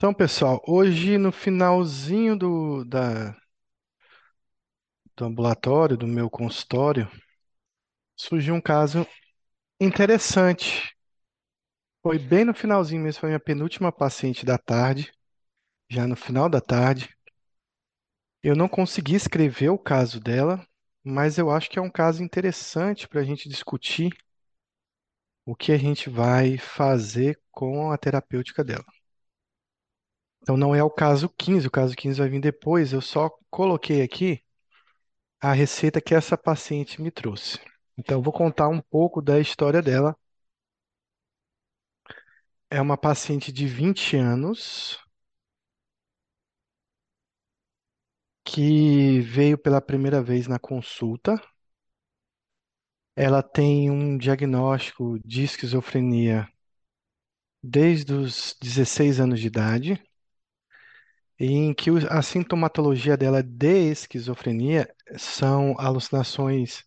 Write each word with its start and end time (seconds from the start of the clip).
Então, 0.00 0.12
pessoal, 0.14 0.60
hoje 0.66 1.16
no 1.18 1.30
finalzinho 1.30 2.34
do, 2.36 2.84
da, 2.84 3.36
do 5.16 5.24
ambulatório, 5.24 5.96
do 5.96 6.04
meu 6.04 6.28
consultório, 6.28 7.08
surgiu 8.16 8.54
um 8.54 8.60
caso 8.60 9.04
interessante. 9.80 10.96
Foi 12.02 12.18
bem 12.18 12.44
no 12.44 12.52
finalzinho 12.52 13.02
mesmo, 13.02 13.20
foi 13.20 13.30
a 13.30 13.32
minha 13.32 13.40
penúltima 13.40 13.90
paciente 13.90 14.44
da 14.44 14.58
tarde, 14.58 15.10
já 15.90 16.06
no 16.06 16.16
final 16.16 16.48
da 16.48 16.60
tarde. 16.60 17.08
Eu 18.42 18.54
não 18.54 18.68
consegui 18.68 19.14
escrever 19.14 19.70
o 19.70 19.78
caso 19.78 20.20
dela, 20.20 20.62
mas 21.02 21.38
eu 21.38 21.50
acho 21.50 21.70
que 21.70 21.78
é 21.78 21.82
um 21.82 21.90
caso 21.90 22.22
interessante 22.22 23.08
para 23.08 23.22
a 23.22 23.24
gente 23.24 23.48
discutir 23.48 24.12
o 25.44 25.54
que 25.54 25.70
a 25.70 25.76
gente 25.76 26.08
vai 26.08 26.56
fazer 26.56 27.38
com 27.50 27.90
a 27.92 27.98
terapêutica 27.98 28.64
dela. 28.64 28.86
Então, 30.42 30.56
não 30.56 30.74
é 30.74 30.82
o 30.82 30.90
caso 30.90 31.28
15, 31.38 31.66
o 31.66 31.70
caso 31.70 31.94
15 31.96 32.18
vai 32.20 32.28
vir 32.28 32.40
depois, 32.40 32.92
eu 32.92 33.00
só 33.00 33.30
coloquei 33.50 34.02
aqui 34.02 34.42
a 35.40 35.52
receita 35.52 36.00
que 36.00 36.14
essa 36.14 36.36
paciente 36.38 37.00
me 37.02 37.10
trouxe. 37.10 37.58
Então, 37.98 38.18
eu 38.18 38.22
vou 38.22 38.32
contar 38.32 38.68
um 38.68 38.80
pouco 38.80 39.20
da 39.22 39.38
história 39.40 39.82
dela. 39.82 40.16
É 42.68 42.80
uma 42.82 42.96
paciente 42.96 43.52
de 43.52 43.64
20 43.68 44.16
anos 44.16 44.98
que 48.44 49.20
veio 49.22 49.56
pela 49.56 49.80
primeira 49.80 50.22
vez 50.22 50.46
na 50.46 50.58
consulta. 50.58 51.40
Ela 53.14 53.40
tem 53.40 53.88
um 53.88 54.18
diagnóstico 54.18 55.16
de 55.24 55.44
esquizofrenia 55.44 56.48
desde 57.62 58.12
os 58.12 58.54
16 58.60 59.18
anos 59.20 59.40
de 59.40 59.46
idade, 59.46 60.02
em 61.40 61.72
que 61.74 61.90
a 62.10 62.22
sintomatologia 62.22 63.16
dela 63.16 63.42
de 63.42 63.90
esquizofrenia 63.90 64.94
são 65.16 65.74
alucinações 65.78 66.84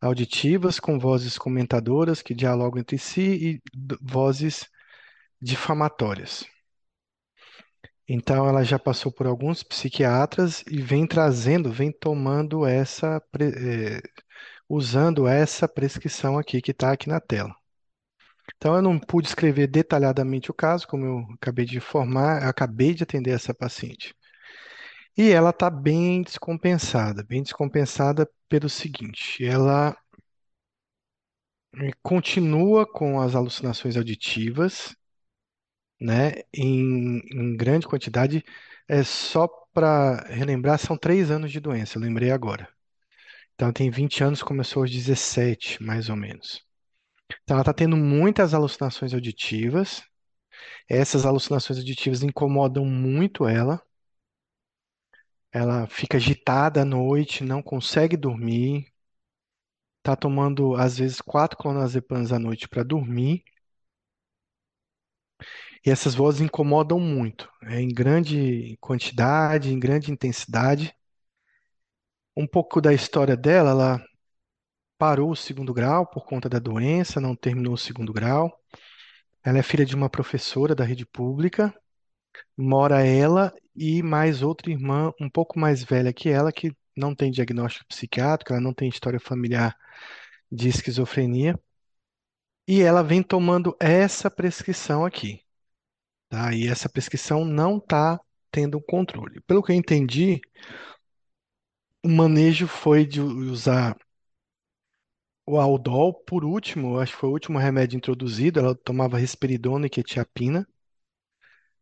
auditivas 0.00 0.80
com 0.80 0.98
vozes 0.98 1.36
comentadoras 1.38 2.22
que 2.22 2.34
dialogam 2.34 2.80
entre 2.80 2.98
si 2.98 3.60
e 3.60 3.62
vozes 4.00 4.66
difamatórias. 5.40 6.46
Então, 8.08 8.48
ela 8.48 8.64
já 8.64 8.78
passou 8.78 9.12
por 9.12 9.26
alguns 9.26 9.62
psiquiatras 9.62 10.64
e 10.68 10.82
vem 10.82 11.06
trazendo, 11.06 11.70
vem 11.70 11.92
tomando 11.92 12.66
essa, 12.66 13.22
eh, 13.40 14.00
usando 14.68 15.28
essa 15.28 15.68
prescrição 15.68 16.38
aqui 16.38 16.60
que 16.62 16.72
está 16.72 16.92
aqui 16.92 17.08
na 17.08 17.20
tela. 17.20 17.59
Então, 18.56 18.76
eu 18.76 18.82
não 18.82 18.98
pude 18.98 19.28
escrever 19.28 19.66
detalhadamente 19.66 20.50
o 20.50 20.54
caso, 20.54 20.86
como 20.86 21.04
eu 21.04 21.18
acabei 21.34 21.64
de 21.64 21.76
informar, 21.78 22.42
acabei 22.44 22.94
de 22.94 23.02
atender 23.02 23.30
essa 23.32 23.54
paciente. 23.54 24.14
E 25.16 25.30
ela 25.30 25.50
está 25.50 25.68
bem 25.70 26.22
descompensada, 26.22 27.22
bem 27.22 27.42
descompensada 27.42 28.28
pelo 28.48 28.68
seguinte: 28.68 29.44
ela 29.44 29.96
continua 32.02 32.86
com 32.86 33.20
as 33.20 33.34
alucinações 33.34 33.96
auditivas, 33.96 34.94
né, 36.00 36.42
em, 36.52 37.18
em 37.32 37.56
grande 37.56 37.86
quantidade. 37.86 38.44
É 38.88 39.02
só 39.04 39.46
para 39.72 40.22
relembrar, 40.28 40.78
são 40.78 40.96
três 40.96 41.30
anos 41.30 41.52
de 41.52 41.60
doença, 41.60 41.96
eu 41.98 42.02
lembrei 42.02 42.30
agora. 42.30 42.68
Então, 43.54 43.72
tem 43.72 43.90
20 43.90 44.24
anos, 44.24 44.42
começou 44.42 44.82
aos 44.82 44.90
17, 44.92 45.82
mais 45.82 46.10
ou 46.10 46.16
menos. 46.16 46.64
Então, 47.42 47.54
ela 47.56 47.62
está 47.62 47.72
tendo 47.74 47.96
muitas 47.96 48.54
alucinações 48.54 49.12
auditivas. 49.14 50.02
Essas 50.88 51.26
alucinações 51.26 51.78
auditivas 51.80 52.22
incomodam 52.22 52.84
muito 52.86 53.46
ela. 53.48 53.82
Ela 55.52 55.86
fica 55.86 56.16
agitada 56.16 56.82
à 56.82 56.84
noite, 56.84 57.44
não 57.44 57.62
consegue 57.62 58.16
dormir. 58.16 58.86
Está 60.00 60.14
tomando, 60.14 60.74
às 60.76 60.98
vezes, 60.98 61.22
quatro 61.22 61.56
clonazepams 61.56 62.32
à 62.34 62.38
noite 62.38 62.68
para 62.68 62.82
dormir. 62.82 63.42
E 65.84 65.90
essas 65.90 66.14
vozes 66.14 66.40
incomodam 66.40 66.98
muito, 67.00 67.48
é, 67.62 67.80
em 67.80 67.88
grande 67.88 68.76
quantidade, 68.80 69.72
em 69.72 69.78
grande 69.78 70.10
intensidade. 70.10 70.94
Um 72.36 72.44
pouco 72.46 72.80
da 72.80 72.92
história 72.92 73.36
dela, 73.36 73.70
ela 73.70 74.04
parou 75.00 75.30
o 75.30 75.36
segundo 75.36 75.72
grau 75.72 76.06
por 76.06 76.26
conta 76.26 76.46
da 76.46 76.58
doença, 76.58 77.22
não 77.22 77.34
terminou 77.34 77.72
o 77.72 77.78
segundo 77.78 78.12
grau. 78.12 78.52
Ela 79.42 79.58
é 79.58 79.62
filha 79.62 79.86
de 79.86 79.96
uma 79.96 80.10
professora 80.10 80.74
da 80.74 80.84
rede 80.84 81.06
pública. 81.06 81.74
Mora 82.54 83.02
ela 83.02 83.50
e 83.74 84.02
mais 84.02 84.42
outra 84.42 84.70
irmã 84.70 85.10
um 85.18 85.30
pouco 85.30 85.58
mais 85.58 85.82
velha 85.82 86.12
que 86.12 86.28
ela, 86.28 86.52
que 86.52 86.76
não 86.94 87.14
tem 87.14 87.30
diagnóstico 87.30 87.86
psiquiátrico, 87.88 88.52
ela 88.52 88.60
não 88.60 88.74
tem 88.74 88.90
história 88.90 89.18
familiar 89.18 89.74
de 90.52 90.68
esquizofrenia. 90.68 91.58
E 92.68 92.82
ela 92.82 93.02
vem 93.02 93.22
tomando 93.22 93.74
essa 93.80 94.30
prescrição 94.30 95.06
aqui, 95.06 95.40
tá? 96.28 96.52
E 96.54 96.68
essa 96.68 96.90
prescrição 96.90 97.42
não 97.42 97.78
está 97.78 98.20
tendo 98.50 98.78
controle. 98.82 99.40
Pelo 99.46 99.62
que 99.62 99.72
eu 99.72 99.76
entendi, 99.76 100.42
o 102.04 102.08
manejo 102.08 102.66
foi 102.68 103.06
de 103.06 103.20
usar 103.22 103.96
o 105.50 105.58
Aldol 105.60 106.14
por 106.24 106.44
último, 106.44 106.98
acho 107.00 107.12
que 107.12 107.18
foi 107.20 107.28
o 107.28 107.32
último 107.32 107.58
remédio 107.58 107.96
introduzido, 107.96 108.60
ela 108.60 108.74
tomava 108.74 109.18
risperidona 109.18 109.86
e 109.86 109.90
quetiapina. 109.90 110.66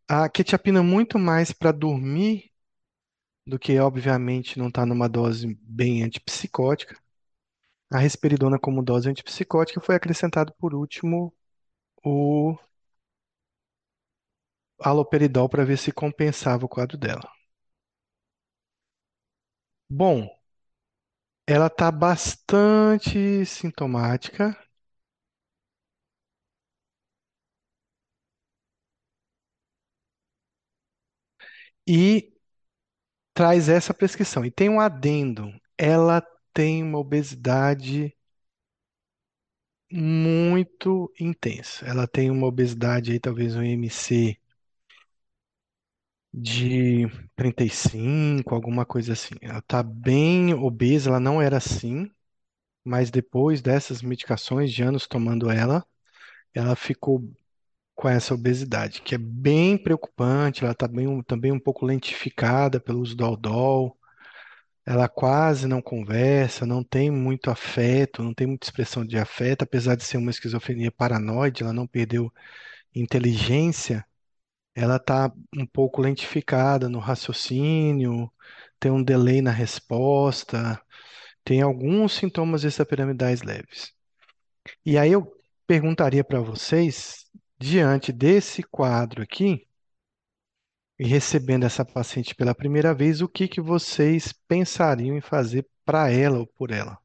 A 0.08 0.28
quetiapina 0.28 0.82
muito 0.82 1.18
mais 1.18 1.52
para 1.52 1.72
dormir 1.72 2.50
do 3.46 3.58
que, 3.58 3.78
obviamente, 3.80 4.58
não 4.58 4.68
está 4.68 4.86
numa 4.86 5.08
dose 5.08 5.58
bem 5.62 6.04
antipsicótica. 6.04 6.96
A 7.90 7.98
risperidona 7.98 8.58
como 8.58 8.82
dose 8.84 9.10
antipsicótica 9.10 9.80
foi 9.80 9.96
acrescentado 9.96 10.52
por 10.58 10.74
último 10.74 11.34
o 12.04 12.56
haloperidol 14.80 15.48
para 15.48 15.64
ver 15.64 15.78
se 15.78 15.92
compensava 15.92 16.66
o 16.66 16.68
quadro 16.68 16.98
dela. 16.98 17.30
Bom, 19.90 20.28
ela 21.48 21.66
está 21.66 21.90
bastante 21.90 23.44
sintomática. 23.44 24.56
E 31.86 32.32
traz 33.34 33.68
essa 33.68 33.94
prescrição. 33.94 34.44
E 34.44 34.50
tem 34.50 34.68
um 34.68 34.80
adendo: 34.80 35.52
ela 35.78 36.22
tem 36.52 36.82
uma 36.82 36.98
obesidade 36.98 38.14
muito 39.90 41.12
intensa. 41.20 41.84
Ela 41.86 42.06
tem 42.06 42.30
uma 42.30 42.46
obesidade 42.46 43.12
aí, 43.12 43.20
talvez 43.20 43.54
um 43.56 43.62
IMC 43.62 44.38
de 46.32 47.06
35, 47.36 48.54
alguma 48.54 48.84
coisa 48.86 49.12
assim. 49.14 49.34
Ela 49.40 49.58
está 49.60 49.82
bem 49.82 50.54
obesa, 50.54 51.10
ela 51.10 51.20
não 51.20 51.40
era 51.42 51.56
assim, 51.58 52.10
mas 52.84 53.10
depois 53.10 53.62
dessas 53.62 54.02
medicações, 54.02 54.72
de 54.72 54.82
anos 54.82 55.06
tomando 55.06 55.50
ela, 55.50 55.84
ela 56.54 56.76
ficou 56.76 57.22
com 57.94 58.08
essa 58.08 58.34
obesidade, 58.34 59.02
que 59.02 59.14
é 59.14 59.18
bem 59.18 59.76
preocupante. 59.78 60.64
Ela 60.64 60.72
está 60.72 60.88
bem, 60.88 61.22
também 61.24 61.52
um 61.52 61.60
pouco 61.60 61.84
lentificada 61.86 62.80
pelo 62.80 63.00
uso 63.00 63.16
do 63.16 63.24
Aldol. 63.24 63.98
Ela 64.86 65.08
quase 65.08 65.66
não 65.68 65.82
conversa, 65.82 66.64
não 66.66 66.82
tem 66.82 67.10
muito 67.10 67.50
afeto, 67.50 68.22
não 68.22 68.32
tem 68.34 68.46
muita 68.46 68.66
expressão 68.66 69.04
de 69.04 69.18
afeto, 69.18 69.62
apesar 69.62 69.94
de 69.96 70.04
ser 70.04 70.16
uma 70.16 70.30
esquizofrenia 70.30 70.90
paranoide, 70.90 71.62
ela 71.62 71.72
não 71.74 71.86
perdeu 71.86 72.32
inteligência, 72.94 74.06
ela 74.78 74.96
está 74.96 75.32
um 75.56 75.66
pouco 75.66 76.00
lentificada 76.00 76.88
no 76.88 76.98
raciocínio, 77.00 78.32
tem 78.78 78.90
um 78.90 79.02
delay 79.02 79.42
na 79.42 79.50
resposta, 79.50 80.80
tem 81.44 81.62
alguns 81.62 82.12
sintomas 82.14 82.64
extrapiramidais 82.64 83.42
leves. 83.42 83.92
E 84.84 84.98
aí 84.98 85.12
eu 85.12 85.32
perguntaria 85.66 86.24
para 86.24 86.40
vocês, 86.40 87.26
diante 87.58 88.12
desse 88.12 88.62
quadro 88.62 89.22
aqui, 89.22 89.66
e 90.98 91.06
recebendo 91.06 91.64
essa 91.64 91.84
paciente 91.84 92.34
pela 92.34 92.54
primeira 92.54 92.94
vez, 92.94 93.20
o 93.20 93.28
que 93.28 93.48
que 93.48 93.60
vocês 93.60 94.32
pensariam 94.46 95.16
em 95.16 95.20
fazer 95.20 95.66
para 95.84 96.10
ela 96.10 96.38
ou 96.38 96.46
por 96.46 96.70
ela? 96.70 96.98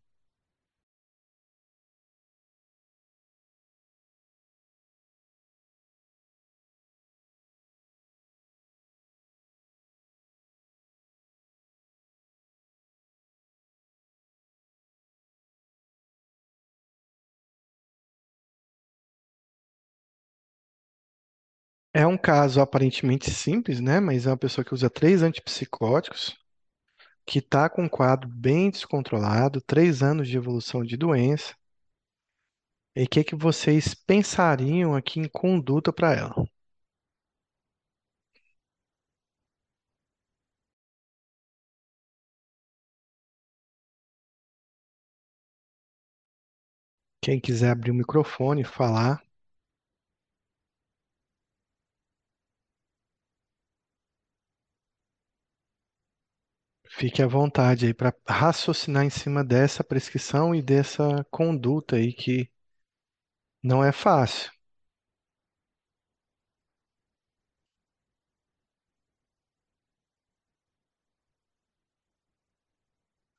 É 21.93 22.05
um 22.05 22.17
caso 22.17 22.61
aparentemente 22.61 23.31
simples, 23.31 23.79
né? 23.79 23.99
Mas 23.99 24.25
é 24.27 24.29
uma 24.29 24.37
pessoa 24.37 24.63
que 24.65 24.73
usa 24.75 24.89
três 24.91 25.21
antipsicóticos, 25.23 26.35
que 27.25 27.39
está 27.39 27.69
com 27.69 27.83
um 27.83 27.89
quadro 27.89 28.29
bem 28.29 28.69
descontrolado, 28.71 29.61
três 29.61 30.03
anos 30.03 30.27
de 30.29 30.37
evolução 30.37 30.83
de 30.83 30.97
doença. 30.97 31.55
E 32.95 33.03
o 33.03 33.07
que 33.07 33.23
que 33.23 33.35
vocês 33.35 33.93
pensariam 33.93 34.95
aqui 34.95 35.19
em 35.19 35.27
conduta 35.29 35.93
para 35.93 36.15
ela? 36.15 36.33
Quem 47.23 47.39
quiser 47.39 47.71
abrir 47.71 47.89
o 47.89 47.95
microfone 47.95 48.61
e 48.61 48.65
falar, 48.65 49.19
fique 56.97 57.21
à 57.21 57.27
vontade 57.27 57.87
aí 57.87 57.93
para 57.93 58.13
raciocinar 58.25 59.03
em 59.03 59.09
cima 59.09 59.43
dessa 59.43 59.83
prescrição 59.83 60.55
e 60.55 60.61
dessa 60.61 61.25
conduta 61.29 61.97
aí 61.97 62.13
que 62.13 62.49
não 63.63 63.83
é 63.83 63.91
fácil. 63.91 64.51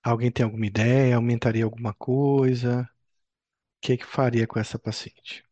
Alguém 0.03 0.31
tem 0.31 0.45
alguma 0.45 0.67
ideia? 0.67 1.17
Aumentaria 1.17 1.65
alguma 1.65 1.93
coisa? 1.95 2.83
O 2.83 2.87
que 3.83 3.97
que 3.99 4.06
faria 4.06 4.47
com 4.49 4.59
essa 4.61 4.79
paciente? 4.79 5.45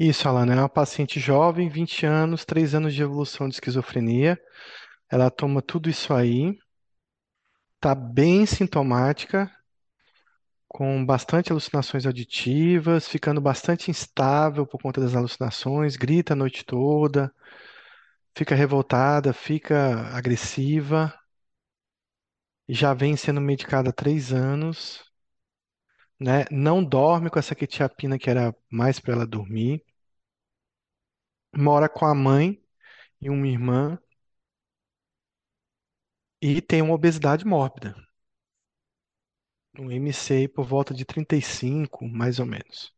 Isso, 0.00 0.28
Alana, 0.28 0.52
é 0.54 0.56
uma 0.56 0.68
paciente 0.68 1.20
jovem, 1.20 1.68
20 1.68 2.04
anos, 2.04 2.44
3 2.44 2.74
anos 2.74 2.92
de 2.92 3.02
evolução 3.02 3.48
de 3.48 3.54
esquizofrenia. 3.54 4.36
Ela 5.10 5.30
toma 5.30 5.62
tudo 5.62 5.90
isso 5.90 6.14
aí, 6.14 6.58
tá 7.78 7.94
bem 7.94 8.46
sintomática, 8.46 9.50
com 10.68 11.04
bastante 11.04 11.50
alucinações 11.52 12.06
auditivas, 12.06 13.06
ficando 13.08 13.40
bastante 13.42 13.90
instável 13.90 14.66
por 14.66 14.80
conta 14.80 15.00
das 15.00 15.14
alucinações, 15.14 15.96
grita 15.96 16.32
a 16.32 16.36
noite 16.36 16.64
toda, 16.64 17.30
fica 18.34 18.54
revoltada, 18.56 19.32
fica 19.32 20.08
agressiva, 20.16 21.14
já 22.70 22.94
vem 22.94 23.18
sendo 23.18 23.38
medicada 23.38 23.90
há 23.90 23.92
três 23.92 24.32
anos, 24.32 25.04
né? 26.20 26.44
Não 26.50 26.84
dorme 26.84 27.30
com 27.30 27.38
essa 27.38 27.54
quetiapina 27.54 28.18
que 28.18 28.30
era 28.30 28.54
mais 28.70 29.00
para 29.00 29.14
ela 29.14 29.26
dormir. 29.26 29.82
Mora 31.56 31.88
com 31.88 32.06
a 32.06 32.12
mãe 32.14 32.60
e 33.20 33.30
uma 33.30 33.46
irmã 33.48 33.98
e 36.42 36.60
tem 36.60 36.82
uma 36.82 36.92
obesidade 36.92 37.46
mórbida, 37.46 37.96
um 39.78 39.90
MCI 39.90 40.46
por 40.48 40.66
volta 40.66 40.92
de 40.92 41.02
35, 41.02 42.06
mais 42.06 42.38
ou 42.38 42.44
menos. 42.44 42.92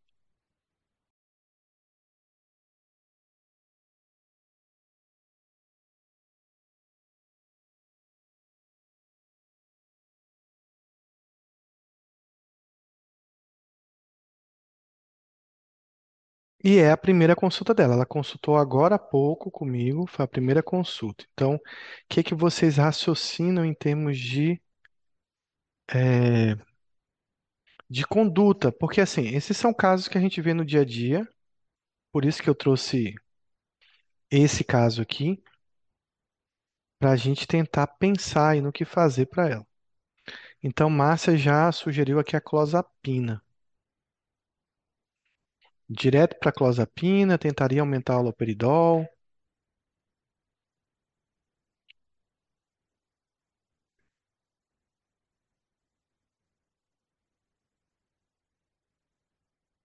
E 16.64 16.79
é 16.79 16.91
a 16.91 16.97
primeira 16.97 17.37
consulta 17.37 17.75
dela. 17.75 17.94
Ela 17.94 18.06
consultou 18.06 18.56
agora 18.56 18.94
há 18.97 18.99
pouco 18.99 19.50
comigo, 19.50 20.06
foi 20.06 20.25
a 20.25 20.29
primeira 20.29 20.62
consulta. 20.62 21.25
Então, 21.32 21.55
o 21.56 21.61
que 22.09 22.23
que 22.23 22.35
vocês 22.35 22.76
raciocinam 22.76 23.64
em 23.64 23.75
termos 23.75 24.19
de, 24.19 24.61
eh, 25.88 26.56
de 27.88 28.05
conduta? 28.06 28.73
Porque, 28.73 29.00
assim, 29.00 29.29
esses 29.29 29.56
são 29.56 29.73
casos 29.73 30.09
que 30.09 30.19
a 30.19 30.20
gente 30.20 30.41
vê 30.41 30.53
no 30.55 30.64
dia 30.64 30.81
a 30.81 30.85
dia, 30.85 31.29
por 32.12 32.25
isso 32.25 32.43
que 32.43 32.50
eu 32.50 32.55
trouxe 32.55 33.15
esse 34.31 34.65
caso 34.65 35.00
aqui, 35.00 35.41
para 36.99 37.11
a 37.11 37.17
gente 37.17 37.47
tentar 37.47 37.87
pensar 37.87 38.53
aí 38.53 38.62
no 38.62 38.73
que 38.73 38.87
fazer 38.87 39.26
para 39.26 39.47
ela. 39.50 39.67
Então, 40.62 40.91
Márcia 40.91 41.37
já 41.37 41.70
sugeriu 41.73 42.19
aqui 42.19 42.37
a 42.37 42.41
clozapina. 42.41 43.43
Direto 45.88 46.37
para 46.40 46.50
clozapina, 46.50 47.38
tentaria 47.38 47.81
aumentar 47.82 48.17
o 48.17 48.19
haloperidol. 48.19 49.06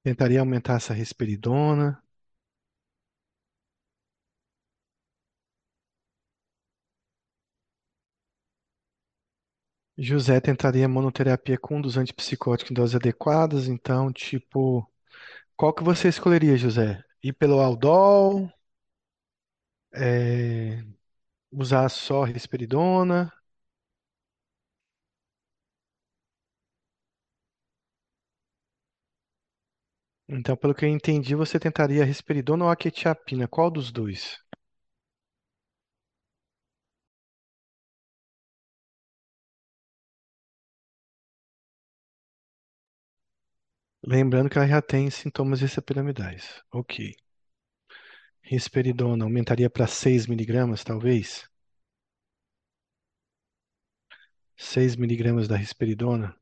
Tentaria 0.03 0.39
aumentar 0.39 0.77
essa 0.77 0.91
risperidona. 0.91 2.01
José 9.95 10.39
tentaria 10.41 10.87
monoterapia 10.87 11.55
com 11.55 11.77
um 11.77 11.81
dos 11.81 11.97
antipsicóticos 11.97 12.71
em 12.71 12.73
doses 12.73 12.95
adequadas. 12.95 13.67
Então, 13.67 14.11
tipo, 14.11 14.83
qual 15.57 15.73
que 15.73 15.83
você 15.83 16.07
escolheria, 16.07 16.55
José? 16.57 17.03
Ir 17.23 17.33
pelo 17.33 17.59
Aldol, 17.59 18.49
é, 19.93 20.83
usar 21.51 21.89
só 21.89 22.23
risperidona? 22.25 23.31
Então, 30.29 30.55
pelo 30.55 30.73
que 30.73 30.85
eu 30.85 30.89
entendi, 30.89 31.35
você 31.35 31.59
tentaria 31.59 32.05
risperidona 32.05 32.63
ou 32.63 32.71
a 32.71 32.77
quetiapina? 32.77 33.45
Qual 33.45 33.69
dos 33.69 33.91
dois? 33.91 34.37
Lembrando 44.07 44.49
que 44.49 44.57
ela 44.57 44.67
já 44.67 44.81
tem 44.81 45.07
sintomas 45.11 45.61
extrapiramidais. 45.61 46.63
Ok. 46.71 47.13
Risperidona 48.41 49.25
aumentaria 49.25 49.69
para 49.69 49.85
6 49.85 50.25
miligramas, 50.25 50.83
talvez? 50.83 51.47
6 54.57 54.95
miligramas 54.97 55.47
da 55.47 55.55
risperidona 55.55 56.35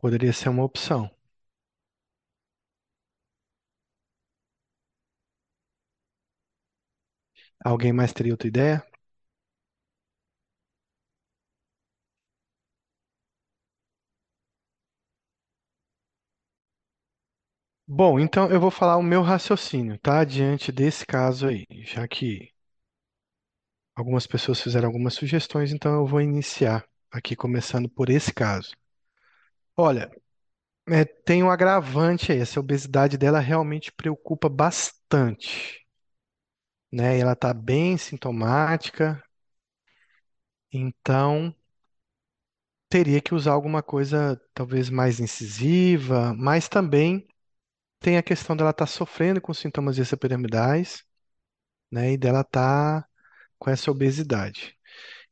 poderia 0.00 0.32
ser 0.32 0.48
uma 0.48 0.64
opção. 0.64 1.08
Alguém 7.64 7.92
mais 7.92 8.12
teria 8.12 8.32
outra 8.32 8.48
ideia? 8.48 8.84
Bom, 17.88 18.20
então 18.20 18.48
eu 18.52 18.60
vou 18.60 18.70
falar 18.70 18.96
o 18.98 19.02
meu 19.02 19.20
raciocínio, 19.20 19.98
tá? 19.98 20.22
Diante 20.22 20.70
desse 20.70 21.04
caso 21.04 21.48
aí, 21.48 21.66
já 21.84 22.06
que 22.06 22.52
algumas 23.94 24.26
pessoas 24.26 24.62
fizeram 24.62 24.86
algumas 24.88 25.12
sugestões, 25.12 25.72
então 25.74 25.92
eu 25.94 26.06
vou 26.06 26.22
iniciar 26.22 26.86
aqui, 27.10 27.36
começando 27.36 27.86
por 27.86 28.08
esse 28.08 28.32
caso. 28.32 28.70
Olha, 29.76 30.10
é, 30.88 31.04
tem 31.04 31.42
um 31.44 31.50
agravante 31.50 32.32
aí, 32.32 32.40
essa 32.40 32.60
obesidade 32.60 33.18
dela 33.18 33.40
realmente 33.40 33.92
preocupa 33.92 34.48
bastante, 34.48 35.86
né? 36.92 37.18
Ela 37.18 37.34
tá 37.36 37.52
bem 37.54 37.96
sintomática, 37.98 39.22
então 40.72 41.54
teria 42.88 43.20
que 43.20 43.34
usar 43.34 43.52
alguma 43.52 43.82
coisa 43.82 44.40
talvez 44.54 44.90
mais 44.90 45.20
incisiva, 45.20 46.34
mas 46.34 46.68
também 46.68 47.26
tem 48.00 48.16
a 48.18 48.22
questão 48.22 48.56
dela 48.56 48.70
estar 48.70 48.86
sofrendo 48.86 49.40
com 49.40 49.54
sintomas 49.54 49.98
extrapiramidais, 49.98 51.04
né? 51.90 52.12
E 52.12 52.18
dela 52.18 52.42
estar 52.42 53.08
com 53.58 53.70
essa 53.70 53.90
obesidade. 53.90 54.76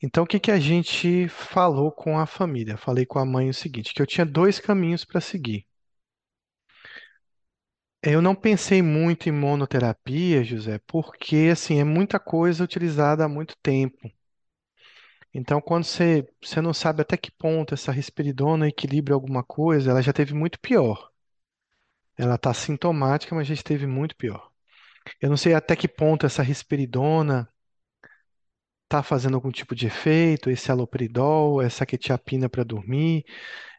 Então, 0.02 0.25
o 0.25 0.26
que 0.28 0.40
que 0.40 0.50
a 0.52 0.58
gente 0.61 1.28
falou 1.28 1.92
com 1.92 2.18
a 2.18 2.26
família? 2.26 2.76
Falei 2.78 3.06
com 3.06 3.18
a 3.18 3.26
mãe 3.26 3.50
o 3.50 3.54
seguinte, 3.54 3.94
que 3.94 4.02
eu 4.02 4.06
tinha 4.06 4.26
dois 4.26 4.61
caminhos 4.61 5.04
para 5.04 5.20
seguir. 5.20 5.66
Eu 8.02 8.23
não 8.23 8.35
pensei 8.35 8.80
muito 8.80 9.28
em 9.28 9.32
monoterapia, 9.32 10.42
José, 10.42 10.78
porque 10.87 11.50
assim 11.52 11.78
é 11.78 11.85
muita 11.85 12.18
coisa 12.18 12.64
utilizada 12.64 13.25
há 13.25 13.28
muito 13.28 13.54
tempo. 13.62 14.11
Então, 15.32 15.61
quando 15.61 15.85
você, 15.85 16.26
você 16.42 16.61
não 16.61 16.73
sabe 16.75 17.02
até 17.02 17.16
que 17.16 17.30
ponto 17.30 17.75
essa 17.75 17.92
risperidona 17.92 18.68
equilibra 18.68 19.14
alguma 19.14 19.44
coisa, 19.44 19.90
ela 19.90 20.02
já 20.02 20.12
teve 20.12 20.35
muito 20.35 20.58
pior. 20.61 21.11
Ela 22.18 22.37
está 22.37 22.52
sintomática, 22.54 23.35
mas 23.35 23.46
já 23.46 23.54
esteve 23.54 23.87
muito 23.87 24.16
pior. 24.16 24.50
Eu 25.20 25.30
não 25.30 25.37
sei 25.37 25.54
até 25.54 25.76
que 25.76 25.88
ponto 25.88 26.26
essa 26.26 26.42
risperidona 26.42 27.49
está 28.85 29.02
fazendo 29.02 29.35
algum 29.35 29.50
tipo 29.50 29.75
de 29.75 29.87
efeito, 29.87 30.49
esse 30.50 30.70
haloperidol, 30.70 31.61
essa 31.61 31.85
quetiapina 31.87 32.49
para 32.49 32.64
dormir. 32.64 33.25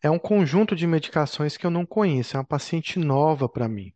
É 0.03 0.09
um 0.09 0.19
conjunto 0.19 0.75
de 0.75 0.85
medicações 0.87 1.57
que 1.57 1.65
eu 1.65 1.71
não 1.71 1.85
conheço, 1.85 2.35
é 2.37 2.39
uma 2.39 2.45
paciente 2.45 2.99
nova 2.99 3.47
para 3.49 3.67
mim. 3.69 3.93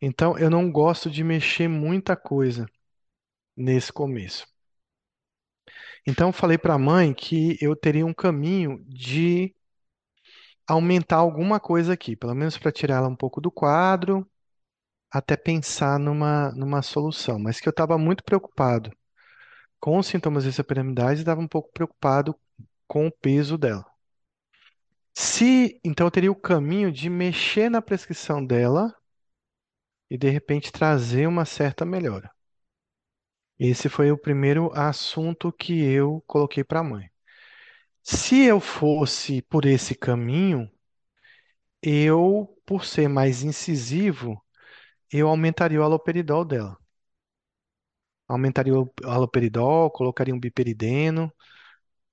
Então, 0.00 0.36
eu 0.38 0.50
não 0.50 0.70
gosto 0.70 1.10
de 1.10 1.24
mexer 1.24 1.68
muita 1.68 2.16
coisa 2.16 2.66
nesse 3.56 3.92
começo. 3.92 4.46
Então, 6.06 6.32
falei 6.32 6.58
para 6.58 6.74
a 6.74 6.78
mãe 6.78 7.14
que 7.14 7.56
eu 7.60 7.76
teria 7.76 8.04
um 8.04 8.14
caminho 8.14 8.84
de 8.88 9.54
aumentar 10.66 11.16
alguma 11.16 11.60
coisa 11.60 11.92
aqui, 11.94 12.16
pelo 12.16 12.34
menos 12.34 12.58
para 12.58 12.72
tirar 12.72 12.96
ela 12.96 13.08
um 13.08 13.16
pouco 13.16 13.40
do 13.40 13.50
quadro, 13.50 14.28
até 15.10 15.36
pensar 15.36 15.98
numa, 15.98 16.52
numa 16.52 16.82
solução. 16.82 17.38
Mas 17.38 17.60
que 17.60 17.68
eu 17.68 17.72
estava 17.72 17.98
muito 17.98 18.24
preocupado 18.24 18.90
com 19.80 19.98
os 19.98 20.06
sintomas 20.06 20.44
dessa 20.44 20.64
piramidase 20.64 21.20
e 21.20 21.22
estava 21.22 21.40
um 21.40 21.48
pouco 21.48 21.70
preocupado 21.72 22.36
com 22.86 23.06
o 23.06 23.12
peso 23.12 23.58
dela. 23.58 23.84
Se, 25.14 25.80
então, 25.84 26.06
eu 26.06 26.10
teria 26.10 26.32
o 26.32 26.36
caminho 26.36 26.90
de 26.92 27.08
mexer 27.10 27.68
na 27.70 27.82
prescrição 27.82 28.44
dela 28.44 28.94
e 30.10 30.16
de 30.18 30.28
repente 30.30 30.72
trazer 30.72 31.26
uma 31.26 31.44
certa 31.44 31.84
melhora. 31.84 32.30
Esse 33.58 33.88
foi 33.88 34.10
o 34.10 34.18
primeiro 34.18 34.72
assunto 34.74 35.52
que 35.52 35.82
eu 35.84 36.22
coloquei 36.26 36.64
para 36.64 36.80
a 36.80 36.84
mãe. 36.84 37.11
Se 38.04 38.44
eu 38.44 38.60
fosse 38.60 39.42
por 39.42 39.64
esse 39.66 39.92
caminho, 39.96 40.70
eu, 41.82 42.58
por 42.66 42.84
ser 42.84 43.06
mais 43.08 43.42
incisivo, 43.44 44.42
eu 45.12 45.28
aumentaria 45.28 45.80
o 45.80 45.84
haloperidol 45.84 46.44
dela. 46.44 46.78
Aumentaria 48.28 48.74
o 48.78 48.90
haloperidol, 49.04 49.90
colocaria 49.90 50.34
um 50.34 50.40
biperideno, 50.40 51.30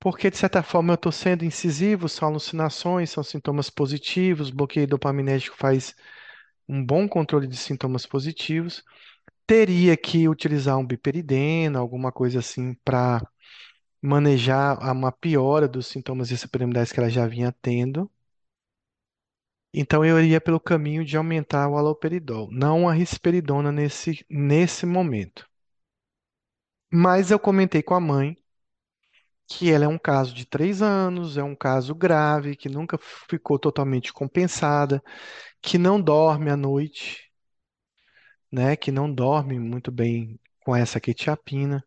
porque 0.00 0.30
de 0.30 0.36
certa 0.38 0.62
forma 0.62 0.92
eu 0.92 0.96
estou 0.96 1.12
sendo 1.12 1.44
incisivo, 1.44 2.08
são 2.08 2.28
alucinações, 2.28 3.10
são 3.10 3.24
sintomas 3.24 3.70
positivos, 3.70 4.50
bloqueio 4.50 4.86
dopaminérgico 4.88 5.56
faz 5.56 5.94
um 6.68 6.84
bom 6.84 7.08
controle 7.08 7.46
de 7.48 7.56
sintomas 7.56 8.06
positivos. 8.06 8.84
Teria 9.46 9.96
que 9.96 10.28
utilizar 10.28 10.78
um 10.78 10.86
biperideno, 10.86 11.78
alguma 11.78 12.12
coisa 12.12 12.40
assim, 12.40 12.74
para 12.84 13.22
manejar 14.02 14.78
uma 14.92 15.12
piora 15.12 15.68
dos 15.68 15.86
sintomas 15.88 16.30
extrapiramidais 16.30 16.92
que 16.92 17.00
ela 17.00 17.10
já 17.10 17.26
vinha 17.26 17.52
tendo. 17.62 18.10
Então 19.74 20.04
eu 20.04 20.20
iria 20.22 20.40
pelo 20.40 20.60
caminho 20.60 21.04
de 21.04 21.16
aumentar 21.16 21.68
o 21.68 21.76
haloperidol, 21.76 22.48
não 22.52 22.88
a 22.88 22.92
risperidona 22.92 23.72
nesse, 23.72 24.24
nesse 24.30 24.86
momento. 24.86 25.44
Mas 26.92 27.32
eu 27.32 27.38
comentei 27.40 27.82
com 27.82 27.94
a 27.94 28.00
mãe 28.00 28.36
que 29.46 29.70
ela 29.70 29.84
é 29.84 29.88
um 29.88 29.98
caso 29.98 30.32
de 30.34 30.46
três 30.46 30.80
anos, 30.82 31.36
é 31.36 31.42
um 31.42 31.56
caso 31.56 31.94
grave, 31.94 32.56
que 32.56 32.68
nunca 32.68 32.98
ficou 33.28 33.58
totalmente 33.58 34.12
compensada, 34.12 35.02
que 35.62 35.78
não 35.78 36.00
dorme 36.00 36.50
à 36.50 36.56
noite, 36.56 37.30
né? 38.50 38.76
Que 38.76 38.90
não 38.92 39.12
dorme 39.12 39.58
muito 39.58 39.90
bem 39.90 40.38
com 40.64 40.74
essa 40.76 41.00
quetiapina, 41.00 41.84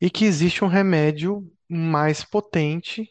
e 0.00 0.10
que 0.10 0.24
existe 0.24 0.64
um 0.64 0.68
remédio 0.68 1.46
mais 1.68 2.24
potente 2.24 3.08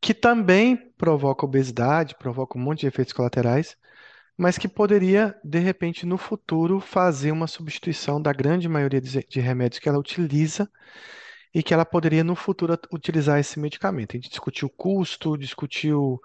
que 0.00 0.14
também 0.14 0.76
provoca 0.96 1.44
obesidade, 1.44 2.16
provoca 2.18 2.58
um 2.58 2.62
monte 2.62 2.80
de 2.80 2.86
efeitos 2.86 3.12
colaterais, 3.12 3.76
mas 4.36 4.56
que 4.56 4.66
poderia, 4.66 5.38
de 5.44 5.58
repente, 5.58 6.06
no 6.06 6.16
futuro, 6.16 6.80
fazer 6.80 7.30
uma 7.30 7.46
substituição 7.46 8.20
da 8.20 8.32
grande 8.32 8.68
maioria 8.68 9.00
de 9.00 9.40
remédios 9.40 9.78
que 9.78 9.88
ela 9.88 9.98
utiliza 9.98 10.70
e 11.52 11.62
que 11.62 11.74
ela 11.74 11.84
poderia, 11.84 12.24
no 12.24 12.34
futuro, 12.34 12.78
utilizar 12.92 13.38
esse 13.38 13.58
medicamento. 13.60 14.12
A 14.12 14.16
gente 14.16 14.30
discutiu 14.30 14.68
o 14.68 14.70
custo, 14.70 15.36
discutiu 15.36 16.18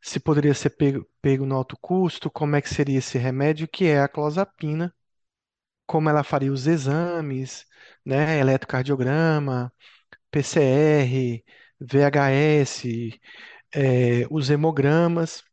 se 0.00 0.20
poderia 0.20 0.54
ser 0.54 0.70
pego, 0.70 1.06
pego 1.20 1.44
no 1.44 1.56
alto 1.56 1.76
custo, 1.80 2.30
como 2.30 2.56
é 2.56 2.62
que 2.62 2.68
seria 2.70 2.98
esse 2.98 3.18
remédio, 3.18 3.68
que 3.68 3.86
é 3.86 4.00
a 4.00 4.08
clozapina, 4.08 4.94
como 5.88 6.10
ela 6.10 6.24
faria 6.24 6.52
os 6.52 6.68
exames, 6.68 7.66
né, 8.06 8.40
eletrocardiograma, 8.40 9.72
PCR, 10.32 11.44
VHS, 11.80 13.20
eh, 13.74 14.26
os 14.30 14.50
hemogramas, 14.50 15.44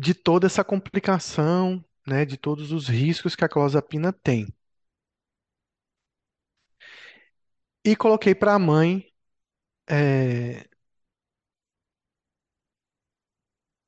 de 0.00 0.12
toda 0.14 0.46
essa 0.46 0.62
complicação, 0.64 1.82
né, 2.06 2.24
de 2.26 2.36
todos 2.36 2.72
os 2.72 2.88
riscos 2.88 3.34
que 3.36 3.42
a 3.44 3.48
clozapina 3.48 4.12
tem. 4.12 4.46
E 7.84 7.96
coloquei 7.96 8.34
para 8.34 8.54
a 8.54 8.58
mãe 8.58 9.06
eh, 9.90 10.66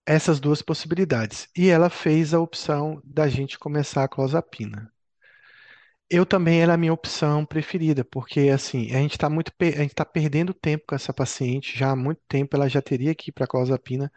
essas 0.06 0.40
duas 0.40 0.62
possibilidades. 0.62 1.46
E 1.54 1.68
ela 1.68 1.90
fez 1.90 2.32
a 2.32 2.40
opção 2.40 3.02
da 3.04 3.28
gente 3.28 3.58
começar 3.58 4.02
a 4.04 4.08
clozapina. 4.08 4.90
Eu 6.10 6.24
também 6.26 6.60
era 6.62 6.74
a 6.74 6.76
minha 6.76 6.92
opção 6.92 7.44
preferida, 7.44 8.04
porque 8.04 8.40
assim, 8.50 8.90
a 8.92 8.98
gente 8.98 9.12
está 9.12 9.28
muito, 9.28 9.52
a 9.60 9.64
gente 9.82 9.94
tá 9.94 10.04
perdendo 10.04 10.54
tempo 10.54 10.84
com 10.86 10.94
essa 10.94 11.12
paciente, 11.12 11.76
já 11.76 11.90
há 11.90 11.96
muito 11.96 12.20
tempo 12.28 12.54
ela 12.56 12.68
já 12.68 12.80
teria 12.82 13.14
que 13.14 13.30
ir 13.30 13.32
para 13.32 13.44
a 13.44 13.48
clozapina 13.48 14.12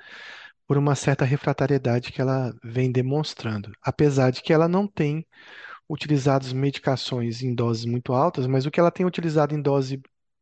por 0.67 0.77
uma 0.77 0.95
certa 0.95 1.25
refratariedade 1.25 2.11
que 2.11 2.21
ela 2.21 2.53
vem 2.63 2.91
demonstrando. 2.91 3.71
Apesar 3.81 4.31
de 4.31 4.41
que 4.43 4.53
ela 4.53 4.67
não 4.67 4.87
tem 4.87 5.25
utilizado 5.89 6.53
medicações 6.55 7.41
em 7.43 7.55
doses 7.55 7.85
muito 7.85 8.13
altas, 8.13 8.47
mas 8.47 8.65
o 8.65 8.71
que 8.71 8.79
ela 8.79 8.91
tem 8.91 9.05
utilizado 9.05 9.55
em 9.55 9.61
dose 9.61 10.01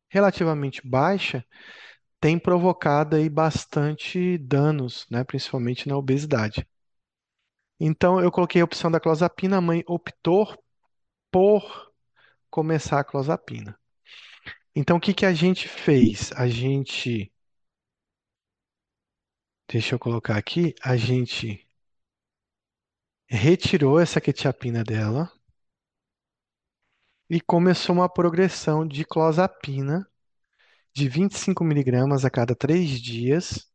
relativamente 0.09 0.81
baixa 0.87 1.45
tem 2.21 2.39
provocado 2.39 3.15
aí 3.17 3.29
bastante 3.29 4.37
danos, 4.39 5.07
né, 5.11 5.23
principalmente 5.23 5.87
na 5.89 5.97
obesidade. 5.97 6.67
Então 7.79 8.19
eu 8.19 8.31
coloquei 8.31 8.61
a 8.61 8.65
opção 8.65 8.89
da 8.91 8.99
clozapina, 8.99 9.57
a 9.57 9.61
mãe 9.61 9.83
optou 9.87 10.53
por 11.35 11.91
começar 12.49 13.01
a 13.01 13.03
clozapina. 13.03 13.77
Então 14.73 14.95
o 14.95 15.01
que 15.01 15.13
que 15.13 15.25
a 15.25 15.33
gente 15.33 15.67
fez? 15.67 16.31
A 16.31 16.47
gente, 16.47 17.29
deixa 19.67 19.95
eu 19.95 19.99
colocar 19.99 20.37
aqui, 20.37 20.73
a 20.81 20.95
gente 20.95 21.67
retirou 23.27 23.99
essa 23.99 24.21
quetiapina 24.21 24.81
dela 24.81 25.29
e 27.29 27.41
começou 27.41 27.95
uma 27.95 28.07
progressão 28.07 28.87
de 28.87 29.03
clozapina 29.03 30.09
de 30.93 31.09
25 31.09 31.65
miligramas 31.65 32.23
a 32.23 32.29
cada 32.29 32.55
três 32.55 32.91
dias 33.01 33.69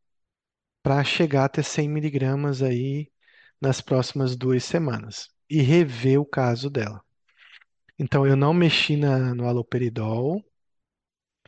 para 0.82 1.04
chegar 1.04 1.44
até 1.44 1.62
100 1.62 1.90
miligramas 1.90 2.62
aí 2.62 3.12
nas 3.60 3.82
próximas 3.82 4.34
duas 4.34 4.64
semanas 4.64 5.28
e 5.50 5.60
rever 5.60 6.18
o 6.18 6.24
caso 6.24 6.70
dela. 6.70 7.04
Então, 8.00 8.26
eu 8.26 8.34
não 8.34 8.52
mexi 8.52 8.96
na, 8.96 9.32
no 9.32 9.46
haloperidol, 9.46 10.42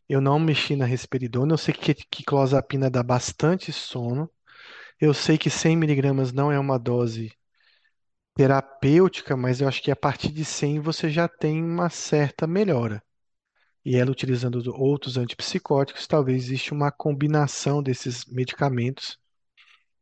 eu 0.08 0.20
não 0.20 0.38
mexi 0.38 0.76
na 0.76 0.84
risperidona, 0.84 1.54
eu 1.54 1.58
sei 1.58 1.74
que, 1.74 1.94
que 1.94 2.22
clozapina 2.24 2.88
dá 2.90 3.02
bastante 3.02 3.72
sono, 3.72 4.30
eu 5.00 5.14
sei 5.14 5.38
que 5.38 5.50
100 5.50 5.76
miligramas 5.76 6.32
não 6.32 6.52
é 6.52 6.58
uma 6.58 6.78
dose 6.78 7.32
terapêutica, 8.34 9.36
mas 9.36 9.60
eu 9.60 9.68
acho 9.68 9.82
que 9.82 9.90
a 9.90 9.96
partir 9.96 10.30
de 10.32 10.44
100 10.44 10.80
você 10.80 11.10
já 11.10 11.28
tem 11.28 11.62
uma 11.62 11.88
certa 11.90 12.46
melhora. 12.46 13.02
E 13.84 13.96
ela 13.96 14.10
utilizando 14.12 14.62
outros 14.76 15.16
antipsicóticos, 15.16 16.06
talvez 16.06 16.44
exista 16.44 16.74
uma 16.74 16.92
combinação 16.92 17.82
desses 17.82 18.26
medicamentos 18.26 19.18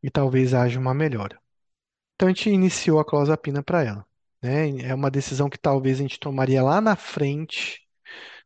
e 0.03 0.11
talvez 0.11 0.55
haja 0.55 0.81
uma 0.81 0.95
melhora. 0.95 1.41
Então 2.17 2.29
a 2.29 2.33
gente 2.33 2.51
iniciou 2.51 3.01
a 3.01 3.07
clozapina 3.07 3.63
para 3.63 3.85
ela, 3.85 4.07
né? 4.43 4.71
É 4.83 4.95
uma 4.95 5.11
decisão 5.11 5.49
que 5.51 5.59
talvez 5.59 5.99
a 5.99 6.03
gente 6.03 6.19
tomaria 6.19 6.63
lá 6.63 6.81
na 6.81 6.97
frente, 6.97 7.81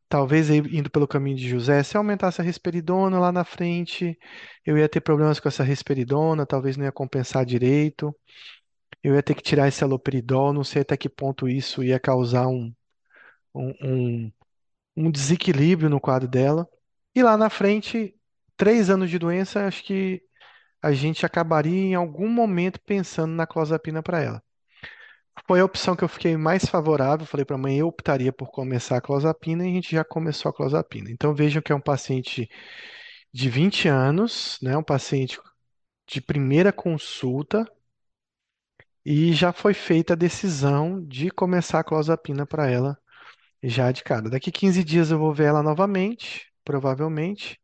talvez 0.08 0.50
indo 0.50 0.90
pelo 0.90 1.08
caminho 1.08 1.36
de 1.38 1.48
José, 1.48 1.82
se 1.82 1.96
eu 1.96 2.00
aumentasse 2.00 2.40
a 2.40 2.44
risperidona 2.44 3.18
lá 3.20 3.32
na 3.32 3.44
frente, 3.44 4.18
eu 4.66 4.78
ia 4.78 4.88
ter 4.88 5.00
problemas 5.02 5.40
com 5.40 5.48
essa 5.48 5.64
risperidona, 5.64 6.46
talvez 6.46 6.76
não 6.76 6.84
ia 6.86 6.92
compensar 6.92 7.44
direito, 7.46 8.14
eu 9.02 9.14
ia 9.14 9.22
ter 9.22 9.34
que 9.34 9.42
tirar 9.42 9.68
esse 9.68 9.84
haloperidol, 9.84 10.52
não 10.52 10.64
sei 10.64 10.82
até 10.82 10.96
que 10.96 11.08
ponto 11.08 11.48
isso 11.48 11.82
ia 11.82 12.00
causar 12.00 12.48
um, 12.48 12.74
um, 13.54 13.74
um 13.82 14.32
um 14.96 15.10
desequilíbrio 15.10 15.90
no 15.90 16.00
quadro 16.00 16.28
dela. 16.28 16.68
E 17.14 17.22
lá 17.22 17.36
na 17.36 17.50
frente, 17.50 18.14
três 18.56 18.90
anos 18.90 19.10
de 19.10 19.18
doença, 19.18 19.66
acho 19.66 19.84
que 19.84 20.22
a 20.82 20.92
gente 20.92 21.26
acabaria 21.26 21.72
em 21.80 21.94
algum 21.94 22.28
momento 22.28 22.80
pensando 22.82 23.32
na 23.34 23.46
clozapina 23.46 24.02
para 24.02 24.22
ela. 24.22 24.44
Foi 25.46 25.60
a 25.60 25.64
opção 25.64 25.94
que 25.96 26.04
eu 26.04 26.08
fiquei 26.08 26.36
mais 26.36 26.64
favorável. 26.64 27.26
Falei 27.26 27.44
para 27.44 27.56
a 27.56 27.58
mãe, 27.58 27.78
eu 27.78 27.86
optaria 27.88 28.32
por 28.32 28.50
começar 28.50 28.96
a 28.96 29.00
clozapina 29.00 29.64
e 29.66 29.70
a 29.70 29.74
gente 29.74 29.90
já 29.92 30.04
começou 30.04 30.50
a 30.50 30.54
clozapina. 30.54 31.10
Então 31.10 31.34
vejam 31.34 31.62
que 31.62 31.72
é 31.72 31.74
um 31.74 31.80
paciente 31.80 32.48
de 33.32 33.50
20 33.50 33.88
anos, 33.88 34.58
né? 34.62 34.76
Um 34.76 34.82
paciente 34.82 35.40
de 36.08 36.20
primeira 36.20 36.72
consulta 36.72 37.66
e 39.04 39.32
já 39.32 39.52
foi 39.52 39.74
feita 39.74 40.12
a 40.14 40.16
decisão 40.16 41.02
de 41.06 41.30
começar 41.30 41.80
a 41.80 41.84
clozapina 41.84 42.46
para 42.46 42.70
ela 42.70 42.98
já 43.62 43.92
de 43.92 44.04
cara. 44.04 44.30
Daqui 44.30 44.52
15 44.52 44.84
dias 44.84 45.10
eu 45.12 45.18
vou 45.18 45.34
ver 45.34 45.46
ela 45.46 45.62
novamente, 45.64 46.52
provavelmente. 46.64 47.60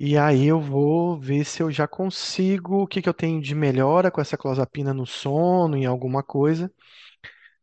E 0.00 0.16
aí 0.18 0.46
eu 0.46 0.60
vou 0.60 1.16
ver 1.20 1.44
se 1.44 1.62
eu 1.62 1.70
já 1.70 1.86
consigo, 1.86 2.82
o 2.82 2.86
que 2.88 3.00
que 3.02 3.08
eu 3.08 3.14
tenho 3.14 3.40
de 3.40 3.54
melhora 3.54 4.10
com 4.10 4.20
essa 4.20 4.36
clozapina 4.36 4.92
no 4.94 5.06
sono, 5.06 5.76
em 5.76 5.84
alguma 5.86 6.22
coisa, 6.24 6.72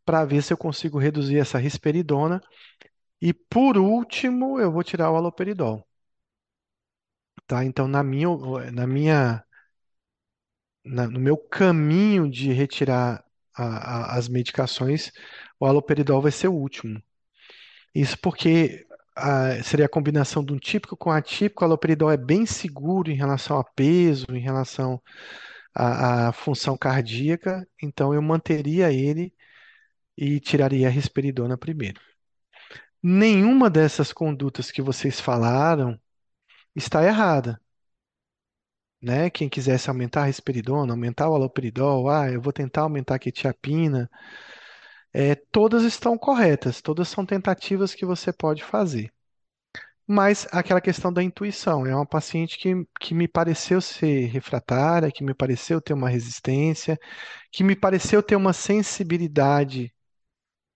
para 0.06 0.26
ver 0.26 0.44
se 0.44 0.54
eu 0.54 0.58
consigo 0.58 1.00
reduzir 1.00 1.40
essa 1.40 1.58
risperidona. 1.60 2.42
E 3.22 3.34
por 3.34 3.78
último, 3.78 4.60
eu 4.60 4.72
vou 4.72 4.84
tirar 4.84 5.12
o 5.12 5.18
haloperidol, 5.18 5.88
tá? 7.48 7.64
Então, 7.66 7.88
na 7.88 8.04
minha, 8.04 8.28
na 8.72 8.88
minha, 8.88 9.44
na- 10.86 11.08
no 11.08 11.20
meu 11.20 11.38
caminho 11.38 12.30
de 12.30 12.52
retirar 12.54 13.24
a- 13.56 14.14
a- 14.14 14.18
as 14.18 14.28
medicações, 14.28 15.12
o 15.60 15.66
haloperidol 15.66 16.22
vai 16.22 16.32
ser 16.32 16.48
o 16.48 16.54
último. 16.54 17.02
Isso 17.96 18.18
porque 18.20 18.87
seria 19.64 19.86
a 19.86 19.90
combinação 19.90 20.44
de 20.44 20.54
um 20.54 20.58
típico 20.58 20.96
com 20.98 21.12
atípico. 21.12 21.64
O 21.64 21.66
haloperidol 21.66 22.12
é 22.12 22.18
bem 22.18 22.46
seguro 22.46 23.12
em 23.12 23.16
relação 23.16 23.58
a 23.60 23.64
peso, 23.64 24.26
em 24.32 24.40
relação 24.40 25.02
à 25.76 26.32
função 26.34 26.78
cardíaca, 26.78 27.68
então 27.82 28.14
eu 28.14 28.22
manteria 28.22 28.92
ele 28.92 29.34
e 30.18 30.40
tiraria 30.40 30.88
a 30.88 30.92
risperidona 30.92 31.58
primeiro. 31.58 32.02
Nenhuma 33.02 33.70
dessas 33.70 34.12
condutas 34.14 34.72
que 34.72 34.82
vocês 34.82 35.20
falaram 35.20 36.00
está 36.76 37.04
errada, 37.04 37.60
né? 39.02 39.30
Quem 39.30 39.50
quisesse 39.50 39.90
aumentar 39.90 40.24
a 40.24 40.26
risperidona, 40.26 40.94
aumentar 40.94 41.30
o 41.30 41.36
haloperidol, 41.36 42.10
ah, 42.10 42.30
eu 42.32 42.42
vou 42.42 42.54
tentar 42.54 42.82
aumentar 42.82 43.16
a 43.16 43.20
quetiapina, 43.20 44.10
é, 45.14 45.36
todas 45.36 45.84
estão 45.84 46.18
corretas, 46.18 46.82
todas 46.82 47.08
são 47.10 47.26
tentativas 47.26 47.96
que 47.96 48.06
você 48.06 48.32
pode 48.34 48.64
fazer. 48.64 49.12
Mas 50.10 50.48
aquela 50.52 50.80
questão 50.82 51.12
da 51.12 51.22
intuição, 51.22 51.86
é 51.86 51.94
uma 51.94 52.06
paciente 52.06 52.58
que, 52.58 52.74
que 53.00 53.14
me 53.14 53.28
pareceu 53.28 53.82
ser 53.82 54.28
refratária, 54.28 55.12
que 55.12 55.24
me 55.24 55.34
pareceu 55.34 55.82
ter 55.82 55.94
uma 55.94 56.10
resistência, 56.10 56.98
que 57.52 57.64
me 57.64 57.76
pareceu 57.76 58.24
ter 58.24 58.36
uma 58.38 58.54
sensibilidade 58.54 59.94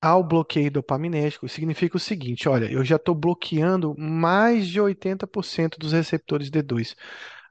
ao 0.01 0.23
bloqueio 0.23 0.71
dopaminérgico. 0.71 1.47
Significa 1.49 1.97
o 1.97 1.99
seguinte: 1.99 2.49
olha, 2.49 2.71
eu 2.71 2.83
já 2.85 2.97
estou 2.97 3.15
bloqueando 3.15 3.95
mais 3.97 4.67
de 4.67 4.79
80% 4.81 5.77
dos 5.79 5.93
receptores 5.93 6.49
D2. 6.49 6.95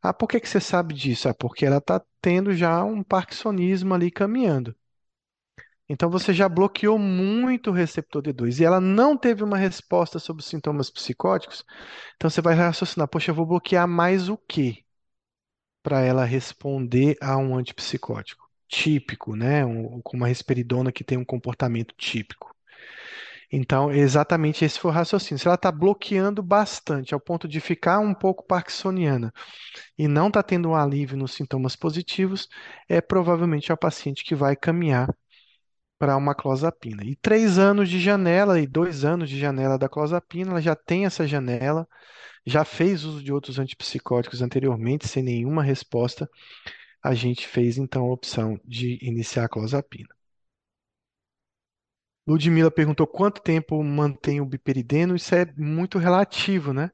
Ah, 0.02 0.12
por 0.14 0.28
que 0.28 0.40
que 0.40 0.48
você 0.48 0.60
sabe 0.60 0.94
disso? 0.94 1.28
Ah, 1.28 1.34
porque 1.34 1.66
ela 1.66 1.78
está 1.78 2.02
tendo 2.20 2.54
já 2.54 2.82
um 2.84 3.02
parkinsonismo 3.02 3.94
ali 3.94 4.10
caminhando. 4.10 4.74
Então 5.92 6.08
você 6.08 6.32
já 6.32 6.48
bloqueou 6.48 6.96
muito 7.00 7.70
o 7.70 7.72
receptor 7.72 8.22
D2 8.22 8.60
e 8.60 8.64
ela 8.64 8.80
não 8.80 9.16
teve 9.16 9.42
uma 9.42 9.56
resposta 9.56 10.20
sobre 10.20 10.40
os 10.40 10.46
sintomas 10.48 10.88
psicóticos. 10.88 11.64
Então 12.14 12.30
você 12.30 12.40
vai 12.40 12.54
raciocinar, 12.54 13.08
poxa, 13.08 13.32
eu 13.32 13.34
vou 13.34 13.44
bloquear 13.44 13.88
mais 13.88 14.28
o 14.28 14.36
quê 14.36 14.84
para 15.82 16.00
ela 16.02 16.24
responder 16.24 17.16
a 17.20 17.36
um 17.36 17.56
antipsicótico 17.56 18.48
típico, 18.68 19.34
né? 19.34 19.64
Um, 19.64 20.00
com 20.00 20.16
uma 20.16 20.28
risperidona 20.28 20.92
que 20.92 21.02
tem 21.02 21.18
um 21.18 21.24
comportamento 21.24 21.92
típico. 21.98 22.54
Então, 23.50 23.90
exatamente 23.90 24.64
esse 24.64 24.78
foi 24.78 24.92
o 24.92 24.94
raciocínio. 24.94 25.40
Se 25.40 25.48
ela 25.48 25.56
está 25.56 25.72
bloqueando 25.72 26.40
bastante, 26.40 27.14
ao 27.14 27.20
ponto 27.20 27.48
de 27.48 27.58
ficar 27.58 27.98
um 27.98 28.14
pouco 28.14 28.46
parkinsoniana 28.46 29.32
e 29.98 30.06
não 30.06 30.28
está 30.28 30.40
tendo 30.40 30.68
um 30.68 30.76
alívio 30.76 31.16
nos 31.16 31.34
sintomas 31.34 31.74
positivos, 31.74 32.48
é 32.88 33.00
provavelmente 33.00 33.72
a 33.72 33.76
paciente 33.76 34.24
que 34.24 34.36
vai 34.36 34.54
caminhar 34.54 35.12
para 36.00 36.16
uma 36.16 36.34
clozapina. 36.34 37.04
E 37.04 37.14
três 37.14 37.58
anos 37.58 37.90
de 37.90 38.00
janela 38.00 38.58
e 38.58 38.66
dois 38.66 39.04
anos 39.04 39.28
de 39.28 39.38
janela 39.38 39.78
da 39.78 39.86
clozapina, 39.86 40.52
ela 40.52 40.62
já 40.62 40.74
tem 40.74 41.04
essa 41.04 41.26
janela, 41.26 41.86
já 42.46 42.64
fez 42.64 43.04
uso 43.04 43.22
de 43.22 43.30
outros 43.32 43.58
antipsicóticos 43.58 44.40
anteriormente, 44.42 45.06
sem 45.06 45.22
nenhuma 45.22 45.62
resposta. 45.62 46.28
A 47.02 47.14
gente 47.14 47.46
fez 47.46 47.78
então 47.78 48.04
a 48.06 48.12
opção 48.12 48.58
de 48.64 48.98
iniciar 49.02 49.44
a 49.44 49.48
clozapina. 49.50 50.08
Ludmila 52.26 52.70
perguntou 52.70 53.06
quanto 53.06 53.42
tempo 53.42 53.82
mantém 53.82 54.40
o 54.40 54.46
biperideno. 54.46 55.14
Isso 55.14 55.34
é 55.34 55.44
muito 55.58 55.98
relativo, 55.98 56.72
né? 56.72 56.90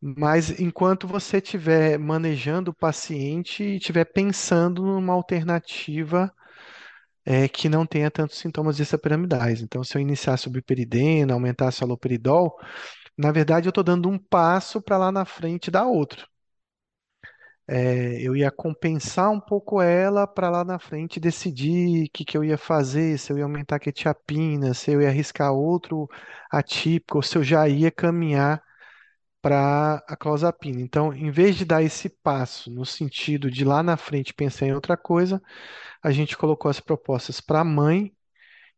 Mas 0.00 0.58
enquanto 0.58 1.06
você 1.06 1.38
estiver 1.38 1.98
manejando 1.98 2.72
o 2.72 2.74
paciente 2.74 3.62
e 3.62 3.76
estiver 3.76 4.06
pensando 4.06 4.82
numa 4.82 5.12
alternativa 5.12 6.32
é, 7.28 7.46
que 7.48 7.68
não 7.68 7.84
tenha 7.86 8.10
tantos 8.10 8.38
sintomas 8.38 8.80
extrapiramidais. 8.80 9.60
Então, 9.62 9.84
se 9.84 9.96
eu 9.96 10.00
biperideno, 10.52 11.34
aumentasse 11.34 11.82
o 11.82 11.84
haloperidol, 11.86 12.58
na 13.18 13.32
verdade 13.32 13.68
eu 13.68 13.70
estou 13.70 13.84
dando 13.84 14.08
um 14.08 14.18
passo 14.18 14.80
para 14.82 14.98
lá 14.98 15.12
na 15.12 15.24
frente 15.26 15.70
dar 15.70 15.86
outro. 15.86 16.26
É, 17.66 18.20
eu 18.22 18.34
ia 18.34 18.50
compensar 18.50 19.30
um 19.30 19.38
pouco 19.40 19.80
ela 19.82 20.26
para 20.26 20.48
lá 20.48 20.64
na 20.64 20.78
frente 20.78 21.20
decidir 21.20 22.04
o 22.06 22.10
que, 22.12 22.24
que 22.24 22.36
eu 22.36 22.42
ia 22.44 22.56
fazer, 22.56 23.18
se 23.18 23.30
eu 23.32 23.36
ia 23.38 23.44
aumentar 23.44 23.76
a 23.76 23.78
quetiapina, 23.80 24.72
se 24.72 24.90
eu 24.90 25.02
ia 25.02 25.08
arriscar 25.08 25.52
outro 25.52 26.08
atípico, 26.50 27.18
ou 27.18 27.22
se 27.22 27.36
eu 27.36 27.44
já 27.44 27.68
ia 27.68 27.90
caminhar 27.90 28.62
para 29.40 30.02
a 30.08 30.16
clozapina. 30.16 30.80
Então, 30.80 31.12
em 31.12 31.30
vez 31.30 31.56
de 31.56 31.64
dar 31.64 31.82
esse 31.82 32.08
passo 32.08 32.70
no 32.70 32.84
sentido 32.84 33.50
de 33.50 33.64
lá 33.64 33.82
na 33.82 33.96
frente 33.96 34.34
pensar 34.34 34.66
em 34.66 34.74
outra 34.74 34.96
coisa, 34.96 35.40
a 36.02 36.10
gente 36.10 36.36
colocou 36.36 36.70
as 36.70 36.80
propostas 36.80 37.40
para 37.40 37.60
a 37.60 37.64
mãe 37.64 38.12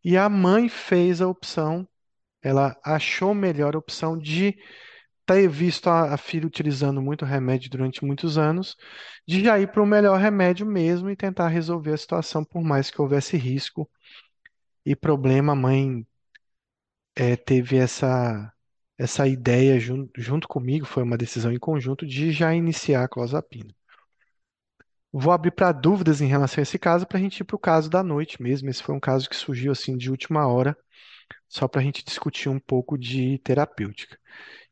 e 0.05 0.17
a 0.17 0.29
mãe 0.29 0.69
fez 0.69 1.21
a 1.21 1.29
opção, 1.29 1.89
ela 2.43 2.77
achou 2.85 3.35
melhor 3.35 3.75
a 3.75 3.79
opção 3.79 4.19
de 4.19 4.57
ter 5.27 5.49
visto 5.49 5.89
a, 5.89 6.15
a 6.15 6.17
filha 6.17 6.47
utilizando 6.47 7.01
muito 7.03 7.25
remédio 7.25 7.71
durante 7.71 8.05
muitos 8.05 8.37
anos, 8.39 8.77
de 9.27 9.43
já 9.45 9.59
ir 9.61 9.71
para 9.71 9.83
o 9.83 9.87
melhor 9.87 10.19
remédio 10.19 10.67
mesmo 10.67 11.11
e 11.11 11.17
tentar 11.17 11.49
resolver 11.49 11.93
a 11.93 11.97
situação, 11.97 12.45
por 12.45 12.63
mais 12.63 12.91
que 12.91 13.01
houvesse 13.01 13.37
risco 13.37 13.89
e 14.85 14.97
problema. 14.97 15.53
A 15.53 15.57
mãe 15.57 16.07
eh, 17.15 17.37
teve 17.37 17.77
essa, 17.77 18.53
essa 19.01 19.27
ideia 19.29 19.81
jun- 19.81 20.09
junto 20.17 20.49
comigo, 20.49 20.87
foi 20.87 21.03
uma 21.03 21.19
decisão 21.19 21.53
em 21.53 21.59
conjunto 21.59 22.07
de 22.07 22.33
já 22.33 22.55
iniciar 22.55 23.05
a 23.05 23.09
clozapina. 23.09 23.75
Vou 25.13 25.33
abrir 25.33 25.51
para 25.53 25.73
dúvidas 25.73 26.21
em 26.21 26.27
relação 26.27 26.61
a 26.61 26.65
esse 26.65 26.79
caso, 26.79 27.07
para 27.07 27.19
a 27.19 27.21
gente 27.21 27.41
ir 27.41 27.45
para 27.45 27.57
o 27.57 27.59
caso 27.59 27.89
da 27.91 28.03
noite 28.03 28.41
mesmo. 28.43 28.69
Esse 28.71 28.83
foi 28.83 28.95
um 28.95 29.01
caso 29.01 29.29
que 29.29 29.37
surgiu 29.37 29.73
assim 29.73 29.97
de 29.97 30.11
última 30.11 30.47
hora, 30.47 30.77
só 31.49 31.69
para 31.69 31.81
a 31.83 31.85
gente 31.85 32.05
discutir 32.05 32.49
um 32.51 32.61
pouco 32.61 32.99
de 32.99 33.39
terapêutica. 33.41 34.19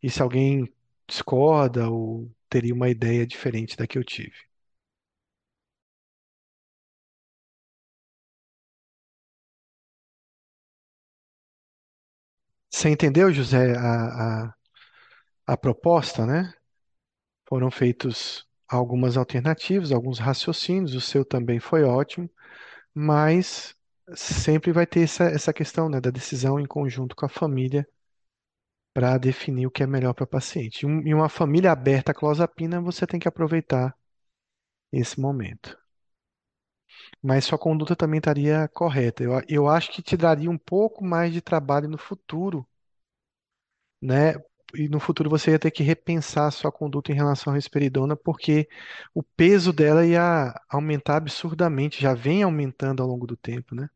E 0.03 0.11
se 0.11 0.23
alguém 0.23 0.73
discorda 1.09 1.91
ou 1.91 2.31
teria 2.51 2.75
uma 2.75 2.91
ideia 2.91 3.27
diferente 3.27 3.77
da 3.77 3.87
que 3.87 3.99
eu 3.99 4.05
tive. 4.05 4.48
Você 12.79 12.89
entendeu, 12.91 13.33
José, 13.33 13.77
a, 13.77 14.45
a, 14.47 14.55
a 15.47 15.57
proposta, 15.57 16.27
né? 16.27 16.53
Foram 17.49 17.71
feitos 17.71 18.47
algumas 18.69 19.17
alternativas, 19.17 19.93
alguns 19.93 20.19
raciocínios, 20.19 20.95
o 20.95 21.01
seu 21.01 21.25
também 21.25 21.61
foi 21.61 21.85
ótimo, 21.85 22.31
mas 22.95 23.77
sempre 24.17 24.73
vai 24.73 24.87
ter 24.87 25.03
essa, 25.03 25.25
essa 25.25 25.53
questão, 25.55 25.89
né, 25.91 26.01
da 26.01 26.11
decisão 26.11 26.61
em 26.61 26.67
conjunto 26.67 27.17
com 27.17 27.27
a 27.27 27.31
família 27.31 27.87
para 28.93 29.17
definir 29.19 29.67
o 29.67 29.71
que 29.71 29.83
é 29.83 29.87
melhor 29.87 30.13
para 30.15 30.25
o 30.25 30.27
paciente. 30.27 30.85
Em 30.87 31.15
um- 31.15 31.17
uma 31.19 31.29
família 31.31 31.73
aberta 31.73 32.13
à 32.13 32.15
clozapina, 32.15 32.81
você 32.81 33.07
tem 33.07 33.19
que 33.21 33.29
aproveitar 33.29 33.97
esse 34.93 35.21
momento. 35.21 35.79
Mas 37.23 37.45
sua 37.45 37.59
conduta 37.59 37.95
também 37.97 38.19
estaria 38.19 38.69
correta. 38.69 39.23
Eu, 39.23 39.41
eu 39.49 39.69
acho 39.69 39.91
que 39.93 40.03
te 40.03 40.17
daria 40.17 40.51
um 40.51 40.59
pouco 40.59 41.05
mais 41.05 41.33
de 41.33 41.41
trabalho 41.41 41.89
no 41.89 41.99
futuro, 41.99 42.67
né? 44.01 44.35
E 44.75 44.89
no 44.89 45.01
futuro 45.01 45.31
você 45.31 45.53
ia 45.53 45.59
ter 45.59 45.71
que 45.71 45.83
repensar 45.83 46.47
a 46.49 46.51
sua 46.51 46.71
conduta 46.73 47.11
em 47.13 47.15
relação 47.15 47.53
à 47.53 47.57
risperidona, 47.57 48.17
porque 48.17 48.69
o 49.15 49.23
peso 49.23 49.73
dela 49.73 50.07
ia 50.07 50.55
aumentar 50.69 51.17
absurdamente, 51.17 52.01
já 52.03 52.15
vem 52.15 52.43
aumentando 52.43 53.03
ao 53.03 53.09
longo 53.09 53.27
do 53.27 53.37
tempo, 53.37 53.75
né? 53.75 53.89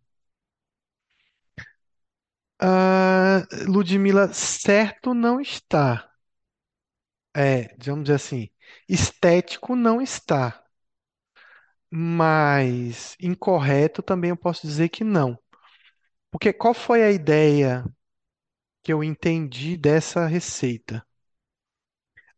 Ah, 2.58 3.46
Ludmila, 3.66 4.32
certo 4.32 5.12
não 5.14 5.38
está. 5.40 6.10
É, 7.34 7.74
dizer 8.02 8.14
assim, 8.14 8.48
estético 8.88 9.74
não 9.76 10.00
está, 10.02 10.64
mas 11.90 13.16
incorreto 13.20 14.02
também 14.02 14.30
eu 14.30 14.36
posso 14.36 14.66
dizer 14.66 14.88
que 14.88 15.04
não. 15.04 15.38
Porque 16.30 16.52
qual 16.52 16.74
foi 16.74 17.02
a 17.04 17.10
ideia 17.12 17.84
que 18.82 18.92
eu 18.92 19.02
entendi 19.02 19.76
dessa 19.76 20.26
receita? 20.26 21.04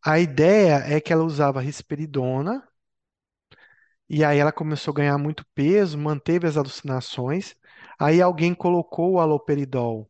A 0.05 0.17
ideia 0.21 0.77
é 0.87 1.01
que 1.01 1.11
ela 1.11 1.25
usava 1.25 1.59
risperidona 1.59 2.65
e 4.09 4.23
aí 4.23 4.37
ela 4.39 4.51
começou 4.51 4.91
a 4.91 4.95
ganhar 4.95 5.17
muito 5.17 5.45
peso, 5.53 5.97
manteve 5.97 6.47
as 6.47 6.57
alucinações. 6.57 7.55
Aí 7.99 8.21
alguém 8.21 8.53
colocou 8.53 9.13
o 9.13 9.19
haloperidol 9.19 10.09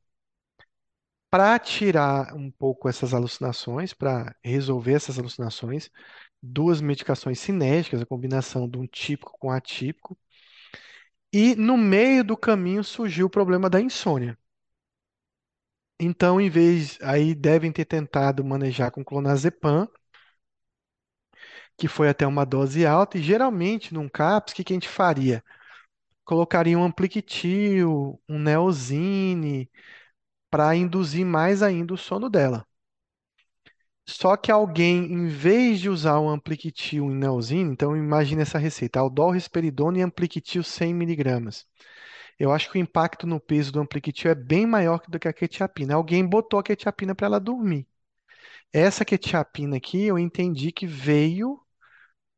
para 1.30 1.58
tirar 1.60 2.34
um 2.36 2.50
pouco 2.52 2.88
essas 2.89 3.13
alucinações, 3.13 3.93
para 3.93 4.36
resolver 4.43 4.93
essas 4.93 5.19
alucinações. 5.19 5.89
Duas 6.41 6.82
medicações 6.82 7.39
sinérgicas, 7.39 8.02
a 8.02 8.06
combinação 8.06 8.69
de 8.69 8.78
um 8.78 8.88
típico 8.88 9.38
com 9.39 9.52
atípico. 9.52 10.17
E 11.32 11.56
no 11.56 11.78
meio 11.78 12.24
do 12.24 12.36
caminho 12.36 12.84
surgiu 12.84 13.28
o 13.28 13.30
problema 13.30 13.69
da 13.69 13.80
insônia. 13.80 14.36
Então, 15.99 16.39
em 16.39 16.49
vez, 16.49 16.97
aí 17.01 17.34
devem 17.36 17.71
ter 17.71 17.84
tentado 17.86 18.43
manejar 18.45 18.91
com 18.91 19.03
clonazepam, 19.03 19.88
que 21.77 21.88
foi 21.88 22.10
até 22.10 22.25
uma 22.27 22.45
dose 22.45 22.86
alta, 22.86 23.17
e 23.17 23.23
geralmente 23.23 23.93
num 23.93 24.08
CAPS, 24.10 24.53
o 24.53 24.55
que 24.55 24.63
que 24.63 24.73
a 24.73 24.75
gente 24.75 24.89
faria? 24.89 25.43
Colocaria 26.25 26.77
um 26.79 26.84
Ampliquitil, 26.86 28.21
um 28.29 28.39
Neosine, 28.39 29.69
para 30.51 30.75
induzir 30.75 31.25
mais 31.25 31.63
ainda 31.63 31.93
o 31.93 31.97
sono 31.97 32.29
dela. 32.29 32.65
Só 34.08 34.36
que 34.38 34.51
alguém, 34.51 35.05
em 35.13 35.27
vez 35.27 35.79
de 35.79 35.89
usar 35.89 36.17
o 36.19 36.29
Ampliquitil 36.29 37.12
e 37.12 37.13
Neosine, 37.13 37.71
então 37.71 37.95
imagine 37.95 38.41
essa 38.41 38.58
receita, 38.60 38.99
Aldol, 38.99 39.31
risperidona 39.31 39.99
e 39.99 40.01
Ampliquitil 40.01 40.63
100 40.63 40.93
miligramas. 40.93 41.65
Eu 42.39 42.52
acho 42.52 42.71
que 42.71 42.78
o 42.78 42.82
impacto 42.82 43.26
no 43.28 43.39
peso 43.39 43.71
do 43.71 43.80
Ampliquitil 43.80 44.32
é 44.32 44.36
bem 44.36 44.65
maior 44.65 45.02
do 45.08 45.19
que 45.19 45.28
a 45.28 45.34
quetiapina. 45.34 45.95
Alguém 45.95 46.26
botou 46.26 46.60
a 46.60 46.63
quetiapina 46.63 47.15
para 47.15 47.28
ela 47.28 47.39
dormir. 47.39 47.88
Essa 48.74 49.06
quetiapina 49.06 49.78
aqui, 49.78 50.04
eu 50.06 50.19
entendi 50.19 50.71
que 50.71 50.88
veio 50.88 51.62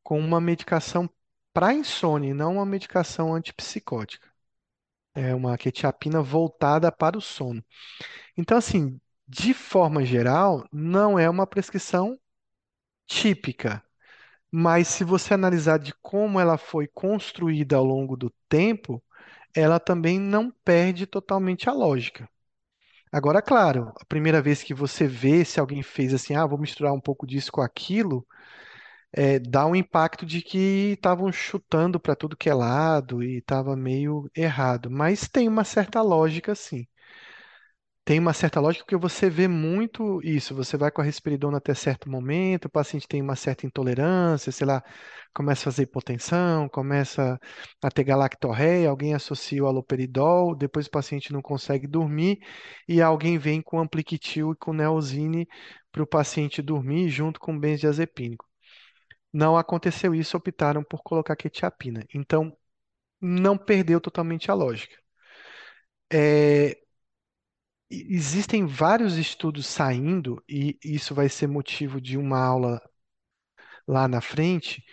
com 0.02 0.18
uma 0.20 0.40
medicação 0.40 1.10
para 1.52 1.74
insônia, 1.74 2.34
não 2.34 2.54
uma 2.54 2.66
medicação 2.66 3.34
antipsicótica. 3.34 4.28
É 5.14 5.34
uma 5.34 5.58
quetiapina 5.58 6.22
voltada 6.22 6.92
para 6.92 7.18
o 7.18 7.20
sono. 7.20 7.64
Então, 8.36 8.58
assim, 8.58 9.00
de 9.28 9.54
forma 9.54 10.04
geral, 10.04 10.66
não 10.72 11.18
é 11.18 11.28
uma 11.28 11.46
prescrição 11.46 12.18
típica, 13.06 13.82
mas 14.50 14.88
se 14.88 15.04
você 15.04 15.34
analisar 15.34 15.78
de 15.78 15.94
como 16.02 16.40
ela 16.40 16.58
foi 16.58 16.88
construída 16.88 17.76
ao 17.76 17.84
longo 17.84 18.16
do 18.16 18.32
tempo, 18.48 19.02
ela 19.54 19.80
também 19.80 20.18
não 20.20 20.50
perde 20.64 21.06
totalmente 21.06 21.68
a 21.68 21.72
lógica. 21.72 22.28
Agora, 23.12 23.42
claro, 23.42 23.92
a 24.00 24.04
primeira 24.06 24.42
vez 24.42 24.62
que 24.62 24.74
você 24.74 25.06
vê 25.08 25.44
se 25.44 25.60
alguém 25.60 25.82
fez 25.82 26.14
assim, 26.14 26.34
ah, 26.36 26.46
vou 26.46 26.58
misturar 26.58 26.92
um 26.94 27.00
pouco 27.00 27.26
disso 27.26 27.52
com 27.52 27.62
aquilo, 27.62 28.26
é, 29.12 29.38
dá 29.38 29.66
um 29.66 29.76
impacto 29.76 30.26
de 30.26 30.42
que 30.42 30.92
estavam 30.94 31.32
chutando 31.32 32.00
para 32.00 32.16
tudo 32.16 32.36
que 32.36 32.50
é 32.50 32.54
lado 32.54 33.22
e 33.22 33.38
estava 33.38 33.76
meio 33.76 34.30
errado. 34.36 34.90
Mas 34.90 35.28
tem 35.28 35.48
uma 35.48 35.64
certa 35.64 36.02
lógica, 36.02 36.54
sim. 36.54 36.86
Tem 38.08 38.18
uma 38.18 38.32
certa 38.32 38.58
lógica 38.58 38.84
porque 38.86 38.96
você 38.96 39.28
vê 39.28 39.46
muito 39.46 40.18
isso. 40.24 40.54
Você 40.54 40.78
vai 40.78 40.90
com 40.90 41.02
a 41.02 41.04
risperidona 41.04 41.58
até 41.58 41.74
certo 41.74 42.08
momento, 42.10 42.64
o 42.64 42.70
paciente 42.70 43.06
tem 43.06 43.20
uma 43.20 43.36
certa 43.36 43.66
intolerância, 43.66 44.50
sei 44.50 44.66
lá, 44.66 44.82
começa 45.34 45.60
a 45.60 45.64
fazer 45.64 45.82
hipotensão, 45.82 46.70
começa 46.70 47.38
a 47.82 47.90
ter 47.90 48.04
galactorreia, 48.04 48.88
alguém 48.88 49.12
associa 49.12 49.62
o 49.62 49.66
haloperidol, 49.66 50.54
depois 50.56 50.86
o 50.86 50.90
paciente 50.90 51.34
não 51.34 51.42
consegue 51.42 51.86
dormir 51.86 52.38
e 52.88 53.02
alguém 53.02 53.36
vem 53.36 53.60
com 53.60 53.78
ampliquitil 53.78 54.52
e 54.52 54.56
com 54.56 54.72
neosine 54.72 55.46
para 55.92 56.02
o 56.02 56.06
paciente 56.06 56.62
dormir 56.62 57.10
junto 57.10 57.38
com 57.38 57.58
benzodiazepínico. 57.58 58.46
Não 59.32 59.56
aconteceu 59.56 60.14
isso, 60.14 60.36
optaram 60.36 60.84
por 60.84 61.02
colocar 61.02 61.36
quetiapina. 61.36 62.04
Então, 62.14 62.56
não 63.20 63.58
perdeu 63.58 64.00
totalmente 64.00 64.50
a 64.50 64.54
lógica. 64.54 64.96
É, 66.12 66.78
existem 67.90 68.66
vários 68.66 69.16
estudos 69.16 69.66
saindo, 69.66 70.42
e 70.48 70.78
isso 70.84 71.14
vai 71.14 71.28
ser 71.28 71.46
motivo 71.46 72.00
de 72.00 72.16
uma 72.18 72.38
aula 72.38 72.80
lá 73.86 74.06
na 74.06 74.20
frente, 74.20 74.84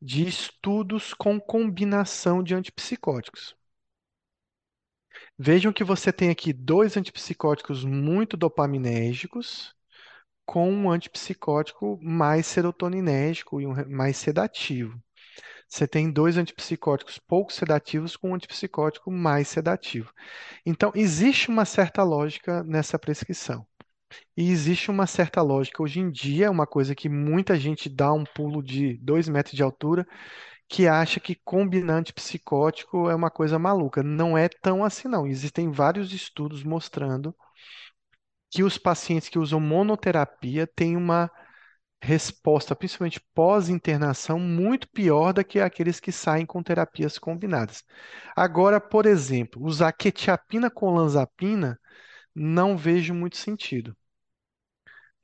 de 0.00 0.26
estudos 0.26 1.14
com 1.14 1.40
combinação 1.40 2.42
de 2.42 2.54
antipsicóticos. 2.54 3.56
Vejam 5.38 5.72
que 5.72 5.82
você 5.84 6.12
tem 6.12 6.28
aqui 6.30 6.52
dois 6.52 6.96
antipsicóticos 6.96 7.84
muito 7.84 8.36
dopaminérgicos, 8.36 9.74
com 10.46 10.72
um 10.72 10.90
antipsicótico 10.90 11.98
mais 12.02 12.46
serotoninérgico 12.46 13.60
e 13.60 13.66
um 13.66 13.74
mais 13.88 14.16
sedativo. 14.18 15.00
Você 15.68 15.86
tem 15.86 16.10
dois 16.10 16.36
antipsicóticos 16.36 17.18
pouco 17.18 17.52
sedativos 17.52 18.16
com 18.16 18.30
um 18.30 18.34
antipsicótico 18.34 19.10
mais 19.10 19.48
sedativo. 19.48 20.12
Então, 20.64 20.92
existe 20.94 21.48
uma 21.48 21.64
certa 21.64 22.02
lógica 22.02 22.62
nessa 22.64 22.98
prescrição. 22.98 23.66
E 24.36 24.50
existe 24.50 24.90
uma 24.90 25.06
certa 25.06 25.42
lógica 25.42 25.82
hoje 25.82 26.00
em 26.00 26.10
dia, 26.10 26.50
uma 26.50 26.66
coisa 26.66 26.94
que 26.94 27.08
muita 27.08 27.58
gente 27.58 27.88
dá 27.88 28.12
um 28.12 28.24
pulo 28.24 28.62
de 28.62 28.96
dois 28.98 29.28
metros 29.28 29.54
de 29.54 29.62
altura, 29.62 30.06
que 30.68 30.86
acha 30.86 31.20
que 31.20 31.34
combinar 31.44 31.96
antipsicótico 31.96 33.08
é 33.10 33.14
uma 33.14 33.30
coisa 33.30 33.58
maluca. 33.58 34.02
Não 34.02 34.36
é 34.36 34.48
tão 34.48 34.84
assim, 34.84 35.08
não. 35.08 35.26
Existem 35.26 35.70
vários 35.70 36.12
estudos 36.12 36.62
mostrando 36.64 37.34
que 38.50 38.62
os 38.62 38.78
pacientes 38.78 39.28
que 39.28 39.38
usam 39.38 39.60
monoterapia 39.60 40.66
têm 40.66 40.96
uma 40.96 41.30
resposta, 42.06 42.74
principalmente 42.76 43.20
pós-internação, 43.34 44.38
muito 44.40 44.88
pior 44.90 45.32
do 45.32 45.44
que 45.44 45.60
aqueles 45.60 46.00
que 46.00 46.12
saem 46.12 46.46
com 46.46 46.62
terapias 46.62 47.18
combinadas. 47.18 47.84
Agora, 48.36 48.80
por 48.80 49.06
exemplo, 49.06 49.62
usar 49.64 49.92
quetiapina 49.92 50.70
com 50.70 50.94
lanzapina, 50.94 51.78
não 52.34 52.76
vejo 52.76 53.14
muito 53.14 53.36
sentido. 53.38 53.96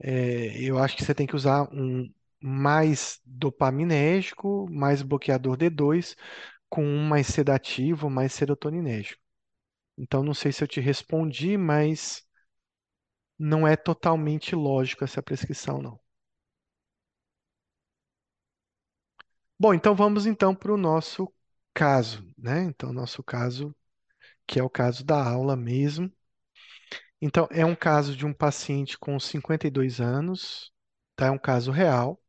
É, 0.01 0.61
eu 0.63 0.79
acho 0.79 0.97
que 0.97 1.05
você 1.05 1.15
tem 1.15 1.27
que 1.27 1.37
usar 1.37 1.69
um 1.73 2.13
mais 2.41 3.21
dopaminérgico, 3.25 4.67
mais 4.71 5.03
bloqueador 5.03 5.57
D2, 5.57 6.17
com 6.69 6.85
um 6.85 7.05
mais 7.07 7.27
sedativo, 7.29 8.11
mais 8.11 8.33
serotoninérgico. 8.33 9.21
Então, 9.99 10.23
não 10.25 10.35
sei 10.35 10.53
se 10.53 10.65
eu 10.65 10.69
te 10.69 10.81
respondi, 10.81 11.57
mas 11.59 12.25
não 13.39 13.69
é 13.69 13.77
totalmente 13.77 14.55
lógico 14.57 15.05
essa 15.05 15.23
prescrição, 15.23 15.83
não. 15.83 16.01
Bom, 19.63 19.73
então 19.73 19.95
vamos 19.95 20.27
então 20.27 20.57
para 20.57 20.73
o 20.73 20.77
nosso 20.77 21.33
caso, 21.73 22.27
né? 22.37 22.65
Então, 22.65 22.93
nosso 22.93 23.23
caso, 23.23 23.73
que 24.47 24.59
é 24.59 24.63
o 24.65 24.69
caso 24.71 25.05
da 25.05 25.25
aula 25.25 25.57
mesmo. 25.57 26.13
Então, 27.21 27.47
é 27.53 27.65
um 27.65 27.75
caso 27.77 28.17
de 28.17 28.27
um 28.27 28.33
paciente 28.33 28.99
com 28.99 29.19
52 29.21 30.01
anos, 30.01 30.73
tá? 31.15 31.27
É 31.27 31.31
um 31.31 31.39
caso 31.39 31.71
real. 31.71 32.21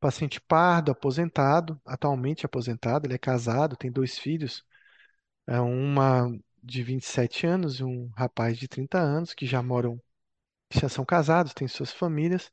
Paciente 0.00 0.40
pardo, 0.40 0.92
aposentado, 0.92 1.80
atualmente 1.84 2.46
aposentado, 2.46 3.06
ele 3.06 3.14
é 3.14 3.18
casado, 3.18 3.76
tem 3.76 3.92
dois 3.92 4.18
filhos, 4.18 4.64
é 5.46 5.60
uma 5.60 6.30
de 6.62 6.82
27 6.82 7.46
anos 7.46 7.80
e 7.80 7.84
um 7.84 8.08
rapaz 8.16 8.58
de 8.58 8.68
30 8.68 8.98
anos, 9.00 9.34
que 9.34 9.46
já 9.46 9.62
moram, 9.62 10.00
já 10.72 10.88
são 10.88 11.04
casados, 11.04 11.54
têm 11.54 11.68
suas 11.68 11.92
famílias. 11.92 12.52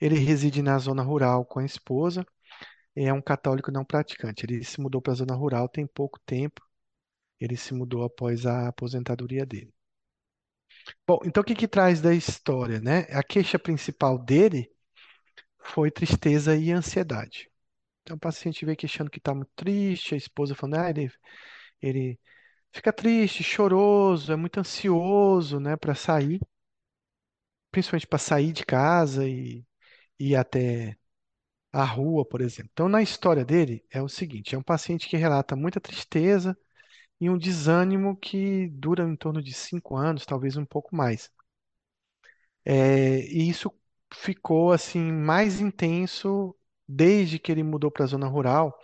Ele 0.00 0.18
reside 0.18 0.62
na 0.62 0.78
zona 0.78 1.02
rural 1.02 1.44
com 1.46 1.60
a 1.60 1.64
esposa 1.66 2.26
é 3.06 3.12
um 3.12 3.22
católico 3.22 3.70
não 3.70 3.84
praticante. 3.84 4.44
Ele 4.46 4.64
se 4.64 4.80
mudou 4.80 5.00
para 5.02 5.12
a 5.12 5.16
zona 5.16 5.34
rural 5.34 5.68
tem 5.68 5.86
pouco 5.86 6.18
tempo. 6.26 6.62
Ele 7.40 7.56
se 7.56 7.74
mudou 7.74 8.04
após 8.04 8.46
a 8.46 8.68
aposentadoria 8.68 9.46
dele. 9.46 9.72
Bom, 11.06 11.18
então 11.24 11.42
o 11.42 11.44
que 11.44 11.54
que 11.54 11.68
traz 11.68 12.00
da 12.00 12.14
história, 12.14 12.80
né? 12.80 13.00
A 13.10 13.22
queixa 13.22 13.58
principal 13.58 14.18
dele 14.18 14.70
foi 15.60 15.90
tristeza 15.90 16.56
e 16.56 16.72
ansiedade. 16.72 17.50
Então 18.02 18.16
o 18.16 18.20
paciente 18.20 18.64
veio 18.64 18.76
queixando 18.78 19.10
que 19.10 19.18
está 19.18 19.34
muito 19.34 19.52
triste, 19.56 20.14
a 20.14 20.18
esposa 20.18 20.54
falando, 20.54 20.76
ah, 20.80 20.90
ele, 20.90 21.10
ele 21.82 22.20
fica 22.72 22.92
triste, 22.92 23.44
choroso, 23.44 24.32
é 24.32 24.36
muito 24.36 24.60
ansioso, 24.60 25.60
né, 25.60 25.76
para 25.76 25.94
sair, 25.94 26.40
principalmente 27.70 28.06
para 28.06 28.18
sair 28.18 28.52
de 28.52 28.64
casa 28.66 29.26
e 29.28 29.64
ir 30.20 30.36
até 30.36 30.97
a 31.72 31.84
rua, 31.84 32.24
por 32.26 32.40
exemplo. 32.40 32.70
Então, 32.72 32.88
na 32.88 33.02
história 33.02 33.44
dele, 33.44 33.84
é 33.90 34.02
o 34.02 34.08
seguinte: 34.08 34.54
é 34.54 34.58
um 34.58 34.62
paciente 34.62 35.08
que 35.08 35.16
relata 35.16 35.56
muita 35.56 35.80
tristeza 35.80 36.56
e 37.20 37.30
um 37.30 37.38
desânimo 37.38 38.16
que 38.16 38.68
dura 38.70 39.04
em 39.04 39.16
torno 39.16 39.42
de 39.42 39.52
cinco 39.54 39.96
anos, 39.96 40.26
talvez 40.26 40.56
um 40.56 40.66
pouco 40.66 40.96
mais. 40.96 41.30
É, 42.64 43.20
e 43.26 43.48
isso 43.48 43.72
ficou 44.14 44.72
assim 44.72 45.00
mais 45.12 45.60
intenso 45.60 46.54
desde 46.86 47.38
que 47.38 47.50
ele 47.52 47.62
mudou 47.62 47.90
para 47.90 48.04
a 48.04 48.06
zona 48.08 48.26
rural, 48.28 48.78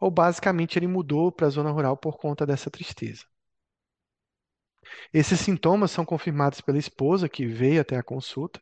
ou 0.00 0.10
basicamente 0.10 0.78
ele 0.78 0.88
mudou 0.88 1.32
para 1.32 1.46
a 1.48 1.50
zona 1.50 1.70
rural 1.72 1.96
por 1.96 2.18
conta 2.18 2.46
dessa 2.46 2.70
tristeza. 2.70 3.24
Esses 5.12 5.40
sintomas 5.40 5.90
são 5.90 6.04
confirmados 6.04 6.60
pela 6.60 6.76
esposa 6.78 7.28
que 7.28 7.46
veio 7.46 7.80
até 7.80 7.96
a 7.96 8.02
consulta, 8.02 8.60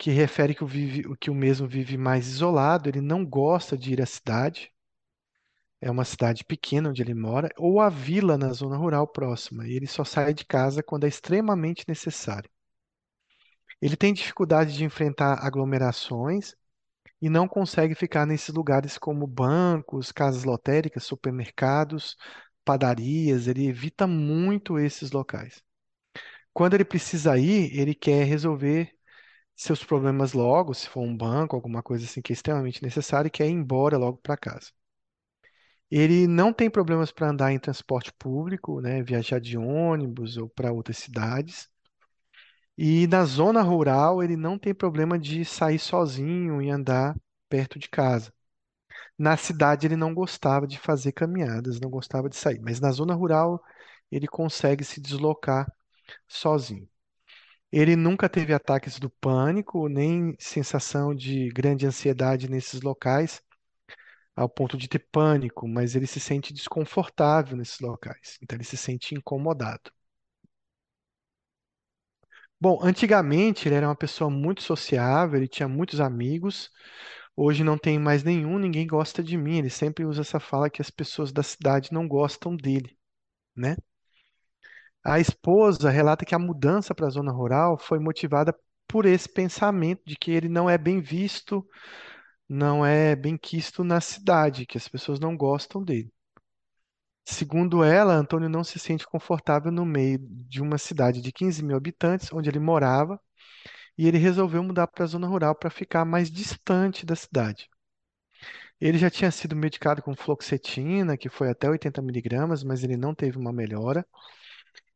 que 0.00 0.10
refere 0.10 0.54
que 0.54 0.64
o, 0.64 0.66
vive, 0.66 1.14
que 1.18 1.30
o 1.30 1.34
mesmo 1.34 1.68
vive 1.68 1.98
mais 1.98 2.26
isolado, 2.26 2.88
ele 2.88 3.02
não 3.02 3.22
gosta 3.22 3.76
de 3.76 3.92
ir 3.92 4.00
à 4.00 4.06
cidade, 4.06 4.72
é 5.78 5.90
uma 5.90 6.06
cidade 6.06 6.42
pequena 6.42 6.88
onde 6.88 7.02
ele 7.02 7.12
mora, 7.12 7.50
ou 7.58 7.82
a 7.82 7.90
vila 7.90 8.38
na 8.38 8.50
zona 8.54 8.78
rural 8.78 9.06
próxima, 9.06 9.68
e 9.68 9.72
ele 9.72 9.86
só 9.86 10.02
sai 10.02 10.32
de 10.32 10.46
casa 10.46 10.82
quando 10.82 11.04
é 11.04 11.08
extremamente 11.08 11.84
necessário. 11.86 12.50
Ele 13.80 13.94
tem 13.94 14.14
dificuldade 14.14 14.74
de 14.74 14.84
enfrentar 14.84 15.44
aglomerações 15.44 16.54
e 17.20 17.28
não 17.28 17.46
consegue 17.46 17.94
ficar 17.94 18.26
nesses 18.26 18.54
lugares 18.54 18.96
como 18.96 19.26
bancos, 19.26 20.12
casas 20.12 20.44
lotéricas, 20.44 21.04
supermercados, 21.04 22.16
padarias, 22.64 23.46
ele 23.46 23.66
evita 23.68 24.06
muito 24.06 24.78
esses 24.78 25.12
locais. 25.12 25.62
Quando 26.54 26.74
ele 26.74 26.84
precisa 26.86 27.36
ir, 27.38 27.78
ele 27.78 27.94
quer 27.94 28.24
resolver 28.24 28.99
seus 29.62 29.84
problemas 29.84 30.32
logo, 30.32 30.74
se 30.74 30.88
for 30.88 31.00
um 31.02 31.16
banco, 31.16 31.56
alguma 31.56 31.82
coisa 31.82 32.04
assim 32.04 32.22
que 32.22 32.32
é 32.32 32.34
extremamente 32.34 32.82
necessário, 32.82 33.28
e 33.28 33.30
quer 33.30 33.46
ir 33.48 33.52
embora 33.52 33.96
logo 33.98 34.18
para 34.18 34.36
casa. 34.36 34.70
Ele 35.90 36.26
não 36.26 36.52
tem 36.52 36.68
problemas 36.70 37.12
para 37.12 37.28
andar 37.30 37.52
em 37.52 37.58
transporte 37.60 38.12
público, 38.14 38.80
né, 38.80 39.02
viajar 39.04 39.40
de 39.40 39.56
ônibus 39.56 40.36
ou 40.36 40.48
para 40.48 40.72
outras 40.72 40.98
cidades. 40.98 41.68
E 42.76 43.06
na 43.06 43.24
zona 43.24 43.62
rural, 43.62 44.22
ele 44.22 44.36
não 44.36 44.58
tem 44.58 44.74
problema 44.74 45.18
de 45.18 45.44
sair 45.44 45.78
sozinho 45.78 46.60
e 46.62 46.70
andar 46.70 47.16
perto 47.48 47.78
de 47.78 47.88
casa. 47.88 48.32
Na 49.18 49.36
cidade, 49.38 49.86
ele 49.88 49.96
não 49.96 50.14
gostava 50.14 50.66
de 50.68 50.78
fazer 50.80 51.12
caminhadas, 51.12 51.80
não 51.80 51.90
gostava 51.90 52.28
de 52.30 52.36
sair, 52.36 52.60
mas 52.60 52.80
na 52.80 52.92
zona 52.92 53.14
rural, 53.14 53.62
ele 54.12 54.28
consegue 54.28 54.84
se 54.84 55.00
deslocar 55.00 55.72
sozinho. 56.28 56.89
Ele 57.72 57.96
nunca 57.96 58.28
teve 58.28 58.52
ataques 58.54 58.98
do 59.00 59.10
pânico, 59.10 59.88
nem 59.88 60.36
sensação 60.38 61.12
de 61.14 61.48
grande 61.50 61.84
ansiedade 61.86 62.48
nesses 62.48 62.80
locais, 62.80 63.42
ao 64.36 64.48
ponto 64.48 64.76
de 64.78 64.88
ter 64.88 65.00
pânico, 65.12 65.68
mas 65.68 65.94
ele 65.96 66.06
se 66.06 66.20
sente 66.20 66.52
desconfortável 66.54 67.56
nesses 67.56 67.80
locais, 67.80 68.38
então 68.42 68.56
ele 68.56 68.64
se 68.64 68.76
sente 68.76 69.14
incomodado. 69.14 69.92
Bom, 72.60 72.78
antigamente 72.82 73.66
ele 73.68 73.74
era 73.74 73.88
uma 73.88 73.96
pessoa 73.96 74.30
muito 74.30 74.62
sociável, 74.62 75.36
ele 75.38 75.48
tinha 75.48 75.68
muitos 75.68 76.00
amigos. 76.00 76.70
Hoje 77.36 77.64
não 77.64 77.78
tem 77.78 77.98
mais 77.98 78.22
nenhum, 78.24 78.58
ninguém 78.58 78.86
gosta 78.86 79.22
de 79.22 79.36
mim. 79.36 79.58
Ele 79.58 79.70
sempre 79.70 80.04
usa 80.04 80.22
essa 80.22 80.40
fala 80.40 80.70
que 80.70 80.82
as 80.82 80.90
pessoas 80.90 81.32
da 81.32 81.42
cidade 81.42 81.92
não 81.92 82.06
gostam 82.08 82.56
dele, 82.56 82.98
né? 83.56 83.76
A 85.04 85.18
esposa 85.18 85.90
relata 85.90 86.24
que 86.24 86.34
a 86.34 86.38
mudança 86.38 86.94
para 86.94 87.06
a 87.06 87.10
zona 87.10 87.32
rural 87.32 87.78
foi 87.78 87.98
motivada 87.98 88.54
por 88.86 89.06
esse 89.06 89.28
pensamento 89.28 90.02
de 90.04 90.16
que 90.16 90.30
ele 90.30 90.48
não 90.48 90.68
é 90.68 90.76
bem 90.76 91.00
visto, 91.00 91.66
não 92.48 92.84
é 92.84 93.16
bem 93.16 93.36
quisto 93.36 93.84
na 93.84 94.00
cidade, 94.00 94.66
que 94.66 94.78
as 94.78 94.88
pessoas 94.88 95.20
não 95.20 95.36
gostam 95.36 95.82
dele. 95.82 96.12
Segundo 97.24 97.84
ela, 97.84 98.14
Antônio 98.14 98.48
não 98.48 98.64
se 98.64 98.78
sente 98.78 99.06
confortável 99.06 99.70
no 99.72 99.86
meio 99.86 100.18
de 100.20 100.60
uma 100.60 100.76
cidade 100.78 101.22
de 101.22 101.32
15 101.32 101.62
mil 101.64 101.76
habitantes, 101.76 102.32
onde 102.32 102.50
ele 102.50 102.58
morava, 102.58 103.18
e 103.98 104.08
ele 104.08 104.18
resolveu 104.18 104.62
mudar 104.62 104.86
para 104.88 105.04
a 105.04 105.08
zona 105.08 105.26
rural 105.26 105.54
para 105.54 105.70
ficar 105.70 106.04
mais 106.04 106.30
distante 106.30 107.06
da 107.06 107.16
cidade. 107.16 107.68
Ele 108.80 108.98
já 108.98 109.10
tinha 109.10 109.30
sido 109.30 109.54
medicado 109.54 110.02
com 110.02 110.16
fluoxetina, 110.16 111.16
que 111.16 111.28
foi 111.28 111.50
até 111.50 111.68
80 111.68 112.00
miligramas, 112.02 112.64
mas 112.64 112.82
ele 112.82 112.96
não 112.96 113.14
teve 113.14 113.38
uma 113.38 113.52
melhora. 113.52 114.06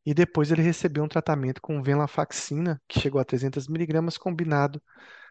E 0.07 0.15
depois 0.15 0.51
ele 0.53 0.63
recebeu 0.63 1.05
um 1.05 1.09
tratamento 1.09 1.61
com 1.63 1.83
venlafaxina, 1.83 2.81
que 2.89 3.01
chegou 3.01 3.21
a 3.21 3.25
300 3.25 3.69
miligramas, 3.69 4.19
combinado 4.19 4.83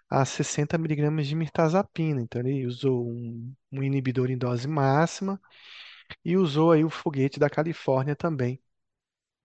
a 0.10 0.26
60 0.26 0.78
miligramas 0.78 1.28
de 1.28 1.36
mirtazapina. 1.36 2.22
Então 2.22 2.42
ele 2.42 2.66
usou 2.68 3.08
um, 3.10 3.54
um 3.72 3.84
inibidor 3.84 4.32
em 4.32 4.38
dose 4.38 4.68
máxima 4.68 5.42
e 6.26 6.38
usou 6.38 6.72
aí 6.74 6.84
o 6.86 6.90
foguete 6.90 7.40
da 7.40 7.50
Califórnia 7.50 8.16
também, 8.16 8.62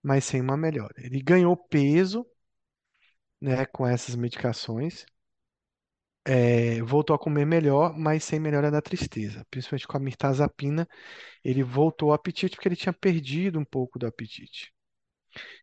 mas 0.03 0.25
sem 0.25 0.41
uma 0.41 0.57
melhora. 0.57 0.93
Ele 0.99 1.21
ganhou 1.21 1.55
peso, 1.57 2.25
né, 3.41 3.65
com 3.65 3.85
essas 3.85 4.15
medicações, 4.15 5.05
é, 6.25 6.81
voltou 6.83 7.15
a 7.15 7.19
comer 7.19 7.45
melhor, 7.45 7.97
mas 7.97 8.23
sem 8.23 8.39
melhora 8.39 8.71
da 8.71 8.81
tristeza. 8.81 9.45
Principalmente 9.49 9.87
com 9.87 9.97
a 9.97 9.99
mirtazapina, 9.99 10.87
ele 11.43 11.63
voltou 11.63 12.09
ao 12.11 12.15
apetite 12.15 12.55
porque 12.55 12.67
ele 12.69 12.75
tinha 12.77 12.93
perdido 12.93 13.59
um 13.59 13.65
pouco 13.65 13.99
do 13.99 14.07
apetite. 14.07 14.73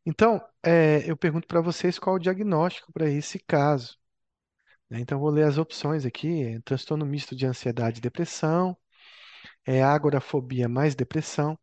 Então, 0.05 0.41
é, 0.65 1.09
eu 1.11 1.17
pergunto 1.17 1.47
para 1.47 1.61
vocês 1.61 1.99
qual 1.99 2.17
o 2.17 2.19
diagnóstico 2.19 2.93
para 2.93 3.11
esse 3.11 3.39
caso. 3.39 3.99
né? 4.91 5.01
Então, 5.01 5.19
vou 5.21 5.31
ler 5.31 5.45
as 5.45 5.59
opções 5.59 6.07
aqui: 6.07 6.45
é 6.45 6.61
transtorno 6.63 7.07
misto 7.07 7.37
de 7.37 7.47
ansiedade 7.47 7.99
e 7.99 8.03
depressão, 8.03 8.77
é 9.67 9.83
agorafobia 9.83 10.69
mais 10.69 10.95
depressão, 10.95 11.59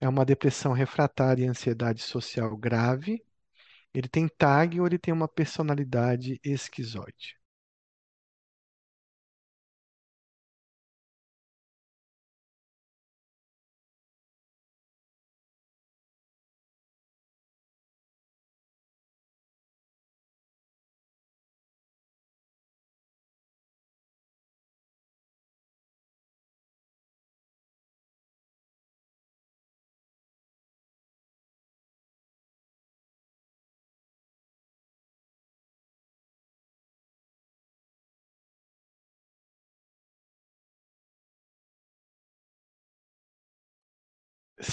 é 0.00 0.08
uma 0.08 0.24
depressão 0.24 0.72
refratária 0.72 1.44
e 1.44 1.48
ansiedade 1.48 2.02
social 2.02 2.56
grave, 2.56 3.24
ele 3.94 4.08
tem 4.08 4.28
TAG 4.28 4.80
ou 4.80 4.86
ele 4.86 4.98
tem 4.98 5.14
uma 5.14 5.28
personalidade 5.28 6.40
esquizoide. 6.44 7.36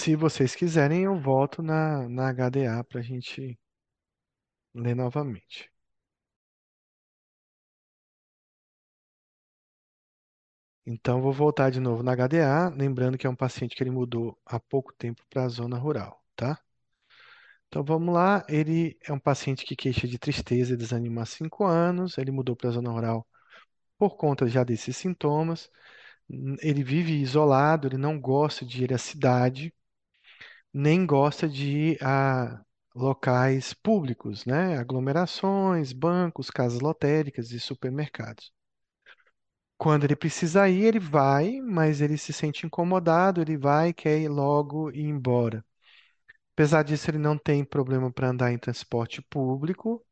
Se 0.02 0.16
vocês 0.16 0.56
quiserem, 0.56 1.04
eu 1.04 1.16
volto 1.16 1.62
na, 1.62 2.10
na 2.10 2.34
HDA 2.34 2.84
para 2.84 3.00
a 3.00 3.04
gente 3.04 3.56
ler 4.74 4.96
novamente. 4.96 5.72
Então, 10.86 11.22
vou 11.22 11.32
voltar 11.34 11.70
de 11.72 11.80
novo 11.80 12.04
na 12.04 12.12
HDA, 12.16 12.70
lembrando 12.70 13.18
que 13.18 13.26
é 13.28 13.30
um 13.30 13.36
paciente 13.36 13.76
que 13.76 13.82
ele 13.84 13.90
mudou 13.92 14.38
há 14.46 14.60
pouco 14.60 14.94
tempo 14.94 15.24
para 15.30 15.44
a 15.46 15.50
zona 15.50 15.78
rural, 15.78 16.24
tá? 16.36 16.60
Então, 17.68 17.84
vamos 17.84 18.14
lá. 18.14 18.44
Ele 18.50 18.98
é 19.04 19.14
um 19.14 19.20
paciente 19.20 19.66
que 19.66 19.76
queixa 19.76 20.08
de 20.08 20.20
tristeza 20.20 20.74
e 20.74 20.78
desânimo 20.78 21.20
há 21.22 21.26
cinco 21.26 21.64
anos. 21.66 22.18
Ele 22.18 22.32
mudou 22.32 22.56
para 22.56 22.70
a 22.70 22.72
zona 22.74 22.92
rural 22.92 23.26
por 23.98 24.18
conta 24.18 24.48
já 24.48 24.64
desses 24.64 24.98
sintomas. 24.98 25.70
Ele 26.62 26.84
vive 26.84 27.14
isolado, 27.22 27.88
ele 27.88 27.98
não 27.98 28.20
gosta 28.20 28.66
de 28.66 28.84
ir 28.84 28.94
à 28.94 28.98
cidade, 28.98 29.74
nem 30.74 31.06
gosta 31.06 31.48
de 31.50 31.70
ir 31.94 32.04
a 32.04 32.62
locais 32.96 33.74
públicos, 33.74 34.46
né? 34.46 34.78
Aglomerações, 34.78 35.94
bancos, 35.94 36.50
casas 36.50 36.82
lotéricas 36.82 37.52
e 37.52 37.60
supermercados. 37.60 38.52
Quando 39.78 40.04
ele 40.06 40.16
precisa 40.16 40.70
ir, 40.70 40.84
ele 40.86 41.00
vai, 41.00 41.60
mas 41.62 42.02
ele 42.02 42.18
se 42.18 42.32
sente 42.32 42.66
incomodado, 42.66 43.42
ele 43.42 43.58
vai 43.58 43.90
e 43.90 43.94
quer 43.94 44.20
ir 44.20 44.30
logo 44.30 44.92
ir 44.92 45.02
embora. 45.06 45.66
Apesar 46.54 46.84
disso, 46.84 47.10
ele 47.12 47.18
não 47.18 47.38
tem 47.38 47.64
problema 47.66 48.12
para 48.12 48.30
andar 48.30 48.52
em 48.54 48.58
transporte 48.58 49.22
público, 49.24 50.06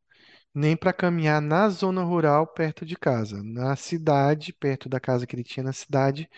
nem 0.56 0.78
para 0.78 0.94
caminhar 0.94 1.42
na 1.42 1.70
zona 1.70 2.04
rural 2.04 2.48
perto 2.48 2.86
de 2.86 2.96
casa. 2.98 3.42
Na 3.44 3.76
cidade, 3.76 4.54
perto 4.54 4.90
da 4.90 5.00
casa 5.00 5.28
que 5.28 5.36
ele 5.36 5.44
tinha 5.44 5.64
na 5.64 5.74
cidade, 5.74 6.30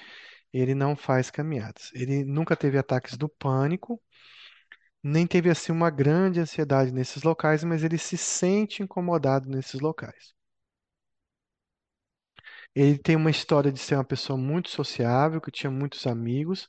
ele 0.53 0.75
não 0.75 0.95
faz 0.95 1.31
caminhadas. 1.31 1.91
Ele 1.93 2.23
nunca 2.25 2.55
teve 2.55 2.77
ataques 2.77 3.17
do 3.17 3.29
pânico, 3.29 4.01
nem 5.03 5.27
teve 5.27 5.49
assim 5.49 5.71
uma 5.71 5.89
grande 5.91 6.39
ansiedade 6.39 6.91
nesses 6.91 7.23
locais, 7.23 7.63
mas 7.63 7.83
ele 7.83 7.97
se 7.97 8.17
sente 8.17 8.83
incomodado 8.83 9.49
nesses 9.49 9.79
locais. 9.79 10.33
Ele 12.75 12.97
tem 12.97 13.15
uma 13.15 13.29
história 13.31 13.71
de 13.71 13.79
ser 13.79 13.95
uma 13.95 14.03
pessoa 14.03 14.37
muito 14.37 14.69
sociável, 14.69 15.39
que 15.41 15.49
tinha 15.51 15.71
muitos 15.71 16.05
amigos, 16.07 16.67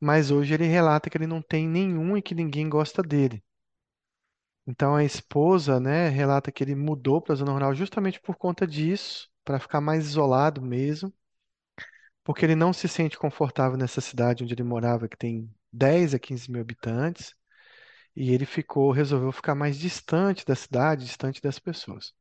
mas 0.00 0.30
hoje 0.32 0.54
ele 0.54 0.66
relata 0.66 1.10
que 1.10 1.16
ele 1.18 1.26
não 1.28 1.42
tem 1.42 1.68
nenhum 1.68 2.16
e 2.16 2.22
que 2.22 2.34
ninguém 2.34 2.68
gosta 2.68 3.02
dele. 3.02 3.42
Então 4.66 4.94
a 4.94 5.02
esposa, 5.04 5.80
né, 5.80 6.08
relata 6.10 6.52
que 6.52 6.62
ele 6.62 6.74
mudou 6.74 7.20
para 7.20 7.32
a 7.34 7.36
zona 7.36 7.52
rural 7.52 7.74
justamente 7.74 8.20
por 8.20 8.36
conta 8.36 8.66
disso, 8.66 9.30
para 9.44 9.58
ficar 9.60 9.80
mais 9.80 10.04
isolado 10.06 10.60
mesmo, 10.62 11.12
porque 12.22 12.44
ele 12.44 12.54
não 12.54 12.72
se 12.72 12.88
sente 12.88 13.18
confortável 13.18 13.76
nessa 13.78 14.00
cidade 14.00 14.42
onde 14.44 14.54
ele 14.54 14.62
morava, 14.62 15.08
que 15.08 15.16
tem 15.16 15.50
10 15.72 16.14
a 16.14 16.18
15 16.18 16.50
mil 16.50 16.60
habitantes. 16.60 17.34
E 18.16 18.32
ele 18.32 18.46
ficou, 18.46 18.92
resolveu 18.92 19.32
ficar 19.32 19.54
mais 19.54 19.78
distante 19.78 20.44
da 20.46 20.54
cidade, 20.54 21.04
distante 21.04 21.40
das 21.42 21.58
pessoas. 21.58 22.12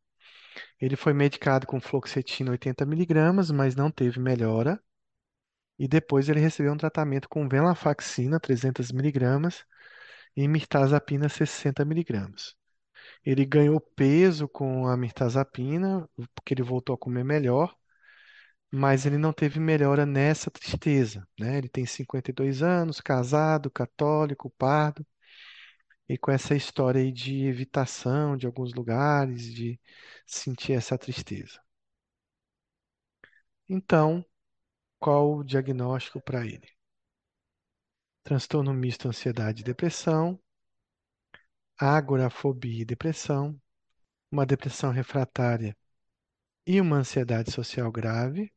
Ele 0.79 0.95
foi 0.95 1.13
medicado 1.13 1.67
com 1.67 1.81
fluoxetina 1.81 2.51
80 2.51 2.85
miligramas, 2.85 3.51
mas 3.51 3.75
não 3.75 3.91
teve 3.91 4.19
melhora. 4.19 4.81
E 5.77 5.87
depois 5.87 6.29
ele 6.29 6.39
recebeu 6.39 6.73
um 6.73 6.77
tratamento 6.77 7.27
com 7.29 7.47
venlafaxina 7.47 8.39
300 8.39 8.91
miligramas 8.91 9.65
e 10.35 10.47
mirtazapina 10.47 11.29
60 11.29 11.85
miligramas. 11.85 12.55
Ele 13.25 13.45
ganhou 13.45 13.79
peso 13.81 14.47
com 14.47 14.87
a 14.87 14.97
mirtazapina, 14.97 16.09
porque 16.35 16.53
ele 16.53 16.63
voltou 16.63 16.95
a 16.95 16.97
comer 16.97 17.23
melhor, 17.23 17.75
mas 18.71 19.05
ele 19.05 19.17
não 19.17 19.31
teve 19.33 19.59
melhora 19.59 20.05
nessa 20.05 20.49
tristeza, 20.51 21.27
né? 21.39 21.57
Ele 21.59 21.69
tem 21.69 21.85
52 21.85 22.63
anos, 22.63 22.99
casado, 23.01 23.69
católico, 23.69 24.49
pardo, 24.57 25.05
e 26.13 26.17
com 26.17 26.31
essa 26.31 26.55
história 26.55 27.01
aí 27.01 27.11
de 27.11 27.45
evitação 27.47 28.37
de 28.37 28.45
alguns 28.45 28.71
lugares, 28.73 29.51
de 29.51 29.79
sentir 30.27 30.73
essa 30.73 30.95
tristeza. 30.95 31.59
Então, 33.67 34.23
qual 34.99 35.37
o 35.37 35.43
diagnóstico 35.43 36.21
para 36.21 36.45
ele? 36.45 36.69
Transtorno 38.23 38.71
misto 38.75 39.07
ansiedade 39.07 39.61
e 39.61 39.65
depressão, 39.65 40.39
agorafobia 41.75 42.83
e 42.83 42.85
depressão, 42.85 43.59
uma 44.29 44.45
depressão 44.45 44.91
refratária 44.91 45.75
e 46.67 46.79
uma 46.79 46.97
ansiedade 46.97 47.51
social 47.51 47.91
grave. 47.91 48.53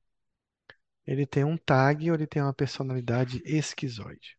Ele 1.06 1.26
tem 1.26 1.42
um 1.42 1.56
TAG 1.56 2.10
ou 2.10 2.16
ele 2.16 2.26
tem 2.26 2.42
uma 2.42 2.52
personalidade 2.52 3.40
esquizoide. 3.46 4.36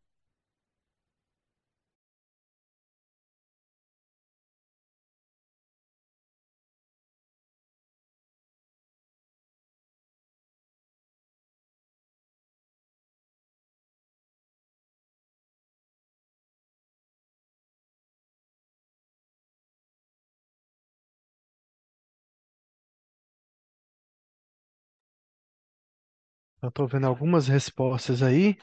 Eu 26.67 26.69
estou 26.69 26.85
vendo 26.87 27.07
algumas 27.07 27.47
respostas 27.47 28.21
aí. 28.21 28.57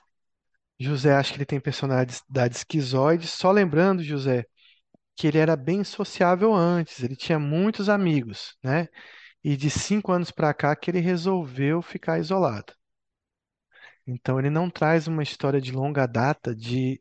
José 0.79 1.14
acha 1.14 1.33
que 1.33 1.38
ele 1.38 1.47
tem 1.47 1.61
personalidade 1.61 2.57
esquizoide. 2.57 3.27
Só 3.27 3.51
lembrando, 3.51 4.03
José, 4.05 4.47
que 5.17 5.27
ele 5.29 5.38
era 5.38 5.57
bem 5.57 5.85
sociável 5.85 6.55
antes, 6.55 7.03
ele 7.03 7.17
tinha 7.17 7.38
muitos 7.38 7.88
amigos, 7.88 8.57
né? 8.62 8.88
E 9.45 9.57
de 9.57 9.71
cinco 9.71 10.12
anos 10.12 10.31
para 10.31 10.55
cá 10.55 10.77
que 10.77 10.90
ele 10.90 11.01
resolveu 11.01 11.83
ficar 11.83 12.19
isolado. 12.21 12.75
Então 14.07 14.38
ele 14.38 14.51
não 14.51 14.71
traz 14.71 15.07
uma 15.07 15.23
história 15.23 15.61
de 15.61 15.73
longa 15.73 16.07
data 16.07 16.55
de 16.55 17.01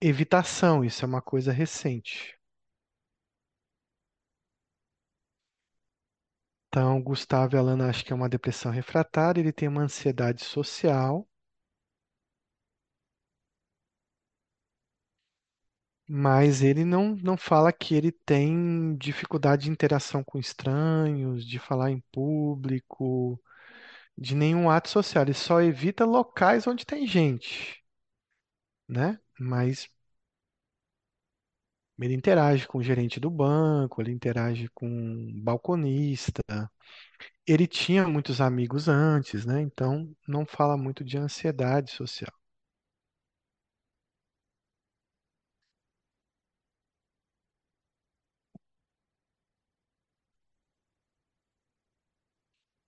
evitação, 0.00 0.84
isso 0.84 1.04
é 1.04 1.08
uma 1.08 1.22
coisa 1.22 1.52
recente. 1.52 2.37
Então, 6.78 7.02
Gustavo 7.02 7.56
e 7.56 7.58
Alana 7.58 7.88
acho 7.90 8.04
que 8.04 8.12
é 8.12 8.14
uma 8.14 8.28
depressão 8.28 8.70
refratária, 8.70 9.40
ele 9.40 9.52
tem 9.52 9.66
uma 9.66 9.82
ansiedade 9.82 10.44
social, 10.44 11.28
mas 16.08 16.62
ele 16.62 16.84
não, 16.84 17.14
não 17.16 17.36
fala 17.36 17.72
que 17.72 17.94
ele 17.94 18.10
tem 18.12 18.96
dificuldade 18.96 19.64
de 19.64 19.70
interação 19.70 20.24
com 20.24 20.38
estranhos, 20.38 21.44
de 21.46 21.58
falar 21.58 21.90
em 21.90 22.00
público, 22.12 23.40
de 24.18 24.34
nenhum 24.36 24.70
ato 24.70 24.88
social. 24.90 25.24
Ele 25.24 25.34
só 25.34 25.60
evita 25.62 26.04
locais 26.06 26.66
onde 26.68 26.86
tem 26.86 27.06
gente, 27.06 27.82
né? 28.88 29.18
Mas 29.38 29.88
ele 32.06 32.14
interage 32.14 32.66
com 32.68 32.78
o 32.78 32.82
gerente 32.82 33.20
do 33.20 33.30
banco, 33.30 34.00
ele 34.02 34.12
interage 34.12 34.68
com 34.74 34.86
o 34.88 35.42
balconista. 35.42 36.42
Ele 37.44 37.66
tinha 37.66 38.06
muitos 38.06 38.40
amigos 38.40 38.86
antes, 38.88 39.44
né? 39.44 39.60
Então 39.60 40.14
não 40.26 40.46
fala 40.46 40.76
muito 40.76 41.02
de 41.04 41.18
ansiedade 41.18 41.90
social. 41.90 42.32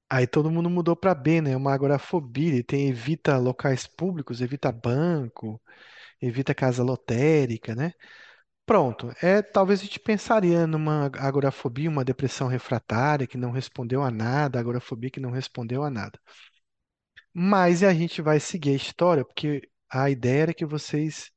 Aí 0.08 0.26
todo 0.26 0.50
mundo 0.50 0.68
mudou 0.68 0.96
para 0.96 1.14
B, 1.14 1.40
né? 1.40 1.56
Uma 1.56 1.72
agorafobia. 1.72 2.48
Ele 2.48 2.62
tem 2.64 2.88
evita 2.88 3.36
locais 3.38 3.86
públicos, 3.86 4.40
evita 4.40 4.72
banco, 4.72 5.60
evita 6.20 6.54
casa 6.54 6.82
lotérica, 6.84 7.74
né? 7.74 7.94
Pronto. 8.70 9.11
É, 9.20 9.42
talvez 9.42 9.80
a 9.80 9.83
gente 9.83 9.98
pensaria 9.98 10.64
numa 10.64 11.06
agorafobia, 11.18 11.90
uma 11.90 12.04
depressão 12.04 12.46
refratária 12.46 13.26
que 13.26 13.37
não 13.37 13.50
respondeu 13.50 14.00
a 14.00 14.12
nada, 14.12 14.61
agorafobia 14.61 15.11
que 15.11 15.18
não 15.18 15.33
respondeu 15.33 15.83
a 15.83 15.90
nada. 15.90 16.20
Mas 17.35 17.83
a 17.83 17.92
gente 17.92 18.22
vai 18.22 18.38
seguir 18.40 18.70
a 18.70 18.76
história, 18.76 19.24
porque 19.24 19.68
a 19.90 20.11
ideia 20.11 20.42
era 20.42 20.54
que 20.54 20.64
vocês 20.64 21.30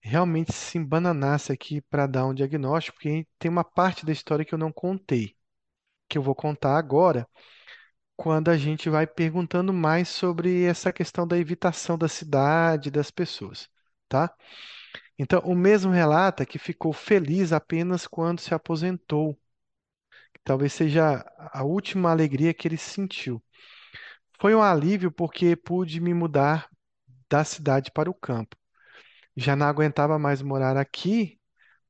realmente 0.00 0.52
se 0.52 0.78
embananassem 0.78 1.54
aqui 1.54 1.80
para 1.82 2.06
dar 2.06 2.26
um 2.26 2.34
diagnóstico, 2.34 2.96
porque 2.98 3.26
tem 3.38 3.50
uma 3.50 3.64
parte 3.64 4.06
da 4.06 4.12
história 4.12 4.44
que 4.44 4.54
eu 4.54 4.58
não 4.58 4.72
contei, 4.72 5.36
que 6.08 6.18
eu 6.18 6.22
vou 6.22 6.34
contar 6.34 6.78
agora 6.78 7.28
quando 8.16 8.50
a 8.50 8.56
gente 8.58 8.90
vai 8.90 9.06
perguntando 9.06 9.72
mais 9.72 10.08
sobre 10.08 10.64
essa 10.64 10.92
questão 10.92 11.26
da 11.26 11.38
evitação 11.38 11.98
da 11.98 12.08
cidade, 12.08 12.90
das 12.90 13.10
pessoas, 13.10 13.68
tá? 14.08 14.34
Então, 15.18 15.40
o 15.40 15.54
mesmo 15.54 15.90
relata 15.90 16.46
que 16.46 16.58
ficou 16.58 16.92
feliz 16.92 17.52
apenas 17.52 18.06
quando 18.06 18.40
se 18.40 18.54
aposentou. 18.54 19.36
Talvez 20.44 20.72
seja 20.72 21.24
a 21.52 21.64
última 21.64 22.10
alegria 22.10 22.54
que 22.54 22.68
ele 22.68 22.78
sentiu. 22.78 23.42
Foi 24.40 24.54
um 24.54 24.62
alívio 24.62 25.10
porque 25.10 25.56
pude 25.56 26.00
me 26.00 26.14
mudar 26.14 26.70
da 27.28 27.44
cidade 27.44 27.90
para 27.90 28.08
o 28.08 28.14
campo. 28.14 28.56
Já 29.36 29.56
não 29.56 29.66
aguentava 29.66 30.18
mais 30.18 30.40
morar 30.40 30.76
aqui, 30.76 31.38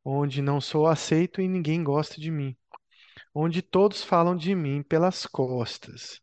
onde 0.04 0.40
não 0.42 0.60
sou 0.60 0.86
aceito 0.86 1.40
e 1.40 1.48
ninguém 1.48 1.84
gosta 1.84 2.20
de 2.20 2.30
mim, 2.30 2.56
onde 3.34 3.62
todos 3.62 4.02
falam 4.02 4.34
de 4.36 4.54
mim 4.54 4.82
pelas 4.82 5.26
costas. 5.26 6.20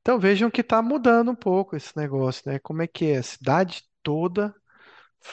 Então 0.00 0.18
vejam 0.18 0.50
que 0.50 0.62
está 0.62 0.80
mudando 0.82 1.30
um 1.30 1.36
pouco 1.36 1.76
esse 1.76 1.96
negócio, 1.96 2.42
né? 2.50 2.58
Como 2.58 2.82
é 2.82 2.86
que 2.86 3.06
é? 3.06 3.18
A 3.18 3.22
cidade 3.22 3.84
toda 4.02 4.54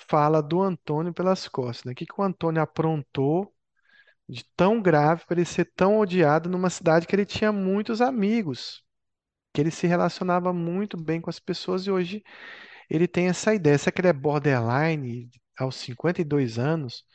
fala 0.07 0.41
do 0.41 0.61
Antônio 0.61 1.13
pelas 1.13 1.47
costas, 1.47 1.85
né? 1.85 1.91
O 1.93 1.95
que 1.95 2.05
que 2.05 2.19
o 2.19 2.23
Antônio 2.23 2.61
aprontou 2.61 3.53
de 4.27 4.45
tão 4.55 4.81
grave 4.81 5.25
para 5.25 5.37
ele 5.39 5.45
ser 5.45 5.65
tão 5.75 5.99
odiado 5.99 6.49
numa 6.49 6.69
cidade 6.69 7.07
que 7.07 7.15
ele 7.15 7.25
tinha 7.25 7.51
muitos 7.51 8.01
amigos, 8.01 8.83
que 9.53 9.61
ele 9.61 9.71
se 9.71 9.87
relacionava 9.87 10.53
muito 10.53 10.97
bem 10.97 11.21
com 11.21 11.29
as 11.29 11.39
pessoas 11.39 11.87
e 11.87 11.91
hoje 11.91 12.23
ele 12.89 13.07
tem 13.07 13.27
essa 13.29 13.53
ideia. 13.55 13.77
Será 13.77 13.91
que 13.91 14.01
ele 14.01 14.09
é 14.09 14.13
borderline 14.13 15.29
aos 15.57 15.75
52 15.77 16.59
anos? 16.59 17.05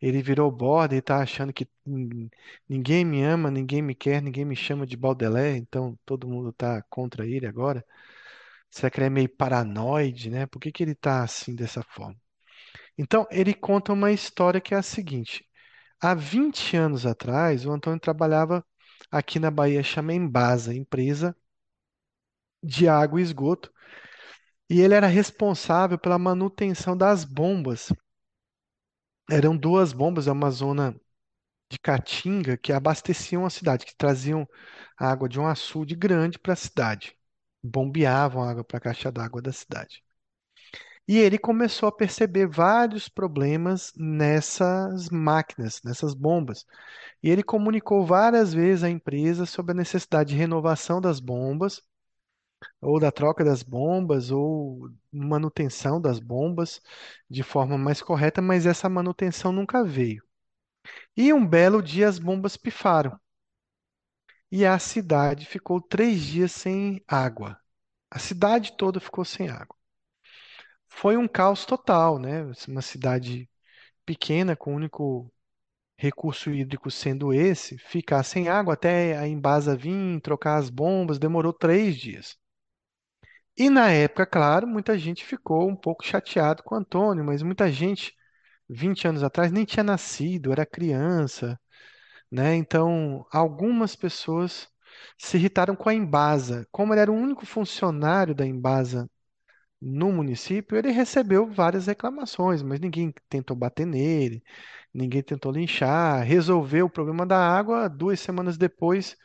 Ele 0.00 0.22
virou 0.22 0.50
border 0.50 0.96
e 0.96 1.00
está 1.00 1.18
achando 1.22 1.52
que 1.52 1.68
ninguém 2.68 3.04
me 3.04 3.22
ama, 3.24 3.50
ninguém 3.50 3.82
me 3.82 3.94
quer, 3.94 4.22
ninguém 4.22 4.44
me 4.44 4.56
chama 4.56 4.86
de 4.86 4.96
Baudelaire, 4.96 5.58
então 5.58 5.98
todo 6.04 6.28
mundo 6.28 6.50
está 6.50 6.82
contra 6.90 7.26
ele 7.26 7.46
agora. 7.46 7.84
Será 8.70 8.90
que 8.90 8.98
ele 8.98 9.06
é 9.06 9.10
meio 9.10 9.28
paranoide, 9.28 10.30
né? 10.30 10.46
Por 10.46 10.60
que 10.60 10.72
que 10.72 10.82
ele 10.82 10.92
está 10.92 11.22
assim 11.22 11.54
dessa 11.54 11.82
forma? 11.82 12.16
Então, 12.98 13.26
ele 13.30 13.54
conta 13.54 13.92
uma 13.92 14.12
história 14.12 14.60
que 14.60 14.74
é 14.74 14.78
a 14.78 14.82
seguinte: 14.82 15.44
há 16.00 16.14
20 16.14 16.76
anos 16.76 17.06
atrás, 17.06 17.66
o 17.66 17.72
Antônio 17.72 18.00
trabalhava 18.00 18.64
aqui 19.10 19.38
na 19.38 19.50
Bahia, 19.50 19.82
chama 19.82 20.14
Embasa, 20.14 20.74
empresa 20.74 21.36
de 22.62 22.88
água 22.88 23.20
e 23.20 23.22
esgoto, 23.24 23.72
e 24.70 24.80
ele 24.80 24.94
era 24.94 25.06
responsável 25.06 25.98
pela 25.98 26.18
manutenção 26.18 26.96
das 26.96 27.24
bombas. 27.24 27.92
Eram 29.30 29.56
duas 29.56 29.92
bombas, 29.92 30.26
é 30.26 30.32
uma 30.32 30.50
zona 30.50 30.94
de 31.70 31.78
Caatinga 31.80 32.56
que 32.58 32.72
abasteciam 32.72 33.46
a 33.46 33.50
cidade, 33.50 33.86
que 33.86 33.96
traziam 33.96 34.48
água 34.98 35.28
de 35.28 35.40
um 35.40 35.46
açude 35.48 35.96
grande 35.96 36.38
para 36.38 36.54
a 36.54 36.56
cidade, 36.56 37.17
bombeavam 37.68 38.42
água 38.42 38.64
para 38.64 38.78
a 38.78 38.80
caixa 38.80 39.12
d'água 39.12 39.42
da 39.42 39.52
cidade. 39.52 40.02
E 41.06 41.16
ele 41.16 41.38
começou 41.38 41.88
a 41.88 41.92
perceber 41.92 42.46
vários 42.46 43.08
problemas 43.08 43.92
nessas 43.96 45.08
máquinas, 45.08 45.80
nessas 45.82 46.14
bombas. 46.14 46.66
E 47.22 47.30
ele 47.30 47.42
comunicou 47.42 48.04
várias 48.06 48.52
vezes 48.52 48.84
à 48.84 48.90
empresa 48.90 49.46
sobre 49.46 49.72
a 49.72 49.74
necessidade 49.74 50.30
de 50.30 50.36
renovação 50.36 51.00
das 51.00 51.18
bombas 51.20 51.82
ou 52.80 52.98
da 53.00 53.10
troca 53.12 53.44
das 53.44 53.62
bombas, 53.62 54.30
ou 54.30 54.90
manutenção 55.12 56.00
das 56.00 56.18
bombas 56.20 56.80
de 57.30 57.42
forma 57.42 57.78
mais 57.78 58.02
correta, 58.02 58.42
mas 58.42 58.66
essa 58.66 58.88
manutenção 58.88 59.52
nunca 59.52 59.84
veio. 59.84 60.22
E 61.16 61.32
um 61.32 61.46
belo 61.46 61.82
dia 61.82 62.08
as 62.08 62.18
bombas 62.18 62.56
pifaram 62.56 63.18
e 64.50 64.64
a 64.66 64.78
cidade 64.78 65.46
ficou 65.46 65.80
três 65.80 66.22
dias 66.22 66.52
sem 66.52 67.02
água. 67.08 67.58
A 68.10 68.18
cidade 68.18 68.72
toda 68.76 69.00
ficou 69.00 69.24
sem 69.24 69.48
água. 69.48 69.76
Foi 70.88 71.16
um 71.16 71.26
caos 71.28 71.64
total, 71.64 72.18
né? 72.18 72.42
Uma 72.68 72.82
cidade 72.82 73.48
pequena, 74.06 74.56
com 74.56 74.72
o 74.72 74.76
único 74.76 75.32
recurso 75.96 76.50
hídrico 76.50 76.90
sendo 76.90 77.32
esse, 77.34 77.78
ficar 77.78 78.22
sem 78.24 78.48
água 78.48 78.74
até 78.74 79.18
a 79.18 79.28
Embasa 79.28 79.76
vir, 79.76 80.20
trocar 80.22 80.58
as 80.58 80.70
bombas, 80.70 81.18
demorou 81.18 81.52
três 81.52 81.96
dias. 81.96 82.38
E 83.56 83.68
na 83.68 83.90
época, 83.90 84.24
claro, 84.26 84.66
muita 84.66 84.96
gente 84.96 85.24
ficou 85.24 85.68
um 85.68 85.76
pouco 85.76 86.04
chateado 86.04 86.62
com 86.62 86.74
o 86.74 86.78
Antônio, 86.78 87.24
mas 87.24 87.42
muita 87.42 87.70
gente, 87.70 88.14
20 88.68 89.06
anos 89.08 89.22
atrás, 89.22 89.50
nem 89.52 89.64
tinha 89.64 89.82
nascido, 89.82 90.52
era 90.52 90.64
criança, 90.66 91.58
né? 92.30 92.54
Então, 92.56 93.26
algumas 93.32 93.96
pessoas 93.96 94.68
se 95.18 95.36
irritaram 95.36 95.76
com 95.76 95.88
a 95.88 95.94
Embasa. 95.94 96.66
Como 96.70 96.92
ele 96.94 97.00
era 97.00 97.12
o 97.12 97.14
único 97.14 97.46
funcionário 97.46 98.34
da 98.34 98.46
Embasa 98.46 99.08
no 99.80 100.12
município, 100.12 100.76
ele 100.78 100.90
recebeu 100.92 101.46
várias 101.50 101.86
reclamações, 101.86 102.62
mas 102.62 102.80
ninguém 102.80 103.14
tentou 103.28 103.56
bater 103.56 103.86
nele, 103.86 104.42
ninguém 104.94 105.22
tentou 105.22 105.52
linchar, 105.52 106.24
resolveu 106.24 106.86
o 106.86 106.90
problema 106.90 107.26
da 107.26 107.38
água. 107.38 107.88
Duas 107.88 108.20
semanas 108.20 108.58
depois, 108.58 109.16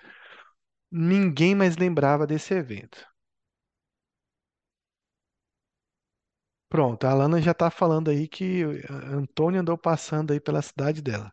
ninguém 0.92 1.56
mais 1.56 1.76
lembrava 1.78 2.26
desse 2.26 2.54
evento. 2.54 3.06
Pronto, 6.70 7.06
a 7.06 7.12
Alana 7.12 7.42
já 7.42 7.52
está 7.52 7.70
falando 7.72 8.10
aí 8.10 8.28
que 8.28 8.64
a 8.90 9.16
Antônia 9.16 9.62
andou 9.62 9.78
passando 9.78 10.34
aí 10.34 10.40
pela 10.42 10.62
cidade 10.62 11.02
dela. 11.02 11.32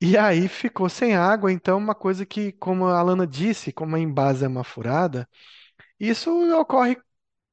E 0.00 0.16
aí 0.18 0.46
ficou 0.48 0.88
sem 0.90 1.14
água, 1.16 1.50
então 1.52 1.78
uma 1.78 1.94
coisa 1.94 2.26
que, 2.26 2.52
como 2.52 2.86
a 2.86 2.98
Alana 2.98 3.26
disse, 3.26 3.72
como 3.72 3.96
a 3.96 3.98
Embasa 3.98 4.44
é 4.44 4.48
uma 4.48 4.62
furada, 4.64 5.28
isso 6.00 6.30
ocorre 6.58 6.98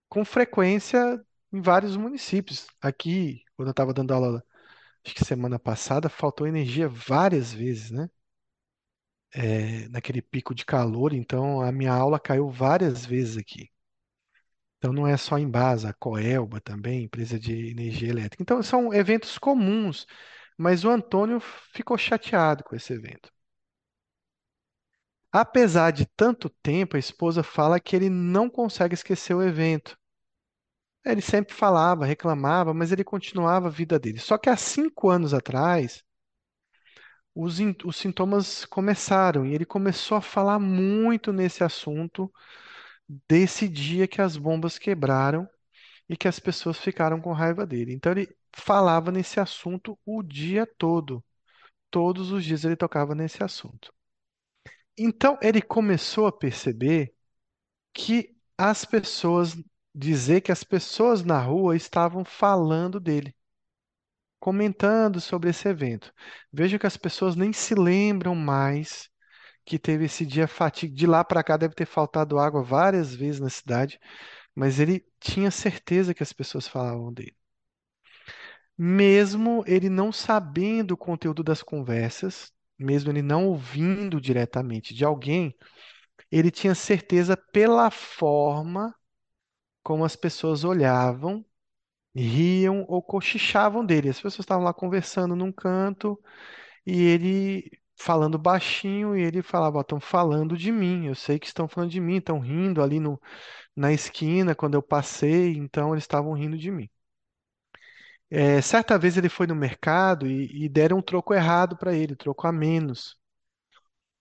com 0.09 0.25
frequência 0.25 1.21
em 1.53 1.61
vários 1.61 1.97
municípios. 1.97 2.67
Aqui, 2.81 3.43
quando 3.55 3.69
eu 3.69 3.71
estava 3.71 3.93
dando 3.93 4.13
aula, 4.13 4.43
acho 5.05 5.15
que 5.15 5.25
semana 5.25 5.59
passada, 5.59 6.09
faltou 6.09 6.47
energia 6.47 6.89
várias 6.89 7.53
vezes, 7.53 7.91
né? 7.91 8.09
É, 9.35 9.87
naquele 9.89 10.21
pico 10.21 10.53
de 10.53 10.63
calor, 10.65 11.11
então 11.13 11.59
a 11.61 11.71
minha 11.71 11.91
aula 11.93 12.19
caiu 12.19 12.49
várias 12.51 13.05
vezes 13.05 13.35
aqui. 13.37 13.69
Então 14.77 14.91
não 14.93 15.07
é 15.07 15.15
só 15.17 15.35
a 15.35 15.39
Embasa, 15.41 15.89
a 15.89 15.93
Coelba 15.93 16.59
também, 16.59 17.03
empresa 17.03 17.39
de 17.39 17.69
energia 17.69 18.09
elétrica. 18.09 18.41
Então 18.43 18.61
são 18.61 18.93
eventos 18.93 19.37
comuns, 19.37 20.05
mas 20.57 20.83
o 20.83 20.89
Antônio 20.89 21.39
ficou 21.39 21.97
chateado 21.97 22.63
com 22.63 22.75
esse 22.75 22.93
evento. 22.93 23.31
Apesar 25.31 25.91
de 25.91 26.05
tanto 26.05 26.49
tempo, 26.49 26.95
a 26.95 26.99
esposa 26.99 27.43
fala 27.43 27.79
que 27.79 27.95
ele 27.95 28.09
não 28.09 28.49
consegue 28.49 28.93
esquecer 28.93 29.33
o 29.33 29.41
evento. 29.41 29.97
Ele 31.05 31.21
sempre 31.21 31.53
falava, 31.53 32.05
reclamava, 32.05 32.73
mas 32.73 32.91
ele 32.91 33.03
continuava 33.03 33.67
a 33.67 33.71
vida 33.71 33.99
dele. 33.99 34.19
Só 34.19 34.37
que 34.37 34.49
há 34.49 34.55
cinco 34.57 35.09
anos 35.09 35.33
atrás, 35.33 36.03
os, 37.35 37.57
os 37.85 37.95
sintomas 37.97 38.65
começaram 38.65 39.45
e 39.45 39.53
ele 39.53 39.65
começou 39.65 40.17
a 40.17 40.21
falar 40.21 40.59
muito 40.59 41.33
nesse 41.33 41.63
assunto 41.63 42.31
desse 43.27 43.67
dia 43.67 44.07
que 44.07 44.21
as 44.21 44.37
bombas 44.37 44.77
quebraram 44.77 45.47
e 46.09 46.17
que 46.17 46.27
as 46.27 46.39
pessoas 46.39 46.77
ficaram 46.77 47.19
com 47.21 47.31
raiva 47.31 47.65
dele. 47.65 47.93
Então 47.93 48.11
ele 48.11 48.27
falava 48.55 49.11
nesse 49.11 49.39
assunto 49.39 49.97
o 50.05 50.21
dia 50.23 50.65
todo. 50.77 51.23
Todos 51.89 52.31
os 52.31 52.43
dias 52.43 52.63
ele 52.63 52.75
tocava 52.75 53.15
nesse 53.15 53.43
assunto. 53.43 53.93
Então 54.97 55.37
ele 55.41 55.61
começou 55.61 56.27
a 56.27 56.31
perceber 56.31 57.13
que 57.93 58.35
as 58.57 58.85
pessoas, 58.85 59.55
dizer 59.93 60.41
que 60.41 60.51
as 60.51 60.63
pessoas 60.63 61.23
na 61.23 61.39
rua 61.39 61.75
estavam 61.75 62.23
falando 62.25 62.99
dele, 62.99 63.35
comentando 64.39 65.21
sobre 65.21 65.49
esse 65.49 65.67
evento. 65.67 66.13
Veja 66.51 66.77
que 66.79 66.87
as 66.87 66.97
pessoas 66.97 67.35
nem 67.35 67.53
se 67.53 67.75
lembram 67.75 68.35
mais 68.35 69.09
que 69.65 69.79
teve 69.79 70.05
esse 70.05 70.25
dia 70.25 70.47
fatídico. 70.47 70.97
De 70.97 71.07
lá 71.07 71.23
para 71.23 71.43
cá 71.43 71.57
deve 71.57 71.75
ter 71.75 71.85
faltado 71.85 72.37
água 72.39 72.61
várias 72.63 73.15
vezes 73.15 73.39
na 73.39 73.49
cidade, 73.49 73.99
mas 74.55 74.79
ele 74.79 75.05
tinha 75.19 75.51
certeza 75.51 76.13
que 76.13 76.23
as 76.23 76.33
pessoas 76.33 76.67
falavam 76.67 77.13
dele. 77.13 77.35
Mesmo 78.77 79.63
ele 79.67 79.89
não 79.89 80.11
sabendo 80.11 80.91
o 80.91 80.97
conteúdo 80.97 81.43
das 81.43 81.61
conversas, 81.61 82.51
mesmo 82.77 83.11
ele 83.11 83.21
não 83.21 83.47
ouvindo 83.47 84.19
diretamente 84.19 84.93
de 84.93 85.05
alguém, 85.05 85.55
ele 86.31 86.51
tinha 86.51 86.75
certeza 86.75 87.37
pela 87.37 87.91
forma 87.91 88.95
como 89.83 90.05
as 90.05 90.15
pessoas 90.15 90.63
olhavam, 90.63 91.45
riam 92.15 92.85
ou 92.87 93.01
cochichavam 93.03 93.85
dele. 93.85 94.09
As 94.09 94.17
pessoas 94.17 94.41
estavam 94.45 94.63
lá 94.65 94.73
conversando 94.73 95.35
num 95.35 95.51
canto 95.51 96.19
e 96.85 97.01
ele 97.03 97.71
falando 97.97 98.37
baixinho 98.39 99.17
e 99.17 99.21
ele 99.23 99.41
falava: 99.43 99.81
"Estão 99.81 99.99
falando 99.99 100.57
de 100.57 100.71
mim. 100.71 101.07
Eu 101.07 101.15
sei 101.15 101.39
que 101.39 101.47
estão 101.47 101.67
falando 101.67 101.91
de 101.91 101.99
mim. 102.01 102.17
Estão 102.17 102.39
rindo 102.39 102.81
ali 102.83 102.99
no, 102.99 103.21
na 103.75 103.91
esquina 103.93 104.55
quando 104.55 104.75
eu 104.75 104.83
passei. 104.83 105.57
Então 105.57 105.93
eles 105.93 106.03
estavam 106.03 106.33
rindo 106.33 106.57
de 106.57 106.71
mim." 106.71 106.89
É, 108.29 108.61
certa 108.61 108.97
vez 108.97 109.15
ele 109.17 109.29
foi 109.29 109.45
no 109.47 109.55
mercado 109.55 110.27
e, 110.27 110.65
e 110.65 110.69
deram 110.69 110.97
um 110.97 111.01
troco 111.01 111.33
errado 111.33 111.77
para 111.77 111.93
ele, 111.93 112.15
troco 112.15 112.47
a 112.47 112.51
menos. 112.51 113.17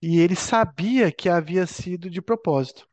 E 0.03 0.21
ele 0.21 0.37
sabia 0.37 1.11
que 1.11 1.31
havia 1.31 1.67
sido 1.67 2.11
de 2.11 2.21
propósito, 2.21 2.87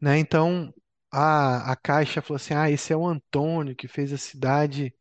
né? 0.00 0.18
Então 0.18 0.72
a, 1.10 1.72
a 1.72 1.76
Caixa 1.76 2.22
falou 2.22 2.36
assim: 2.36 2.54
Ah, 2.54 2.70
esse 2.70 2.92
é 2.92 2.96
o 2.96 3.06
Antônio 3.06 3.74
que 3.76 3.88
fez 3.88 4.12
a 4.12 4.18
cidade, 4.18 4.94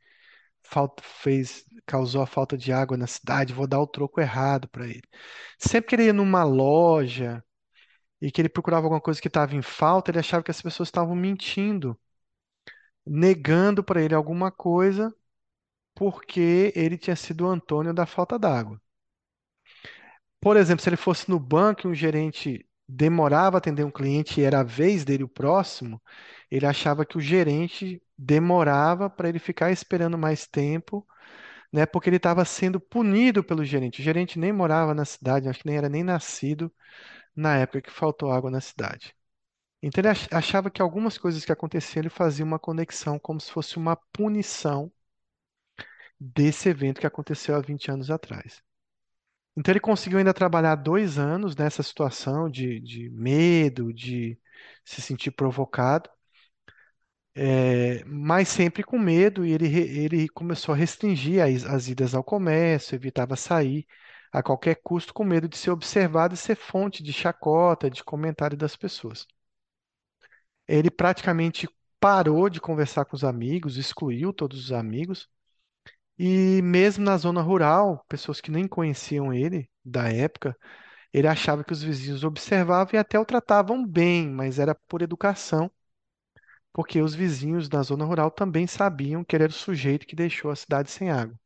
falta, 0.63 1.03
fez, 1.03 1.65
causou 1.88 2.22
a 2.24 2.28
falta 2.28 2.57
de 2.57 2.74
água 2.74 2.97
na 2.97 3.07
cidade, 3.07 3.53
vou 3.53 3.68
dar 3.68 3.82
o 3.82 3.88
troco 3.88 4.22
errado 4.22 4.68
para 4.70 4.88
ele. 4.88 5.03
Sempre 5.59 5.89
que 5.89 5.95
ele 5.97 6.05
ia 6.05 6.13
numa 6.13 6.43
loja 6.43 7.43
e 8.22 8.32
que 8.32 8.41
ele 8.41 8.49
procurava 8.49 8.86
alguma 8.86 9.01
coisa 9.01 9.22
que 9.22 9.28
estava 9.28 9.55
em 9.55 9.61
falta, 9.61 10.11
ele 10.11 10.20
achava 10.20 10.43
que 10.43 10.51
as 10.51 10.61
pessoas 10.61 10.88
estavam 10.89 11.15
mentindo, 11.15 11.97
negando 13.05 13.84
para 13.84 14.01
ele 14.03 14.13
alguma 14.13 14.51
coisa 14.51 15.13
porque 15.95 16.74
ele 16.76 16.97
tinha 16.97 17.15
sido 17.18 17.45
o 17.45 17.49
Antônio 17.49 17.93
da 17.93 18.05
falta 18.07 18.39
d'água. 18.39 18.82
Por 20.39 20.55
exemplo, 20.57 20.84
se 20.84 20.89
ele 20.89 20.97
fosse 20.97 21.30
no 21.30 21.39
banco 21.39 21.88
e 21.88 21.91
um 21.91 21.95
gerente 21.95 22.65
demorava 22.88 23.57
a 23.57 23.59
atender 23.59 23.84
um 23.84 23.91
cliente 23.91 24.39
e 24.39 24.43
era 24.43 24.59
a 24.61 24.63
vez 24.63 25.03
dele 25.03 25.24
o 25.24 25.28
próximo, 25.28 26.01
ele 26.49 26.65
achava 26.65 27.05
que 27.05 27.18
o 27.18 27.22
gerente 27.22 28.01
demorava 28.18 29.09
para 29.09 29.28
ele 29.30 29.39
ficar 29.39 29.72
esperando 29.72 30.18
mais 30.18 30.47
tempo, 30.47 31.05
né? 31.74 31.86
Porque 31.86 32.09
ele 32.09 32.18
estava 32.18 32.45
sendo 32.45 32.80
punido 32.80 33.43
pelo 33.43 33.65
gerente. 33.65 34.01
O 34.01 34.03
gerente 34.03 34.39
nem 34.39 34.53
morava 34.53 34.93
na 34.93 35.05
cidade, 35.05 35.49
acho 35.49 35.61
que 35.61 35.68
nem 35.68 35.78
era 35.78 35.89
nem 35.89 36.03
nascido 36.03 36.74
na 37.38 37.58
época 37.58 37.84
que 37.84 37.92
faltou 37.92 38.32
água 38.34 38.52
na 38.52 38.62
cidade. 38.62 39.16
Então 39.84 40.02
ele 40.02 40.10
ach- 40.10 40.30
achava 40.34 40.72
que 40.72 40.82
algumas 40.82 41.18
coisas 41.18 41.46
que 41.46 41.52
aconteciam, 41.54 42.02
ele 42.04 42.10
fazia 42.10 42.46
uma 42.46 42.60
conexão 42.60 43.20
como 43.20 43.40
se 43.42 43.52
fosse 43.52 43.78
uma 43.78 43.96
punição 43.98 44.92
desse 46.20 46.70
evento 46.70 47.00
que 47.00 47.08
aconteceu 47.08 47.56
há 47.56 47.60
20 47.62 47.90
anos 47.92 48.10
atrás. 48.12 48.62
Então 49.58 49.72
ele 49.74 49.80
conseguiu 49.80 50.20
ainda 50.20 50.34
trabalhar 50.34 50.76
dois 50.76 51.18
anos 51.20 51.56
nessa 51.56 51.84
situação 51.84 52.50
de, 52.50 52.80
de 52.80 53.10
medo, 53.12 53.94
de 53.94 54.40
se 54.86 55.02
sentir 55.02 55.32
provocado, 55.32 56.10
é, 57.36 58.04
mas 58.06 58.48
sempre 58.50 58.84
com 58.84 58.98
medo, 59.00 59.46
e 59.46 59.52
ele, 59.54 59.68
ele 59.78 60.28
começou 60.30 60.74
a 60.74 60.78
restringir 60.78 61.42
as, 61.44 61.66
as 61.66 61.88
idas 61.88 62.16
ao 62.16 62.24
comércio, 62.24 62.96
evitava 62.96 63.36
sair 63.36 63.86
a 64.32 64.44
qualquer 64.44 64.76
custo, 64.84 65.14
com 65.14 65.24
medo 65.24 65.48
de 65.50 65.58
ser 65.58 65.72
observado 65.72 66.34
e 66.36 66.38
ser 66.38 66.56
fonte 66.56 67.04
de 67.04 67.14
chacota, 67.14 67.90
de 67.90 68.04
comentário 68.04 68.58
das 68.58 68.76
pessoas. 68.76 69.28
Ele 70.68 70.90
praticamente 70.92 71.68
parou 72.00 72.50
de 72.50 72.62
conversar 72.62 73.06
com 73.06 73.16
os 73.16 73.24
amigos, 73.24 73.78
excluiu 73.78 74.32
todos 74.34 74.66
os 74.66 74.72
amigos, 74.72 75.28
e 76.20 76.62
mesmo 76.64 77.04
na 77.06 77.18
zona 77.18 77.42
rural, 77.42 78.06
pessoas 78.10 78.42
que 78.42 78.52
nem 78.52 78.68
conheciam 78.68 79.34
ele 79.34 79.70
da 79.86 80.10
época, 80.12 80.58
Ele 81.14 81.28
achava 81.28 81.64
que 81.64 81.74
os 81.74 81.84
vizinhos 81.84 82.24
observavam 82.26 82.96
e 82.96 82.98
até 83.00 83.20
o 83.20 83.26
tratavam 83.26 83.86
bem, 83.88 84.30
mas 84.30 84.60
era 84.60 84.76
por 84.76 85.02
educação, 85.04 85.72
porque 86.72 87.02
os 87.02 87.14
vizinhos 87.14 87.68
da 87.68 87.82
zona 87.84 88.06
rural 88.06 88.32
também 88.32 88.66
sabiam 88.68 89.22
que 89.24 89.36
ele 89.36 89.44
era 89.44 89.52
o 89.52 89.54
sujeito 89.56 90.08
que 90.08 90.16
deixou 90.16 90.50
a 90.50 90.56
cidade 90.56 90.90
sem 90.90 91.12
água. 91.12 91.38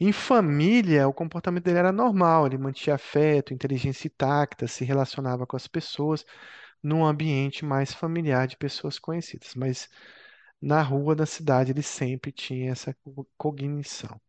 Em 0.00 0.10
família, 0.12 1.06
o 1.08 1.14
comportamento 1.14 1.62
dele 1.64 1.78
era 1.78 1.92
normal, 1.92 2.46
ele 2.46 2.58
mantinha 2.58 2.96
afeto, 2.96 3.54
inteligência 3.54 4.08
intacta, 4.08 4.66
se 4.66 4.84
relacionava 4.84 5.46
com 5.46 5.56
as 5.56 5.66
pessoas 5.68 6.24
num 6.82 7.04
ambiente 7.06 7.64
mais 7.64 7.92
familiar 7.92 8.46
de 8.48 8.56
pessoas 8.56 8.98
conhecidas, 8.98 9.54
mas 9.54 9.88
na 10.62 10.82
rua 10.82 11.14
da 11.16 11.26
cidade 11.26 11.72
ele 11.72 11.82
sempre 11.82 12.32
tinha 12.32 12.72
essa 12.72 12.94
co- 12.94 13.26
cognição. 13.38 14.20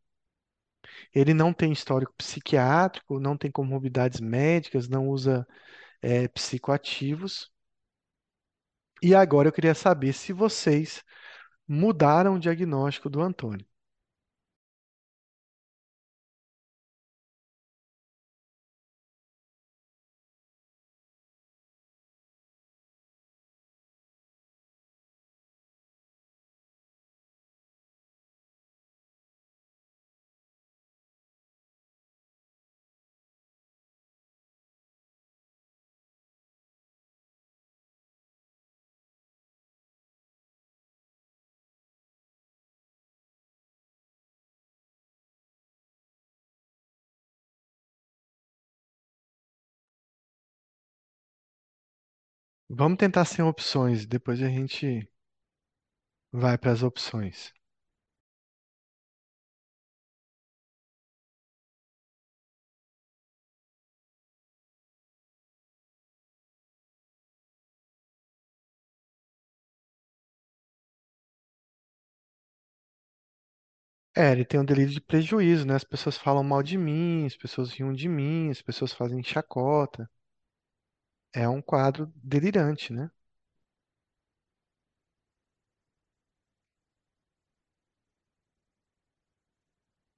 Ele 1.13 1.33
não 1.35 1.53
tem 1.53 1.71
histórico 1.71 2.13
psiquiátrico, 2.17 3.19
não 3.19 3.37
tem 3.37 3.51
comorbidades 3.51 4.19
médicas, 4.19 4.87
não 4.87 5.07
usa 5.09 5.47
eh, 6.01 6.27
psicoativos. 6.29 7.51
E 9.03 9.13
agora 9.13 9.49
eu 9.49 9.51
queria 9.51 9.75
saber 9.75 10.13
se 10.13 10.31
vocês 10.31 11.03
mudaram 11.67 12.35
o 12.35 12.39
diagnóstico 12.39 13.09
do 13.09 13.21
Antônio. 13.21 13.65
Vamos 52.69 52.97
tentar 52.97 53.25
sem 53.25 53.43
opções, 53.43 54.05
depois 54.05 54.41
a 54.41 54.47
gente 54.47 55.05
vai 56.31 56.57
para 56.57 56.71
as 56.71 56.81
opções. 56.81 57.53
É, 74.15 74.31
ele 74.31 74.45
tem 74.45 74.59
um 74.59 74.65
delírio 74.65 74.93
de 74.93 75.01
prejuízo, 75.01 75.65
né? 75.65 75.73
As 75.75 75.83
pessoas 75.83 76.15
falam 76.17 76.43
mal 76.43 76.61
de 76.61 76.77
mim, 76.77 77.25
as 77.25 77.35
pessoas 77.35 77.71
riam 77.71 77.91
de 77.93 78.07
mim, 78.07 78.49
as 78.51 78.61
pessoas 78.61 78.93
fazem 78.93 79.23
chacota. 79.23 80.07
É 81.33 81.49
um 81.49 81.59
quadro 81.59 82.13
delirante, 82.23 82.93
né? 82.93 83.09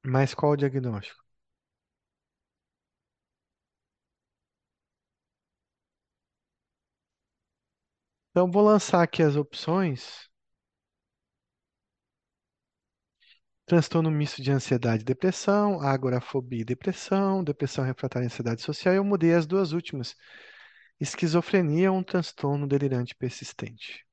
Mas 0.06 0.36
qual 0.36 0.52
o 0.52 0.56
diagnóstico? 0.56 1.24
Então, 8.32 8.52
vou 8.52 8.62
lançar 8.64 9.02
aqui 9.04 9.24
as 9.24 9.38
opções. 9.38 10.30
Transtorno 13.66 14.12
misto 14.12 14.40
de 14.42 14.52
ansiedade 14.52 15.02
e 15.02 15.06
depressão, 15.06 15.82
agorafobia 15.82 16.62
e 16.62 16.66
depressão, 16.66 17.44
depressão 17.44 17.84
refratária 17.84 18.26
e 18.26 18.28
ansiedade 18.28 18.62
social. 18.62 18.94
Eu 18.94 19.04
mudei 19.04 19.34
as 19.34 19.48
duas 19.48 19.72
últimas. 19.72 20.16
Esquizofrenia 21.02 21.88
é 21.88 21.92
um 21.92 22.02
transtorno 22.02 22.66
delirante 22.66 23.14
persistente. 23.14 24.06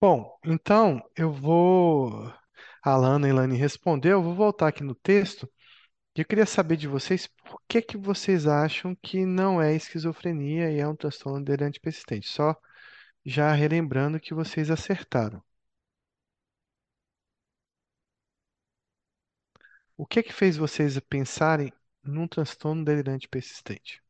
Bom, 0.00 0.38
então 0.44 1.02
eu 1.16 1.32
vou. 1.32 2.32
A 2.84 2.92
Alana 2.92 3.26
e 3.26 3.30
Elane 3.30 3.56
respondeu, 3.56 4.12
eu 4.12 4.22
vou 4.22 4.34
voltar 4.34 4.68
aqui 4.68 4.82
no 4.84 4.94
texto. 4.94 5.48
E 6.16 6.20
eu 6.22 6.26
queria 6.26 6.46
saber 6.46 6.76
de 6.76 6.88
vocês 6.88 7.26
por 7.28 7.60
que 7.68 7.82
que 7.82 7.96
vocês 7.98 8.46
acham 8.46 8.94
que 8.96 9.26
não 9.26 9.62
é 9.62 9.74
esquizofrenia 9.74 10.70
e 10.72 10.78
é 10.80 10.88
um 10.88 10.96
transtorno 10.96 11.44
delirante 11.44 11.80
persistente. 11.80 12.28
Só 12.28 12.56
já 13.24 13.52
relembrando 13.52 14.20
que 14.20 14.34
vocês 14.34 14.70
acertaram. 14.70 15.42
O 19.98 20.06
que 20.06 20.22
que 20.22 20.32
fez 20.32 20.56
vocês 20.56 20.98
pensarem 21.00 21.70
num 22.02 22.26
transtorno 22.26 22.82
delirante 22.82 23.28
persistente? 23.28 24.02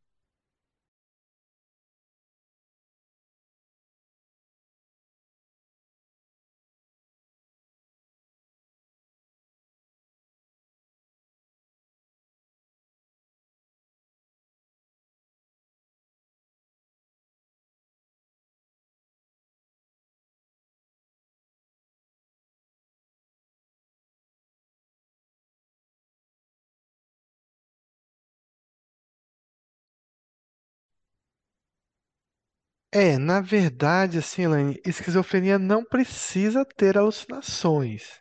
É, 32.93 33.17
na 33.19 33.41
verdade, 33.41 34.19
assim, 34.19 34.43
Elaine, 34.43 34.79
esquizofrenia 34.85 35.59
não 35.59 35.83
precisa 35.85 36.65
ter 36.67 36.97
alucinações. 36.99 38.21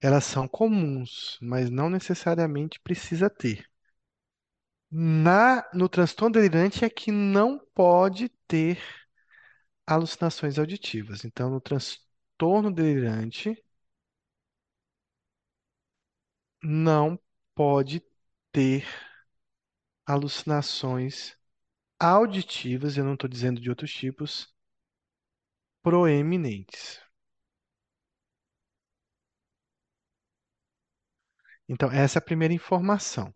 Elas 0.00 0.24
são 0.24 0.48
comuns, 0.48 1.38
mas 1.42 1.70
não 1.70 1.90
necessariamente 1.90 2.80
precisa 2.80 3.30
ter. 3.30 3.66
Na, 4.92 5.64
no 5.74 5.88
transtorno 5.88 6.32
delirante 6.34 6.84
é 6.84 6.90
que 6.90 7.10
não 7.10 7.58
pode 7.74 8.28
ter 8.46 8.78
alucinações 9.86 10.58
auditivas. 10.58 11.24
Então, 11.24 11.48
no 11.50 11.60
transtorno 11.60 12.72
delirante, 12.72 13.56
não 16.62 17.18
pode 17.54 18.02
ter 18.52 18.84
alucinações 20.06 21.36
auditivas, 22.02 22.96
eu 22.96 23.04
não 23.04 23.14
estou 23.14 23.28
dizendo 23.30 23.60
de 23.60 23.70
outros 23.70 23.92
tipos, 23.92 24.48
proeminentes. 25.80 27.00
Então, 31.68 31.90
essa 31.90 32.18
é 32.18 32.20
a 32.20 32.24
primeira 32.24 32.54
informação. 32.54 33.34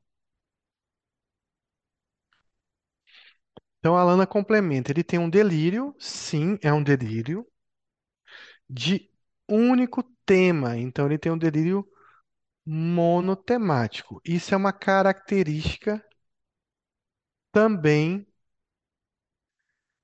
Então, 3.78 3.96
a 3.96 4.00
Alana 4.02 4.26
complementa: 4.26 4.92
ele 4.92 5.02
tem 5.02 5.18
um 5.18 5.30
delírio, 5.30 5.94
sim, 5.98 6.58
é 6.62 6.70
um 6.72 6.82
delírio, 6.82 7.46
de 8.68 9.10
único 9.48 10.02
tema. 10.24 10.76
Então, 10.76 11.06
ele 11.06 11.18
tem 11.18 11.32
um 11.32 11.38
delírio 11.38 11.86
monotemático. 12.66 14.20
Isso 14.24 14.54
é 14.54 14.58
uma 14.58 14.72
característica 14.74 16.02
também 17.52 18.24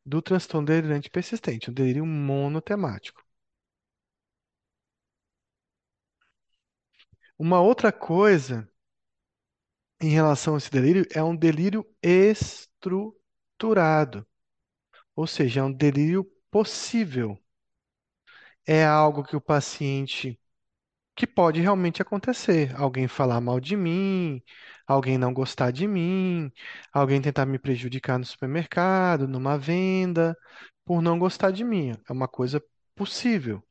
do 0.07 0.23
transtorno 0.23 0.67
delirante 0.67 1.11
persistente, 1.11 1.71
um 1.71 1.75
delírio 1.75 2.07
monotemático. 2.07 3.23
Uma 7.39 7.61
outra 7.61 7.93
coisa 7.93 8.67
em 10.03 10.11
relação 10.11 10.55
a 10.55 10.59
esse 10.59 10.71
delírio 10.71 11.07
é 11.15 11.23
um 11.23 11.35
delírio 11.37 11.87
estruturado, 12.03 13.17
ou 15.17 15.27
seja, 15.27 15.61
é 15.61 15.65
um 15.65 15.73
delírio 15.73 16.25
possível. 16.51 17.39
É 18.67 18.85
algo 18.85 19.23
que 19.25 19.37
o 19.37 19.41
paciente 19.41 20.39
que 21.17 21.27
pode 21.27 21.61
realmente 21.61 22.03
acontecer. 22.03 22.75
Alguém 22.77 23.07
falar 23.09 23.41
mal 23.41 23.61
de 23.61 23.77
mim, 23.77 24.43
alguém 24.87 25.19
não 25.19 25.33
gostar 25.35 25.71
de 25.71 25.87
mim, 25.87 26.51
alguém 26.93 27.21
tentar 27.23 27.47
me 27.47 27.59
prejudicar 27.59 28.19
no 28.19 28.25
supermercado, 28.25 29.29
numa 29.29 29.59
venda, 29.59 30.37
por 30.85 31.03
não 31.03 31.19
gostar 31.19 31.51
de 31.53 31.65
mim. 31.65 31.93
É 32.09 32.13
uma 32.13 32.29
coisa 32.29 32.63
possível. 32.95 33.63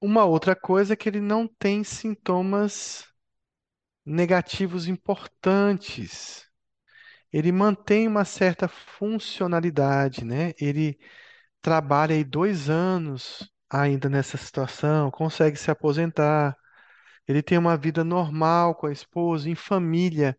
Uma 0.00 0.24
outra 0.24 0.54
coisa 0.56 0.92
é 0.94 0.96
que 0.96 1.08
ele 1.08 1.20
não 1.20 1.46
tem 1.46 1.82
sintomas 1.84 3.06
negativos 4.04 4.88
importantes. 4.88 6.46
Ele 7.32 7.52
mantém 7.52 8.08
uma 8.08 8.24
certa 8.24 8.68
funcionalidade, 8.68 10.24
né? 10.24 10.52
Ele 10.60 10.98
trabalha 11.62 12.14
aí 12.16 12.24
dois 12.24 12.70
anos 12.70 13.50
ainda 13.70 14.08
nessa 14.08 14.36
situação, 14.36 15.10
consegue 15.10 15.56
se 15.56 15.70
aposentar. 15.70 16.56
Ele 17.26 17.42
tem 17.42 17.58
uma 17.58 17.76
vida 17.76 18.04
normal 18.04 18.74
com 18.74 18.86
a 18.86 18.92
esposa, 18.92 19.50
em 19.50 19.54
família. 19.54 20.38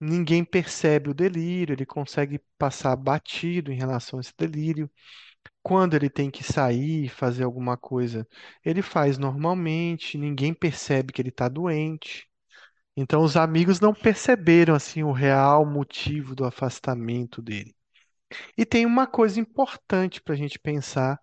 Ninguém 0.00 0.44
percebe 0.44 1.10
o 1.10 1.14
delírio, 1.14 1.74
ele 1.74 1.86
consegue 1.86 2.40
passar 2.58 2.94
batido 2.96 3.72
em 3.72 3.76
relação 3.76 4.18
a 4.18 4.22
esse 4.22 4.34
delírio. 4.36 4.90
Quando 5.62 5.94
ele 5.94 6.10
tem 6.10 6.30
que 6.30 6.44
sair, 6.44 7.08
fazer 7.08 7.44
alguma 7.44 7.76
coisa, 7.76 8.26
ele 8.64 8.82
faz 8.82 9.18
normalmente, 9.18 10.18
ninguém 10.18 10.54
percebe 10.54 11.12
que 11.12 11.22
ele 11.22 11.30
está 11.30 11.48
doente. 11.48 12.28
Então, 12.96 13.22
os 13.22 13.36
amigos 13.36 13.80
não 13.80 13.94
perceberam 13.94 14.74
assim 14.74 15.02
o 15.04 15.12
real 15.12 15.64
motivo 15.66 16.34
do 16.34 16.44
afastamento 16.44 17.40
dele. 17.42 17.74
E 18.56 18.66
tem 18.66 18.86
uma 18.86 19.06
coisa 19.06 19.40
importante 19.40 20.20
para 20.20 20.34
a 20.34 20.36
gente 20.36 20.58
pensar 20.58 21.18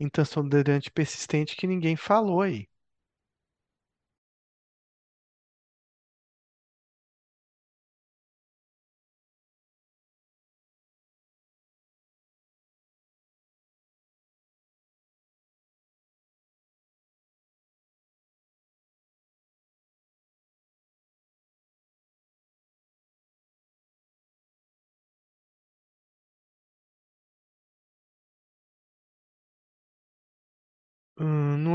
em 0.00 0.08
transtorno 0.08 0.50
delirante 0.50 0.90
persistente 0.90 1.56
que 1.56 1.66
ninguém 1.66 1.96
falou 1.96 2.42
aí. 2.42 2.67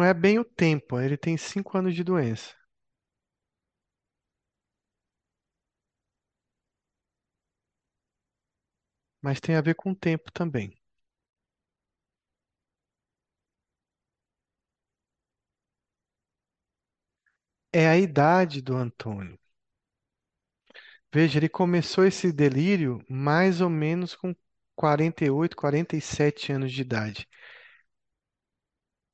Não 0.03 0.09
é 0.09 0.13
bem 0.13 0.37
o 0.37 0.43
tempo, 0.43 0.99
ele 0.99 1.15
tem 1.15 1.37
cinco 1.37 1.77
anos 1.77 1.95
de 1.95 2.03
doença, 2.03 2.53
mas 9.23 9.39
tem 9.39 9.55
a 9.55 9.61
ver 9.61 9.73
com 9.73 9.89
o 9.89 9.95
tempo 9.95 10.31
também. 10.31 10.71
É 17.71 17.87
a 17.87 17.95
idade 17.99 18.63
do 18.63 18.75
Antônio. 18.75 19.37
Veja, 21.13 21.39
ele 21.39 21.47
começou 21.47 22.05
esse 22.05 22.29
delírio 22.31 22.99
mais 23.09 23.61
ou 23.61 23.69
menos 23.69 24.15
com 24.15 24.35
48, 24.75 25.55
47 25.55 26.51
anos 26.51 26.71
de 26.73 26.81
idade. 26.81 27.25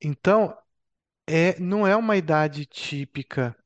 Então, 0.00 0.56
é, 1.30 1.60
não 1.60 1.86
é 1.86 1.96
uma 1.96 2.16
idade 2.16 2.66
típica 2.66 3.56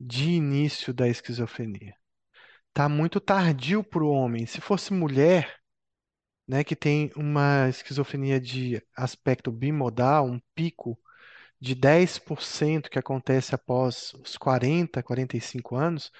de 0.00 0.30
início 0.30 0.94
da 0.94 1.08
esquizofrenia. 1.08 1.94
Tá 2.72 2.88
muito 2.88 3.20
tardio 3.20 3.84
para 3.84 4.04
o 4.04 4.10
homem. 4.10 4.46
Se 4.46 4.60
fosse 4.60 4.92
mulher, 4.92 5.60
né, 6.48 6.64
que 6.64 6.76
tem 6.76 7.12
uma 7.16 7.68
esquizofrenia 7.68 8.40
de 8.40 8.82
aspecto 8.96 9.52
bimodal, 9.52 10.26
um 10.26 10.40
pico 10.54 10.98
de 11.60 11.74
10% 11.74 12.90
que 12.90 12.98
acontece 12.98 13.54
após 13.54 14.14
os 14.14 14.36
40, 14.38 15.02
45 15.02 15.76
anos, 15.76 16.10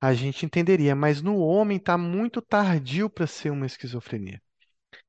a 0.00 0.14
gente 0.14 0.46
entenderia, 0.46 0.94
mas 0.94 1.22
no 1.22 1.38
homem 1.38 1.78
está 1.78 1.98
muito 1.98 2.42
tardio 2.42 3.10
para 3.10 3.26
ser 3.26 3.50
uma 3.50 3.66
esquizofrenia. 3.66 4.40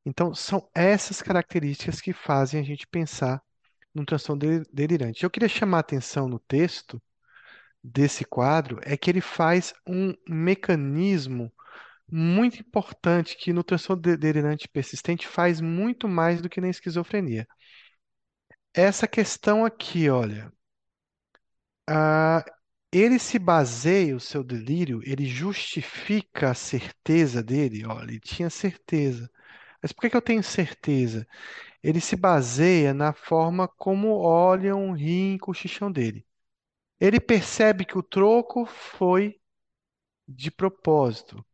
Então, 0.06 0.34
são 0.36 0.70
essas 0.76 1.22
características 1.22 2.02
que 2.02 2.14
fazem 2.14 2.60
a 2.62 2.64
gente 2.64 2.88
pensar 2.88 3.42
num 3.96 4.06
transtorno 4.06 4.42
de- 4.42 4.70
delirante. 4.74 5.24
Eu 5.24 5.32
queria 5.32 5.50
chamar 5.50 5.80
a 5.80 5.82
atenção 5.82 6.30
no 6.30 6.40
texto 6.40 7.02
desse 7.84 8.26
quadro, 8.26 8.80
é 8.84 8.98
que 8.98 9.10
ele 9.10 9.22
faz 9.22 9.74
um 9.88 10.14
mecanismo 10.28 11.54
muito 12.12 12.60
importante 12.62 13.38
que 13.38 13.54
no 13.54 13.64
transtorno 13.64 14.02
de- 14.04 14.18
delirante 14.18 14.68
persistente 14.70 15.28
faz 15.28 15.62
muito 15.62 16.08
mais 16.08 16.42
do 16.42 16.50
que 16.50 16.62
na 16.62 16.70
esquizofrenia. 16.70 17.48
Essa 18.76 19.06
questão 19.08 19.66
aqui, 19.66 20.08
olha, 20.10 20.50
ah, 21.88 22.44
ele 22.92 23.20
se 23.20 23.38
baseia, 23.40 24.16
o 24.16 24.20
seu 24.20 24.44
delírio, 24.44 25.02
ele 25.04 25.26
justifica 25.26 26.52
a 26.52 26.54
certeza 26.54 27.44
dele, 27.44 27.86
olha, 27.86 28.12
ele 28.12 28.20
tinha 28.20 28.50
certeza. 28.50 29.30
Mas 29.82 29.92
por 29.92 30.02
que 30.02 30.10
que 30.12 30.18
eu 30.18 30.22
tenho 30.22 30.44
certeza? 30.44 31.28
Ele 31.86 32.02
se 32.02 32.16
baseia 32.18 32.94
na 32.94 33.14
forma 33.14 33.68
como 33.68 34.18
olham, 34.18 34.92
riem, 34.94 35.38
cochicham 35.38 35.92
dele. 35.92 36.26
Ele 37.00 37.20
percebe 37.20 37.86
que 37.86 37.98
o 37.98 38.04
troco 38.04 38.66
foi 38.66 39.40
de 40.28 40.52
propósito. 40.52 41.46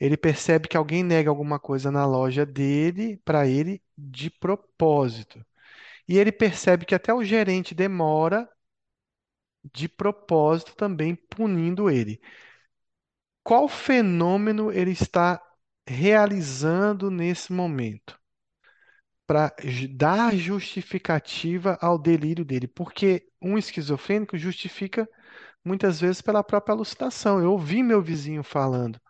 Ele 0.00 0.16
percebe 0.16 0.68
que 0.68 0.76
alguém 0.76 1.04
nega 1.04 1.30
alguma 1.30 1.58
coisa 1.60 1.90
na 1.90 2.06
loja 2.06 2.46
dele 2.46 3.18
para 3.24 3.46
ele 3.48 3.82
de 3.98 4.30
propósito. 4.30 5.44
E 6.08 6.18
ele 6.18 6.32
percebe 6.32 6.86
que 6.86 6.94
até 6.94 7.14
o 7.14 7.24
gerente 7.24 7.74
demora 7.74 8.48
de 9.72 9.88
propósito 9.88 10.74
também 10.76 11.14
punindo 11.16 11.88
ele. 11.88 12.20
Qual 13.42 13.68
fenômeno 13.68 14.70
ele 14.70 14.92
está 14.92 15.42
realizando 15.88 17.10
nesse 17.10 17.52
momento? 17.52 18.19
Para 19.30 19.54
dar 19.92 20.34
justificativa 20.34 21.78
ao 21.80 21.96
delírio 21.96 22.44
dele. 22.44 22.66
Porque 22.66 23.28
um 23.40 23.56
esquizofrênico 23.56 24.36
justifica 24.36 25.08
muitas 25.64 26.00
vezes 26.00 26.20
pela 26.20 26.42
própria 26.42 26.74
alucinação. 26.74 27.40
Eu 27.40 27.52
ouvi 27.52 27.80
meu 27.80 28.02
vizinho 28.02 28.42
falando. 28.42 29.00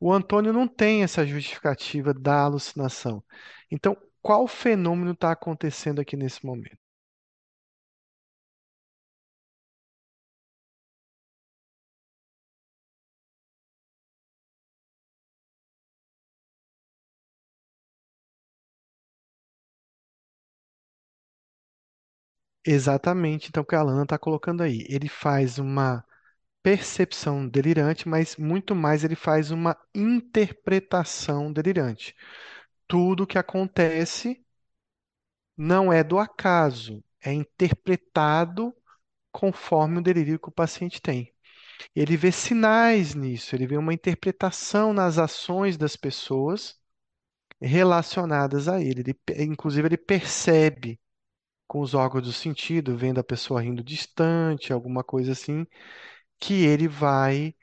O 0.00 0.10
Antônio 0.10 0.50
não 0.50 0.66
tem 0.66 1.02
essa 1.02 1.26
justificativa 1.26 2.14
da 2.14 2.40
alucinação. 2.42 3.22
Então, 3.70 3.94
qual 4.22 4.48
fenômeno 4.48 5.12
está 5.12 5.32
acontecendo 5.32 6.00
aqui 6.00 6.16
nesse 6.16 6.46
momento? 6.46 6.78
Exatamente, 22.66 23.48
então, 23.48 23.62
o 23.62 23.66
que 23.66 23.74
a 23.74 23.80
Alana 23.80 24.02
está 24.04 24.18
colocando 24.18 24.62
aí. 24.62 24.84
Ele 24.88 25.08
faz 25.08 25.58
uma 25.58 26.04
percepção 26.62 27.48
delirante, 27.48 28.08
mas 28.08 28.36
muito 28.36 28.74
mais 28.74 29.04
ele 29.04 29.16
faz 29.16 29.50
uma 29.52 29.76
interpretação 29.94 31.52
delirante. 31.52 32.14
Tudo 32.88 33.26
que 33.26 33.38
acontece 33.38 34.44
não 35.56 35.92
é 35.92 36.02
do 36.04 36.18
acaso, 36.18 37.02
é 37.22 37.32
interpretado 37.32 38.74
conforme 39.32 39.98
o 39.98 40.02
delírio 40.02 40.38
que 40.38 40.48
o 40.48 40.52
paciente 40.52 41.00
tem. 41.02 41.32
Ele 41.94 42.16
vê 42.16 42.32
sinais 42.32 43.14
nisso, 43.14 43.54
ele 43.56 43.66
vê 43.66 43.76
uma 43.78 43.94
interpretação 43.94 44.92
nas 44.94 45.18
ações 45.18 45.76
das 45.78 45.96
pessoas 45.96 46.78
relacionadas 47.60 48.68
a 48.68 48.80
ele. 48.82 49.02
Ele 49.28 49.44
inclusive, 49.52 49.88
ele 49.88 49.98
percebe 49.98 51.00
com 51.68 51.80
os 51.80 51.94
órgãos 51.94 52.24
do 52.24 52.32
sentido, 52.32 52.96
vendo 52.96 53.20
a 53.20 53.24
pessoa 53.24 53.60
rindo 53.62 53.82
distante, 53.84 54.72
alguma 54.72 55.04
coisa 55.04 55.32
assim, 55.32 55.66
que 56.40 56.64
ele 56.64 56.88
vai 56.88 57.54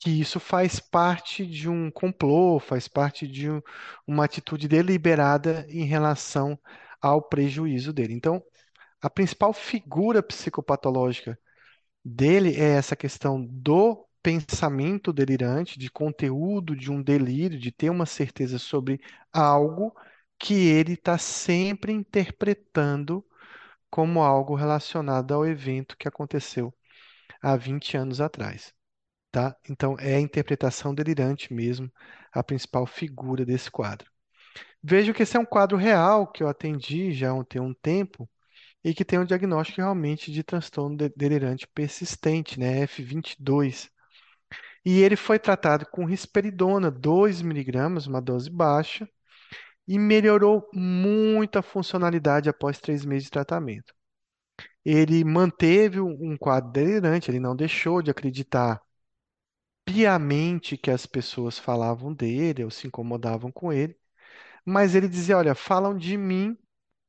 que 0.00 0.10
isso 0.20 0.38
faz 0.38 0.78
parte 0.80 1.44
de 1.46 1.68
um 1.68 1.90
complô, 1.90 2.58
faz 2.60 2.86
parte 2.88 3.26
de 3.26 3.50
um- 3.50 3.60
uma 4.06 4.24
atitude 4.24 4.68
deliberada 4.68 5.66
em 5.68 5.84
relação 5.84 6.58
ao 7.00 7.20
prejuízo 7.22 7.92
dele. 7.92 8.14
Então, 8.14 8.42
a 9.02 9.10
principal 9.10 9.52
figura 9.52 10.22
psicopatológica 10.22 11.38
dele 12.04 12.54
é 12.56 12.76
essa 12.76 12.96
questão 12.96 13.44
do 13.44 14.06
pensamento 14.22 15.12
delirante, 15.12 15.78
de 15.78 15.90
conteúdo 15.90 16.76
de 16.76 16.90
um 16.92 17.02
delírio, 17.02 17.58
de 17.58 17.72
ter 17.72 17.90
uma 17.90 18.06
certeza 18.06 18.58
sobre 18.58 19.00
algo 19.32 19.94
que 20.38 20.54
ele 20.54 20.94
está 20.94 21.18
sempre 21.18 21.92
interpretando 21.92 23.24
como 23.90 24.22
algo 24.22 24.54
relacionado 24.56 25.34
ao 25.34 25.46
evento 25.46 25.96
que 25.98 26.08
aconteceu 26.08 26.74
há 27.42 27.56
20 27.56 27.96
anos 27.96 28.20
atrás, 28.20 28.74
tá? 29.32 29.56
Então 29.70 29.96
é 30.00 30.16
a 30.16 30.20
interpretação 30.20 30.94
delirante 30.94 31.52
mesmo, 31.54 31.92
a 32.32 32.42
principal 32.44 32.86
figura 32.86 33.44
desse 33.46 33.70
quadro. 33.70 34.10
Vejo 34.82 35.12
que 35.14 35.22
esse 35.22 35.36
é 35.36 35.40
um 35.40 35.44
quadro 35.44 35.76
real 35.76 36.26
que 36.30 36.42
eu 36.42 36.48
atendi 36.48 37.12
já 37.12 37.30
tem 37.44 37.60
um 37.60 37.74
tempo 37.74 38.28
e 38.84 38.94
que 38.94 39.04
tem 39.04 39.18
um 39.18 39.24
diagnóstico 39.26 39.80
realmente 39.80 40.32
de 40.32 40.42
transtorno 40.44 40.96
de- 40.96 41.10
delirante 41.16 41.66
persistente, 41.68 42.58
né, 42.60 42.82
F22. 42.82 43.90
E 44.84 45.00
ele 45.02 45.16
foi 45.16 45.38
tratado 45.38 45.86
com 45.86 46.04
risperidona, 46.04 46.90
2 46.90 47.42
miligramas, 47.42 48.06
uma 48.06 48.20
dose 48.22 48.50
baixa, 48.50 49.08
e 49.88 49.98
melhorou 49.98 50.68
muito 50.74 51.58
a 51.58 51.62
funcionalidade 51.62 52.50
após 52.50 52.80
três 52.80 53.04
meses 53.06 53.24
de 53.26 53.32
tratamento. 53.32 53.94
Ele 54.84 55.24
manteve 55.24 56.00
um 56.00 56.36
quadro 56.36 56.72
delirante, 56.72 57.30
ele 57.30 57.40
não 57.40 57.56
deixou 57.56 58.02
de 58.02 58.10
acreditar 58.10 58.80
piamente 59.84 60.76
que 60.76 60.88
as 60.90 61.04
pessoas 61.06 61.58
falavam 61.58 62.12
dele 62.14 62.62
ou 62.64 62.70
se 62.70 62.86
incomodavam 62.86 63.50
com 63.50 63.72
ele, 63.72 63.96
mas 64.64 64.94
ele 64.96 65.08
dizia: 65.08 65.38
Olha, 65.38 65.54
falam 65.56 65.96
de 65.96 66.16
mim, 66.18 66.56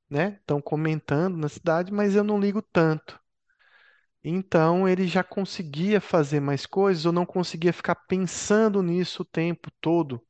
né? 0.10 0.38
Estão 0.42 0.62
comentando 0.62 1.38
na 1.38 1.50
cidade, 1.50 1.94
mas 1.94 2.16
eu 2.16 2.24
não 2.26 2.40
ligo 2.40 2.62
tanto. 2.62 3.20
Então 4.24 4.88
ele 4.88 5.08
já 5.08 5.24
conseguia 5.24 6.02
fazer 6.02 6.40
mais 6.40 6.66
coisas 6.66 7.06
ou 7.06 7.12
não 7.14 7.26
conseguia 7.26 7.72
ficar 7.74 7.96
pensando 7.96 8.82
nisso 8.84 9.22
o 9.24 9.26
tempo 9.26 9.70
todo, 9.82 10.22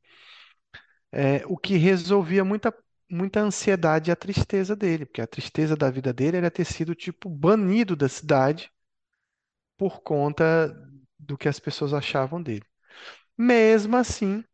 é, 1.12 1.44
o 1.46 1.56
que 1.56 1.76
resolvia 1.76 2.44
muita, 2.44 2.74
muita 3.10 3.40
ansiedade 3.40 4.10
e 4.10 4.12
a 4.12 4.16
tristeza 4.16 4.76
dele, 4.76 5.06
porque 5.06 5.20
a 5.22 5.26
tristeza 5.26 5.76
da 5.76 5.90
vida 5.90 6.12
dele 6.12 6.36
era 6.38 6.50
ter 6.50 6.64
sido 6.64 6.94
tipo 6.94 7.28
banido 7.28 7.96
da 7.96 8.08
cidade 8.08 8.70
por 9.76 10.00
conta 10.02 10.74
do 11.18 11.36
que 11.38 11.48
as 11.48 11.58
pessoas 11.58 11.92
achavam 11.94 12.42
dele. 12.42 12.64
Mesmo 13.38 13.96
assim, 13.96 14.44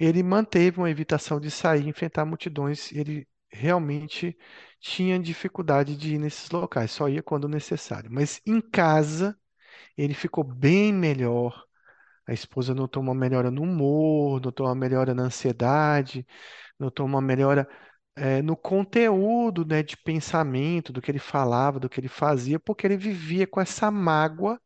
ele 0.00 0.22
manteve 0.24 0.78
uma 0.78 0.90
evitação 0.90 1.40
de 1.40 1.50
sair 1.50 1.88
enfrentar 1.88 2.26
multidões, 2.26 2.92
ele 2.92 3.28
realmente 3.50 4.38
tinha 4.80 5.18
dificuldade 5.20 5.96
de 5.96 6.14
ir 6.16 6.18
nesses 6.20 6.50
locais, 6.50 6.92
só 6.92 7.08
ia 7.08 7.22
quando 7.22 7.48
necessário. 7.48 8.10
Mas 8.12 8.40
em 8.46 8.60
casa, 8.60 9.38
ele 9.98 10.14
ficou 10.14 10.44
bem 10.44 10.92
melhor. 10.94 11.65
A 12.26 12.32
esposa 12.32 12.74
notou 12.74 13.02
uma 13.02 13.14
melhora 13.14 13.50
no 13.50 13.62
humor, 13.62 14.40
notou 14.40 14.66
uma 14.66 14.74
melhora 14.74 15.14
na 15.14 15.24
ansiedade, 15.24 16.26
notou 16.78 17.06
uma 17.06 17.20
melhora, 17.22 17.68
eh, 18.16 18.42
no 18.42 18.56
conteúdo, 18.56 19.64
né, 19.66 19.82
de 19.82 19.96
pensamento, 19.98 20.92
do 20.92 21.02
que 21.02 21.10
ele 21.10 21.18
falava, 21.20 21.80
do 21.80 21.88
que 21.88 22.00
ele 22.00 22.08
fazia, 22.08 22.60
porque 22.60 22.86
ele 22.86 22.96
vivia 22.96 23.46
com 23.46 23.60
essa 23.60 23.90
mágoa 23.90 24.60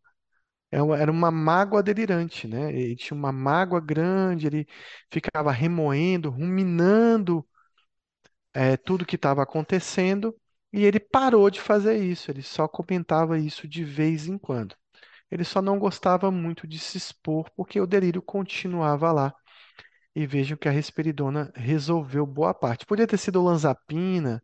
é 0.73 0.79
Era 0.79 1.11
uma 1.11 1.31
mágoa 1.31 1.83
delirante, 1.83 2.47
né? 2.49 2.73
Ele 2.73 2.97
tinha 2.97 3.17
uma 3.17 3.33
mágoa 3.33 3.81
grande, 3.81 4.47
ele 4.47 4.67
ficava 5.11 5.51
remoendo, 5.53 6.31
ruminando, 6.31 7.47
eh, 8.55 8.77
tudo 8.77 9.05
que 9.07 9.17
estava 9.17 9.43
acontecendo, 9.43 10.37
e 10.73 10.85
ele 10.85 11.01
parou 11.01 11.51
de 11.51 11.61
fazer 11.61 11.97
isso, 11.97 12.31
ele 12.31 12.43
só 12.43 12.69
comentava 12.69 13.39
isso 13.39 13.67
de 13.69 13.85
vez 13.85 14.27
em 14.27 14.39
quando. 14.39 14.77
Ele 15.31 15.45
só 15.45 15.63
não 15.63 15.79
gostava 15.79 16.31
muito 16.31 16.67
de 16.67 16.79
se 16.79 16.99
expor, 16.99 17.51
porque 17.57 17.81
o 17.81 17.87
delírio 17.87 18.23
continuava 18.23 19.13
lá. 19.13 19.35
E 20.15 20.27
vejam 20.27 20.57
que 20.57 20.69
a 20.69 20.73
risperidona 20.73 21.53
resolveu 21.55 22.27
boa 22.27 22.53
parte. 22.55 22.85
Podia 22.87 23.07
ter 23.07 23.19
sido 23.19 23.41
olanzapina, 23.41 24.43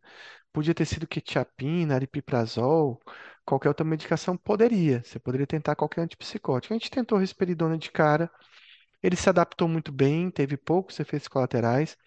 podia 0.53 0.75
ter 0.75 0.85
sido 0.85 1.07
quetiapina, 1.07 1.95
aripiprazol, 1.95 3.01
qualquer 3.45 3.69
outra 3.69 3.85
medicação 3.85 4.37
poderia. 4.37 5.03
Você 5.03 5.19
poderia 5.19 5.47
tentar 5.47 5.75
qualquer 5.75 6.01
antipsicótico. 6.01 6.73
A 6.73 6.77
gente 6.77 6.91
tentou 6.91 7.17
risperidona 7.19 7.77
de 7.77 7.91
cara, 7.91 8.31
ele 9.01 9.15
se 9.15 9.29
adaptou 9.29 9.67
muito 9.67 9.91
bem, 9.91 10.29
teve 10.31 10.57
poucos 10.57 10.99
efeitos 10.99 11.27
colaterais, 11.27 11.97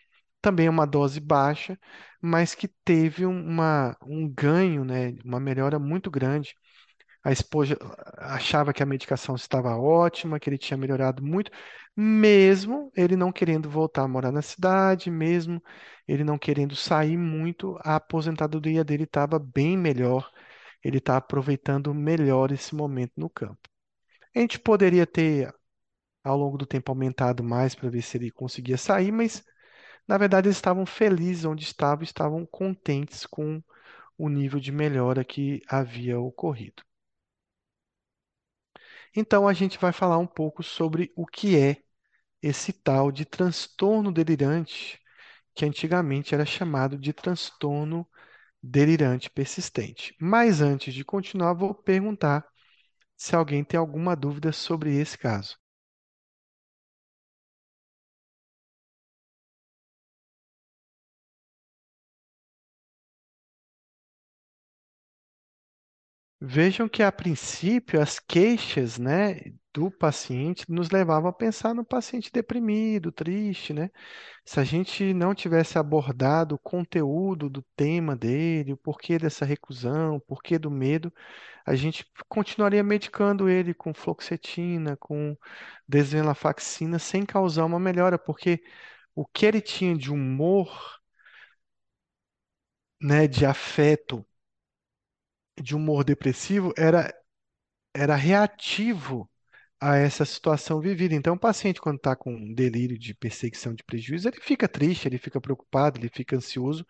também 0.43 0.69
uma 0.69 0.87
dose 0.87 1.21
baixa, 1.21 1.79
mas 2.23 2.55
que 2.55 2.69
teve 2.85 3.27
um- 3.27 3.45
uma, 3.49 3.97
um 4.03 4.29
ganho, 4.29 4.85
né, 4.85 5.15
uma 5.25 5.41
melhora 5.41 5.79
muito 5.79 6.11
grande. 6.11 6.55
A 7.23 7.33
esposa 7.33 7.77
achava 8.19 8.73
que 8.73 8.83
a 8.83 8.87
medicação 8.87 9.35
estava 9.35 9.77
ótima, 9.77 10.41
que 10.41 10.49
ele 10.49 10.59
tinha 10.59 10.77
melhorado 10.77 11.23
muito, 11.23 11.51
mesmo 11.97 12.91
ele 12.97 13.17
não 13.17 13.31
querendo 13.33 13.69
voltar 13.69 14.03
a 14.03 14.09
morar 14.09 14.33
na 14.33 14.43
cidade, 14.43 15.11
mesmo 15.11 15.63
ele 16.09 16.25
não 16.25 16.39
querendo 16.39 16.75
sair 16.75 17.17
muito, 17.19 17.77
a 17.81 17.97
aposentadoria 17.97 18.83
dele 18.85 19.05
estava 19.05 19.39
bem 19.39 19.77
melhor. 19.77 20.31
Ele 20.83 20.99
está 20.99 21.17
aproveitando 21.19 21.93
melhor 21.95 22.53
esse 22.53 22.75
momento 22.75 23.13
no 23.17 23.29
campo. 23.29 23.69
A 24.35 24.41
gente 24.41 24.59
poderia 24.59 25.07
ter, 25.07 25.53
ao 26.25 26.37
longo 26.39 26.59
do 26.59 26.67
tempo, 26.67 26.93
aumentado 26.93 27.43
mais 27.45 27.75
para 27.75 27.91
ver 27.91 28.03
se 28.03 28.19
ele 28.19 28.31
conseguia 28.31 28.79
sair, 28.79 29.13
mas 29.13 29.45
na 30.09 30.19
verdade 30.19 30.49
eles 30.49 30.57
estavam 30.59 30.87
felizes 30.87 31.45
onde 31.45 31.65
estavam, 31.65 32.05
estavam 32.05 32.47
contentes 32.47 33.27
com 33.27 33.63
o 34.19 34.29
nível 34.29 34.61
de 34.61 34.73
melhora 34.73 35.25
que 35.25 35.63
havia 35.69 36.21
ocorrido. 36.21 36.83
Então 39.15 39.47
a 39.49 39.53
gente 39.53 39.79
vai 39.79 39.93
falar 39.93 40.19
um 40.19 40.27
pouco 40.27 40.63
sobre 40.63 41.13
o 41.17 41.27
que 41.27 41.57
é 41.57 41.83
esse 42.43 42.73
tal 42.73 43.13
de 43.13 43.25
transtorno 43.25 44.13
delirante, 44.13 45.01
que 45.55 45.65
antigamente 45.65 46.35
era 46.35 46.47
chamado 46.47 46.99
de 46.99 47.13
transtorno 47.13 48.09
delirante 48.63 49.31
persistente. 49.31 50.17
Mas 50.21 50.61
antes 50.63 50.95
de 50.95 51.05
continuar, 51.05 51.55
vou 51.55 51.75
perguntar 51.75 52.47
se 53.17 53.37
alguém 53.37 53.65
tem 53.65 53.79
alguma 53.81 54.17
dúvida 54.17 54.53
sobre 54.53 54.97
esse 54.97 55.19
caso. 55.19 55.59
Vejam 66.43 66.89
que, 66.89 67.03
a 67.03 67.13
princípio, 67.13 68.01
as 68.01 68.19
queixas, 68.19 68.99
né, 68.99 69.37
do 69.75 69.91
paciente 69.91 70.65
nos 70.71 70.91
levavam 70.91 71.29
a 71.29 71.33
pensar 71.33 71.75
no 71.75 71.85
paciente 71.85 72.31
deprimido, 72.33 73.13
triste, 73.13 73.73
né? 73.75 73.91
Se 74.45 74.61
a 74.61 74.65
gente 74.65 75.15
não 75.15 75.35
tivesse 75.35 75.79
abordado 75.79 76.55
o 76.57 76.59
conteúdo 76.59 77.51
do 77.51 77.63
tema 77.77 78.17
dele, 78.17 78.73
o 78.75 78.77
porquê 78.77 79.19
dessa 79.19 79.45
recusão, 79.47 80.17
o 80.17 80.21
porquê 80.21 80.59
do 80.59 80.71
medo, 80.71 81.13
a 81.67 81.75
gente 81.77 82.07
continuaria 82.29 82.85
medicando 82.85 83.49
ele 83.49 83.75
com 83.75 83.95
fluoxetina, 83.95 84.97
com 84.99 85.37
desvenlafaxina, 85.89 86.99
sem 87.01 87.27
causar 87.27 87.65
uma 87.67 87.81
melhora, 87.81 88.19
porque 88.19 88.63
o 89.17 89.27
que 89.27 89.47
ele 89.47 89.61
tinha 89.63 89.97
de 89.97 90.13
humor, 90.13 90.71
né, 93.01 93.27
de 93.27 93.45
afeto, 93.47 94.25
de 95.63 95.75
humor 95.77 96.05
depressivo, 96.05 96.73
era, 96.77 97.13
era 97.95 98.17
reativo 98.17 99.31
a 99.81 99.97
essa 99.97 100.25
situação 100.25 100.81
vivida. 100.81 101.15
Então, 101.15 101.35
o 101.35 101.39
paciente, 101.41 101.81
quando 101.81 101.97
está 101.99 102.17
com 102.17 102.35
um 102.35 102.55
delírio 102.55 102.99
de 102.99 103.15
perseguição 103.15 103.75
de 103.75 103.85
prejuízo, 103.85 104.29
ele 104.29 104.41
fica 104.41 104.69
triste, 104.69 105.09
ele 105.09 105.19
fica 105.19 105.41
preocupado, 105.41 105.99
ele 105.99 106.09
fica 106.11 106.37
ansioso, 106.37 106.87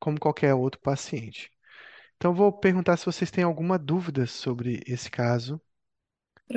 como 0.00 0.20
qualquer 0.20 0.54
outro 0.54 0.80
paciente. 0.80 1.50
Então, 2.16 2.34
vou 2.34 2.52
perguntar 2.52 2.96
se 2.96 3.06
vocês 3.06 3.30
têm 3.30 3.44
alguma 3.44 3.78
dúvida 3.78 4.26
sobre 4.26 4.82
esse 4.86 5.10
caso, 5.10 5.60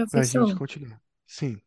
para 0.09 0.21
a 0.21 0.25
gente 0.25 0.35
Professor, 0.41 0.55
continuar. 0.55 1.01
Sim. 1.27 1.61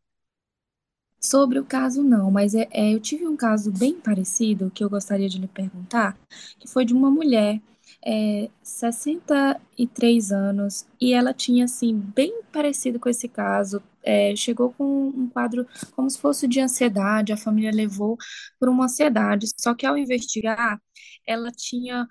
sobre 1.20 1.58
o 1.58 1.64
caso 1.64 2.02
não, 2.02 2.30
mas 2.30 2.54
é, 2.54 2.68
é, 2.70 2.94
eu 2.94 3.00
tive 3.00 3.26
um 3.26 3.36
caso 3.36 3.70
bem 3.72 3.94
parecido 4.00 4.70
que 4.70 4.82
eu 4.84 4.88
gostaria 4.90 5.28
de 5.28 5.38
lhe 5.38 5.48
perguntar, 5.48 6.16
que 6.58 6.68
foi 6.68 6.84
de 6.84 6.94
uma 6.94 7.10
mulher, 7.10 7.60
é, 8.06 8.48
63 8.62 10.32
anos, 10.32 10.86
e 11.00 11.12
ela 11.12 11.34
tinha, 11.34 11.64
assim, 11.64 11.94
bem 11.98 12.42
parecido 12.52 13.00
com 13.00 13.08
esse 13.08 13.28
caso, 13.28 13.82
é, 14.04 14.34
chegou 14.36 14.72
com 14.72 15.08
um 15.08 15.28
quadro 15.28 15.66
como 15.96 16.08
se 16.08 16.18
fosse 16.18 16.46
de 16.48 16.60
ansiedade, 16.60 17.32
a 17.32 17.36
família 17.36 17.72
levou 17.72 18.16
por 18.60 18.68
uma 18.68 18.84
ansiedade, 18.84 19.48
só 19.60 19.74
que 19.74 19.84
ao 19.86 19.98
investigar, 19.98 20.80
ela 21.26 21.50
tinha 21.50 22.08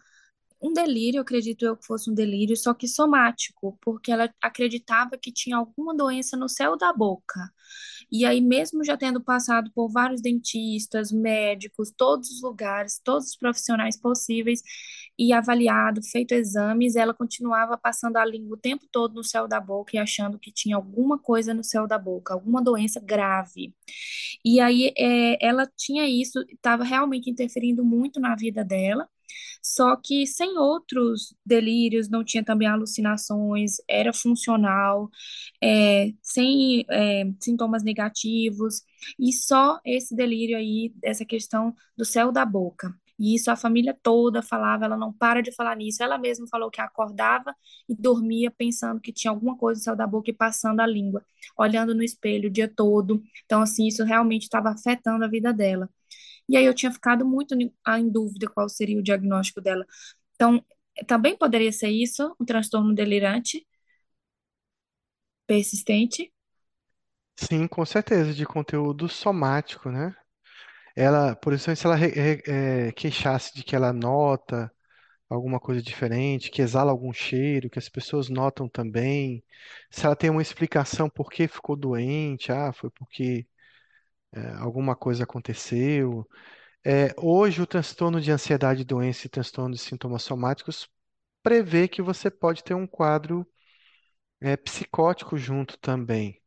um 0.62 0.74
delírio, 0.74 1.22
acredito 1.22 1.66
eu 1.66 1.78
que 1.78 1.86
fosse 1.86 2.10
um 2.10 2.14
delírio, 2.14 2.56
só 2.58 2.74
que 2.74 2.88
somático, 2.88 3.78
porque 3.82 4.12
ela 4.12 4.34
acreditava 4.42 5.18
que 5.18 5.32
tinha 5.32 5.58
alguma 5.58 5.96
doença 5.96 6.38
no 6.38 6.50
céu 6.50 6.78
da 6.78 6.92
boca. 6.94 7.40
E 8.12 8.26
aí, 8.26 8.42
mesmo 8.42 8.84
já 8.84 8.98
tendo 8.98 9.22
passado 9.24 9.72
por 9.74 9.90
vários 9.90 10.22
dentistas, 10.22 11.12
médicos, 11.12 11.92
todos 11.96 12.30
os 12.30 12.42
lugares, 12.42 13.00
todos 13.04 13.30
os 13.30 13.36
profissionais 13.36 13.98
possíveis, 14.00 14.62
e 15.18 15.32
avaliado, 15.34 16.02
feito 16.04 16.34
exames, 16.34 16.96
ela 16.96 17.14
continuava 17.14 17.78
passando 17.78 18.18
a 18.18 18.26
língua 18.26 18.56
o 18.58 18.60
tempo 18.60 18.86
todo 18.92 19.14
no 19.16 19.24
céu 19.24 19.48
da 19.48 19.60
boca 19.60 19.96
e 19.96 20.00
achando 20.00 20.38
que 20.40 20.52
tinha 20.52 20.76
alguma 20.76 21.18
coisa 21.18 21.54
no 21.54 21.64
céu 21.64 21.88
da 21.88 21.98
boca, 21.98 22.34
alguma 22.34 22.62
doença 22.62 23.00
grave. 23.00 23.74
E 24.44 24.60
aí, 24.60 24.94
é, 24.98 25.46
ela 25.46 25.68
tinha 25.78 26.08
isso, 26.08 26.40
estava 26.50 26.84
realmente 26.84 27.30
interferindo 27.30 27.84
muito 27.84 28.20
na 28.20 28.36
vida 28.36 28.64
dela. 28.64 29.08
Só 29.62 29.96
que 29.96 30.26
sem 30.28 30.58
outros 30.58 31.36
delírios, 31.46 32.10
não 32.10 32.24
tinha 32.24 32.44
também 32.44 32.68
alucinações, 32.68 33.78
era 33.88 34.14
funcional, 34.14 35.10
é, 35.62 36.14
sem 36.22 36.86
é, 36.90 37.26
sintomas 37.40 37.84
negativos, 37.84 38.82
e 39.20 39.32
só 39.34 39.80
esse 39.86 40.16
delírio 40.16 40.58
aí, 40.58 40.94
essa 41.04 41.26
questão 41.26 41.74
do 41.98 42.06
céu 42.06 42.32
da 42.32 42.46
boca. 42.46 42.94
E 43.18 43.34
isso 43.36 43.50
a 43.50 43.56
família 43.56 43.98
toda 44.04 44.42
falava, 44.42 44.86
ela 44.86 44.98
não 44.98 45.14
para 45.14 45.42
de 45.42 45.52
falar 45.52 45.76
nisso. 45.76 46.04
Ela 46.04 46.18
mesma 46.18 46.48
falou 46.48 46.70
que 46.70 46.82
acordava 46.82 47.56
e 47.88 47.96
dormia 47.96 48.52
pensando 48.52 49.00
que 49.00 49.14
tinha 49.14 49.32
alguma 49.32 49.58
coisa 49.58 49.80
no 49.80 49.84
céu 49.84 49.96
da 49.96 50.06
boca 50.06 50.30
e 50.30 50.34
passando 50.34 50.82
a 50.82 50.88
língua, 50.88 51.24
olhando 51.58 51.96
no 51.96 52.04
espelho 52.04 52.50
o 52.50 52.52
dia 52.52 52.68
todo. 52.68 53.24
Então, 53.46 53.62
assim, 53.62 53.88
isso 53.88 54.04
realmente 54.04 54.44
estava 54.44 54.70
afetando 54.70 55.24
a 55.24 55.28
vida 55.30 55.54
dela. 55.54 55.90
E 56.50 56.58
aí 56.58 56.66
eu 56.66 56.74
tinha 56.74 56.92
ficado 56.92 57.26
muito 57.26 57.56
em 57.56 58.10
dúvida 58.10 58.48
qual 58.50 58.70
seria 58.70 59.00
o 59.00 59.04
diagnóstico 59.04 59.62
dela. 59.62 59.86
Então, 60.36 60.64
também 61.08 61.38
poderia 61.38 61.72
ser 61.72 61.90
isso, 61.90 62.36
um 62.40 62.46
transtorno 62.46 62.94
delirante 62.96 63.66
persistente. 65.48 66.32
Sim, 67.38 67.68
com 67.68 67.86
certeza, 67.86 68.34
de 68.34 68.46
conteúdo 68.46 69.08
somático, 69.10 69.90
né? 69.90 70.16
Ela, 70.96 71.36
por 71.36 71.54
exemplo, 71.54 71.76
se 71.78 71.86
ela 71.88 71.98
eh, 72.02 72.92
queixasse 72.94 73.54
de 73.56 73.64
que 73.64 73.76
ela 73.76 73.94
nota 73.94 74.72
alguma 75.30 75.60
coisa 75.60 75.82
diferente, 75.82 76.52
que 76.52 76.62
exala 76.62 76.92
algum 76.92 77.14
cheiro, 77.14 77.70
que 77.70 77.80
as 77.80 77.90
pessoas 77.90 78.30
notam 78.30 78.70
também, 78.70 79.44
se 79.92 80.06
ela 80.06 80.16
tem 80.16 80.30
uma 80.32 80.42
explicação 80.42 81.10
por 81.10 81.32
que 81.32 81.48
ficou 81.48 81.76
doente, 81.78 82.52
ah, 82.52 82.74
foi 82.74 82.90
porque 82.92 83.48
eh, 84.36 84.54
alguma 84.60 84.96
coisa 84.96 85.24
aconteceu. 85.26 86.28
É, 86.86 87.14
hoje, 87.18 87.62
o 87.62 87.68
transtorno 87.68 88.22
de 88.22 88.32
ansiedade, 88.32 88.86
doença 88.86 89.28
e 89.28 89.30
transtorno 89.32 89.76
de 89.76 89.82
sintomas 89.82 90.24
somáticos 90.24 90.90
prevê 91.44 91.88
que 91.88 92.02
você 92.02 92.32
pode 92.32 92.64
ter 92.64 92.74
um 92.76 92.88
quadro 92.88 93.48
é, 94.42 94.56
psicótico 94.58 95.38
junto 95.38 95.78
também. 95.80 96.42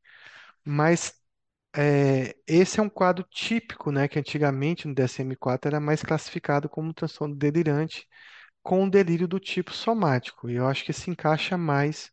Mas 0.65 1.15
é, 1.77 2.37
esse 2.47 2.81
é 2.81 2.85
um 2.85 2.91
quadro 2.91 3.25
típico, 3.31 3.93
né, 3.93 4.09
que 4.09 4.19
antigamente 4.19 4.89
no 4.89 4.95
DSM-4 4.95 5.69
era 5.71 5.81
mais 5.81 6.03
classificado 6.03 6.69
como 6.69 6.91
um 6.91 6.93
transtorno 6.93 7.37
delirante 7.37 8.09
com 8.63 8.85
um 8.85 8.91
delírio 8.91 9.29
do 9.29 9.41
tipo 9.41 9.73
somático. 9.73 10.51
E 10.51 10.57
eu 10.57 10.69
acho 10.69 10.85
que 10.85 10.93
se 10.93 11.11
encaixa 11.11 11.57
mais 11.59 12.13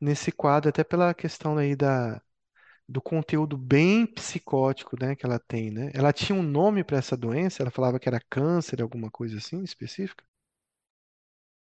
nesse 0.00 0.32
quadro, 0.32 0.68
até 0.70 0.84
pela 0.84 1.14
questão 1.14 1.58
aí 1.58 1.76
da, 1.76 2.22
do 2.88 3.00
conteúdo 3.02 3.56
bem 3.56 4.06
psicótico, 4.06 4.96
né, 5.00 5.14
que 5.14 5.26
ela 5.26 5.38
tem, 5.38 5.70
né? 5.70 5.90
Ela 5.94 6.12
tinha 6.12 6.38
um 6.38 6.42
nome 6.42 6.82
para 6.84 6.98
essa 6.98 7.16
doença, 7.16 7.62
ela 7.62 7.70
falava 7.70 7.98
que 8.00 8.08
era 8.08 8.20
câncer, 8.30 8.80
alguma 8.82 9.10
coisa 9.10 9.36
assim 9.38 9.62
específica. 9.62 10.24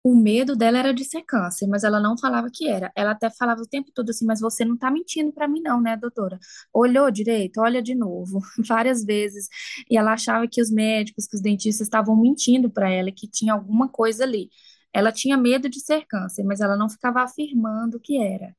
O 0.03 0.15
medo 0.15 0.55
dela 0.55 0.79
era 0.79 0.95
de 0.95 1.05
ser 1.05 1.23
câncer, 1.25 1.67
mas 1.67 1.83
ela 1.83 1.99
não 2.01 2.17
falava 2.17 2.49
que 2.53 2.69
era. 2.69 2.93
Ela 2.95 3.11
até 3.11 3.29
falava 3.29 3.61
o 3.63 3.67
tempo 3.67 3.91
todo 3.93 4.11
assim, 4.11 4.25
mas 4.25 4.41
você 4.41 4.65
não 4.65 4.77
tá 4.77 4.89
mentindo 4.91 5.33
para 5.33 5.49
mim 5.49 5.61
não, 5.61 5.81
né, 5.83 5.97
doutora? 5.97 6.39
Olhou 6.73 7.11
direito, 7.11 7.61
olha 7.61 7.83
de 7.83 7.93
novo, 7.95 8.41
várias 8.69 9.05
vezes. 9.05 9.49
E 9.91 9.97
ela 9.99 10.13
achava 10.13 10.47
que 10.49 10.63
os 10.63 10.71
médicos, 10.71 11.27
que 11.27 11.35
os 11.37 11.43
dentistas 11.43 11.87
estavam 11.89 12.17
mentindo 12.17 12.71
para 12.71 12.89
ela, 12.89 13.11
que 13.11 13.27
tinha 13.29 13.53
alguma 13.53 13.89
coisa 13.89 14.23
ali. 14.25 14.49
Ela 14.93 15.11
tinha 15.13 15.37
medo 15.37 15.69
de 15.69 15.81
ser 15.81 16.07
câncer, 16.07 16.45
mas 16.45 16.61
ela 16.61 16.77
não 16.77 16.89
ficava 16.89 17.23
afirmando 17.23 17.99
que 18.01 18.17
era. 18.23 18.55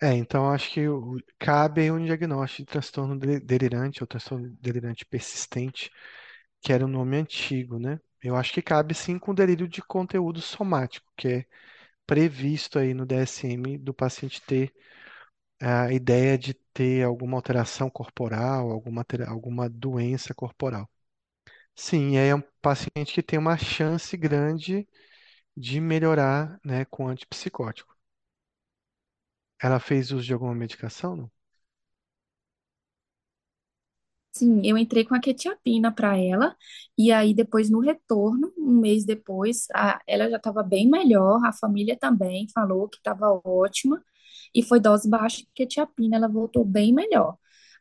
É, 0.00 0.14
então 0.14 0.48
acho 0.52 0.70
que 0.72 0.82
cabe 1.38 1.90
um 1.90 2.04
diagnóstico 2.04 2.62
de 2.62 2.66
transtorno 2.66 3.18
de- 3.18 3.40
delirante 3.40 4.02
ou 4.02 4.06
transtorno 4.06 4.48
delirante 4.60 5.04
persistente, 5.04 5.90
que 6.60 6.72
era 6.72 6.84
o 6.84 6.88
nome 6.88 7.16
antigo, 7.16 7.78
né? 7.78 8.00
Eu 8.22 8.36
acho 8.36 8.52
que 8.52 8.62
cabe 8.62 8.94
sim 8.94 9.18
com 9.18 9.34
delírio 9.34 9.68
de 9.68 9.82
conteúdo 9.82 10.40
somático, 10.40 11.06
que 11.16 11.28
é 11.28 11.46
previsto 12.06 12.78
aí 12.78 12.94
no 12.94 13.06
DSM 13.06 13.78
do 13.78 13.94
paciente 13.94 14.42
ter 14.42 14.74
a 15.60 15.92
ideia 15.92 16.38
de 16.38 16.54
ter 16.74 17.04
alguma 17.04 17.36
alteração 17.38 17.90
corporal, 17.90 18.70
alguma, 18.72 19.04
alguma 19.28 19.68
doença 19.70 20.34
corporal. 20.34 20.88
Sim, 21.76 22.16
é 22.18 22.34
um 22.34 22.42
paciente 22.62 23.14
que 23.14 23.22
tem 23.24 23.38
uma 23.38 23.56
chance 23.58 24.16
grande 24.16 24.88
de 25.56 25.80
melhorar, 25.80 26.60
né, 26.64 26.84
com 26.86 27.08
antipsicótico. 27.08 27.96
Ela 29.62 29.78
fez 29.78 30.10
uso 30.10 30.24
de 30.26 30.32
alguma 30.32 30.52
medicação, 30.52 31.14
não? 31.14 31.30
Sim, 34.32 34.60
eu 34.64 34.78
entrei 34.78 35.04
com 35.04 35.14
a 35.14 35.20
quetiapina 35.20 35.90
para 35.92 36.16
ela, 36.16 36.56
e 36.96 37.10
aí 37.10 37.34
depois 37.34 37.68
no 37.70 37.80
retorno, 37.80 38.52
um 38.56 38.78
mês 38.80 39.04
depois, 39.04 39.66
a- 39.74 40.00
ela 40.06 40.30
já 40.30 40.36
estava 40.36 40.62
bem 40.62 40.88
melhor, 40.88 41.44
a 41.44 41.52
família 41.52 41.96
também 41.98 42.46
falou 42.54 42.88
que 42.88 42.98
estava 42.98 43.26
ótima, 43.44 44.02
e 44.54 44.62
foi 44.62 44.78
dose 44.80 45.08
baixa 45.08 45.38
de 45.38 45.48
quetiapina, 45.54 46.16
ela 46.16 46.28
voltou 46.28 46.64
bem 46.64 46.92
melhor. 46.92 47.36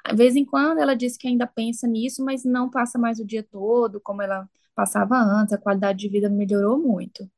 De 0.10 0.16
vez 0.16 0.36
em 0.36 0.46
quando 0.46 0.80
ela 0.80 0.96
disse 0.96 1.18
que 1.20 1.28
ainda 1.28 1.46
pensa 1.46 1.88
nisso, 1.88 2.24
mas 2.26 2.44
não 2.44 2.70
passa 2.72 2.98
mais 2.98 3.20
o 3.20 3.26
dia 3.26 3.44
todo, 3.44 4.00
como 4.02 4.22
ela 4.22 4.50
passava 4.74 5.16
antes, 5.18 5.54
a 5.54 5.58
qualidade 5.58 6.00
de 6.00 6.10
vida 6.10 6.30
melhorou 6.30 6.80
muito. 6.80 7.30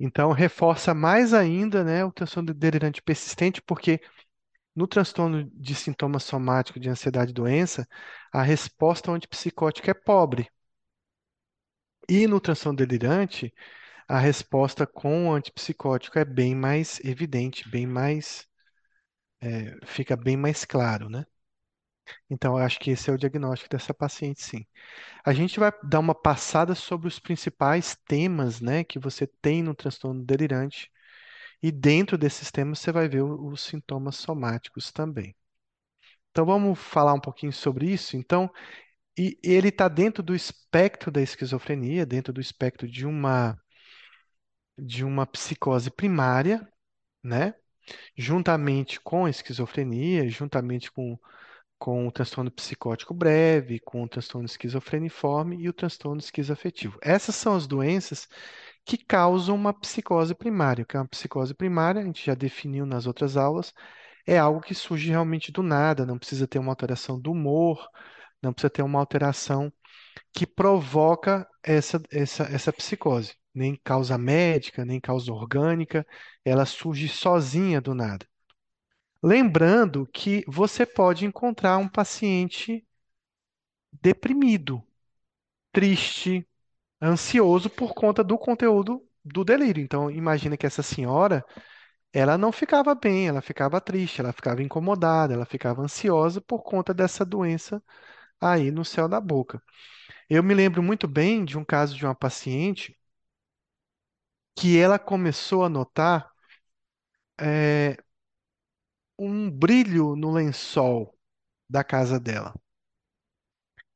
Então, 0.00 0.32
reforça 0.32 0.94
mais 0.94 1.34
ainda, 1.34 1.84
né, 1.84 2.04
o 2.04 2.10
transtorno 2.12 2.52
delirante 2.54 3.02
persistente, 3.02 3.62
porque 3.62 4.00
no 4.76 4.86
transtorno 4.88 5.50
de 5.54 5.74
sintomas 5.74 6.24
somáticos 6.24 6.82
de 6.82 6.88
ansiedade 6.90 7.32
e 7.32 7.34
doença, 7.34 7.88
a 8.32 8.42
resposta 8.42 9.12
antipsicótica 9.12 9.90
é 9.90 9.94
pobre. 9.94 10.48
E 12.10 12.26
no 12.26 12.40
transtorno 12.40 12.76
delirante, 12.76 13.54
a 14.08 14.18
resposta 14.18 14.86
com 14.86 15.28
o 15.28 15.32
antipsicótico 15.34 16.18
é 16.18 16.24
bem 16.24 16.54
mais 16.54 17.00
evidente, 17.04 17.68
bem 17.70 17.86
mais, 17.86 18.46
é, 19.40 19.76
fica 19.86 20.16
bem 20.16 20.36
mais 20.36 20.64
claro, 20.64 21.08
né? 21.10 21.26
Então, 22.30 22.58
eu 22.58 22.64
acho 22.64 22.78
que 22.80 22.90
esse 22.90 23.10
é 23.10 23.12
o 23.12 23.18
diagnóstico 23.18 23.70
dessa 23.70 23.94
paciente, 23.94 24.42
sim. 24.42 24.66
A 25.24 25.32
gente 25.32 25.60
vai 25.60 25.72
dar 25.84 26.00
uma 26.00 26.14
passada 26.14 26.74
sobre 26.74 27.08
os 27.08 27.18
principais 27.18 27.96
temas, 28.06 28.60
né, 28.60 28.84
que 28.84 28.98
você 28.98 29.26
tem 29.26 29.62
no 29.62 29.74
transtorno 29.74 30.24
delirante, 30.24 30.90
e 31.62 31.72
dentro 31.72 32.18
desses 32.18 32.50
temas 32.50 32.80
você 32.80 32.92
vai 32.92 33.08
ver 33.08 33.22
os 33.22 33.62
sintomas 33.62 34.16
somáticos 34.16 34.92
também. 34.92 35.34
Então, 36.30 36.46
vamos 36.46 36.78
falar 36.78 37.14
um 37.14 37.20
pouquinho 37.20 37.52
sobre 37.52 37.90
isso. 37.92 38.16
Então, 38.16 38.50
e 39.18 39.38
ele 39.42 39.68
está 39.68 39.88
dentro 39.88 40.22
do 40.22 40.34
espectro 40.34 41.10
da 41.10 41.22
esquizofrenia, 41.22 42.06
dentro 42.06 42.32
do 42.32 42.40
espectro 42.40 42.88
de 42.88 43.06
uma 43.06 43.58
de 44.78 45.04
uma 45.04 45.26
psicose 45.26 45.90
primária, 45.90 46.66
né? 47.22 47.54
Juntamente 48.16 49.00
com 49.00 49.26
a 49.26 49.30
esquizofrenia, 49.30 50.28
juntamente 50.28 50.90
com, 50.92 51.18
com 51.80 52.06
o 52.06 52.12
transtorno 52.12 52.50
psicótico 52.50 53.14
breve, 53.14 53.80
com 53.80 54.02
o 54.02 54.08
transtorno 54.08 54.44
esquizofreniforme 54.46 55.56
e 55.56 55.68
o 55.68 55.72
transtorno 55.72 56.20
esquizoafetivo. 56.20 56.98
Essas 57.02 57.34
são 57.34 57.56
as 57.56 57.66
doenças 57.66 58.28
que 58.84 58.98
causam 58.98 59.56
uma 59.56 59.72
psicose 59.72 60.34
primária. 60.34 60.84
O 60.84 60.86
que 60.86 60.96
é 60.96 61.00
uma 61.00 61.08
psicose 61.08 61.54
primária, 61.54 62.02
a 62.02 62.04
gente 62.04 62.24
já 62.24 62.34
definiu 62.34 62.84
nas 62.84 63.06
outras 63.06 63.36
aulas, 63.36 63.72
é 64.26 64.38
algo 64.38 64.60
que 64.60 64.74
surge 64.74 65.08
realmente 65.10 65.50
do 65.50 65.62
nada, 65.62 66.04
não 66.04 66.18
precisa 66.18 66.46
ter 66.46 66.58
uma 66.58 66.72
alteração 66.72 67.18
do 67.18 67.32
humor, 67.32 67.88
não 68.42 68.52
precisa 68.52 68.70
ter 68.70 68.82
uma 68.82 68.98
alteração 69.00 69.72
que 70.34 70.46
provoca 70.46 71.48
essa, 71.62 72.00
essa, 72.12 72.44
essa 72.44 72.72
psicose. 72.72 73.34
Nem 73.54 73.74
causa 73.82 74.18
médica, 74.18 74.84
nem 74.84 75.00
causa 75.00 75.32
orgânica, 75.32 76.06
ela 76.44 76.66
surge 76.66 77.08
sozinha 77.08 77.80
do 77.80 77.94
nada. 77.94 78.26
Lembrando 79.22 80.06
que 80.12 80.44
você 80.46 80.84
pode 80.84 81.24
encontrar 81.24 81.78
um 81.78 81.88
paciente 81.88 82.86
deprimido, 83.92 84.82
triste, 85.72 86.46
ansioso 87.02 87.70
por 87.70 87.94
conta 87.94 88.24
do 88.24 88.38
conteúdo 88.38 89.04
do 89.24 89.44
delírio. 89.44 89.82
Então, 89.82 90.10
imagina 90.10 90.56
que 90.56 90.66
essa 90.66 90.82
senhora, 90.82 91.44
ela 92.12 92.38
não 92.38 92.52
ficava 92.52 92.94
bem, 92.94 93.28
ela 93.28 93.42
ficava 93.42 93.80
triste, 93.80 94.20
ela 94.20 94.32
ficava 94.32 94.62
incomodada, 94.62 95.34
ela 95.34 95.46
ficava 95.46 95.82
ansiosa 95.82 96.40
por 96.40 96.62
conta 96.62 96.94
dessa 96.94 97.24
doença 97.24 97.82
aí 98.40 98.70
no 98.72 98.84
céu 98.84 99.08
da 99.08 99.20
boca. 99.20 99.62
Eu 100.30 100.42
me 100.42 100.54
lembro 100.54 100.82
muito 100.82 101.08
bem 101.08 101.44
de 101.44 101.58
um 101.58 101.64
caso 101.64 101.96
de 101.96 102.04
uma 102.06 102.14
paciente 102.16 102.96
que 104.54 104.78
ela 104.78 104.98
começou 104.98 105.64
a 105.64 105.68
notar 105.68 106.30
é, 107.38 107.96
um 109.20 109.50
brilho 109.50 110.16
no 110.16 110.32
lençol 110.32 111.16
da 111.70 111.84
casa 111.84 112.20
dela. 112.20 112.54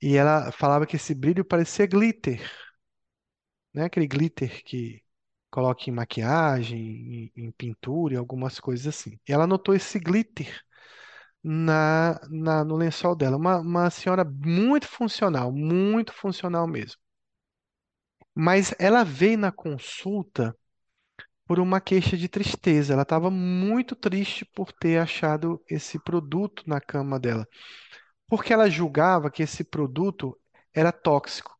E 0.00 0.16
ela 0.16 0.52
falava 0.52 0.86
que 0.86 0.94
esse 0.96 1.12
brilho 1.14 1.44
parecia 1.44 1.84
glitter, 1.86 2.40
né? 3.72 3.84
Aquele 3.84 4.06
glitter 4.06 4.62
que 4.64 5.02
coloca 5.50 5.88
em 5.88 5.92
maquiagem, 5.92 7.32
em, 7.36 7.44
em 7.46 7.50
pintura 7.52 8.14
e 8.14 8.16
algumas 8.16 8.58
coisas 8.60 8.86
assim. 8.86 9.18
E 9.28 9.32
ela 9.32 9.46
notou 9.46 9.74
esse 9.74 9.98
glitter 9.98 10.62
na, 11.42 12.20
na- 12.30 12.64
no 12.64 12.76
lençol 12.76 13.16
dela. 13.16 13.36
Uma, 13.36 13.58
uma 13.60 13.90
senhora 13.90 14.24
muito 14.24 14.88
funcional, 14.88 15.52
muito 15.52 16.12
funcional 16.14 16.66
mesmo. 16.68 16.98
Mas 18.34 18.72
ela 18.78 19.02
veio 19.04 19.36
na 19.38 19.50
consulta 19.52 20.56
por 21.46 21.60
uma 21.60 21.80
queixa 21.80 22.16
de 22.16 22.28
tristeza. 22.28 22.92
Ela 22.92 23.02
estava 23.02 23.30
muito 23.30 23.94
triste 23.96 24.44
por 24.44 24.72
ter 24.72 24.98
achado 24.98 25.62
esse 25.68 25.98
produto 25.98 26.64
na 26.66 26.80
cama 26.80 27.18
dela, 27.20 27.46
porque 28.28 28.52
ela 28.52 28.70
julgava 28.70 29.30
que 29.30 29.42
esse 29.42 29.64
produto 29.64 30.38
era 30.74 30.92
tóxico. 30.92 31.54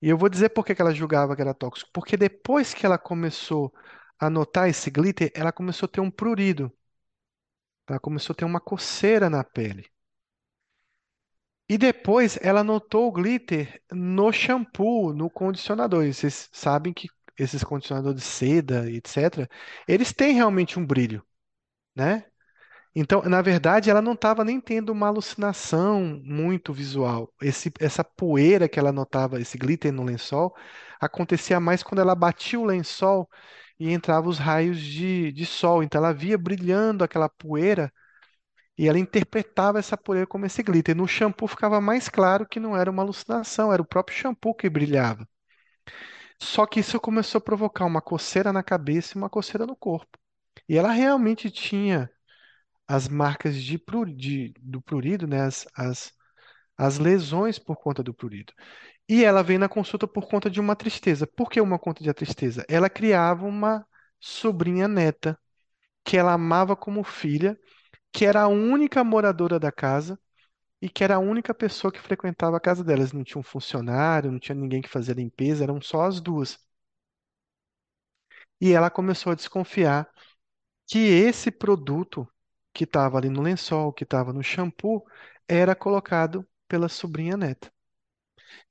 E 0.00 0.08
eu 0.08 0.16
vou 0.18 0.28
dizer 0.28 0.50
por 0.50 0.64
que 0.64 0.74
que 0.74 0.82
ela 0.82 0.94
julgava 0.94 1.34
que 1.34 1.42
era 1.42 1.54
tóxico. 1.54 1.90
Porque 1.92 2.16
depois 2.16 2.72
que 2.74 2.86
ela 2.86 2.98
começou 2.98 3.72
a 4.18 4.30
notar 4.30 4.68
esse 4.68 4.90
glitter, 4.90 5.30
ela 5.34 5.52
começou 5.52 5.86
a 5.86 5.90
ter 5.90 6.00
um 6.00 6.10
prurido. 6.10 6.72
Ela 7.88 7.98
começou 7.98 8.32
a 8.34 8.36
ter 8.36 8.44
uma 8.44 8.60
coceira 8.60 9.28
na 9.30 9.42
pele. 9.44 9.90
E 11.68 11.76
depois 11.76 12.38
ela 12.42 12.64
notou 12.64 13.08
o 13.08 13.12
glitter 13.12 13.82
no 13.92 14.32
shampoo, 14.32 15.12
no 15.12 15.28
condicionador. 15.30 16.04
E 16.04 16.14
vocês 16.14 16.48
sabem 16.52 16.92
que 16.92 17.08
esses 17.38 17.64
condicionadores 17.64 18.20
de 18.22 18.26
seda, 18.28 18.90
etc., 18.90 19.48
eles 19.86 20.12
têm 20.12 20.34
realmente 20.34 20.78
um 20.78 20.86
brilho, 20.86 21.24
né? 21.96 22.24
Então, 22.94 23.22
na 23.22 23.42
verdade, 23.42 23.90
ela 23.90 24.02
não 24.02 24.14
estava 24.14 24.44
nem 24.44 24.60
tendo 24.60 24.90
uma 24.90 25.06
alucinação 25.08 26.20
muito 26.24 26.72
visual. 26.72 27.32
Esse, 27.40 27.72
essa 27.80 28.02
poeira 28.04 28.68
que 28.68 28.78
ela 28.78 28.92
notava, 28.92 29.40
esse 29.40 29.56
glitter 29.58 29.92
no 29.92 30.02
lençol, 30.04 30.54
acontecia 31.00 31.60
mais 31.60 31.82
quando 31.82 32.00
ela 32.00 32.14
batia 32.14 32.58
o 32.58 32.64
lençol 32.64 33.28
e 33.78 33.90
entrava 33.92 34.28
os 34.28 34.38
raios 34.38 34.80
de, 34.80 35.32
de 35.32 35.46
sol. 35.46 35.82
Então, 35.82 36.00
ela 36.00 36.12
via 36.12 36.36
brilhando 36.38 37.04
aquela 37.04 37.28
poeira 37.28 37.92
e 38.78 38.88
ela 38.88 38.98
interpretava 38.98 39.78
essa 39.78 39.96
poeira 39.96 40.26
como 40.26 40.46
esse 40.46 40.62
glitter. 40.62 40.96
No 40.96 41.06
shampoo 41.06 41.48
ficava 41.48 41.80
mais 41.82 42.08
claro 42.08 42.46
que 42.48 42.58
não 42.60 42.76
era 42.76 42.90
uma 42.90 43.02
alucinação, 43.02 43.72
era 43.72 43.82
o 43.82 43.86
próprio 43.86 44.16
shampoo 44.16 44.54
que 44.54 44.70
brilhava. 44.70 45.28
Só 46.40 46.66
que 46.66 46.80
isso 46.80 47.00
começou 47.00 47.38
a 47.38 47.42
provocar 47.42 47.84
uma 47.84 48.00
coceira 48.02 48.52
na 48.52 48.62
cabeça 48.62 49.16
e 49.16 49.18
uma 49.20 49.30
coceira 49.30 49.66
no 49.66 49.76
corpo. 49.76 50.18
E 50.68 50.76
ela 50.76 50.92
realmente 50.92 51.50
tinha 51.50 52.10
as 52.88 53.08
marcas 53.08 53.56
de, 53.62 53.80
de- 54.16 54.54
do 54.60 54.80
prurido, 54.82 55.26
né? 55.26 55.42
As, 55.42 55.66
as, 55.76 56.12
as 56.78 56.98
lesões 56.98 57.58
por 57.58 57.76
conta 57.78 58.02
do 58.02 58.14
prurido. 58.14 58.52
E 59.08 59.24
ela 59.24 59.42
veio 59.42 59.60
na 59.60 59.68
consulta 59.68 60.08
por 60.08 60.28
conta 60.28 60.50
de 60.50 60.60
uma 60.60 60.76
tristeza. 60.76 61.26
Por 61.26 61.50
que 61.50 61.60
uma 61.60 61.78
conta 61.78 62.04
de 62.04 62.12
tristeza? 62.14 62.64
Ela 62.68 62.90
criava 62.90 63.46
uma 63.46 63.86
sobrinha 64.20 64.88
neta 64.88 65.38
que 66.04 66.16
ela 66.16 66.32
amava 66.34 66.76
como 66.76 67.04
filha, 67.04 67.58
que 68.12 68.26
era 68.26 68.42
a 68.42 68.48
única 68.48 69.04
moradora 69.04 69.58
da 69.60 69.72
casa 69.72 70.18
e 70.82 70.88
que 70.88 71.04
era 71.04 71.16
a 71.16 71.18
única 71.20 71.54
pessoa 71.54 71.92
que 71.92 72.00
frequentava 72.00 72.56
a 72.56 72.60
casa 72.60 72.84
delas. 72.84 73.12
Não 73.12 73.24
tinha 73.24 73.40
um 73.40 73.44
funcionário, 73.44 74.32
não 74.32 74.38
tinha 74.40 74.54
ninguém 74.56 74.82
que 74.82 74.88
fazia 74.88 75.14
limpeza, 75.14 75.64
eram 75.64 75.80
só 75.80 76.02
as 76.02 76.20
duas. 76.20 76.58
E 78.60 78.72
ela 78.72 78.90
começou 78.90 79.32
a 79.32 79.34
desconfiar 79.34 80.08
que 80.86 80.98
esse 80.98 81.50
produto 81.52 82.28
que 82.74 82.84
estava 82.84 83.18
ali 83.18 83.28
no 83.30 83.42
lençol, 83.42 83.92
que 83.92 84.04
estava 84.04 84.32
no 84.32 84.42
shampoo, 84.44 85.04
era 85.48 85.74
colocado 85.76 86.46
pela 86.68 86.88
sobrinha 86.90 87.36
neta. 87.36 87.72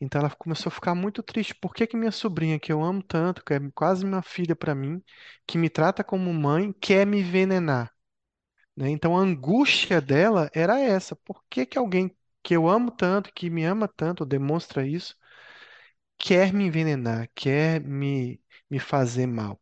Então 0.02 0.20
ela 0.22 0.30
começou 0.36 0.70
a 0.70 0.74
ficar 0.74 0.96
muito 0.96 1.22
triste. 1.24 1.56
Por 1.56 1.74
que 1.74 1.88
que 1.88 1.98
minha 1.98 2.12
sobrinha, 2.12 2.60
que 2.60 2.72
eu 2.72 2.84
amo 2.84 3.04
tanto, 3.04 3.44
que 3.44 3.54
é 3.54 3.60
quase 3.74 4.06
uma 4.06 4.22
filha 4.22 4.56
para 4.56 4.76
mim, 4.76 5.04
que 5.46 5.58
me 5.58 5.70
trata 5.70 6.04
como 6.04 6.34
mãe, 6.34 6.74
quer 6.74 7.06
me 7.06 7.20
envenenar? 7.22 7.92
Né? 8.78 8.90
Então 8.92 9.18
a 9.18 9.22
angústia 9.22 10.02
dela 10.02 10.52
era 10.54 10.80
essa. 10.82 11.16
Por 11.18 11.44
que 11.50 11.66
que 11.68 11.80
alguém 11.80 12.16
que 12.44 12.56
eu 12.56 12.70
amo 12.70 12.92
tanto, 12.92 13.34
que 13.34 13.50
me 13.50 13.66
ama 13.66 13.88
tanto, 13.90 14.26
demonstra 14.26 14.88
isso, 14.88 15.16
quer 16.18 16.54
me 16.54 16.66
envenenar, 16.66 17.30
quer 17.36 17.82
me, 17.82 18.42
me 18.70 18.80
fazer 18.80 19.28
mal? 19.28 19.60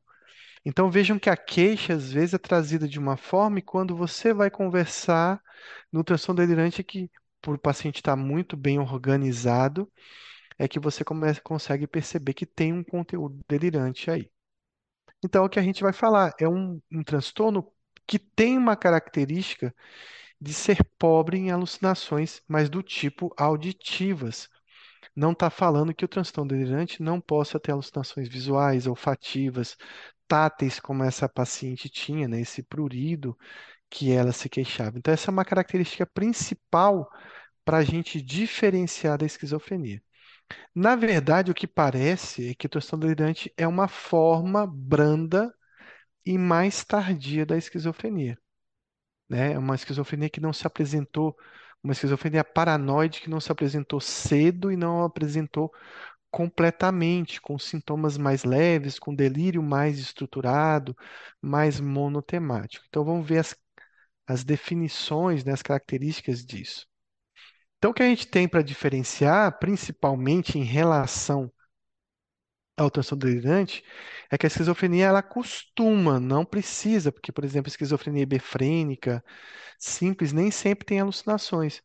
Então 0.66 0.91
vejam 0.91 1.20
que 1.20 1.30
a 1.30 1.38
queixa 1.38 1.93
às 1.95 2.11
vezes 2.11 2.34
é 2.36 2.38
trazida 2.39 2.88
de 2.88 2.99
uma 2.99 3.18
forma 3.18 3.59
e 3.59 3.63
quando 3.63 3.95
você 3.97 4.34
vai 4.34 4.51
conversar 4.51 5.41
no 5.91 6.03
transtorno 6.03 6.41
delirante 6.41 6.84
que 6.84 7.11
por 7.41 7.55
o 7.55 7.59
paciente 7.59 7.97
estar 7.97 8.16
muito 8.18 8.57
bem 8.57 8.80
organizado, 8.80 9.91
é 10.59 10.68
que 10.68 10.80
você 10.80 11.03
come- 11.05 11.36
consegue 11.41 11.88
perceber 11.88 12.34
que 12.34 12.45
tem 12.45 12.74
um 12.74 12.84
conteúdo 12.84 13.39
delirante 13.49 14.11
aí. 14.11 14.32
Então 15.24 15.45
o 15.45 15.49
que 15.49 15.59
a 15.59 15.63
gente 15.63 15.82
vai 15.84 15.93
falar 15.93 16.34
é 16.39 16.47
um, 16.47 16.82
um 16.91 17.03
transtorno 17.03 17.72
que 18.08 18.20
tem 18.20 18.58
uma 18.58 18.76
característica 18.76 19.74
de 20.39 20.53
ser 20.53 20.84
pobre 20.97 21.38
em 21.38 21.51
alucinações, 21.51 22.41
mas 22.47 22.70
do 22.70 22.84
tipo 22.84 23.34
auditivas. 23.38 24.49
Não 25.16 25.32
está 25.32 25.49
falando 25.49 25.93
que 25.93 26.06
o 26.06 26.08
transtorno 26.08 26.49
delirante 26.49 27.01
não 27.01 27.22
possa 27.22 27.60
ter 27.60 27.72
alucinações 27.72 28.28
visuais, 28.28 28.88
olfativas, 28.88 29.78
táteis, 30.28 30.80
como 30.80 31.03
essa 31.03 31.30
paciente 31.30 31.89
tinha, 31.89 32.28
né? 32.28 32.41
Esse 32.41 32.64
prurido 32.64 33.38
que 33.89 34.12
ela 34.12 34.32
se 34.32 34.49
queixava. 34.49 34.97
Então, 34.97 35.14
essa 35.14 35.32
é 35.32 35.34
uma 35.34 35.45
característica 35.45 36.06
principal 36.06 37.10
para 37.64 37.78
a 37.78 37.84
gente 37.84 38.22
diferenciar 38.22 39.18
da 39.18 39.26
esquizofrenia. 39.26 40.01
Na 40.76 40.95
verdade, 40.95 41.51
o 41.51 41.56
que 41.56 41.68
parece 41.68 42.49
é 42.49 42.56
que 42.56 42.68
o 42.68 42.70
transtorno 42.70 43.06
delirante 43.08 43.51
é 43.58 43.68
uma 43.68 43.88
forma 43.88 44.68
branda 44.68 45.53
e 46.26 46.38
mais 46.38 46.84
tardia 46.84 47.45
da 47.45 47.57
esquizofrenia, 47.57 48.38
né? 49.30 49.57
Uma 49.57 49.76
esquizofrenia 49.76 50.30
que 50.30 50.41
não 50.41 50.53
se 50.53 50.67
apresentou, 50.67 51.38
uma 51.84 51.93
esquizofrenia 51.93 52.43
paranoide 52.43 53.21
que 53.21 53.30
não 53.30 53.39
se 53.39 53.51
apresentou 53.51 53.99
cedo 53.99 54.71
e 54.71 54.78
não 54.78 55.03
apresentou 55.03 55.71
completamente, 56.32 57.39
com 57.41 57.57
sintomas 57.57 58.17
mais 58.17 58.43
leves, 58.43 58.99
com 58.99 59.15
delírio 59.15 59.63
mais 59.63 59.99
estruturado, 59.99 60.95
mais 61.41 61.80
monotemático. 61.80 62.86
Então 62.89 63.05
vamos 63.05 63.28
ver 63.28 63.39
as, 63.39 63.55
as 64.28 64.43
definições, 64.43 65.45
né, 65.45 65.53
as 65.53 65.61
características 65.61 66.45
disso. 66.45 66.88
Então, 67.78 67.91
o 67.91 67.93
que 67.93 68.03
a 68.03 68.07
gente 68.07 68.28
tem 68.28 68.47
para 68.47 68.63
diferenciar, 68.63 69.59
principalmente 69.59 70.57
em 70.57 70.63
relação 70.63 71.51
ao 72.78 72.91
transtorno 72.91 73.26
delirante, 73.26 73.84
é 74.32 74.38
que 74.38 74.45
a 74.45 74.49
esquizofrenia 74.49 75.05
ela 75.07 75.23
costuma, 75.23 76.19
não 76.19 76.45
precisa, 76.45 77.11
porque, 77.11 77.32
por 77.32 77.43
exemplo, 77.45 77.67
a 77.69 77.71
esquizofrenia 77.71 78.23
hebefrênica 78.23 79.23
simples 79.80 80.34
nem 80.34 80.51
sempre 80.51 80.86
tem 80.86 80.99
alucinações, 80.99 81.82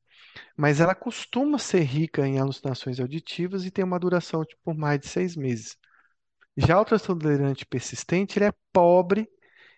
mas 0.57 0.80
ela 0.80 0.95
costuma 0.95 1.59
ser 1.59 1.82
rica 1.82 2.26
em 2.26 2.38
alucinações 2.38 3.01
auditivas 3.01 3.64
e 3.66 3.70
tem 3.70 3.84
uma 3.84 3.99
duração 4.01 4.43
de 4.45 4.57
por 4.64 4.76
mais 4.76 5.01
de 5.01 5.09
seis 5.09 5.36
meses. 5.36 5.76
Já 6.57 6.80
o 6.80 6.84
transtorno 6.84 7.22
delirante 7.22 7.66
persistente, 7.66 8.38
ele 8.38 8.47
é 8.47 8.53
pobre 8.72 9.28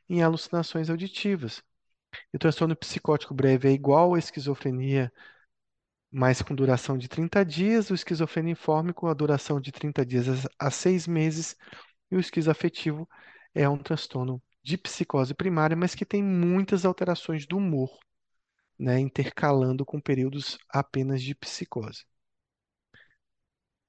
em 0.08 0.22
alucinações 0.22 0.90
auditivas. 0.90 1.62
E 2.32 2.36
o 2.36 2.38
transtorno 2.38 2.76
psicótico 2.76 3.34
breve 3.34 3.68
é 3.68 3.72
igual 3.72 4.14
à 4.14 4.18
esquizofrenia, 4.18 5.12
mas 6.12 6.42
com 6.42 6.54
duração 6.54 6.98
de 6.98 7.08
30 7.08 7.44
dias, 7.44 7.90
o 7.90 7.94
esquizofreniforme 7.94 8.92
com 8.92 9.06
a 9.08 9.14
duração 9.14 9.58
de 9.60 9.72
30 9.72 10.04
dias 10.04 10.46
a 10.58 10.70
6 10.70 11.06
meses, 11.06 11.56
e 12.10 12.16
o 12.16 12.20
esquizoafetivo 12.20 13.08
é 13.54 13.66
um 13.68 13.78
transtorno 13.78 14.42
de 14.62 14.76
psicose 14.76 15.34
primária, 15.34 15.76
mas 15.76 15.94
que 15.94 16.04
tem 16.04 16.22
muitas 16.22 16.84
alterações 16.84 17.46
do 17.46 17.56
humor, 17.56 17.90
né, 18.78 19.00
intercalando 19.00 19.84
com 19.84 20.00
períodos 20.00 20.58
apenas 20.68 21.22
de 21.22 21.34
psicose. 21.34 22.04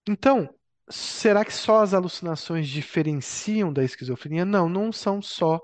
Então, 0.08 0.50
será 0.90 1.44
que 1.46 1.54
só 1.54 1.82
as 1.82 1.94
alucinações 1.94 2.68
diferenciam 2.68 3.72
da 3.72 3.84
esquizofrenia? 3.84 4.46
Não, 4.46 4.70
não 4.70 4.92
são 4.92 5.22
só 5.22 5.62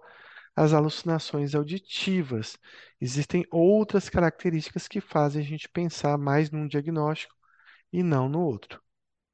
as 0.60 0.74
alucinações 0.74 1.55
auditivas. 1.55 2.57
Existem 2.99 3.45
outras 3.49 4.10
características 4.10 4.89
que 4.89 4.99
fazem 4.99 5.41
a 5.41 5.45
gente 5.45 5.70
pensar 5.70 6.18
mais 6.18 6.51
num 6.51 6.68
diagnóstico 6.68 7.34
e 7.93 8.03
não 8.03 8.30
no 8.30 8.41
outro. 8.41 8.82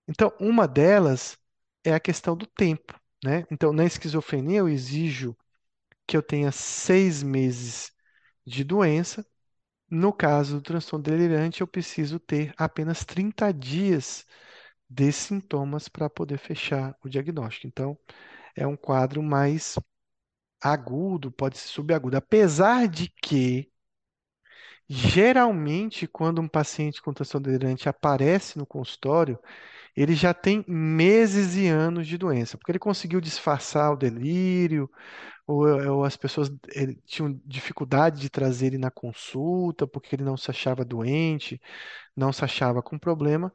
Então, 0.07 0.33
uma 0.39 0.67
delas 0.67 1.37
é 1.83 1.93
a 1.93 1.99
questão 1.99 2.37
do 2.37 2.45
tempo, 2.47 2.99
né? 3.23 3.45
Então, 3.51 3.73
na 3.73 3.85
esquizofrenia, 3.85 4.59
eu 4.59 4.69
exijo 4.69 5.35
que 6.07 6.17
eu 6.17 6.23
tenha 6.23 6.51
seis 6.51 7.23
meses 7.23 7.91
de 8.45 8.63
doença. 8.63 9.25
No 9.89 10.13
caso 10.13 10.57
do 10.57 10.61
transtorno 10.63 11.03
delirante, 11.03 11.61
eu 11.61 11.67
preciso 11.67 12.19
ter 12.19 12.53
apenas 12.57 13.05
30 13.05 13.51
dias 13.53 14.25
de 14.89 15.11
sintomas 15.11 15.89
para 15.89 16.09
poder 16.09 16.37
fechar 16.39 16.95
o 17.03 17.09
diagnóstico. 17.09 17.67
Então, 17.67 17.97
é 18.55 18.67
um 18.67 18.77
quadro 18.77 19.23
mais 19.23 19.77
agudo, 20.61 21.31
pode 21.31 21.57
ser 21.57 21.67
subagudo. 21.69 22.17
Apesar 22.17 22.87
de 22.87 23.09
que, 23.21 23.71
geralmente, 24.87 26.07
quando 26.07 26.41
um 26.41 26.47
paciente 26.47 27.01
com 27.01 27.13
transtorno 27.13 27.45
delirante 27.47 27.89
aparece 27.89 28.57
no 28.57 28.65
consultório, 28.65 29.39
ele 29.95 30.15
já 30.15 30.33
tem 30.33 30.65
meses 30.67 31.55
e 31.57 31.67
anos 31.67 32.07
de 32.07 32.17
doença, 32.17 32.57
porque 32.57 32.71
ele 32.71 32.79
conseguiu 32.79 33.21
disfarçar 33.21 33.93
o 33.93 33.97
delírio, 33.97 34.89
ou, 35.47 35.67
ou 35.67 36.05
as 36.05 36.17
pessoas 36.17 36.51
ele, 36.73 36.95
tinham 37.05 37.39
dificuldade 37.45 38.21
de 38.21 38.29
trazer 38.29 38.67
ele 38.67 38.77
na 38.79 38.91
consulta, 38.91 39.87
porque 39.87 40.15
ele 40.15 40.23
não 40.23 40.37
se 40.37 40.51
achava 40.51 40.85
doente, 40.85 41.61
não 42.15 42.33
se 42.33 42.43
achava 42.45 42.81
com 42.83 42.99
problema. 42.99 43.53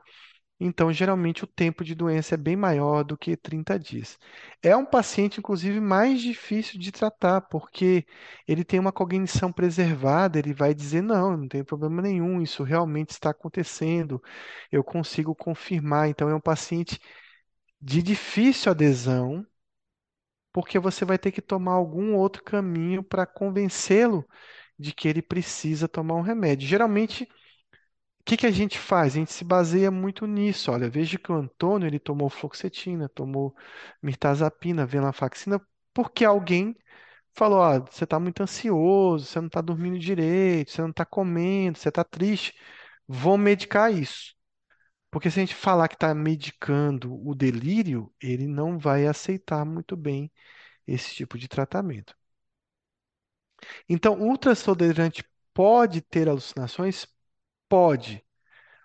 Então, 0.62 0.92
geralmente, 0.92 1.42
o 1.44 1.46
tempo 1.46 1.82
de 1.82 1.94
doença 1.94 2.34
é 2.34 2.38
bem 2.38 2.54
maior 2.54 3.02
do 3.02 3.16
que 3.16 3.36
30 3.36 3.78
dias. 3.78 4.18
É 4.62 4.76
um 4.76 4.84
paciente, 4.84 5.38
inclusive, 5.40 5.80
mais 5.80 6.20
difícil 6.20 6.78
de 6.78 6.92
tratar, 6.92 7.40
porque 7.42 8.06
ele 8.46 8.62
tem 8.64 8.78
uma 8.78 8.92
cognição 8.92 9.50
preservada, 9.52 10.38
ele 10.38 10.52
vai 10.52 10.74
dizer: 10.74 11.02
não, 11.02 11.36
não 11.36 11.48
tem 11.48 11.64
problema 11.64 12.02
nenhum, 12.02 12.42
isso 12.42 12.62
realmente 12.62 13.10
está 13.10 13.30
acontecendo, 13.30 14.22
eu 14.70 14.84
consigo 14.84 15.34
confirmar. 15.34 16.08
Então, 16.08 16.28
é 16.28 16.34
um 16.34 16.40
paciente 16.40 17.00
de 17.80 18.02
difícil 18.02 18.70
adesão, 18.72 19.46
porque 20.52 20.78
você 20.78 21.04
vai 21.04 21.18
ter 21.18 21.32
que 21.32 21.40
tomar 21.42 21.72
algum 21.72 22.14
outro 22.14 22.42
caminho 22.42 23.02
para 23.02 23.26
convencê-lo 23.26 24.26
de 24.78 24.92
que 24.92 25.08
ele 25.08 25.22
precisa 25.22 25.88
tomar 25.88 26.14
um 26.16 26.22
remédio. 26.22 26.68
Geralmente, 26.68 27.28
que 28.24 28.36
que 28.36 28.46
a 28.46 28.50
gente 28.50 28.78
faz? 28.78 29.14
A 29.14 29.18
gente 29.18 29.32
se 29.32 29.44
baseia 29.44 29.90
muito 29.90 30.26
nisso. 30.26 30.70
Olha, 30.72 30.88
veja 30.90 31.18
que 31.18 31.30
o 31.32 31.34
Antônio 31.36 31.86
ele 31.86 31.98
tomou 31.98 32.28
fluoxetina, 32.30 33.08
tomou 33.08 33.54
mirtazapina, 34.02 34.86
venlafaxina, 34.86 35.60
porque 35.92 36.24
alguém 36.24 36.76
falou: 37.34 37.60
ó, 37.60 37.80
você 37.80 38.04
está 38.04 38.20
muito 38.20 38.42
ansioso, 38.42 39.26
você 39.26 39.40
não 39.40 39.48
está 39.48 39.60
dormindo 39.60 39.98
direito, 39.98 40.72
você 40.72 40.82
não 40.82 40.90
está 40.90 41.04
comendo, 41.06 41.78
você 41.78 41.88
está 41.90 42.04
triste. 42.04 42.54
Vou 43.08 43.38
medicar 43.38 43.92
isso. 43.92 44.34
Porque 45.10 45.30
se 45.30 45.40
a 45.40 45.44
gente 45.44 45.54
falar 45.54 45.88
que 45.88 45.94
está 45.94 46.14
medicando 46.14 47.14
o 47.28 47.34
delírio, 47.34 48.12
ele 48.20 48.46
não 48.46 48.78
vai 48.78 49.06
aceitar 49.06 49.64
muito 49.64 49.96
bem 49.96 50.30
esse 50.86 51.14
tipo 51.14 51.38
de 51.38 51.48
tratamento. 51.48 52.16
Então, 53.88 54.30
o 54.30 54.36
transtorno 54.38 54.78
delirante 54.78 55.24
pode 55.54 56.00
ter 56.00 56.28
alucinações? 56.28 57.06
Pode. 57.70 58.22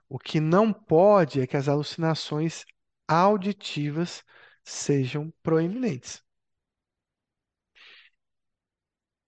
O 0.09 0.19
que 0.19 0.39
não 0.39 0.73
pode 0.73 1.41
é 1.41 1.47
que 1.47 1.57
as 1.57 1.67
alucinações 1.69 2.65
auditivas 3.07 4.23
sejam 4.63 5.33
proeminentes. 5.43 6.23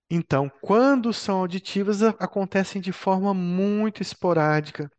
Então, 0.10 0.50
quando 0.62 1.14
são 1.14 1.40
auditivas, 1.40 2.02
acontecem 2.04 2.82
de 2.82 2.92
forma 2.92 3.34
muito 3.34 4.02
esporádica, 4.02 4.92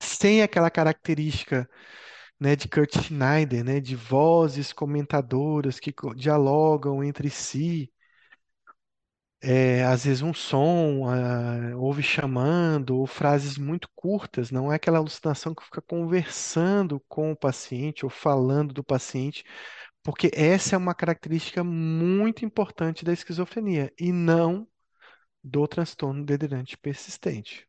sem 0.00 0.40
aquela 0.42 0.70
característica, 0.70 1.68
né, 2.40 2.56
de 2.56 2.68
Kurt 2.68 2.98
Schneider, 2.98 3.64
né, 3.64 3.80
de 3.80 3.96
vozes 3.96 4.72
comentadoras 4.74 5.80
que 5.80 5.94
dialogam 6.16 7.04
entre 7.04 7.30
si. 7.30 7.92
É, 9.46 9.84
às 9.84 10.04
vezes 10.06 10.22
um 10.22 10.32
som, 10.32 11.06
ah, 11.06 11.76
ouve 11.76 12.02
chamando, 12.02 12.96
ou 12.96 13.06
frases 13.06 13.58
muito 13.58 13.88
curtas, 13.94 14.50
não 14.50 14.72
é 14.72 14.76
aquela 14.76 14.96
alucinação 14.98 15.54
que 15.54 15.62
fica 15.62 15.82
conversando 15.82 16.98
com 17.08 17.30
o 17.30 17.36
paciente 17.36 18.06
ou 18.06 18.10
falando 18.10 18.72
do 18.72 18.82
paciente, 18.82 19.44
porque 20.02 20.30
essa 20.34 20.76
é 20.76 20.78
uma 20.78 20.94
característica 20.94 21.62
muito 21.64 22.44
importante 22.44 23.04
da 23.04 23.12
esquizofrenia 23.12 23.92
e 24.00 24.12
não 24.12 24.66
do 25.44 25.68
transtorno 25.68 26.24
delirante 26.24 26.78
persistente. 26.78 27.68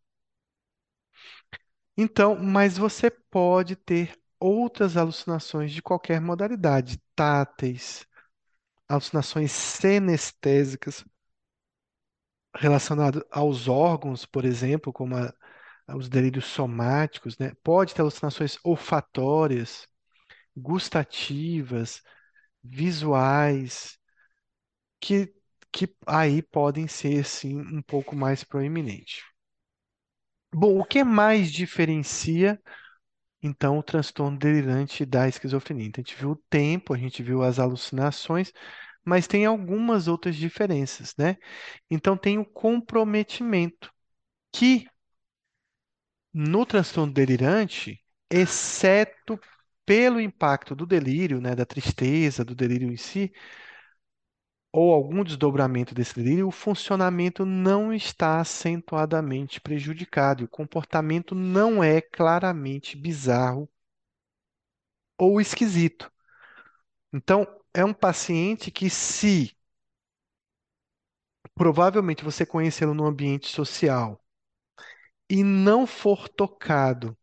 Então, 1.97 2.35
mas 2.37 2.77
você 2.77 3.09
pode 3.09 3.75
ter 3.75 4.13
outras 4.39 4.97
alucinações 4.97 5.71
de 5.71 5.81
qualquer 5.81 6.19
modalidade, 6.21 6.99
táteis, 7.15 8.05
alucinações 8.89 9.51
senestésicas 9.51 11.05
relacionadas 12.55 13.23
aos 13.31 13.67
órgãos, 13.67 14.25
por 14.25 14.45
exemplo, 14.45 14.93
como 14.93 15.15
a- 15.17 15.33
os 15.95 16.09
delírios 16.09 16.45
somáticos, 16.45 17.37
né? 17.37 17.53
Pode 17.63 17.93
ter 17.95 18.01
alucinações 18.01 18.57
olfatórias, 18.63 19.87
gustativas, 20.57 22.01
visuais, 22.63 23.99
que, 24.99 25.33
que 25.71 25.95
aí 26.05 26.41
podem 26.41 26.87
ser, 26.87 27.23
sim, 27.25 27.57
um 27.59 27.81
pouco 27.81 28.15
mais 28.15 28.43
proeminentes. 28.43 29.23
Bom, 30.53 30.79
o 30.79 30.85
que 30.85 31.03
mais 31.03 31.51
diferencia, 31.51 32.59
então, 33.43 33.79
o 33.79 33.83
transtorno 33.83 34.37
delirante 34.37 35.05
da 35.05 35.27
esquizofrenia? 35.29 35.87
Então, 35.87 36.01
a 36.03 36.05
gente 36.07 36.17
viu 36.19 36.31
o 36.31 36.35
tempo, 36.49 36.93
a 36.93 36.97
gente 36.97 37.23
viu 37.23 37.43
as 37.43 37.59
alucinações, 37.59 38.53
mas 39.05 39.27
tem 39.27 39.45
algumas 39.45 40.07
outras 40.07 40.35
diferenças, 40.35 41.13
né? 41.17 41.37
Então, 41.91 42.17
tem 42.17 42.39
o 42.39 42.45
comprometimento, 42.45 43.91
que 44.53 44.87
no 46.33 46.65
transtorno 46.65 47.13
delirante, 47.13 48.01
exceto 48.29 49.39
pelo 49.85 50.19
impacto 50.19 50.75
do 50.75 50.85
delírio, 50.85 51.39
né, 51.39 51.55
da 51.55 51.65
tristeza, 51.65 52.43
do 52.43 52.55
delírio 52.55 52.91
em 52.91 52.97
si, 52.97 53.31
ou 54.71 54.93
algum 54.93 55.23
desdobramento 55.23 55.95
desse 55.95 56.13
delírio, 56.13 56.47
o 56.47 56.51
funcionamento 56.51 57.43
não 57.47 57.91
está 57.91 58.39
acentuadamente 58.39 59.59
prejudicado, 59.59 60.43
e 60.43 60.45
o 60.45 60.49
comportamento 60.49 61.33
não 61.33 61.83
é 61.83 61.99
claramente 61.99 62.95
bizarro 62.95 63.67
ou 65.17 65.41
esquisito. 65.41 66.09
Então, 67.13 67.47
é 67.75 67.85
um 67.85 67.93
paciente 67.93 68.71
que, 68.71 68.89
se 68.89 69.55
provavelmente 71.53 72.23
você 72.23 72.45
conhecê-lo 72.45 72.93
no 72.93 73.05
ambiente 73.05 73.47
social 73.47 74.23
e 75.29 75.43
não 75.43 75.85
for 75.87 76.27
tocado 76.29 77.17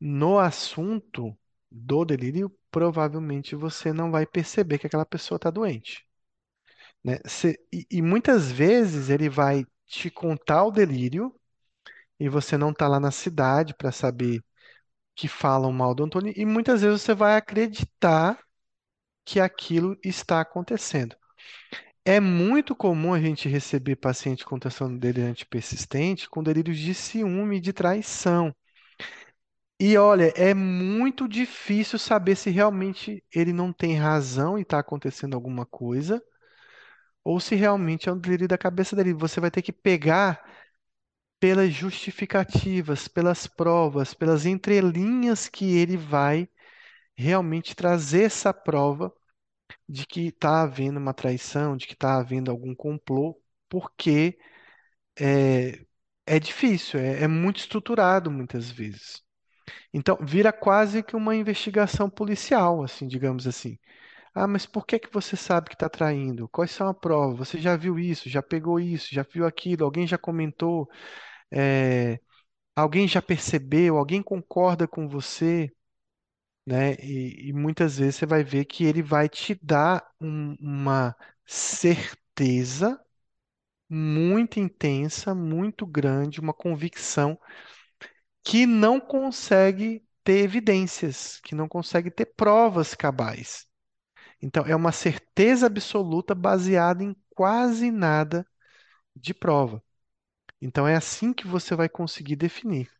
no 0.00 0.38
assunto 0.38 1.36
do 1.70 2.04
delírio, 2.04 2.52
provavelmente 2.70 3.56
você 3.56 3.92
não 3.92 4.10
vai 4.10 4.26
perceber 4.26 4.78
que 4.78 4.86
aquela 4.88 5.06
pessoa 5.06 5.36
está 5.36 5.50
doente, 5.50 6.06
né? 7.04 7.18
Cê- 7.26 7.58
e, 7.72 7.86
e 7.90 8.02
muitas 8.02 8.50
vezes 8.52 9.10
ele 9.10 9.28
vai 9.28 9.66
te 9.86 10.10
contar 10.10 10.64
o 10.64 10.70
delírio 10.70 11.34
e 12.20 12.28
você 12.28 12.56
não 12.58 12.70
está 12.72 12.88
lá 12.88 13.00
na 13.00 13.10
cidade 13.12 13.74
para 13.74 13.92
saber 13.92 14.42
que 15.16 15.28
falam 15.28 15.72
mal 15.72 15.94
do 15.94 16.04
Antônio, 16.04 16.32
e 16.36 16.46
muitas 16.46 16.82
vezes 16.82 17.02
você 17.02 17.14
vai 17.14 17.36
acreditar 17.36 18.40
que 19.24 19.40
aquilo 19.40 19.96
está 20.04 20.40
acontecendo. 20.40 21.16
É 22.04 22.20
muito 22.20 22.76
comum 22.76 23.14
a 23.14 23.20
gente 23.20 23.48
receber 23.48 23.96
paciente 23.96 24.44
com 24.44 24.58
transtorno 24.58 24.98
delirante 24.98 25.46
persistente 25.46 26.28
com 26.30 26.42
delírios 26.42 26.78
de 26.78 26.94
ciúme 26.94 27.58
e 27.58 27.60
de 27.60 27.72
traição. 27.72 28.54
E 29.80 29.96
olha, 29.96 30.32
é 30.36 30.52
muito 30.54 31.26
difícil 31.26 31.98
saber 31.98 32.36
se 32.36 32.50
realmente 32.50 33.24
ele 33.34 33.52
não 33.52 33.72
tem 33.72 33.96
razão 33.96 34.58
e 34.58 34.62
está 34.62 34.78
acontecendo 34.78 35.34
alguma 35.34 35.64
coisa, 35.64 36.22
ou 37.24 37.40
se 37.40 37.54
realmente 37.54 38.08
é 38.08 38.12
um 38.12 38.18
delírio 38.18 38.48
da 38.48 38.58
cabeça 38.58 38.96
dele. 38.96 39.12
Você 39.14 39.40
vai 39.40 39.50
ter 39.50 39.62
que 39.62 39.72
pegar 39.72 40.42
pelas 41.40 41.72
justificativas, 41.72 43.08
pelas 43.08 43.46
provas, 43.46 44.14
pelas 44.14 44.46
entrelinhas 44.46 45.48
que 45.48 45.76
ele 45.76 45.96
vai 45.96 46.48
realmente 47.20 47.74
trazer 47.76 48.24
essa 48.24 48.52
prova 48.54 49.12
de 49.88 50.06
que 50.06 50.28
está 50.28 50.62
havendo 50.62 50.98
uma 51.00 51.14
traição, 51.14 51.76
de 51.76 51.86
que 51.86 51.94
está 51.94 52.18
havendo 52.18 52.50
algum 52.50 52.74
complô, 52.74 53.40
porque 53.68 54.38
é, 55.20 55.84
é 56.26 56.38
difícil, 56.40 57.00
é, 57.00 57.22
é 57.24 57.28
muito 57.28 57.58
estruturado 57.58 58.30
muitas 58.30 58.70
vezes. 58.70 59.22
Então, 59.92 60.18
vira 60.22 60.52
quase 60.52 61.02
que 61.02 61.16
uma 61.16 61.36
investigação 61.36 62.08
policial, 62.10 62.82
assim, 62.82 63.06
digamos 63.08 63.46
assim. 63.46 63.78
Ah, 64.34 64.46
mas 64.48 64.66
por 64.66 64.86
que 64.86 64.98
que 64.98 65.12
você 65.12 65.36
sabe 65.36 65.68
que 65.70 65.74
está 65.76 65.88
traindo? 65.88 66.48
Quais 66.50 66.70
são 66.72 66.88
as 66.90 66.98
provas? 66.98 67.48
Você 67.48 67.60
já 67.60 67.76
viu 67.76 67.98
isso? 67.98 68.28
Já 68.30 68.42
pegou 68.42 68.80
isso? 68.80 69.08
Já 69.14 69.22
viu 69.24 69.46
aquilo? 69.46 69.84
Alguém 69.84 70.06
já 70.06 70.18
comentou? 70.18 70.88
É, 71.52 72.20
alguém 72.76 73.08
já 73.08 73.22
percebeu? 73.22 73.98
Alguém 73.98 74.22
concorda 74.22 74.88
com 74.88 75.08
você? 75.08 75.70
Né? 76.70 76.94
E, 77.02 77.48
e 77.48 77.52
muitas 77.52 77.98
vezes 77.98 78.16
você 78.16 78.26
vai 78.26 78.44
ver 78.44 78.64
que 78.66 78.84
ele 78.84 79.02
vai 79.02 79.28
te 79.28 79.54
dar 79.62 80.04
um- 80.20 80.54
uma 80.60 81.16
certeza 81.46 83.00
muito 83.90 84.60
intensa, 84.60 85.34
muito 85.34 85.86
grande, 85.86 86.40
uma 86.40 86.54
convicção 86.54 87.38
que 88.44 88.66
não 88.66 89.00
consegue 89.00 90.04
ter 90.24 90.40
evidências, 90.44 91.40
que 91.44 91.54
não 91.54 91.68
consegue 91.68 92.10
ter 92.10 92.26
provas 92.26 92.94
cabais. 92.94 93.66
Então, 94.42 94.64
é 94.66 94.76
uma 94.76 94.92
certeza 94.92 95.66
absoluta 95.66 96.34
baseada 96.34 97.04
em 97.04 97.16
quase 97.30 97.90
nada 97.90 98.46
de 99.16 99.34
prova. 99.34 99.82
Então, 100.60 100.88
é 100.88 100.96
assim 100.96 101.32
que 101.34 101.46
você 101.48 101.76
vai 101.76 101.88
conseguir 101.90 102.36
definir. 102.36 102.90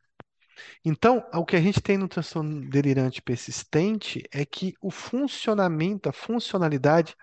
Então, 0.85 1.25
o 1.35 1.45
que 1.45 1.57
a 1.57 1.61
gente 1.61 1.81
tem 1.81 1.99
no 1.99 2.09
transtorno 2.09 2.69
delirante 2.69 3.23
persistente 3.23 4.23
é 4.33 4.45
que 4.47 4.75
o 4.81 4.91
funcionamento, 4.91 6.09
a 6.09 6.13
funcionalidade 6.13 7.15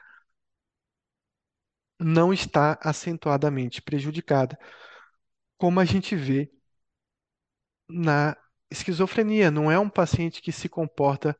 não 2.00 2.34
está 2.34 2.78
acentuadamente 2.82 3.82
prejudicada, 3.84 4.58
como 5.58 5.80
a 5.80 5.86
gente 5.86 6.16
vê 6.16 6.52
na 7.90 8.36
esquizofrenia. 8.70 9.52
Não 9.52 9.72
é 9.72 9.80
um 9.80 9.90
paciente 9.90 10.42
que 10.42 10.52
se 10.52 10.70
comporta 10.70 11.38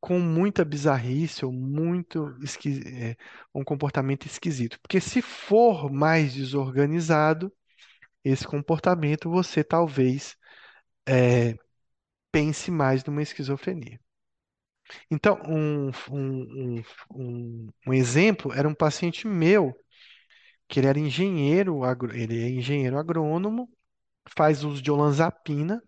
com 0.00 0.20
muita 0.20 0.64
bizarrice 0.64 1.44
ou 1.44 1.52
muito 1.52 2.36
esqui- 2.42 2.82
é, 2.86 3.16
um 3.54 3.64
comportamento 3.64 4.26
esquisito. 4.26 4.78
Porque 4.80 5.00
se 5.00 5.22
for 5.22 5.92
mais 5.92 6.34
desorganizado 6.34 7.52
esse 8.24 8.46
comportamento, 8.46 9.30
você 9.30 9.64
talvez 9.64 10.36
é, 11.08 11.58
pense 12.32 12.70
mais 12.70 13.04
numa 13.04 13.22
esquizofrenia. 13.22 14.00
Então, 15.10 15.38
um, 15.46 15.90
um, 16.10 16.82
um, 17.14 17.68
um, 17.86 17.92
exemplo 17.92 18.52
era 18.52 18.68
um 18.68 18.74
paciente 18.74 19.26
meu, 19.26 19.74
que 20.68 20.80
ele 20.80 20.88
era 20.88 21.00
engenheiro, 21.00 21.84
agro- 21.84 22.14
ele 22.16 22.42
é 22.42 22.50
engenheiro 22.50 22.98
agrônomo, 22.98 23.70
faz 24.36 24.64
uso 24.64 24.82
de 24.82 24.90
olanzapina, 24.90 25.82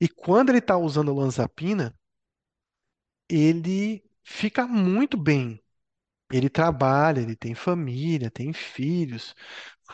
e 0.00 0.08
quando 0.08 0.48
ele 0.50 0.58
está 0.58 0.76
usando 0.76 1.10
olanzapina, 1.14 1.94
ele 3.28 4.02
fica 4.22 4.66
muito 4.66 5.16
bem. 5.16 5.62
Ele 6.32 6.50
trabalha, 6.50 7.20
ele 7.20 7.36
tem 7.36 7.54
família, 7.54 8.30
tem 8.30 8.52
filhos, 8.52 9.34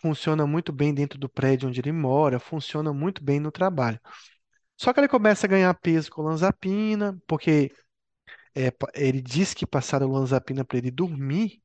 funciona 0.00 0.46
muito 0.46 0.72
bem 0.72 0.92
dentro 0.94 1.18
do 1.18 1.28
prédio 1.28 1.68
onde 1.68 1.80
ele 1.80 1.92
mora, 1.92 2.38
funciona 2.38 2.92
muito 2.92 3.22
bem 3.22 3.40
no 3.40 3.50
trabalho. 3.52 4.00
Só 4.76 4.92
que 4.92 5.00
ele 5.00 5.08
começa 5.08 5.46
a 5.46 5.50
ganhar 5.50 5.72
peso 5.74 6.10
com 6.10 6.22
olanzapina, 6.22 7.20
porque 7.26 7.72
é, 8.54 8.72
ele 8.94 9.22
diz 9.22 9.54
que 9.54 9.66
passaram 9.66 10.10
olanzapina 10.10 10.64
para 10.64 10.78
ele 10.78 10.90
dormir, 10.90 11.62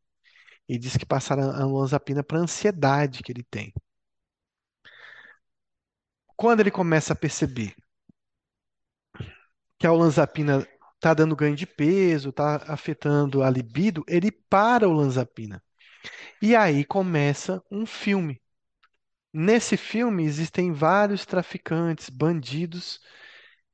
e 0.67 0.77
diz 0.77 0.95
que 0.95 1.05
passaram 1.05 1.51
a 1.51 1.65
olanzapina 1.65 2.23
para 2.23 2.37
a 2.37 2.41
ansiedade 2.41 3.23
que 3.23 3.31
ele 3.31 3.43
tem. 3.43 3.73
Quando 6.35 6.59
ele 6.61 6.71
começa 6.71 7.13
a 7.13 7.15
perceber 7.15 7.75
que 9.77 9.87
a 9.87 9.91
olanzapina 9.91 10.67
está 10.95 11.13
dando 11.13 11.35
ganho 11.35 11.55
de 11.55 11.65
peso, 11.65 12.29
está 12.29 12.57
afetando 12.71 13.41
a 13.41 13.49
libido, 13.49 14.03
ele 14.07 14.31
para 14.31 14.85
a 14.85 14.89
olanzapina. 14.89 15.63
E 16.41 16.55
aí 16.55 16.83
começa 16.85 17.63
um 17.71 17.85
filme. 17.85 18.41
Nesse 19.33 19.77
filme 19.77 20.23
existem 20.25 20.71
vários 20.73 21.25
traficantes, 21.25 22.09
bandidos, 22.09 22.99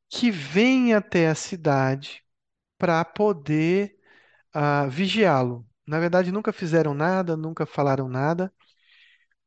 que 0.09 0.31
vêm 0.31 0.93
até 0.93 1.29
a 1.29 1.35
cidade 1.35 2.23
para 2.77 3.03
poder 3.05 3.97
ah, 4.53 4.87
vigiá-lo. 4.87 5.67
Na 5.87 5.99
verdade, 5.99 6.31
nunca 6.31 6.53
fizeram 6.53 6.93
nada, 6.95 7.37
nunca 7.37 7.65
falaram 7.65 8.09
nada, 8.09 8.53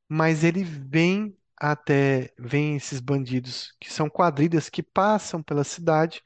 mas 0.08 0.44
ele 0.44 0.64
vem 0.64 1.36
até, 1.56 2.32
vem 2.38 2.76
esses 2.76 3.00
bandidos, 3.00 3.74
que 3.80 3.92
são 3.92 4.08
quadrilhas 4.08 4.68
que 4.68 4.82
passam 4.82 5.42
pela 5.42 5.64
cidade 5.64 6.22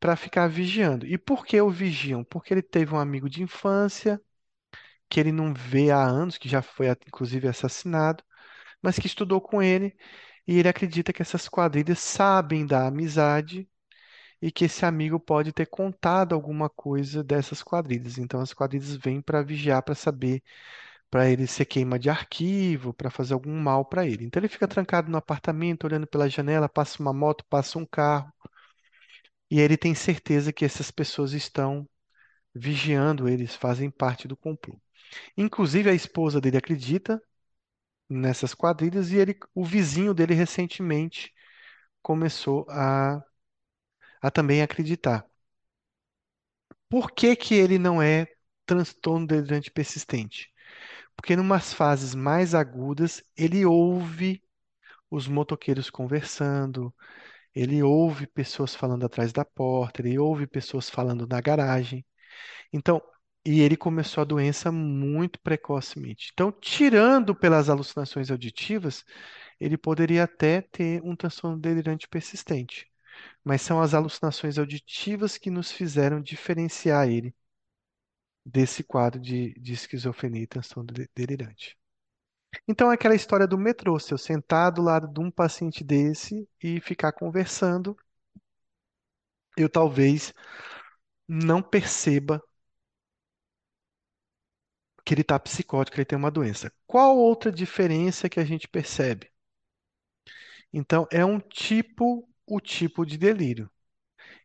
para 0.00 0.16
ficar 0.16 0.48
vigiando. 0.48 1.06
E 1.06 1.18
por 1.18 1.46
que 1.46 1.60
o 1.60 1.70
vigiam? 1.70 2.24
Porque 2.24 2.54
ele 2.54 2.62
teve 2.62 2.94
um 2.94 2.98
amigo 3.00 3.28
de 3.30 3.42
infância 3.42 4.20
que 5.10 5.20
ele 5.20 5.32
não 5.32 5.54
vê 5.54 5.90
há 5.92 6.02
anos, 6.04 6.38
que 6.38 6.48
já 6.48 6.62
foi 6.62 6.88
inclusive 6.90 7.48
assassinado, 7.48 8.24
mas 8.82 8.98
que 8.98 9.06
estudou 9.08 9.40
com 9.40 9.62
ele, 9.62 9.96
e 10.46 10.58
ele 10.58 10.68
acredita 10.68 11.12
que 11.12 11.22
essas 11.22 11.48
quadrilhas 11.48 11.98
sabem 12.00 12.66
da 12.66 12.86
amizade 12.88 13.68
e 14.42 14.50
que 14.52 14.64
esse 14.66 14.84
amigo 14.86 15.18
pode 15.20 15.52
ter 15.52 15.66
contado 15.66 16.34
alguma 16.34 16.68
coisa 16.70 17.22
dessas 17.24 17.62
quadrilhas. 17.62 18.18
Então 18.18 18.40
as 18.40 18.52
quadrilhas 18.54 18.96
vêm 18.96 19.20
para 19.22 19.42
vigiar, 19.42 19.82
para 19.82 19.94
saber, 19.94 20.42
para 21.10 21.30
ele 21.30 21.46
ser 21.46 21.66
queima 21.66 21.98
de 21.98 22.10
arquivo, 22.10 22.94
para 22.94 23.10
fazer 23.10 23.34
algum 23.34 23.58
mal 23.60 23.84
para 23.84 24.06
ele. 24.06 24.24
Então 24.26 24.40
ele 24.40 24.48
fica 24.48 24.68
trancado 24.68 25.10
no 25.10 25.18
apartamento, 25.18 25.84
olhando 25.86 26.06
pela 26.06 26.28
janela, 26.28 26.68
passa 26.68 27.02
uma 27.02 27.12
moto, 27.12 27.44
passa 27.48 27.78
um 27.78 27.86
carro, 27.86 28.32
e 29.50 29.60
ele 29.60 29.76
tem 29.76 29.94
certeza 29.94 30.50
que 30.52 30.64
essas 30.64 30.90
pessoas 30.90 31.32
estão 31.34 31.86
vigiando 32.54 33.28
eles, 33.28 33.54
fazem 33.56 33.90
parte 33.90 34.28
do 34.28 34.36
complô. 34.36 34.80
Inclusive 35.36 35.90
a 35.90 35.94
esposa 35.94 36.40
dele 36.40 36.56
acredita 36.58 37.22
nessas 38.08 38.54
quadrilhas 38.54 39.10
e 39.12 39.16
ele, 39.18 39.38
o 39.54 39.64
vizinho 39.64 40.14
dele 40.14 40.34
recentemente 40.34 41.32
começou 42.02 42.66
a, 42.70 43.22
a 44.22 44.30
também 44.30 44.62
acreditar. 44.62 45.26
Por 46.88 47.10
que 47.12 47.36
que 47.36 47.54
ele 47.54 47.78
não 47.78 48.02
é 48.02 48.26
transtorno 48.66 49.26
delirante 49.26 49.70
persistente? 49.70 50.52
Porque 51.16 51.34
em 51.34 51.40
umas 51.40 51.72
fases 51.74 52.14
mais 52.14 52.54
agudas 52.54 53.22
ele 53.36 53.66
ouve 53.66 54.42
os 55.10 55.28
motoqueiros 55.28 55.90
conversando, 55.90 56.94
ele 57.54 57.82
ouve 57.82 58.26
pessoas 58.26 58.74
falando 58.74 59.06
atrás 59.06 59.32
da 59.32 59.44
porta, 59.44 60.02
ele 60.02 60.18
ouve 60.18 60.46
pessoas 60.46 60.90
falando 60.90 61.26
na 61.26 61.40
garagem. 61.40 62.06
Então, 62.72 63.02
e 63.44 63.60
ele 63.60 63.76
começou 63.76 64.22
a 64.22 64.24
doença 64.24 64.70
muito 64.72 65.40
precocemente. 65.40 66.30
Então, 66.32 66.52
tirando 66.52 67.34
pelas 67.34 67.68
alucinações 67.70 68.30
auditivas, 68.30 69.04
ele 69.60 69.78
poderia 69.78 70.24
até 70.24 70.62
ter 70.62 71.02
um 71.04 71.16
transtorno 71.16 71.58
delirante 71.58 72.08
persistente. 72.08 72.88
Mas 73.44 73.62
são 73.62 73.80
as 73.82 73.94
alucinações 73.94 74.58
auditivas 74.58 75.38
que 75.38 75.50
nos 75.50 75.72
fizeram 75.72 76.20
diferenciar 76.22 77.08
ele 77.10 77.34
desse 78.44 78.82
quadro 78.84 79.20
de, 79.20 79.54
de 79.54 79.72
esquizofrenia 79.72 80.42
e 80.42 80.46
transtorno 80.46 80.92
de- 80.92 81.08
delirante. 81.14 81.76
Então, 82.68 82.90
é 82.90 82.94
aquela 82.94 83.14
história 83.16 83.46
do 83.46 83.58
metrô, 83.58 83.98
se 84.00 84.12
eu 84.14 84.18
sentar 84.18 84.72
do 84.72 84.82
lado 84.82 85.08
de 85.08 85.20
um 85.20 85.30
paciente 85.30 85.84
desse 85.84 86.48
e 86.62 86.80
ficar 86.80 87.12
conversando, 87.12 87.96
eu 89.56 89.68
talvez 89.68 90.32
não 91.28 91.62
perceba 91.62 92.42
que 95.10 95.14
ele 95.14 95.22
está 95.22 95.40
psicótico, 95.40 95.96
ele 95.96 96.04
tem 96.04 96.16
uma 96.16 96.30
doença. 96.30 96.72
Qual 96.86 97.16
outra 97.16 97.50
diferença 97.50 98.28
que 98.28 98.38
a 98.38 98.44
gente 98.44 98.68
percebe? 98.68 99.28
Então, 100.72 101.04
é 101.10 101.24
um 101.24 101.40
tipo, 101.40 102.28
o 102.46 102.60
tipo 102.60 103.04
de 103.04 103.18
delírio. 103.18 103.68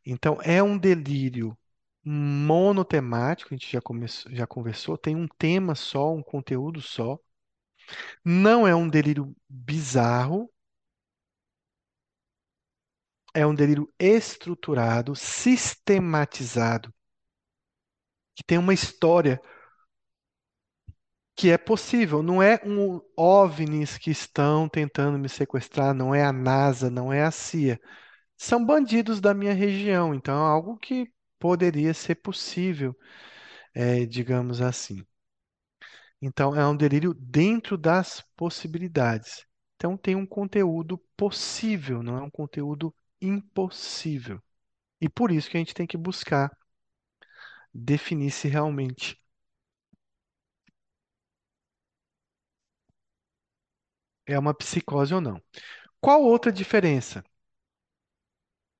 Então, 0.06 0.40
é 0.44 0.64
um 0.64 0.78
delírio 0.78 1.58
monotemático, 2.04 3.54
a 3.54 3.58
gente 3.58 3.72
já, 3.72 3.82
começou, 3.82 4.32
já 4.34 4.48
conversou, 4.48 4.98
tem 4.98 5.16
um 5.16 5.28
tema 5.28 5.76
só, 5.76 6.14
um 6.14 6.24
conteúdo 6.24 6.82
só. 6.82 7.20
Não 8.26 8.68
é 8.68 8.76
um 8.76 8.90
delírio 8.90 9.34
bizarro, 9.48 10.52
é 13.36 13.46
um 13.46 13.54
delírio 13.54 13.88
estruturado, 14.00 15.16
sistematizado, 15.16 16.92
que 18.36 18.44
tem 18.44 18.58
uma 18.58 18.74
história 18.74 19.42
que 21.36 21.50
é 21.52 21.58
possível. 21.58 22.24
Não 22.24 22.42
é 22.42 22.60
um 22.66 23.02
OVNIs 23.18 23.98
que 23.98 24.12
estão 24.12 24.70
tentando 24.70 25.20
me 25.20 25.30
sequestrar, 25.30 25.94
não 25.94 26.14
é 26.16 26.24
a 26.24 26.32
NASA, 26.34 26.90
não 26.90 27.12
é 27.12 27.24
a 27.24 27.32
CIA. 27.32 27.80
São 28.38 28.66
bandidos 28.66 29.22
da 29.22 29.34
minha 29.34 29.54
região, 29.54 30.14
então 30.14 30.36
é 30.36 30.50
algo 30.52 30.78
que 30.78 31.12
poderia 31.40 31.94
ser 31.94 32.16
possível, 32.16 32.96
é, 33.74 34.06
digamos 34.06 34.62
assim. 34.62 35.06
Então 36.22 36.56
é 36.56 36.66
um 36.68 36.76
delírio 36.76 37.14
dentro 37.14 37.78
das 37.78 38.22
possibilidades. 38.36 39.46
Então 39.76 39.98
tem 39.98 40.16
um 40.16 40.26
conteúdo 40.26 40.98
possível, 41.18 42.02
não 42.04 42.18
é 42.18 42.22
um 42.22 42.30
conteúdo 42.30 42.94
impossível. 43.22 44.42
E 45.02 45.10
por 45.10 45.32
isso 45.32 45.50
que 45.50 45.58
a 45.58 45.60
gente 45.60 45.74
tem 45.74 45.88
que 45.88 45.98
buscar 45.98 46.52
definir 47.74 48.32
se 48.32 48.48
realmente 48.48 49.20
é 54.26 54.38
uma 54.38 54.54
psicose 54.54 55.14
ou 55.14 55.22
não. 55.22 55.42
Qual 56.02 56.24
outra 56.24 56.52
diferença? 56.52 57.24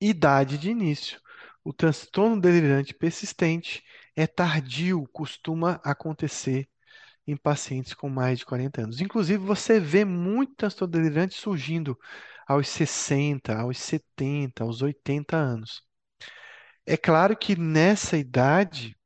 Idade 0.00 0.58
de 0.58 0.70
início. 0.70 1.20
O 1.64 1.72
transtorno 1.72 2.40
delirante 2.40 2.94
persistente 2.94 3.82
é 4.14 4.26
tardio, 4.26 5.06
costuma 5.12 5.80
acontecer 5.84 6.68
em 7.26 7.36
pacientes 7.36 7.94
com 7.94 8.08
mais 8.08 8.40
de 8.40 8.46
40 8.46 8.82
anos. 8.82 9.00
Inclusive, 9.00 9.38
você 9.44 9.80
vê 9.80 10.04
muito 10.04 10.54
transtorno 10.56 10.92
delirante 10.92 11.34
surgindo 11.36 11.98
aos 12.46 12.68
60, 12.68 13.58
aos 13.58 13.78
70, 13.78 14.64
aos 14.64 14.82
80 14.82 15.36
anos. 15.36 15.82
É 16.86 16.96
claro 16.96 17.36
que 17.36 17.56
nessa 17.56 18.16
idade 18.16 18.96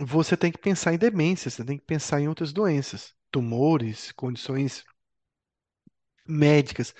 você 0.00 0.36
tem 0.36 0.52
que 0.52 0.58
pensar 0.58 0.92
em 0.94 0.98
demência, 0.98 1.50
você 1.50 1.64
tem 1.64 1.78
que 1.78 1.84
pensar 1.84 2.20
em 2.20 2.28
outras 2.28 2.52
doenças, 2.52 3.14
tumores, 3.30 4.12
condições 4.12 4.84
médicas, 6.26 6.94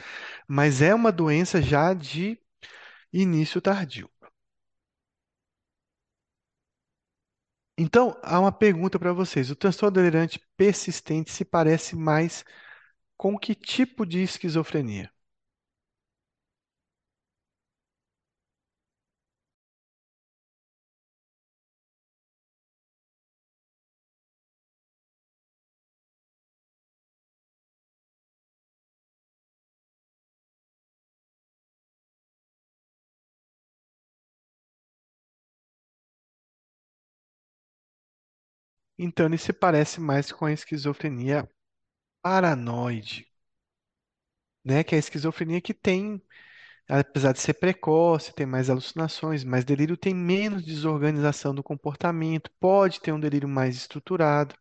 mas 0.48 0.82
é 0.82 0.94
uma 0.94 1.12
doença 1.12 1.60
já 1.62 1.94
de 1.94 2.38
início 3.12 3.60
tardio. 3.62 4.10
Então, 7.78 8.16
há 8.22 8.38
uma 8.40 8.51
pergunta 8.52 8.98
para 8.98 9.12
vocês. 9.12 9.48
O 9.51 9.55
transtorno 9.56 9.94
delirante 9.94 10.40
persistente 10.56 11.30
se 11.30 11.44
parece 11.44 11.94
mais 11.96 12.44
com 13.18 13.38
que 13.38 13.55
tipo 13.56 14.06
de 14.06 14.22
esquizofrenia? 14.22 15.12
Então, 38.98 39.26
ele 39.26 39.38
se 39.38 39.52
parece 39.52 40.00
mais 40.00 40.32
com 40.32 40.44
a 40.46 40.52
esquizofrenia 40.52 41.48
paranoide, 42.22 43.26
né? 44.64 44.82
Que 44.84 44.94
é 44.94 44.98
a 44.98 44.98
esquizofrenia 44.98 45.60
que 45.60 45.72
tem, 45.74 46.20
apesar 46.88 47.32
de 47.32 47.40
ser 47.40 47.54
precoce, 47.54 48.34
tem 48.34 48.46
mais 48.46 48.70
alucinações, 48.70 49.44
mais 49.44 49.64
delírio, 49.64 49.96
tem 49.96 50.14
menos 50.14 50.64
desorganização 50.64 51.54
do 51.54 51.62
comportamento, 51.64 52.50
pode 52.60 53.00
ter 53.00 53.12
um 53.12 53.20
delírio 53.20 53.48
mais 53.48 53.76
estruturado, 53.76 54.54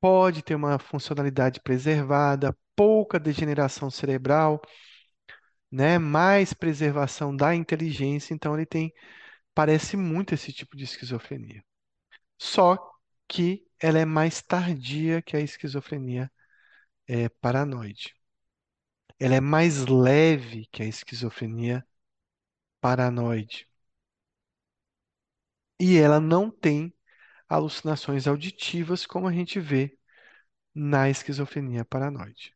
pode 0.00 0.42
ter 0.42 0.54
uma 0.54 0.78
funcionalidade 0.78 1.60
preservada, 1.60 2.56
pouca 2.76 3.18
degeneração 3.18 3.90
cerebral, 3.90 4.60
né? 5.70 5.98
Mais 5.98 6.52
preservação 6.52 7.34
da 7.34 7.54
inteligência, 7.54 8.34
então 8.34 8.54
ele 8.54 8.66
tem, 8.66 8.92
parece 9.54 9.96
muito 9.96 10.34
esse 10.34 10.52
tipo 10.52 10.76
de 10.76 10.84
esquizofrenia. 10.84 11.64
Só 12.38 12.89
que 13.30 13.64
ela 13.80 13.98
é 14.00 14.04
mais 14.04 14.42
tardia 14.42 15.22
que 15.22 15.36
a 15.36 15.40
esquizofrenia 15.40 16.30
é, 17.08 17.28
paranoide. 17.28 18.14
Ela 19.20 19.36
é 19.36 19.40
mais 19.40 19.86
leve 19.86 20.66
que 20.66 20.82
a 20.82 20.86
esquizofrenia 20.86 21.86
paranoide. 22.80 23.68
E 25.78 25.96
ela 25.98 26.20
não 26.20 26.50
tem 26.50 26.92
alucinações 27.48 28.26
auditivas 28.28 29.06
como 29.06 29.28
a 29.28 29.32
gente 29.32 29.60
vê 29.60 29.98
na 30.74 31.10
esquizofrenia 31.10 31.84
paranoide. 31.84 32.54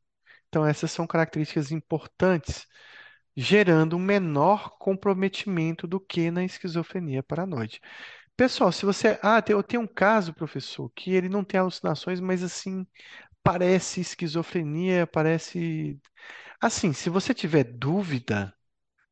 Então, 0.49 0.67
essas 0.67 0.93
são 0.93 1.07
características 1.07 1.73
importantes, 1.73 2.67
gerando 3.37 3.97
um 3.97 4.01
menor 4.01 4.79
comprometimento 4.79 5.87
do 5.87 6.01
que 6.01 6.31
na 6.31 6.45
esquizofrenia 6.45 7.23
paranoide. 7.23 7.81
Pessoal, 8.37 8.73
se 8.73 8.85
você. 8.85 9.19
Ah, 9.23 9.43
eu 9.49 9.63
tenho 9.63 9.83
um 9.83 9.87
caso, 9.87 10.35
professor, 10.35 10.91
que 10.95 11.13
ele 11.13 11.29
não 11.29 11.45
tem 11.45 11.61
alucinações, 11.61 12.19
mas 12.21 12.43
assim, 12.43 12.87
parece 13.43 14.01
esquizofrenia, 14.01 15.07
parece. 15.07 16.01
Assim, 16.61 16.93
se 16.93 17.11
você 17.11 17.35
tiver 17.35 17.65
dúvida. 17.65 18.55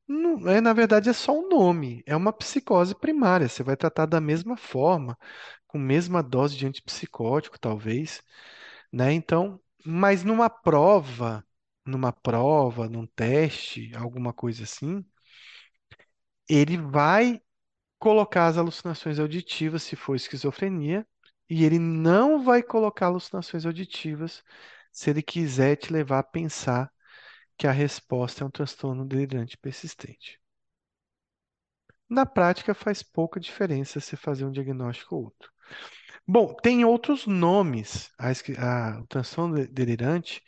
Não, 0.08 0.48
é, 0.48 0.60
na 0.60 0.72
verdade, 0.74 1.08
é 1.10 1.12
só 1.14 1.32
um 1.32 1.48
nome. 1.48 2.02
É 2.06 2.16
uma 2.16 2.32
psicose 2.32 2.94
primária. 2.94 3.48
Você 3.48 3.62
vai 3.62 3.76
tratar 3.76 4.06
da 4.06 4.20
mesma 4.20 4.56
forma, 4.56 5.18
com 5.66 5.78
mesma 5.78 6.22
dose 6.22 6.56
de 6.56 6.66
antipsicótico, 6.66 7.58
talvez, 7.58 8.22
né? 8.92 9.12
Então, 9.12 9.60
mas 9.86 10.24
numa 10.24 10.50
prova, 10.50 11.44
numa 11.86 12.12
prova, 12.12 12.88
num 12.88 13.06
teste, 13.06 13.92
alguma 13.96 14.32
coisa 14.32 14.64
assim, 14.64 15.04
ele 16.48 16.76
vai 16.76 17.40
colocar 18.02 18.46
as 18.48 18.58
alucinações 18.58 19.18
auditivas, 19.20 19.82
se 19.84 19.96
for 19.96 20.16
esquizofrenia, 20.16 21.06
e 21.48 21.64
ele 21.64 21.78
não 21.78 22.42
vai 22.42 22.62
colocar 22.62 23.06
alucinações 23.06 23.64
auditivas 23.66 24.42
se 24.92 25.10
ele 25.10 25.22
quiser 25.22 25.76
te 25.76 25.92
levar 25.92 26.18
a 26.20 26.22
pensar 26.24 26.92
que 27.58 27.66
a 27.66 27.72
resposta 27.72 28.44
é 28.44 28.46
um 28.48 28.50
transtorno 28.50 29.06
delirante 29.06 29.56
persistente. 29.58 30.40
Na 32.08 32.24
prática, 32.26 32.74
faz 32.74 33.02
pouca 33.02 33.40
diferença 33.40 33.98
se 33.98 34.16
fazer 34.16 34.44
um 34.44 34.52
diagnóstico 34.52 35.16
ou 35.16 35.24
outro. 35.24 35.50
Bom, 36.26 36.54
tem 36.56 36.84
outros 36.84 37.26
nomes. 37.26 38.10
A, 38.18 38.30
a- 38.58 39.00
o 39.02 39.06
transtorno 39.08 39.56
de- 39.56 39.68
delirante 39.68 40.42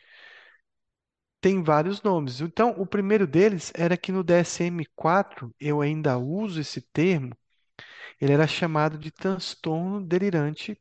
tem 1.41 1.63
vários 1.63 2.03
nomes. 2.03 2.41
Então, 2.41 2.71
o 2.79 2.87
primeiro 2.87 3.27
deles 3.27 3.71
era 3.75 3.97
que 3.97 4.11
no 4.13 4.25
DSM-4, 4.25 5.55
eu 5.61 5.81
ainda 5.81 6.19
uso 6.19 6.61
esse 6.61 6.81
termo, 6.81 7.37
ele 8.21 8.33
era 8.33 8.47
chamado 8.47 8.99
de 8.99 9.11
transtorno 9.11 10.01
delirante 10.05 10.81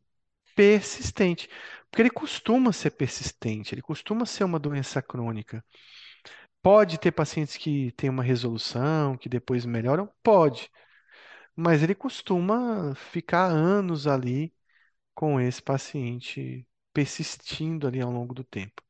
persistente, 0.55 1.49
porque 1.89 2.01
ele 2.03 2.09
costuma 2.11 2.73
ser 2.73 2.91
persistente, 2.91 3.73
ele 3.75 3.81
costuma 3.81 4.25
ser 4.25 4.43
uma 4.43 4.59
doença 4.59 5.01
crônica. 5.01 5.63
Pode 6.61 6.97
ter 6.97 7.11
pacientes 7.11 7.57
que 7.57 7.91
têm 7.93 8.09
uma 8.09 8.23
resolução, 8.23 9.17
que 9.17 9.27
depois 9.29 9.65
melhoram? 9.65 10.09
Pode. 10.23 10.71
Mas 11.55 11.83
ele 11.83 11.95
costuma 11.95 12.95
ficar 12.95 13.47
anos 13.47 14.07
ali 14.07 14.53
com 15.15 15.39
esse 15.41 15.61
paciente 15.61 16.67
persistindo 16.93 17.87
ali 17.87 18.01
ao 18.01 18.11
longo 18.11 18.33
do 18.33 18.43
tempo. 18.43 18.83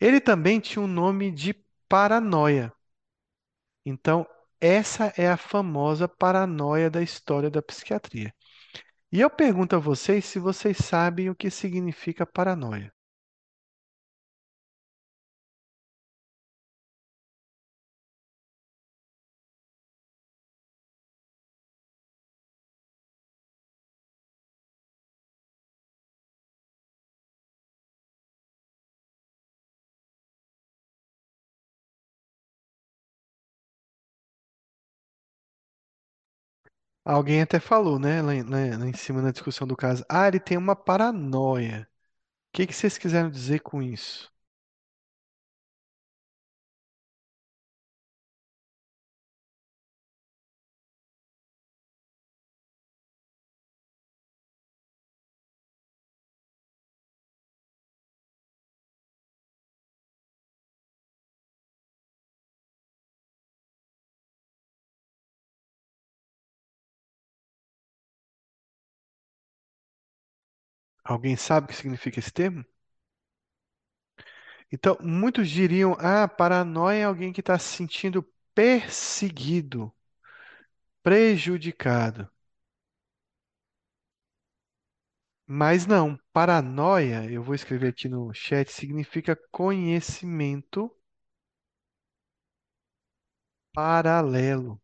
Ele 0.00 0.20
também 0.20 0.60
tinha 0.60 0.82
um 0.82 0.88
nome 0.88 1.30
de 1.32 1.54
paranoia. 1.88 2.72
Então, 3.84 4.26
essa 4.62 5.12
é 5.16 5.28
a 5.28 5.36
famosa 5.36 6.08
paranoia 6.08 6.88
da 6.88 7.02
história 7.02 7.50
da 7.50 7.60
psiquiatria. 7.60 8.32
E 9.12 9.20
eu 9.20 9.28
pergunto 9.30 9.76
a 9.76 9.78
vocês 9.80 10.24
se 10.24 10.38
vocês 10.38 10.78
sabem 10.78 11.28
o 11.30 11.34
que 11.34 11.50
significa 11.50 12.24
paranoia. 12.24 12.92
Alguém 37.04 37.42
até 37.42 37.60
falou, 37.60 37.98
né, 37.98 38.20
lá 38.22 38.34
em, 38.34 38.42
lá- 38.42 38.76
lá 38.78 38.86
em 38.88 38.92
cima 38.94 39.20
na 39.22 39.30
discussão 39.32 39.66
do 39.66 39.76
caso. 39.76 40.04
Ah, 40.08 40.26
ele 40.28 40.40
tem 40.40 40.56
uma 40.58 40.76
paranoia. 40.76 41.88
O 42.50 42.56
que 42.58 42.66
que 42.68 42.74
vocês 42.74 42.98
quiseram 42.98 43.30
dizer 43.30 43.60
com 43.62 43.82
isso? 43.82 44.31
Alguém 71.04 71.36
sabe 71.36 71.66
o 71.66 71.68
que 71.68 71.76
significa 71.76 72.18
esse 72.18 72.32
termo? 72.32 72.64
Então, 74.72 74.96
muitos 75.00 75.48
diriam: 75.48 75.96
ah, 76.00 76.26
paranoia 76.26 76.98
é 76.98 77.04
alguém 77.04 77.32
que 77.32 77.40
está 77.40 77.58
se 77.58 77.76
sentindo 77.76 78.24
perseguido, 78.54 79.92
prejudicado. 81.02 82.28
Mas 85.46 85.86
não, 85.86 86.18
paranoia, 86.32 87.30
eu 87.30 87.44
vou 87.44 87.54
escrever 87.54 87.90
aqui 87.90 88.08
no 88.08 88.34
chat, 88.34 88.72
significa 88.72 89.38
conhecimento 89.52 90.90
paralelo. 93.74 94.80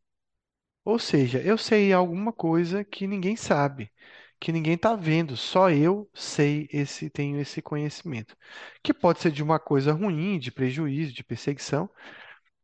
Ou 0.84 0.98
seja, 0.98 1.40
eu 1.42 1.58
sei 1.58 1.92
alguma 1.92 2.32
coisa 2.32 2.84
que 2.84 3.06
ninguém 3.08 3.36
sabe, 3.36 3.92
que 4.40 4.52
ninguém 4.52 4.74
está 4.74 4.94
vendo, 4.96 5.36
só 5.36 5.70
eu 5.70 6.08
sei 6.14 6.68
esse, 6.72 7.10
tenho 7.10 7.40
esse 7.40 7.62
conhecimento. 7.62 8.36
Que 8.82 8.94
pode 8.94 9.20
ser 9.20 9.30
de 9.32 9.42
uma 9.42 9.58
coisa 9.60 9.92
ruim, 9.92 10.38
de 10.38 10.50
prejuízo, 10.52 11.12
de 11.12 11.24
perseguição, 11.24 11.90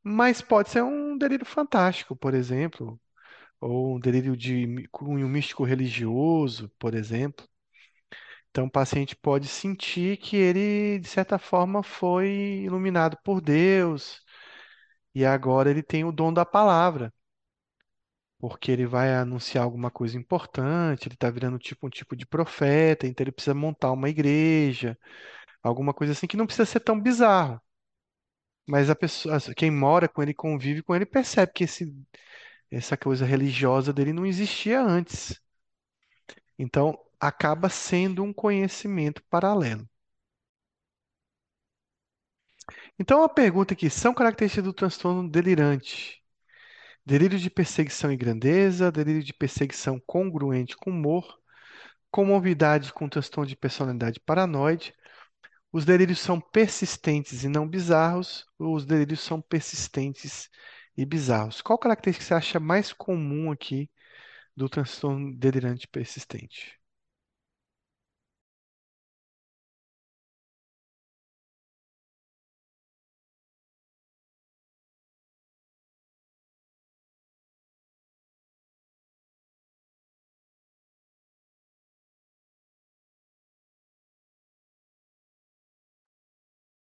mas 0.03 0.43
pode 0.43 0.71
ser 0.71 0.83
um 0.85 1.19
delírio 1.19 1.47
fantástico, 1.47 2.17
por 2.17 2.35
exemplo. 2.35 3.01
ou 3.61 3.97
um 3.97 4.01
delírio 4.01 4.37
de 4.37 4.89
cunho 4.93 5.29
místico 5.29 5.65
religioso, 5.65 6.71
por 6.79 6.95
exemplo. 6.95 7.47
Então, 8.51 8.67
o 8.67 8.71
paciente 8.71 9.17
pode 9.17 9.49
sentir 9.49 10.17
que 10.19 10.37
ele, 10.37 10.99
de 11.01 11.09
certa 11.09 11.39
forma, 11.39 11.83
foi 11.83 12.63
iluminado 12.65 13.17
por 13.25 13.41
Deus 13.41 14.21
e 15.15 15.27
agora 15.27 15.71
ele 15.71 15.83
tem 15.85 16.05
o 16.05 16.13
dom 16.13 16.33
da 16.35 16.47
palavra, 16.47 17.14
porque 18.47 18.71
ele 18.71 18.85
vai 18.87 19.15
anunciar 19.15 19.65
alguma 19.65 19.91
coisa 19.91 20.19
importante, 20.19 21.09
ele 21.09 21.15
está 21.15 21.31
virando 21.31 21.59
tipo 21.59 21.87
um 21.87 21.91
tipo 21.91 22.15
de 22.15 22.27
profeta, 22.27 23.07
então 23.07 23.25
ele 23.25 23.33
precisa 23.33 23.55
montar 23.55 23.91
uma 23.91 24.11
igreja, 24.11 24.99
alguma 25.63 25.95
coisa 25.95 26.13
assim 26.13 26.27
que 26.27 26.37
não 26.37 26.47
precisa 26.47 26.67
ser 26.67 26.81
tão 26.81 27.01
bizarro. 27.01 27.61
Mas 28.67 28.91
a 28.91 28.95
pessoa, 28.97 29.39
quem 29.57 29.71
mora 29.71 30.09
com 30.09 30.23
ele, 30.23 30.35
convive 30.35 30.83
com 30.83 30.95
ele, 30.95 31.07
percebe 31.07 31.53
que 31.55 31.65
esse, 31.65 31.95
essa 32.71 32.97
coisa 32.97 33.27
religiosa 33.27 33.93
dele 33.93 34.13
não 34.13 34.27
existia 34.27 34.83
antes. 34.83 35.41
Então, 36.59 36.99
acaba 37.21 37.69
sendo 37.69 38.23
um 38.25 38.33
conhecimento 38.33 39.23
paralelo. 39.31 39.89
Então, 42.99 43.23
a 43.23 43.29
pergunta 43.29 43.75
aqui, 43.75 43.89
são 43.91 44.13
características 44.15 44.65
do 44.65 44.73
transtorno 44.73 45.29
delirante? 45.29 46.24
Delírio 47.07 47.39
de 47.39 47.51
perseguição 47.51 48.11
e 48.13 48.17
grandeza, 48.17 48.91
delírio 48.91 49.23
de 49.23 49.33
perseguição 49.35 50.01
congruente 50.07 50.77
com 50.77 50.91
humor, 50.91 51.39
comorbidade 52.11 52.93
com 52.93 53.09
transtorno 53.09 53.49
de 53.49 53.57
personalidade 53.57 54.21
paranoide. 54.21 54.95
Os 55.73 55.85
delírios 55.85 56.21
são 56.21 56.41
persistentes 56.41 57.45
e 57.45 57.49
não 57.49 57.69
bizarros, 57.69 58.47
os 58.59 58.87
delírios 58.87 59.21
são 59.21 59.41
persistentes 59.43 60.51
e 60.97 61.05
bizarros. 61.07 61.63
Qual 61.63 61.79
característica 61.79 62.27
você 62.27 62.35
acha 62.35 62.61
mais 62.61 62.93
comum 62.93 63.53
aqui 63.53 63.91
do 64.57 64.69
transtorno 64.69 65.37
delirante 65.37 65.89
persistente? 65.89 66.79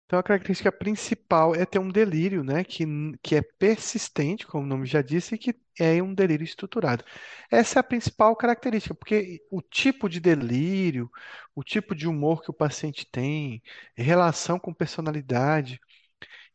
Então, 0.06 0.18
a 0.18 0.22
característica 0.22 0.70
principal 0.70 1.55
é 1.55 1.64
ter 1.64 1.78
um 1.78 1.89
delírio, 1.90 2.44
né, 2.44 2.62
que, 2.62 2.85
que 3.22 3.36
é 3.36 3.43
persistente, 3.43 4.47
como 4.47 4.62
o 4.64 4.66
nome 4.66 4.86
já 4.86 5.01
disse, 5.02 5.35
e 5.35 5.39
que 5.39 5.55
é 5.81 6.02
um 6.02 6.14
delírio 6.14 6.44
estruturado. 6.44 7.05
Essa 7.51 7.78
é 7.78 7.81
a 7.81 7.82
principal 7.82 8.36
característica, 8.36 8.94
porque 8.94 9.43
o 9.51 9.62
tipo 9.62 10.09
de 10.09 10.20
delírio, 10.20 11.10
o 11.55 11.64
tipo 11.64 11.94
de 11.94 12.06
humor 12.06 12.43
que 12.43 12.51
o 12.51 12.55
paciente 12.55 13.06
tem, 13.10 13.62
relação 13.97 14.59
com 14.59 14.74
personalidade, 14.74 15.81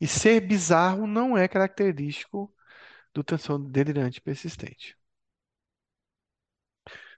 e 0.01 0.07
ser 0.07 0.41
bizarro 0.41 1.07
não 1.07 1.37
é 1.37 1.47
característico 1.47 2.53
do 3.13 3.23
transtorno 3.23 3.69
delirante 3.69 4.21
persistente. 4.21 4.97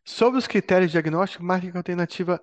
Sobre 0.04 0.40
os 0.40 0.48
critérios 0.48 0.92
diagnósticos, 0.92 1.46
marque 1.46 1.70
a 1.70 1.78
alternativa 1.78 2.42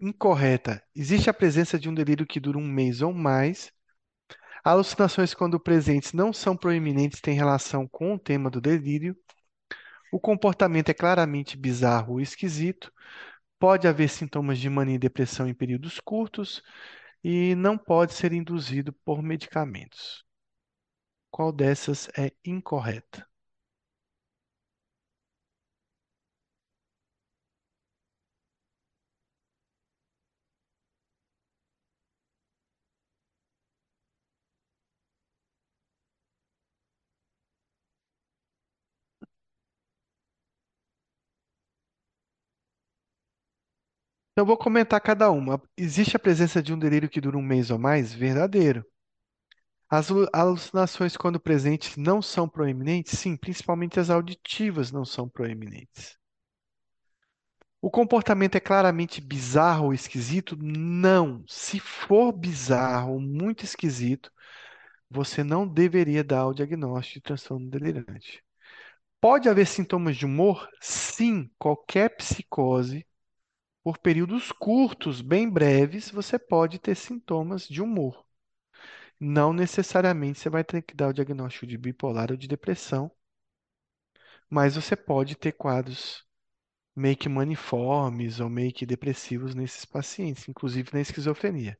incorreta. 0.00 0.82
Existe 0.94 1.30
a 1.30 1.34
presença 1.34 1.78
de 1.78 1.88
um 1.88 1.94
delírio 1.94 2.26
que 2.26 2.40
dura 2.40 2.58
um 2.58 2.66
mês 2.66 3.02
ou 3.02 3.12
mais. 3.12 3.72
Alucinações, 4.64 5.34
quando 5.34 5.60
presentes, 5.60 6.12
não 6.12 6.32
são 6.32 6.56
proeminentes, 6.56 7.20
têm 7.20 7.34
relação 7.34 7.86
com 7.88 8.14
o 8.14 8.18
tema 8.18 8.50
do 8.50 8.60
delírio. 8.60 9.16
O 10.12 10.20
comportamento 10.20 10.88
é 10.90 10.94
claramente 10.94 11.56
bizarro 11.56 12.14
ou 12.14 12.20
esquisito. 12.20 12.92
Pode 13.58 13.88
haver 13.88 14.08
sintomas 14.08 14.58
de 14.58 14.70
mania 14.70 14.96
e 14.96 14.98
depressão 14.98 15.48
em 15.48 15.54
períodos 15.54 16.00
curtos 16.00 16.62
e 17.24 17.54
não 17.56 17.78
pode 17.78 18.14
ser 18.14 18.32
induzido 18.32 18.92
por 19.04 19.22
medicamentos. 19.22 20.24
Qual 21.30 21.52
dessas 21.52 22.08
é 22.16 22.32
incorreta? 22.44 23.26
Então, 44.34 44.44
vou 44.46 44.56
comentar 44.58 45.00
cada 45.00 45.30
uma. 45.30 45.60
Existe 45.76 46.16
a 46.16 46.20
presença 46.20 46.62
de 46.62 46.72
um 46.72 46.78
delírio 46.78 47.08
que 47.08 47.20
dura 47.20 47.38
um 47.38 47.42
mês 47.42 47.70
ou 47.70 47.78
mais? 47.78 48.12
Verdadeiro. 48.12 48.84
As 49.88 50.10
alu- 50.10 50.28
alucinações, 50.30 51.16
quando 51.16 51.40
presentes, 51.40 51.96
não 51.96 52.20
são 52.20 52.46
proeminentes? 52.46 53.18
Sim, 53.18 53.34
principalmente 53.34 53.98
as 53.98 54.10
auditivas 54.10 54.92
não 54.92 55.06
são 55.06 55.26
proeminentes. 55.26 56.18
O 57.80 57.90
comportamento 57.90 58.56
é 58.56 58.60
claramente 58.60 59.20
bizarro 59.20 59.86
ou 59.86 59.94
esquisito? 59.94 60.56
Não. 60.60 61.44
Se 61.48 61.78
for 61.78 62.32
bizarro, 62.32 63.20
muito 63.20 63.64
esquisito, 63.64 64.32
você 65.10 65.44
não 65.44 65.66
deveria 65.68 66.24
dar 66.24 66.46
o 66.48 66.54
diagnóstico 66.54 67.20
de 67.20 67.22
transtorno 67.22 67.70
delirante. 67.70 68.42
Pode 69.20 69.48
haver 69.48 69.66
sintomas 69.66 70.16
de 70.16 70.26
humor? 70.26 70.68
Sim. 70.80 71.50
Qualquer 71.58 72.16
psicose, 72.16 73.06
por 73.84 73.98
períodos 73.98 74.50
curtos, 74.50 75.20
bem 75.22 75.48
breves, 75.48 76.10
você 76.10 76.38
pode 76.40 76.80
ter 76.80 76.96
sintomas 76.96 77.68
de 77.68 77.80
humor. 77.82 78.26
Não 79.20 79.52
necessariamente 79.52 80.38
você 80.38 80.50
vai 80.50 80.64
ter 80.64 80.82
que 80.82 80.94
dar 80.94 81.08
o 81.08 81.12
diagnóstico 81.14 81.66
de 81.66 81.78
bipolar 81.78 82.30
ou 82.30 82.36
de 82.36 82.48
depressão, 82.48 83.10
mas 84.48 84.74
você 84.76 84.96
pode 84.96 85.34
ter 85.36 85.52
quadros 85.52 86.24
meio 86.96 87.16
que 87.16 87.28
maniformes 87.28 88.40
ou 88.40 88.50
meio 88.50 88.72
que 88.72 88.86
depressivos 88.86 89.54
nesses 89.54 89.84
pacientes, 89.84 90.48
inclusive 90.48 90.90
na 90.92 91.00
esquizofrenia. 91.00 91.78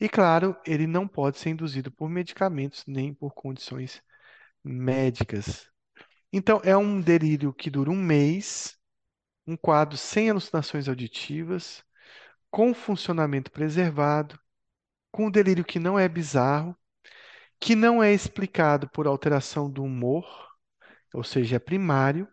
E 0.00 0.08
claro, 0.08 0.56
ele 0.66 0.86
não 0.86 1.08
pode 1.08 1.38
ser 1.38 1.50
induzido 1.50 1.90
por 1.92 2.08
medicamentos 2.10 2.84
nem 2.86 3.14
por 3.14 3.34
condições 3.34 4.02
médicas. 4.64 5.68
Então, 6.32 6.60
é 6.64 6.76
um 6.76 7.00
delírio 7.00 7.52
que 7.54 7.70
dura 7.70 7.90
um 7.90 7.96
mês, 7.96 8.75
um 9.46 9.56
quadro 9.56 9.96
sem 9.96 10.30
alucinações 10.30 10.88
auditivas, 10.88 11.84
com 12.50 12.74
funcionamento 12.74 13.50
preservado, 13.52 14.38
com 15.12 15.26
um 15.28 15.30
delírio 15.32 15.64
que 15.64 15.78
não 15.80 15.98
é 15.98 16.08
bizarro, 16.08 16.76
que 17.60 17.74
não 17.76 18.02
é 18.02 18.12
explicado 18.14 18.88
por 18.90 19.06
alteração 19.06 19.70
do 19.70 19.82
humor, 19.84 20.26
ou 21.14 21.24
seja, 21.24 21.56
é 21.56 21.60
primário, 21.60 22.28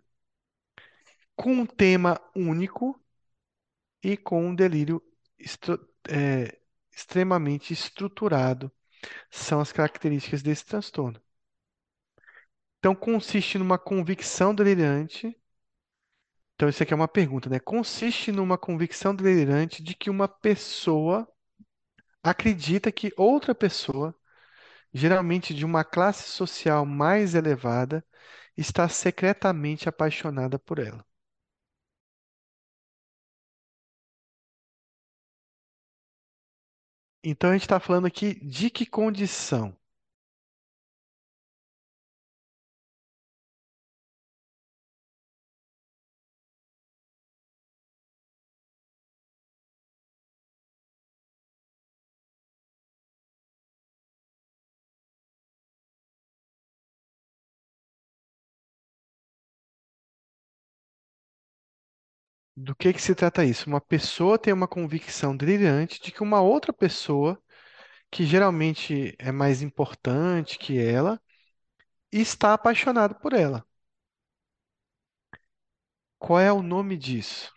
com 1.35 1.51
um 1.53 1.65
tema 1.65 2.19
único 2.35 2.99
e 4.03 4.15
com 4.17 4.45
um 4.47 4.55
delírio 4.55 5.01
estru- 5.39 5.79
é, 6.09 6.59
extremamente 6.91 7.73
estruturado. 7.73 8.71
São 9.31 9.59
as 9.61 9.71
características 9.73 10.43
desse 10.43 10.65
transtorno. 10.65 11.21
Então, 12.77 12.93
consiste 12.93 13.57
numa 13.57 13.79
convicção 13.79 14.53
delirante. 14.53 15.35
Então, 16.63 16.69
isso 16.69 16.81
aqui 16.81 16.93
é 16.93 16.95
uma 16.95 17.09
pergunta, 17.09 17.49
né? 17.49 17.59
Consiste 17.59 18.31
numa 18.31 18.57
convicção 18.57 19.13
delirante 19.13 19.83
de 19.83 19.93
que 19.93 20.09
uma 20.09 20.29
pessoa 20.29 21.27
acredita 22.23 22.91
que 22.91 23.13
outra 23.17 23.55
pessoa, 23.55 24.15
geralmente 24.93 25.53
de 25.53 25.65
uma 25.65 25.83
classe 25.85 26.29
social 26.29 26.85
mais 26.85 27.35
elevada, 27.35 28.05
está 28.57 28.89
secretamente 28.89 29.89
apaixonada 29.89 30.59
por 30.59 30.79
ela. 30.79 31.05
Então, 37.23 37.49
a 37.49 37.53
gente 37.53 37.63
está 37.63 37.79
falando 37.81 38.05
aqui 38.07 38.33
de 38.35 38.69
que 38.69 38.85
condição? 38.85 39.75
Do 62.63 62.75
que 62.75 62.91
que 62.93 62.99
se 63.01 63.13
trata 63.13 63.43
isso? 63.45 63.67
Uma 63.69 63.79
pessoa 63.81 64.39
tem 64.39 64.51
uma 64.53 64.67
convicção 64.67 65.35
delirante 65.37 66.01
de 66.01 66.11
que 66.11 66.23
uma 66.23 66.41
outra 66.41 66.73
pessoa, 66.73 67.39
que 68.11 68.25
geralmente 68.25 69.15
é 69.19 69.31
mais 69.31 69.61
importante 69.63 70.57
que 70.59 70.79
ela, 70.79 71.21
está 72.11 72.53
apaixonado 72.55 73.15
por 73.15 73.33
ela. 73.33 73.65
Qual 76.17 76.39
é 76.39 76.51
o 76.51 76.63
nome 76.63 76.97
disso? 76.97 77.53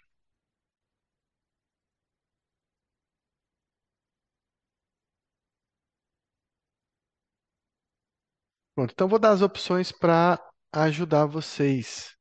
Pronto, 8.74 8.93
então 8.93 9.09
vou 9.09 9.19
dar 9.19 9.31
as 9.33 9.43
opções 9.43 9.91
para 9.93 10.41
ajudar 10.73 11.27
vocês. 11.27 12.15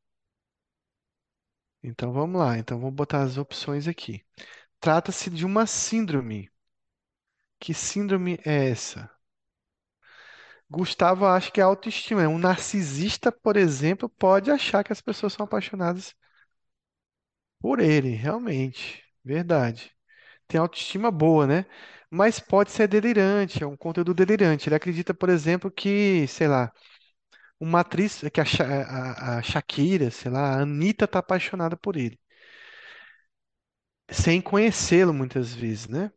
Então 1.85 2.11
vamos 2.11 2.37
lá, 2.39 2.57
então 2.57 2.77
vou 2.79 2.91
botar 2.91 3.21
as 3.23 3.37
opções 3.37 3.87
aqui. 3.87 4.21
Trata-se 4.79 5.29
de 5.29 5.45
uma 5.45 5.67
síndrome. 5.67 6.49
Que 7.59 7.73
síndrome 7.73 8.39
é 8.45 8.69
essa? 8.69 9.11
Gustavo 10.69 11.25
acha 11.25 11.49
que 11.51 11.59
é 11.59 11.63
autoestima. 11.63 12.27
Um 12.27 12.37
narcisista, 12.37 13.31
por 13.31 13.57
exemplo, 13.57 14.07
pode 14.07 14.51
achar 14.51 14.83
que 14.83 14.93
as 14.93 15.01
pessoas 15.01 15.33
são 15.33 15.43
apaixonadas 15.45 16.15
por 17.59 17.79
ele, 17.79 18.09
realmente. 18.11 19.03
Verdade. 19.23 19.91
Tem 20.47 20.59
autoestima 20.59 21.11
boa, 21.11 21.47
né? 21.47 21.65
Mas 22.11 22.39
pode 22.39 22.71
ser 22.71 22.87
delirante, 22.89 23.63
é 23.63 23.67
um 23.67 23.77
conteúdo 23.77 24.13
delirante. 24.13 24.69
Ele 24.69 24.75
acredita, 24.75 25.13
por 25.13 25.29
exemplo, 25.29 25.71
que, 25.71 26.27
sei 26.27 26.47
lá, 26.49 26.73
uma 27.59 27.81
atriz, 27.81 28.21
que 28.33 28.41
a, 28.41 28.45
a, 28.63 29.37
a 29.39 29.41
Shakira, 29.41 30.11
sei 30.11 30.31
lá, 30.31 30.55
a 30.57 30.61
Anitta 30.61 31.07
tá 31.07 31.19
apaixonada 31.19 31.77
por 31.77 31.95
ele, 31.97 32.19
sem 34.11 34.41
conhecê-lo 34.41 35.13
muitas 35.13 35.53
vezes, 35.53 35.87
né? 35.87 36.11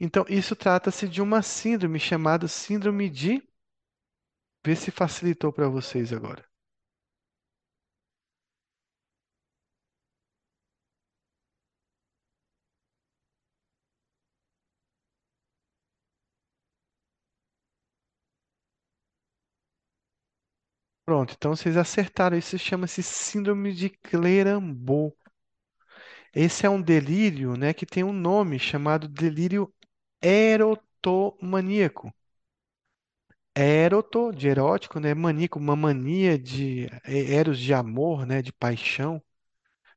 Então, 0.00 0.24
isso 0.28 0.56
trata-se 0.56 1.08
de 1.08 1.22
uma 1.22 1.42
síndrome 1.42 2.00
chamada 2.00 2.48
síndrome 2.48 3.10
de. 3.10 3.42
Vê 4.64 4.74
se 4.74 4.90
facilitou 4.90 5.52
para 5.52 5.68
vocês 5.68 6.14
agora. 6.14 6.42
Pronto, 21.10 21.34
então 21.36 21.56
vocês 21.56 21.76
acertaram. 21.76 22.38
Isso 22.38 22.56
chama-se 22.56 23.02
síndrome 23.02 23.72
de 23.74 23.90
Clerambault. 23.90 25.16
Esse 26.34 26.66
é 26.66 26.70
um 26.70 26.80
delírio, 26.82 27.56
né, 27.56 27.72
que 27.72 27.86
tem 27.86 28.02
um 28.04 28.12
nome 28.12 28.58
chamado 28.58 29.06
delírio 29.08 29.72
erotomaníaco. 30.22 32.12
Eroto, 33.54 34.32
de 34.32 34.48
erótico, 34.48 34.98
né? 35.00 35.14
Maníaco, 35.14 35.58
uma 35.58 35.76
mania 35.76 36.36
de 36.38 36.86
é, 37.04 37.34
eros 37.34 37.58
de 37.60 37.72
amor, 37.74 38.26
né? 38.26 38.42
De 38.42 38.52
paixão. 38.52 39.22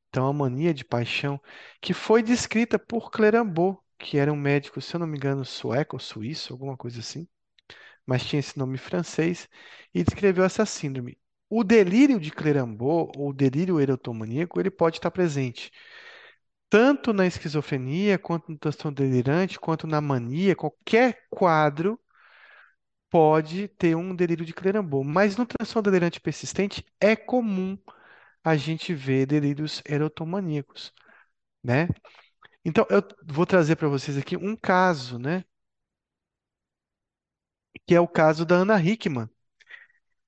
Então, 0.08 0.26
a 0.28 0.32
mania 0.34 0.74
de 0.74 0.84
paixão, 0.84 1.40
que 1.80 1.94
foi 1.94 2.22
descrita 2.22 2.78
por 2.78 3.10
Clerambault, 3.12 3.80
que 3.98 4.18
era 4.18 4.32
um 4.32 4.36
médico, 4.36 4.80
se 4.80 4.94
eu 4.96 5.00
não 5.00 5.06
me 5.08 5.16
engano, 5.18 5.44
sueco 5.44 5.96
ou 5.96 6.00
suíço, 6.00 6.52
alguma 6.54 6.76
coisa 6.76 7.00
assim, 7.00 7.28
mas 8.06 8.24
tinha 8.24 8.40
esse 8.40 8.58
nome 8.58 8.78
francês, 8.78 9.48
e 9.94 10.02
descreveu 10.04 10.44
essa 10.44 10.66
síndrome. 10.66 11.18
O 11.48 11.62
delírio 11.64 12.18
de 12.20 12.30
Clerambault, 12.30 13.18
ou 13.18 13.32
delírio 13.32 13.80
erotomaníaco, 13.80 14.60
ele 14.60 14.70
pode 14.70 14.98
estar 14.98 15.10
presente 15.10 15.70
tanto 16.68 17.12
na 17.12 17.26
esquizofrenia, 17.26 18.18
quanto 18.18 18.50
no 18.50 18.58
transtorno 18.58 18.96
delirante, 18.96 19.58
quanto 19.60 19.86
na 19.86 20.00
mania, 20.00 20.56
qualquer 20.56 21.26
quadro 21.30 21.98
pode 23.10 23.68
ter 23.68 23.94
um 23.96 24.14
delírio 24.14 24.44
de 24.44 24.52
Clerambault, 24.52 25.06
mas 25.08 25.36
no 25.36 25.46
transtorno 25.46 25.90
delirante 25.90 26.20
persistente 26.20 26.84
é 27.00 27.14
comum 27.14 27.78
a 28.44 28.56
gente 28.56 28.94
ver 28.94 29.26
delírios 29.26 29.82
erotomaníacos, 29.86 30.92
né? 31.62 31.88
Então 32.64 32.86
eu 32.90 33.02
vou 33.26 33.46
trazer 33.46 33.76
para 33.76 33.88
vocês 33.88 34.18
aqui 34.18 34.36
um 34.36 34.56
caso, 34.56 35.18
né? 35.18 35.44
Que 37.86 37.94
é 37.94 38.00
o 38.00 38.08
caso 38.08 38.44
da 38.44 38.56
Ana 38.56 38.80
Hickman, 38.80 39.28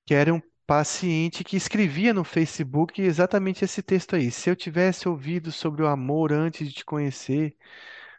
que 0.07 0.15
era 0.15 0.33
um 0.35 0.41
paciente 0.66 1.45
que 1.45 1.57
escrevia 1.57 2.12
no 2.12 2.24
Facebook 2.24 3.01
exatamente 3.01 3.65
esse 3.65 3.83
texto 3.83 4.16
aí. 4.16 4.31
Se 4.31 4.51
eu 4.51 4.57
tivesse 4.57 5.09
ouvido 5.09 5.53
sobre 5.53 5.83
o 5.83 5.87
amor 5.87 6.33
antes 6.33 6.69
de 6.69 6.74
te 6.74 6.85
conhecer, 6.85 7.57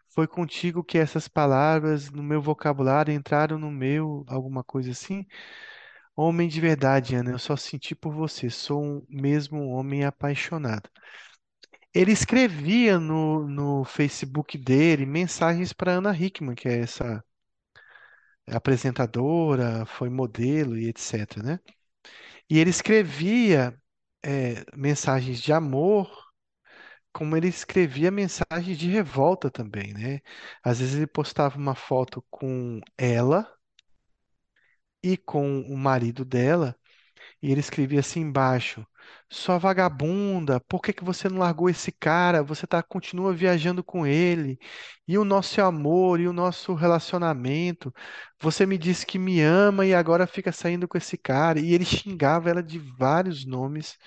foi 0.10 0.28
contigo 0.28 0.84
que 0.84 0.98
essas 0.98 1.28
palavras 1.28 2.10
no 2.12 2.24
meu 2.24 2.42
vocabulário 2.42 3.14
entraram 3.14 3.60
no 3.60 3.72
meu, 3.72 4.26
alguma 4.28 4.64
coisa 4.64 4.92
assim. 4.92 5.26
Homem 6.16 6.50
de 6.50 6.60
verdade, 6.62 7.16
Ana, 7.16 7.32
eu 7.32 7.40
só 7.40 7.56
senti 7.56 7.96
por 7.96 8.14
você, 8.14 8.50
sou 8.50 8.84
um 8.84 9.06
mesmo 9.10 9.60
um 9.60 9.72
homem 9.72 10.06
apaixonado. 10.06 10.90
Ele 11.94 12.12
escrevia 12.12 13.00
no, 13.00 13.48
no 13.48 13.84
Facebook 13.84 14.58
dele 14.58 15.06
mensagens 15.06 15.74
para 15.74 15.94
Ana 15.94 16.16
Hickman, 16.16 16.56
que 16.56 16.68
é 16.70 16.80
essa 16.80 17.24
apresentadora, 18.48 19.86
foi 19.86 20.10
modelo 20.10 20.78
e 20.78 20.88
etc, 20.90 21.38
né? 21.44 21.60
E 22.50 22.60
ele 22.60 22.70
escrevia 22.70 23.78
é, 24.26 24.64
mensagens 24.76 25.42
de 25.42 25.54
amor, 25.54 26.10
como 27.14 27.36
ele 27.38 27.48
escrevia 27.48 28.12
mensagens 28.12 28.78
de 28.78 28.88
revolta 28.90 29.50
também, 29.52 29.94
né? 29.94 30.20
Às 30.64 30.80
vezes 30.80 30.96
ele 30.96 31.08
postava 31.08 31.58
uma 31.58 31.76
foto 31.76 32.24
com 32.30 32.80
ela 32.98 33.48
e 35.04 35.18
com 35.18 35.62
o 35.62 35.78
marido 35.78 36.24
dela. 36.26 36.76
E 37.42 37.52
ele 37.52 37.62
escrevia 37.62 38.02
assim 38.02 38.22
embaixo: 38.22 38.86
Sua 39.30 39.58
vagabunda, 39.58 40.60
por 40.62 40.82
que 40.82 40.94
que 40.94 41.04
você 41.04 41.28
não 41.30 41.40
largou 41.40 41.70
esse 41.70 41.92
cara? 41.92 42.44
Você 42.44 42.66
tá, 42.66 42.82
continua 42.82 43.34
viajando 43.34 43.84
com 43.84 44.06
ele. 44.08 44.58
E 45.08 45.18
o 45.18 45.26
nosso 45.26 45.62
amor 45.62 46.20
e 46.20 46.28
o 46.28 46.34
nosso 46.34 46.74
relacionamento. 46.74 47.94
Você 48.40 48.66
me 48.66 48.78
disse 48.78 49.06
que 49.06 49.20
me 49.20 49.42
ama 49.42 49.86
e 49.86 49.94
agora 49.94 50.28
fica 50.28 50.52
saindo 50.52 50.88
com 50.88 50.98
esse 50.98 51.18
cara. 51.18 51.60
E 51.60 51.74
ele 51.74 51.86
xingava 51.86 52.50
ela 52.50 52.64
de 52.64 52.80
vários 52.80 53.46
nomes 53.46 53.98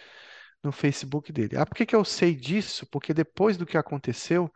no 0.63 0.73
Facebook 0.73 1.33
dele. 1.33 1.57
Ah, 1.57 1.67
por 1.67 1.75
que 1.77 1.87
que 1.87 1.97
eu 1.97 2.05
sei 2.05 2.35
disso? 2.35 2.87
Porque 2.87 3.15
depois 3.15 3.57
do 3.57 3.67
que 3.67 3.77
aconteceu, 3.79 4.51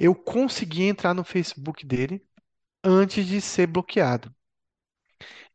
eu 0.00 0.14
consegui 0.14 0.84
entrar 0.84 1.14
no 1.14 1.24
Facebook 1.24 1.86
dele 1.86 2.22
antes 2.84 3.26
de 3.26 3.40
ser 3.40 3.66
bloqueado. 3.68 4.34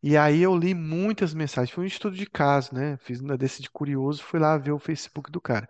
E 0.03 0.17
aí 0.17 0.41
eu 0.41 0.55
li 0.57 0.73
muitas 0.73 1.33
mensagens. 1.33 1.71
Foi 1.73 1.83
um 1.83 1.87
estudo 1.87 2.15
de 2.15 2.25
caso, 2.27 2.73
né? 2.73 2.97
Fiz 2.97 3.19
uma 3.21 3.37
desse 3.37 3.61
de 3.61 3.69
curioso, 3.69 4.23
fui 4.23 4.39
lá 4.39 4.57
ver 4.57 4.71
o 4.71 4.79
Facebook 4.79 5.31
do 5.31 5.41
cara. 5.41 5.67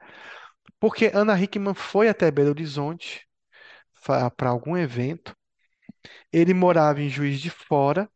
Porque 0.79 1.11
Ana 1.13 1.39
Hickman 1.41 1.73
foi 1.75 2.09
até 2.09 2.31
Belo 2.31 2.49
Horizonte 2.51 3.27
para 4.37 4.49
algum 4.49 4.77
evento. 4.77 5.35
Ele 6.31 6.53
morava 6.53 7.01
em 7.01 7.09
Juiz 7.09 7.39
de 7.41 7.49
Fora. 7.49 8.09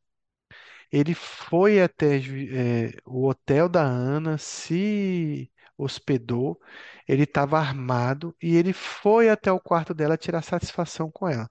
Ele 0.92 1.14
foi 1.16 1.82
até 1.82 2.18
eh, 2.18 2.94
o 3.06 3.28
hotel 3.28 3.70
da 3.70 3.82
Ana, 3.84 4.38
se 4.38 5.52
hospedou. 5.78 6.60
Ele 7.08 7.24
estava 7.24 7.60
armado 7.60 8.36
e 8.42 8.56
ele 8.56 8.74
foi 8.74 9.30
até 9.30 9.52
o 9.52 9.60
quarto 9.60 9.94
dela 9.94 10.18
tirar 10.18 10.42
satisfação 10.42 11.10
com 11.12 11.28
ela. 11.28 11.50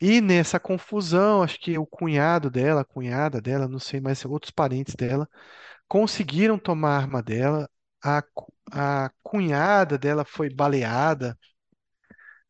E 0.00 0.20
nessa 0.20 0.58
confusão, 0.60 1.42
acho 1.42 1.58
que 1.60 1.78
o 1.78 1.86
cunhado 1.86 2.50
dela, 2.50 2.80
a 2.82 2.84
cunhada 2.84 3.40
dela, 3.40 3.68
não 3.68 3.78
sei 3.78 4.00
mais, 4.00 4.24
outros 4.24 4.50
parentes 4.50 4.94
dela, 4.94 5.28
conseguiram 5.88 6.58
tomar 6.58 6.96
a 6.96 6.98
arma 6.98 7.22
dela. 7.22 7.70
A, 8.04 8.22
a 8.72 9.10
cunhada 9.22 9.98
dela 9.98 10.24
foi 10.24 10.50
baleada. 10.50 11.38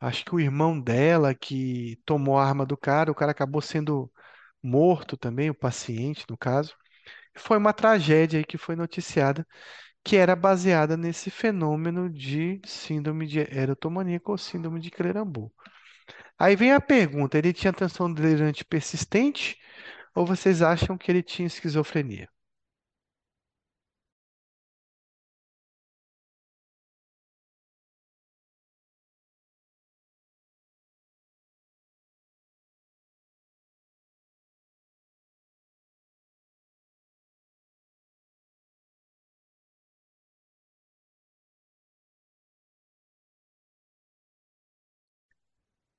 Acho 0.01 0.25
que 0.25 0.35
o 0.35 0.41
irmão 0.41 0.81
dela 0.81 1.35
que 1.35 1.97
tomou 2.05 2.39
a 2.39 2.45
arma 2.47 2.67
do 2.67 2.77
cara, 2.77 3.11
o 3.11 3.15
cara 3.15 3.31
acabou 3.33 3.61
sendo 3.63 4.11
morto 4.63 5.17
também, 5.17 5.51
o 5.51 5.55
paciente, 5.55 6.25
no 6.29 6.37
caso. 6.39 6.75
Foi 7.37 7.59
uma 7.59 7.73
tragédia 7.75 8.39
aí 8.41 8.45
que 8.45 8.59
foi 8.59 8.77
noticiada, 8.77 9.47
que 10.05 10.17
era 10.17 10.37
baseada 10.37 10.97
nesse 10.97 11.31
fenômeno 11.31 12.11
de 12.11 12.61
síndrome 12.67 13.27
de 13.27 13.41
erotomaníaca 13.41 14.31
ou 14.33 14.39
síndrome 14.39 14.81
de 14.81 14.91
Clerambault. 14.91 15.53
Aí 16.39 16.57
vem 16.57 16.73
a 16.73 16.81
pergunta: 16.81 17.39
ele 17.39 17.53
tinha 17.53 17.73
transtorno 17.73 18.15
delirante 18.15 18.65
persistente 18.65 19.59
ou 20.15 20.27
vocês 20.27 20.63
acham 20.63 20.99
que 20.99 21.11
ele 21.11 21.23
tinha 21.23 21.47
esquizofrenia? 21.47 22.29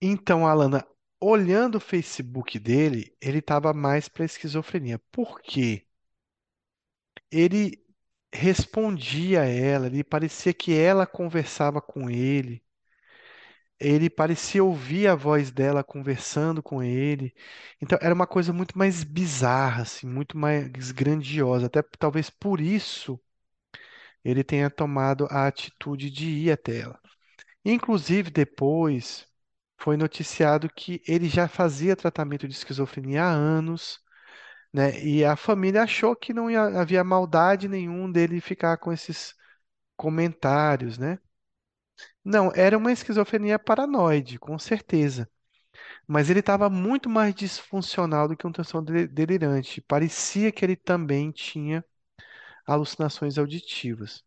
Então, 0.04 0.46
Alana, 0.46 0.86
olhando 1.20 1.76
o 1.76 1.80
Facebook 1.80 2.60
dele, 2.60 3.16
ele 3.20 3.40
estava 3.40 3.74
mais 3.74 4.08
para 4.08 4.24
esquizofrenia. 4.26 5.00
Por 5.12 5.42
quê? 5.42 5.88
Ele 7.32 7.84
respondia 8.34 9.42
a 9.42 9.46
ela, 9.46 9.88
ele 9.88 10.04
parecia 10.06 10.54
que 10.54 10.74
ela 10.74 11.06
conversava 11.06 11.82
com 11.82 12.10
ele. 12.10 12.64
Ele 13.80 14.10
parecia 14.10 14.64
ouvir 14.64 15.08
a 15.08 15.16
voz 15.16 15.52
dela 15.52 15.84
conversando 15.84 16.64
com 16.64 16.82
ele. 16.82 17.34
Então 17.82 17.98
era 18.02 18.14
uma 18.14 18.26
coisa 18.28 18.54
muito 18.54 18.78
mais 18.78 19.04
bizarra, 19.04 19.82
assim, 19.84 20.08
muito 20.08 20.38
mais 20.38 20.92
grandiosa. 20.92 21.66
Até 21.68 21.82
talvez 22.00 22.30
por 22.30 22.62
isso 22.62 23.20
ele 24.24 24.44
tenha 24.44 24.70
tomado 24.70 25.28
a 25.30 25.48
atitude 25.48 26.10
de 26.10 26.28
ir 26.30 26.52
até 26.52 26.80
ela. 26.80 27.00
Inclusive 27.66 28.32
depois 28.32 29.28
foi 29.84 29.98
noticiado 29.98 30.70
que 30.74 31.02
ele 31.08 31.30
já 31.30 31.48
fazia 31.48 31.96
tratamento 31.96 32.48
de 32.48 32.54
esquizofrenia 32.56 33.24
há 33.26 33.32
anos, 33.32 34.00
né? 34.74 35.00
E 35.04 35.26
a 35.26 35.36
família 35.38 35.84
achou 35.84 36.16
que 36.16 36.34
não 36.34 36.52
ia- 36.52 36.82
havia 36.82 37.04
maldade 37.04 37.68
nenhum 37.70 38.12
dele 38.12 38.42
ficar 38.42 38.78
com 38.78 38.92
esses 38.94 39.36
comentários, 39.98 40.98
né? 41.00 41.20
Não, 42.24 42.52
era 42.56 42.78
uma 42.78 42.92
esquizofrenia 42.92 43.60
paranoide, 43.60 44.38
com 44.40 44.58
certeza. 44.60 45.30
Mas 46.08 46.30
ele 46.30 46.42
estava 46.42 46.70
muito 46.70 47.10
mais 47.10 47.36
disfuncional 47.36 48.28
do 48.28 48.38
que 48.38 48.48
um 48.48 48.52
transtorno 48.52 48.88
deli- 48.88 49.08
delirante. 49.08 49.82
Parecia 49.82 50.52
que 50.52 50.66
ele 50.66 50.76
também 50.78 51.32
tinha 51.32 51.86
alucinações 52.68 53.38
auditivas. 53.40 54.24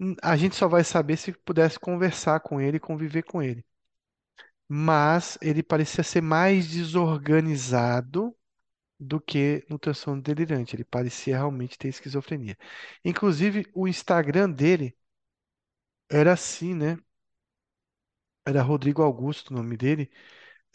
Hum, 0.00 0.14
A 0.22 0.36
gente 0.36 0.56
só 0.56 0.68
vai 0.68 0.82
saber 0.84 1.16
se 1.16 1.32
pudesse 1.32 1.78
conversar 1.78 2.40
com 2.40 2.60
ele 2.60 2.80
conviver 2.80 3.22
com 3.22 3.42
ele. 3.42 3.64
Mas 4.68 5.38
ele 5.42 5.62
parecia 5.62 6.04
ser 6.04 6.20
mais 6.22 6.68
desorganizado 6.68 8.36
do 9.00 9.20
que 9.20 9.64
no 9.70 9.78
transtorno 9.78 10.22
delirante. 10.22 10.76
Ele 10.76 10.84
parecia 10.84 11.36
realmente 11.36 11.78
ter 11.78 11.88
esquizofrenia. 11.88 12.56
Inclusive, 13.04 13.66
o 13.74 13.88
Instagram 13.88 14.50
dele 14.50 14.96
era 16.10 16.32
assim, 16.34 16.74
né? 16.74 16.98
Era 18.46 18.62
Rodrigo 18.62 19.02
Augusto 19.02 19.50
o 19.50 19.54
nome 19.56 19.76
dele. 19.76 20.10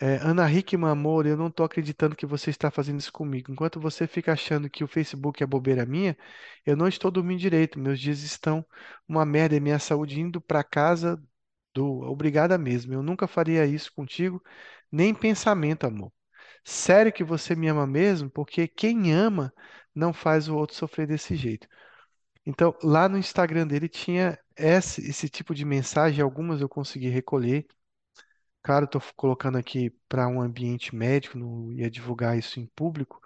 É, 0.01 0.17
Ana 0.17 0.51
Hickman, 0.51 0.91
amor, 0.91 1.25
eu 1.27 1.37
não 1.37 1.51
tô 1.51 1.63
acreditando 1.63 2.15
que 2.15 2.25
você 2.25 2.49
está 2.51 2.71
fazendo 2.71 2.99
isso 2.99 3.11
comigo. 3.13 3.51
Enquanto 3.51 3.79
você 3.79 4.07
fica 4.07 4.33
achando 4.33 4.69
que 4.69 4.83
o 4.83 4.87
Facebook 4.87 5.43
é 5.43 5.47
bobeira 5.47 5.85
minha, 5.85 6.17
eu 6.65 6.75
não 6.77 6.87
estou 6.87 7.11
dormindo 7.11 7.39
direito. 7.39 7.79
Meus 7.79 7.99
dias 7.99 8.21
estão 8.23 8.65
uma 9.07 9.25
merda 9.25 9.55
e 9.55 9.59
minha 9.61 9.79
saúde 9.79 10.19
indo 10.21 10.41
para 10.41 10.63
casa 10.63 11.23
obrigada 11.81 12.57
mesmo. 12.57 12.93
Eu 12.93 13.03
nunca 13.03 13.27
faria 13.27 13.65
isso 13.65 13.91
contigo, 13.93 14.41
nem 14.91 15.09
em 15.09 15.15
pensamento, 15.15 15.85
amor. 15.85 16.11
Sério 16.63 17.13
que 17.13 17.23
você 17.23 17.55
me 17.55 17.67
ama 17.67 17.87
mesmo? 17.87 18.29
Porque 18.29 18.67
quem 18.67 19.13
ama 19.13 19.53
não 19.95 20.13
faz 20.13 20.47
o 20.49 20.55
outro 20.55 20.75
sofrer 20.75 21.07
desse 21.07 21.35
jeito. 21.35 21.67
Então, 22.45 22.75
lá 22.83 23.09
no 23.09 23.17
Instagram 23.17 23.67
dele 23.67 23.89
tinha 23.89 24.37
esse, 24.57 25.01
esse 25.09 25.29
tipo 25.29 25.55
de 25.55 25.65
mensagem, 25.65 26.21
algumas 26.23 26.61
eu 26.61 26.69
consegui 26.69 27.09
recolher. 27.09 27.65
Claro, 28.61 28.85
estou 28.85 29.01
colocando 29.15 29.57
aqui 29.57 29.89
para 30.07 30.27
um 30.27 30.41
ambiente 30.41 30.95
médico, 30.95 31.37
não 31.37 31.71
ia 31.73 31.89
divulgar 31.91 32.37
isso 32.37 32.59
em 32.59 32.65
público, 32.75 33.19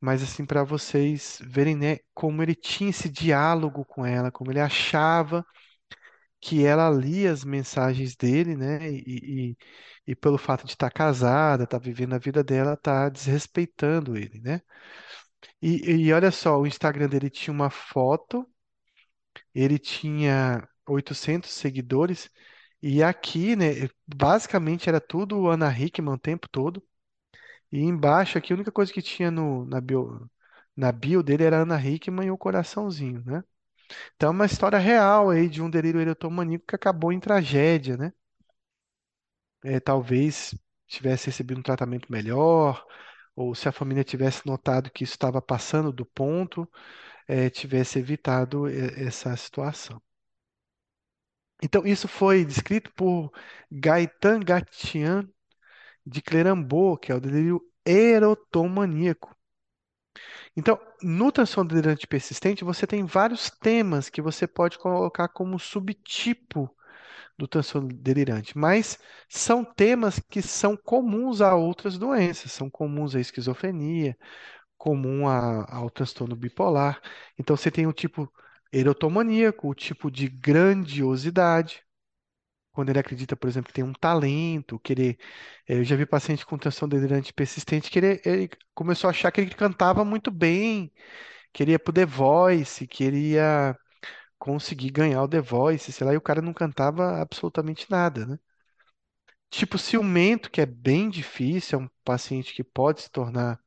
mas 0.00 0.22
assim, 0.22 0.46
para 0.46 0.64
vocês 0.64 1.40
verem, 1.44 1.76
né, 1.76 1.98
como 2.14 2.42
ele 2.42 2.54
tinha 2.54 2.90
esse 2.90 3.08
diálogo 3.10 3.84
com 3.84 4.06
ela, 4.06 4.30
como 4.32 4.50
ele 4.52 4.60
achava 4.60 5.44
que 6.40 6.64
ela 6.64 6.88
lia 6.90 7.32
as 7.32 7.44
mensagens 7.44 8.16
dele, 8.16 8.56
né, 8.56 8.90
e, 8.90 9.52
e, 9.52 9.58
e 10.12 10.16
pelo 10.16 10.38
fato 10.38 10.64
de 10.66 10.72
estar 10.72 10.90
casada, 10.90 11.64
estar 11.64 11.78
vivendo 11.78 12.14
a 12.14 12.18
vida 12.18 12.42
dela, 12.44 12.76
tá 12.76 13.08
desrespeitando 13.08 14.16
ele, 14.16 14.40
né? 14.40 14.62
E, 15.62 16.06
e 16.08 16.12
olha 16.12 16.30
só, 16.32 16.58
o 16.60 16.66
Instagram 16.66 17.08
dele 17.08 17.30
tinha 17.30 17.52
uma 17.54 17.70
foto, 17.70 18.46
ele 19.54 19.78
tinha 19.78 20.66
800 20.86 21.50
seguidores, 21.50 22.30
e 22.82 23.02
aqui, 23.02 23.56
né, 23.56 23.88
basicamente 24.06 24.88
era 24.88 25.00
tudo 25.00 25.48
Ana 25.48 25.70
Hickman 25.76 26.14
o 26.14 26.18
tempo 26.18 26.48
todo. 26.48 26.82
E 27.72 27.80
embaixo 27.80 28.38
aqui, 28.38 28.52
a 28.52 28.56
única 28.56 28.72
coisa 28.72 28.92
que 28.92 29.02
tinha 29.02 29.30
no, 29.30 29.64
na 29.66 29.80
bio, 29.80 30.30
na 30.76 30.92
bio 30.92 31.22
dele 31.22 31.44
era 31.44 31.62
Ana 31.62 31.80
Hickman 31.84 32.28
e 32.28 32.30
o 32.30 32.38
coraçãozinho, 32.38 33.22
né? 33.26 33.42
Então, 34.16 34.28
é 34.30 34.32
uma 34.32 34.46
história 34.46 34.78
real 34.78 35.30
aí 35.30 35.48
de 35.48 35.62
um 35.62 35.70
delírio 35.70 36.00
erotomaníaco 36.00 36.66
que 36.66 36.74
acabou 36.76 37.12
em 37.12 37.20
tragédia, 37.20 37.96
né? 37.96 38.12
É, 39.64 39.80
talvez 39.80 40.54
tivesse 40.86 41.26
recebido 41.26 41.58
um 41.60 41.62
tratamento 41.62 42.10
melhor, 42.10 42.84
ou 43.36 43.54
se 43.54 43.68
a 43.68 43.72
família 43.72 44.04
tivesse 44.04 44.46
notado 44.46 44.90
que 44.90 45.04
isso 45.04 45.14
estava 45.14 45.42
passando 45.42 45.92
do 45.92 46.06
ponto, 46.06 46.68
é, 47.28 47.50
tivesse 47.50 47.98
evitado 47.98 48.68
é, 48.68 49.04
essa 49.06 49.36
situação. 49.36 50.02
Então, 51.62 51.84
isso 51.86 52.06
foi 52.08 52.44
descrito 52.44 52.92
por 52.94 53.30
Gaetan 53.70 54.40
Gatian 54.40 55.28
de 56.06 56.22
Clerambault, 56.22 57.00
que 57.06 57.12
é 57.12 57.16
o 57.16 57.20
delírio 57.20 57.62
erotomaníaco. 57.86 59.36
Então, 60.56 60.78
no 61.02 61.30
transtorno 61.32 61.70
delirante 61.70 62.06
persistente, 62.06 62.64
você 62.64 62.86
tem 62.86 63.04
vários 63.04 63.50
temas 63.50 64.08
que 64.10 64.22
você 64.22 64.46
pode 64.46 64.78
colocar 64.78 65.28
como 65.28 65.58
subtipo 65.58 66.70
do 67.38 67.48
transtorno 67.48 67.88
delirante, 67.88 68.56
mas 68.58 68.98
são 69.28 69.64
temas 69.64 70.20
que 70.30 70.42
são 70.42 70.76
comuns 70.76 71.40
a 71.40 71.54
outras 71.54 71.98
doenças, 71.98 72.52
são 72.52 72.70
comuns 72.70 73.14
à 73.14 73.20
esquizofrenia, 73.20 74.16
comum 74.76 75.28
a- 75.28 75.66
ao 75.70 75.90
transtorno 75.90 76.36
bipolar. 76.36 77.00
Então, 77.38 77.56
você 77.56 77.70
tem 77.70 77.86
o 77.86 77.92
tipo 77.92 78.32
erotomaníaco, 78.72 79.68
o 79.68 79.74
tipo 79.74 80.10
de 80.10 80.28
grandiosidade, 80.28 81.82
quando 82.78 82.90
ele 82.90 83.00
acredita, 83.00 83.36
por 83.36 83.48
exemplo, 83.48 83.66
que 83.68 83.74
tem 83.74 83.82
um 83.82 83.92
talento, 83.92 84.78
que 84.78 84.92
ele, 84.92 85.18
eh, 85.68 85.78
eu 85.80 85.84
já 85.84 85.96
vi 85.96 86.06
paciente 86.06 86.46
com 86.46 86.56
transtorno 86.56 86.94
delirante 86.94 87.32
persistente 87.32 87.90
que 87.90 87.98
ele, 87.98 88.20
ele 88.24 88.48
começou 88.72 89.08
a 89.08 89.10
achar 89.10 89.32
que 89.32 89.40
ele 89.40 89.52
cantava 89.52 90.04
muito 90.04 90.30
bem, 90.30 90.92
queria 91.52 91.78
The 91.78 92.06
Voice, 92.06 92.86
queria 92.86 93.76
conseguir 94.38 94.90
ganhar 94.92 95.22
o 95.24 95.28
The 95.28 95.40
Voice, 95.40 95.92
sei 95.92 96.06
lá, 96.06 96.14
e 96.14 96.16
o 96.18 96.20
cara 96.22 96.42
não 96.42 96.54
cantava 96.54 97.20
absolutamente 97.20 97.90
nada, 97.90 98.26
né? 98.26 98.38
Tipo 99.50 99.76
ciumento, 99.78 100.50
que 100.50 100.60
é 100.60 100.66
bem 100.66 101.10
difícil, 101.10 101.80
é 101.80 101.82
um 101.82 101.88
paciente 102.04 102.54
que 102.54 102.62
pode 102.64 103.02
se 103.02 103.10
tornar 103.10 103.58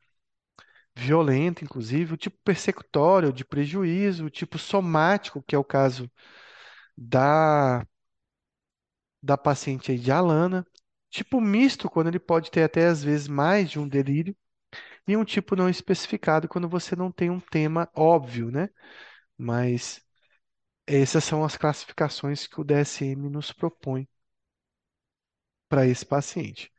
violento, 0.96 1.64
inclusive, 1.64 2.14
o 2.14 2.18
tipo 2.18 2.38
persecutório, 2.44 3.32
de 3.34 3.46
prejuízo, 3.46 4.26
o 4.26 4.30
tipo 4.30 4.58
somático, 4.58 5.44
que 5.44 5.56
é 5.56 5.58
o 5.60 5.64
caso 5.64 6.10
da, 6.98 7.86
da 9.22 9.38
paciente 9.38 9.92
aí 9.92 10.00
de 10.00 10.12
Alana, 10.12 10.66
tipo 11.10 11.42
misto, 11.42 11.90
quando 11.90 12.08
ele 12.08 12.20
pode 12.20 12.52
ter 12.52 12.64
até 12.64 12.88
às 12.88 13.04
vezes 13.04 13.28
mais 13.28 13.70
de 13.72 13.80
um 13.80 13.88
delírio, 13.88 14.36
e 15.08 15.18
um 15.18 15.26
tipo 15.26 15.56
não 15.56 15.70
especificado, 15.70 16.48
quando 16.50 16.70
você 16.70 16.96
não 16.96 17.12
tem 17.12 17.30
um 17.30 17.40
tema 17.40 17.90
óbvio, 17.96 18.52
né? 18.52 18.70
Mas 19.38 20.02
Essas 20.88 21.24
são 21.24 21.44
as 21.44 21.58
classificações 21.58 22.48
que 22.48 22.62
o 22.62 22.64
DSM 22.64 23.30
nos 23.30 23.52
propõe 23.52 24.08
para 25.68 25.88
esse 25.88 26.06
paciente. 26.06 26.72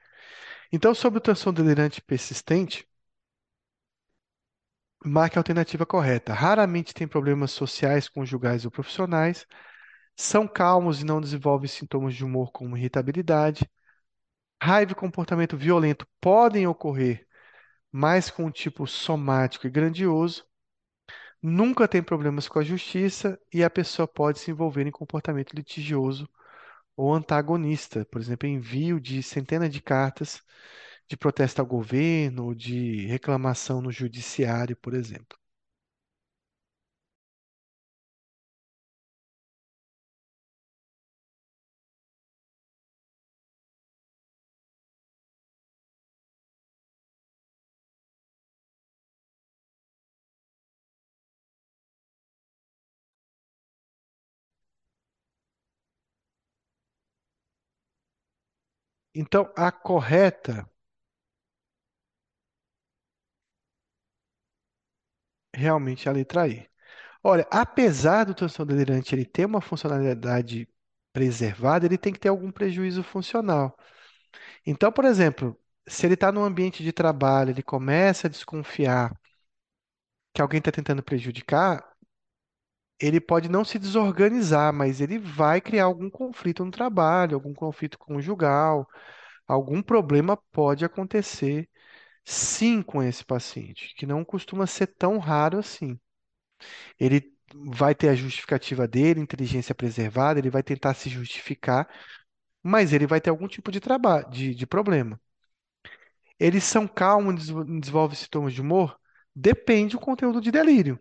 Então, 0.72 0.94
sobre 0.94 1.18
o 1.18 1.22
transtorno 1.22 1.62
delirante 1.62 2.02
persistente, 2.02 2.86
marque 5.04 5.38
a 5.38 5.40
alternativa 5.40 5.86
correta. 5.86 6.32
Raramente 6.34 6.94
tem 6.94 7.06
problemas 7.08 7.50
sociais, 7.52 8.08
conjugais 8.08 8.64
ou 8.64 8.70
profissionais. 8.70 9.46
São 10.16 10.48
calmos 10.48 11.00
e 11.02 11.04
não 11.04 11.20
desenvolvem 11.20 11.68
sintomas 11.68 12.14
de 12.14 12.24
humor 12.24 12.50
como 12.52 12.76
irritabilidade. 12.76 13.68
Raiva 14.62 14.92
e 14.92 14.94
comportamento 14.94 15.56
violento 15.56 16.06
podem 16.20 16.66
ocorrer, 16.66 17.26
mas 17.92 18.30
com 18.30 18.46
um 18.46 18.50
tipo 18.50 18.86
somático 18.86 19.66
e 19.66 19.70
grandioso. 19.70 20.46
Nunca 21.42 21.88
tem 21.88 22.02
problemas 22.02 22.48
com 22.48 22.58
a 22.58 22.64
justiça 22.64 23.38
e 23.52 23.62
a 23.64 23.70
pessoa 23.70 24.06
pode 24.08 24.38
se 24.38 24.50
envolver 24.50 24.86
em 24.86 24.90
comportamento 24.90 25.52
litigioso 25.54 26.28
ou 26.96 27.14
antagonista, 27.14 28.04
por 28.06 28.20
exemplo, 28.20 28.48
envio 28.48 29.00
de 29.00 29.22
centenas 29.22 29.70
de 29.70 29.82
cartas 29.82 30.42
de 31.08 31.16
protesto 31.16 31.60
ao 31.60 31.66
governo, 31.66 32.46
ou 32.46 32.54
de 32.54 33.06
reclamação 33.06 33.82
no 33.82 33.92
judiciário, 33.92 34.76
por 34.76 34.94
exemplo. 34.94 35.38
Então, 59.14 59.50
a 59.56 59.72
correta 59.72 60.68
realmente 65.54 66.08
é 66.08 66.10
a 66.10 66.14
letra 66.14 66.48
E. 66.48 66.68
Olha, 67.24 67.46
apesar 67.50 68.24
do 68.26 68.34
transtorno 68.34 68.72
delirante 68.76 69.14
ele 69.14 69.24
ter 69.26 69.46
uma 69.46 69.60
funcionalidade 69.62 70.68
preservada, 71.12 71.86
ele 71.86 71.98
tem 71.98 72.12
que 72.14 72.20
ter 72.20 72.28
algum 72.30 72.52
prejuízo 72.52 73.02
funcional. 73.04 73.76
Então, 74.66 74.92
por 74.92 75.04
exemplo, 75.06 75.58
se 75.88 76.06
ele 76.06 76.14
está 76.14 76.32
num 76.32 76.44
ambiente 76.44 76.82
de 76.84 76.92
trabalho, 76.92 77.50
ele 77.50 77.62
começa 77.64 78.28
a 78.28 78.30
desconfiar 78.30 79.12
que 80.34 80.40
alguém 80.42 80.58
está 80.58 80.72
tentando 80.72 81.02
prejudicar, 81.02 81.91
ele 83.02 83.20
pode 83.20 83.48
não 83.50 83.64
se 83.64 83.78
desorganizar, 83.78 84.72
mas 84.74 85.00
ele 85.02 85.18
vai 85.18 85.60
criar 85.60 85.84
algum 85.86 86.10
conflito 86.10 86.64
no 86.64 86.70
trabalho, 86.70 87.36
algum 87.36 87.54
conflito 87.54 87.98
conjugal, 87.98 88.88
algum 89.48 89.82
problema 89.82 90.36
pode 90.52 90.84
acontecer 90.84 91.68
sim 92.24 92.82
com 92.82 93.02
esse 93.02 93.24
paciente, 93.24 93.94
que 93.96 94.06
não 94.06 94.24
costuma 94.24 94.66
ser 94.66 94.88
tão 94.88 95.18
raro 95.18 95.58
assim. 95.58 95.98
Ele 96.98 97.32
vai 97.54 97.94
ter 97.94 98.08
a 98.08 98.14
justificativa 98.14 98.86
dele, 98.88 99.20
inteligência 99.20 99.74
preservada, 99.74 100.38
ele 100.38 100.50
vai 100.50 100.62
tentar 100.62 100.94
se 100.94 101.08
justificar, 101.10 101.88
mas 102.62 102.92
ele 102.94 103.06
vai 103.08 103.20
ter 103.20 103.30
algum 103.30 103.48
tipo 103.48 103.72
de 103.72 103.80
trabalho, 103.80 104.30
de, 104.30 104.54
de 104.54 104.66
problema. 104.66 105.20
Eles 106.38 106.64
são 106.64 106.86
calmos, 106.86 107.34
desenvol- 107.36 107.64
desenvolvem 107.80 108.16
sintomas 108.16 108.52
de 108.52 108.60
humor? 108.60 108.98
Depende 109.34 109.92
do 109.96 110.00
conteúdo 110.00 110.40
de 110.40 110.50
delírio. 110.50 110.98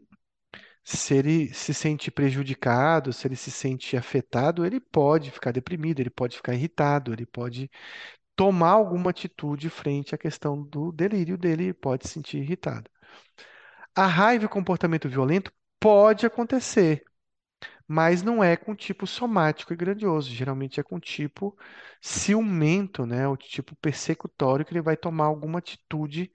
Se 0.83 1.13
ele 1.15 1.53
se 1.53 1.73
sente 1.73 2.11
prejudicado, 2.11 3.13
se 3.13 3.27
ele 3.27 3.35
se 3.35 3.51
sente 3.51 3.95
afetado, 3.97 4.65
ele 4.65 4.79
pode 4.79 5.31
ficar 5.31 5.51
deprimido, 5.51 5.99
ele 5.99 6.09
pode 6.09 6.35
ficar 6.37 6.53
irritado, 6.53 7.13
ele 7.13 7.25
pode 7.25 7.69
tomar 8.35 8.71
alguma 8.71 9.11
atitude 9.11 9.69
frente 9.69 10.15
à 10.15 10.17
questão 10.17 10.63
do 10.63 10.91
delírio 10.91 11.37
dele, 11.37 11.65
ele 11.65 11.73
pode 11.73 12.07
se 12.07 12.13
sentir 12.15 12.37
irritado. 12.39 12.89
A 13.95 14.05
raiva 14.05 14.43
e 14.43 14.47
o 14.47 14.49
comportamento 14.49 15.07
violento 15.09 15.51
pode 15.79 16.25
acontecer, 16.25 17.03
mas 17.87 18.23
não 18.23 18.43
é 18.43 18.57
com 18.57 18.75
tipo 18.75 19.07
somático 19.07 19.73
e 19.73 19.75
grandioso. 19.77 20.29
Geralmente 20.31 20.79
é 20.79 20.83
com 20.83 20.99
tipo 20.99 21.57
ciumento, 22.01 23.05
né? 23.05 23.27
O 23.27 23.37
tipo 23.37 23.75
persecutório 23.77 24.65
que 24.65 24.73
ele 24.73 24.81
vai 24.81 24.97
tomar 24.97 25.25
alguma 25.25 25.59
atitude 25.59 26.31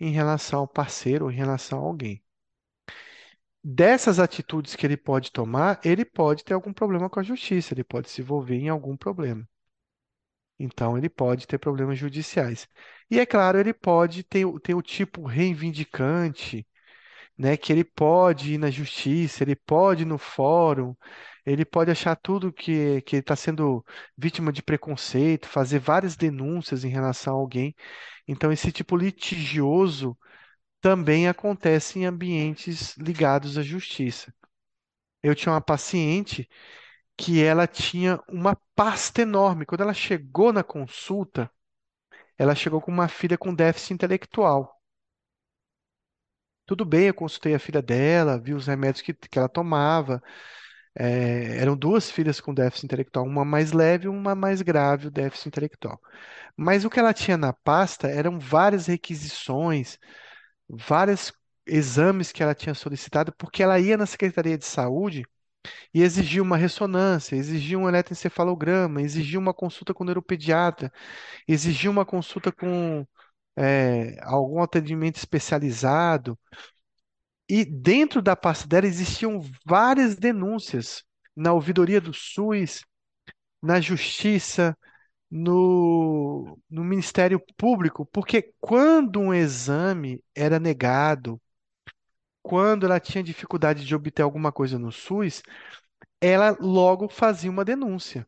em 0.00 0.12
relação 0.12 0.60
ao 0.60 0.68
parceiro 0.68 1.26
ou 1.26 1.32
em 1.32 1.36
relação 1.36 1.80
a 1.80 1.82
alguém. 1.82 2.22
Dessas 3.64 4.18
atitudes 4.18 4.76
que 4.76 4.84
ele 4.86 4.98
pode 4.98 5.32
tomar, 5.32 5.80
ele 5.82 6.04
pode 6.04 6.44
ter 6.44 6.52
algum 6.52 6.74
problema 6.74 7.08
com 7.08 7.20
a 7.20 7.22
justiça, 7.22 7.72
ele 7.72 7.82
pode 7.82 8.10
se 8.10 8.20
envolver 8.20 8.56
em 8.56 8.68
algum 8.68 8.98
problema. 8.98 9.48
Então, 10.58 10.96
ele 10.98 11.08
pode 11.08 11.46
ter 11.46 11.58
problemas 11.58 11.98
judiciais. 11.98 12.68
E 13.10 13.18
é 13.18 13.24
claro, 13.26 13.58
ele 13.58 13.72
pode 13.72 14.22
ter, 14.22 14.44
o- 14.44 14.60
ter 14.60 14.74
o 14.74 14.82
tipo 14.82 15.24
reivindicante, 15.26 16.66
né? 17.38 17.56
Que 17.56 17.72
ele 17.72 17.84
pode 17.84 18.54
ir 18.54 18.58
na 18.58 18.70
justiça, 18.70 19.44
ele 19.44 19.56
pode 19.56 20.02
ir 20.04 20.06
no 20.06 20.18
fórum, 20.18 20.96
ele 21.46 21.64
pode 21.64 21.90
achar 21.90 22.16
tudo 22.16 22.52
que, 22.52 23.02
que 23.02 23.16
ele 23.16 23.20
está 23.22 23.36
sendo 23.36 23.84
vítima 24.18 24.52
de 24.52 24.62
preconceito, 24.62 25.48
fazer 25.48 25.78
várias 25.80 26.16
denúncias 26.16 26.84
em 26.84 26.90
relação 26.90 27.34
a 27.36 27.38
alguém. 27.40 27.74
Então, 28.28 28.52
esse 28.52 28.72
tipo 28.72 28.96
litigioso 28.96 30.18
também 30.80 31.28
acontece 31.28 31.98
em 31.98 32.06
ambientes 32.06 32.96
ligados 32.96 33.58
à 33.58 33.62
justiça. 33.62 34.32
Eu 35.22 35.34
tinha 35.34 35.52
uma 35.52 35.60
paciente 35.60 36.48
que 37.16 37.42
ela 37.42 37.66
tinha 37.66 38.20
uma 38.28 38.56
pasta 38.74 39.22
enorme. 39.22 39.66
Quando 39.66 39.82
ela 39.82 39.94
chegou 39.94 40.52
na 40.52 40.64
consulta, 40.64 41.50
ela 42.38 42.54
chegou 42.54 42.80
com 42.80 42.90
uma 42.92 43.08
filha 43.08 43.38
com 43.38 43.54
déficit 43.54 43.94
intelectual. 43.94 44.80
Tudo 46.66 46.84
bem, 46.84 47.06
eu 47.08 47.14
consultei 47.14 47.54
a 47.54 47.58
filha 47.58 47.82
dela, 47.82 48.38
vi 48.38 48.54
os 48.54 48.66
remédios 48.66 49.02
que, 49.02 49.12
que 49.12 49.38
ela 49.38 49.48
tomava. 49.48 50.22
É, 50.94 51.58
eram 51.58 51.76
duas 51.76 52.10
filhas 52.10 52.40
com 52.40 52.54
déficit 52.54 52.86
intelectual, 52.86 53.26
uma 53.26 53.44
mais 53.44 53.72
leve 53.72 54.06
e 54.06 54.08
uma 54.08 54.34
mais 54.34 54.62
grave, 54.62 55.08
o 55.08 55.10
déficit 55.10 55.48
intelectual. 55.48 56.00
Mas 56.56 56.84
o 56.84 56.90
que 56.90 57.00
ela 57.00 57.14
tinha 57.14 57.36
na 57.36 57.52
pasta 57.52 58.08
eram 58.08 58.38
várias 58.38 58.86
requisições, 58.86 59.98
vários 60.70 61.32
exames 61.66 62.32
que 62.32 62.42
ela 62.42 62.54
tinha 62.54 62.74
solicitado, 62.74 63.32
porque 63.36 63.62
ela 63.62 63.78
ia 63.78 63.96
na 63.96 64.06
Secretaria 64.06 64.58
de 64.58 64.64
Saúde 64.64 65.24
e 65.94 66.02
exigia 66.02 66.42
uma 66.42 66.56
ressonância, 66.56 67.36
exigia 67.36 67.78
um 67.78 67.88
eletroencefalograma, 67.88 69.02
exigia 69.02 69.38
uma 69.38 69.54
consulta 69.54 69.94
com 69.94 70.04
o 70.04 70.06
neuropediatra, 70.06 70.92
exigia 71.48 71.90
uma 71.90 72.06
consulta 72.06 72.52
com 72.52 73.06
é, 73.56 74.18
algum 74.24 74.62
atendimento 74.62 75.16
especializado. 75.16 76.38
E 77.48 77.64
dentro 77.64 78.22
da 78.22 78.36
pasta 78.36 78.66
dela 78.66 78.86
existiam 78.86 79.40
várias 79.66 80.16
denúncias 80.16 81.02
na 81.34 81.52
ouvidoria 81.52 82.00
do 82.00 82.12
SUS, 82.14 82.84
na 83.62 83.80
Justiça, 83.80 84.76
no, 85.30 86.58
no 86.70 86.84
Ministério 86.84 87.40
Público, 87.56 88.06
porque 88.06 88.52
quando 88.60 89.20
um 89.20 89.34
exame 89.34 90.22
era 90.34 90.58
negado, 90.60 91.40
quando 92.42 92.86
ela 92.86 93.00
tinha 93.00 93.22
dificuldade 93.22 93.84
de 93.84 93.94
obter 93.94 94.22
alguma 94.22 94.52
coisa 94.52 94.78
no 94.78 94.90
SUS, 94.90 95.42
ela 96.20 96.56
logo 96.60 97.08
fazia 97.08 97.50
uma 97.50 97.64
denúncia. 97.64 98.26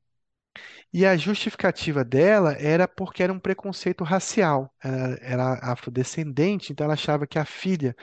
E 0.92 1.06
a 1.06 1.16
justificativa 1.16 2.04
dela 2.04 2.54
era 2.54 2.86
porque 2.88 3.22
era 3.22 3.32
um 3.32 3.40
preconceito 3.40 4.04
racial. 4.04 4.72
Ela 4.82 5.18
era 5.20 5.72
afrodescendente, 5.72 6.72
então 6.72 6.84
ela 6.84 6.94
achava 6.94 7.26
que 7.26 7.38
a 7.38 7.44
filha, 7.44 7.96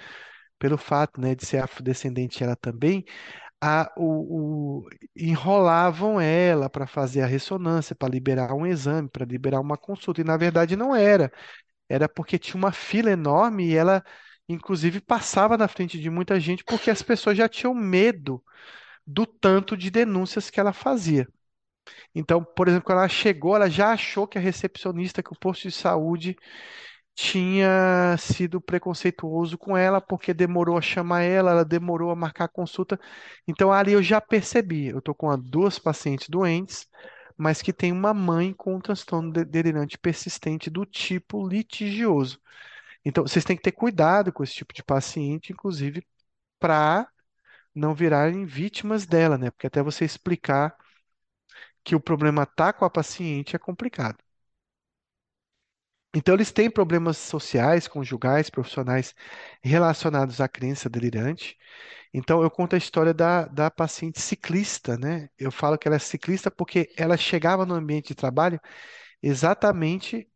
pelo 0.59 0.77
fato, 0.77 1.21
né, 1.21 1.35
de 1.35 1.45
ser 1.45 1.59
afrodescendente 1.63 2.43
ela 2.43 2.55
também, 2.55 3.05
a, 3.61 3.91
o, 3.97 4.79
o- 4.85 4.89
enrolavam 5.15 6.19
ela 6.21 6.69
para 6.69 6.87
fazer 6.87 7.21
a 7.21 7.25
ressonância, 7.27 7.95
para 7.95 8.09
liberar 8.09 8.53
um 8.53 8.65
exame, 8.65 9.09
para 9.09 9.25
liberar 9.25 9.59
uma 9.61 9.77
consulta. 9.77 10.21
E 10.21 10.23
na 10.23 10.37
verdade 10.37 10.75
não 10.75 10.95
era. 10.95 11.31
Era 11.89 12.09
porque 12.09 12.39
tinha 12.39 12.57
uma 12.57 12.71
fila 12.73 13.11
enorme 13.11 13.67
e 13.69 13.75
ela, 13.75 14.03
inclusive, 14.49 15.01
passava 15.01 15.57
na 15.57 15.67
frente 15.67 15.99
de 15.99 16.09
muita 16.09 16.39
gente 16.39 16.63
porque 16.65 16.89
as 16.91 17.01
pessoas 17.03 17.37
já 17.37 17.49
tinham 17.49 17.73
medo 17.75 18.43
do 19.07 19.25
tanto 19.25 19.77
de 19.77 19.91
denúncias 19.91 20.49
que 20.49 20.59
ela 20.59 20.73
fazia. 20.73 21.27
Então, 22.13 22.43
por 22.43 22.67
exemplo, 22.67 22.85
quando 22.85 22.99
ela 22.99 23.09
chegou, 23.09 23.55
ela 23.55 23.69
já 23.69 23.91
achou 23.93 24.27
que 24.27 24.37
a 24.37 24.41
recepcionista, 24.41 25.23
que 25.23 25.31
o 25.33 25.39
posto 25.39 25.63
de 25.67 25.71
saúde 25.73 26.35
tinha 27.21 28.15
sido 28.17 28.61
preconceituoso 28.61 29.57
com 29.57 29.75
ela 29.75 29.99
porque 29.99 30.33
demorou 30.33 30.77
a 30.77 30.81
chamar 30.81 31.23
ela, 31.23 31.51
ela 31.51 31.65
demorou 31.65 32.11
a 32.11 32.15
marcar 32.15 32.45
a 32.45 32.47
consulta. 32.47 32.99
Então, 33.47 33.73
ali 33.73 33.91
eu 33.93 34.01
já 34.01 34.21
percebi, 34.21 34.87
eu 34.87 34.99
estou 34.99 35.13
com 35.13 35.37
duas 35.37 35.77
pacientes 35.77 36.29
doentes, 36.29 36.87
mas 37.37 37.61
que 37.61 37.73
tem 37.73 37.91
uma 37.91 38.13
mãe 38.13 38.53
com 38.53 38.75
um 38.75 38.79
transtorno 38.81 39.31
de- 39.33 39.43
delirante 39.45 39.97
persistente 39.97 40.69
do 40.69 40.85
tipo 40.85 41.45
litigioso. 41.47 42.39
Então, 43.05 43.23
vocês 43.27 43.45
têm 43.45 43.57
que 43.57 43.63
ter 43.63 43.73
cuidado 43.73 44.31
com 44.33 44.43
esse 44.43 44.53
tipo 44.55 44.73
de 44.73 44.83
paciente, 44.83 45.53
inclusive 45.53 46.03
para 46.59 47.07
não 47.75 47.95
virarem 47.95 48.45
vítimas 48.45 49.05
dela, 49.07 49.37
né? 49.37 49.51
Porque 49.51 49.67
até 49.67 49.83
você 49.83 50.05
explicar 50.05 50.75
que 51.83 51.95
o 51.95 51.99
problema 51.99 52.43
está 52.43 52.71
com 52.73 52.85
a 52.85 52.89
paciente 52.89 53.55
é 53.55 53.59
complicado. 53.59 54.17
Então, 56.13 56.33
eles 56.33 56.51
têm 56.51 56.69
problemas 56.71 57.17
sociais, 57.17 57.87
conjugais, 57.87 58.49
profissionais 58.49 59.13
relacionados 59.61 60.41
à 60.41 60.47
crença 60.47 60.89
delirante. 60.89 61.55
Então, 62.13 62.43
eu 62.43 62.51
conto 62.51 62.75
a 62.75 62.77
história 62.79 63.13
da, 63.13 63.45
da 63.47 63.71
paciente 63.71 64.21
ciclista, 64.21 64.97
né? 64.97 65.29
Eu 65.37 65.51
falo 65.51 65.77
que 65.77 65.87
ela 65.87 65.97
é 65.97 65.99
ciclista 65.99 66.51
porque 66.51 66.93
ela 66.97 67.17
chegava 67.17 67.65
no 67.65 67.75
ambiente 67.75 68.09
de 68.09 68.15
trabalho 68.15 68.59
exatamente 69.21 70.29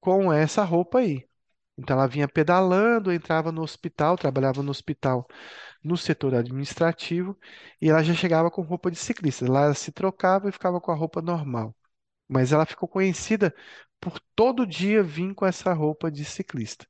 com 0.00 0.32
essa 0.32 0.64
roupa 0.64 1.00
aí. 1.00 1.26
Então, 1.78 1.96
ela 1.98 2.08
vinha 2.08 2.28
pedalando, 2.28 3.12
entrava 3.12 3.52
no 3.52 3.62
hospital, 3.62 4.16
trabalhava 4.18 4.62
no 4.62 4.70
hospital 4.70 5.26
no 5.82 5.96
setor 5.96 6.34
administrativo 6.34 7.38
e 7.80 7.88
ela 7.88 8.02
já 8.02 8.14
chegava 8.14 8.50
com 8.50 8.62
roupa 8.62 8.90
de 8.90 8.96
ciclista. 8.98 9.50
Lá 9.50 9.64
ela 9.64 9.74
se 9.74 9.92
trocava 9.92 10.48
e 10.48 10.52
ficava 10.52 10.80
com 10.80 10.90
a 10.92 10.94
roupa 10.94 11.22
normal. 11.22 11.74
Mas 12.28 12.52
ela 12.52 12.66
ficou 12.66 12.88
conhecida 12.88 13.54
por 14.00 14.20
todo 14.34 14.66
dia 14.66 15.02
vir 15.02 15.34
com 15.34 15.46
essa 15.46 15.72
roupa 15.72 16.10
de 16.10 16.24
ciclista. 16.24 16.86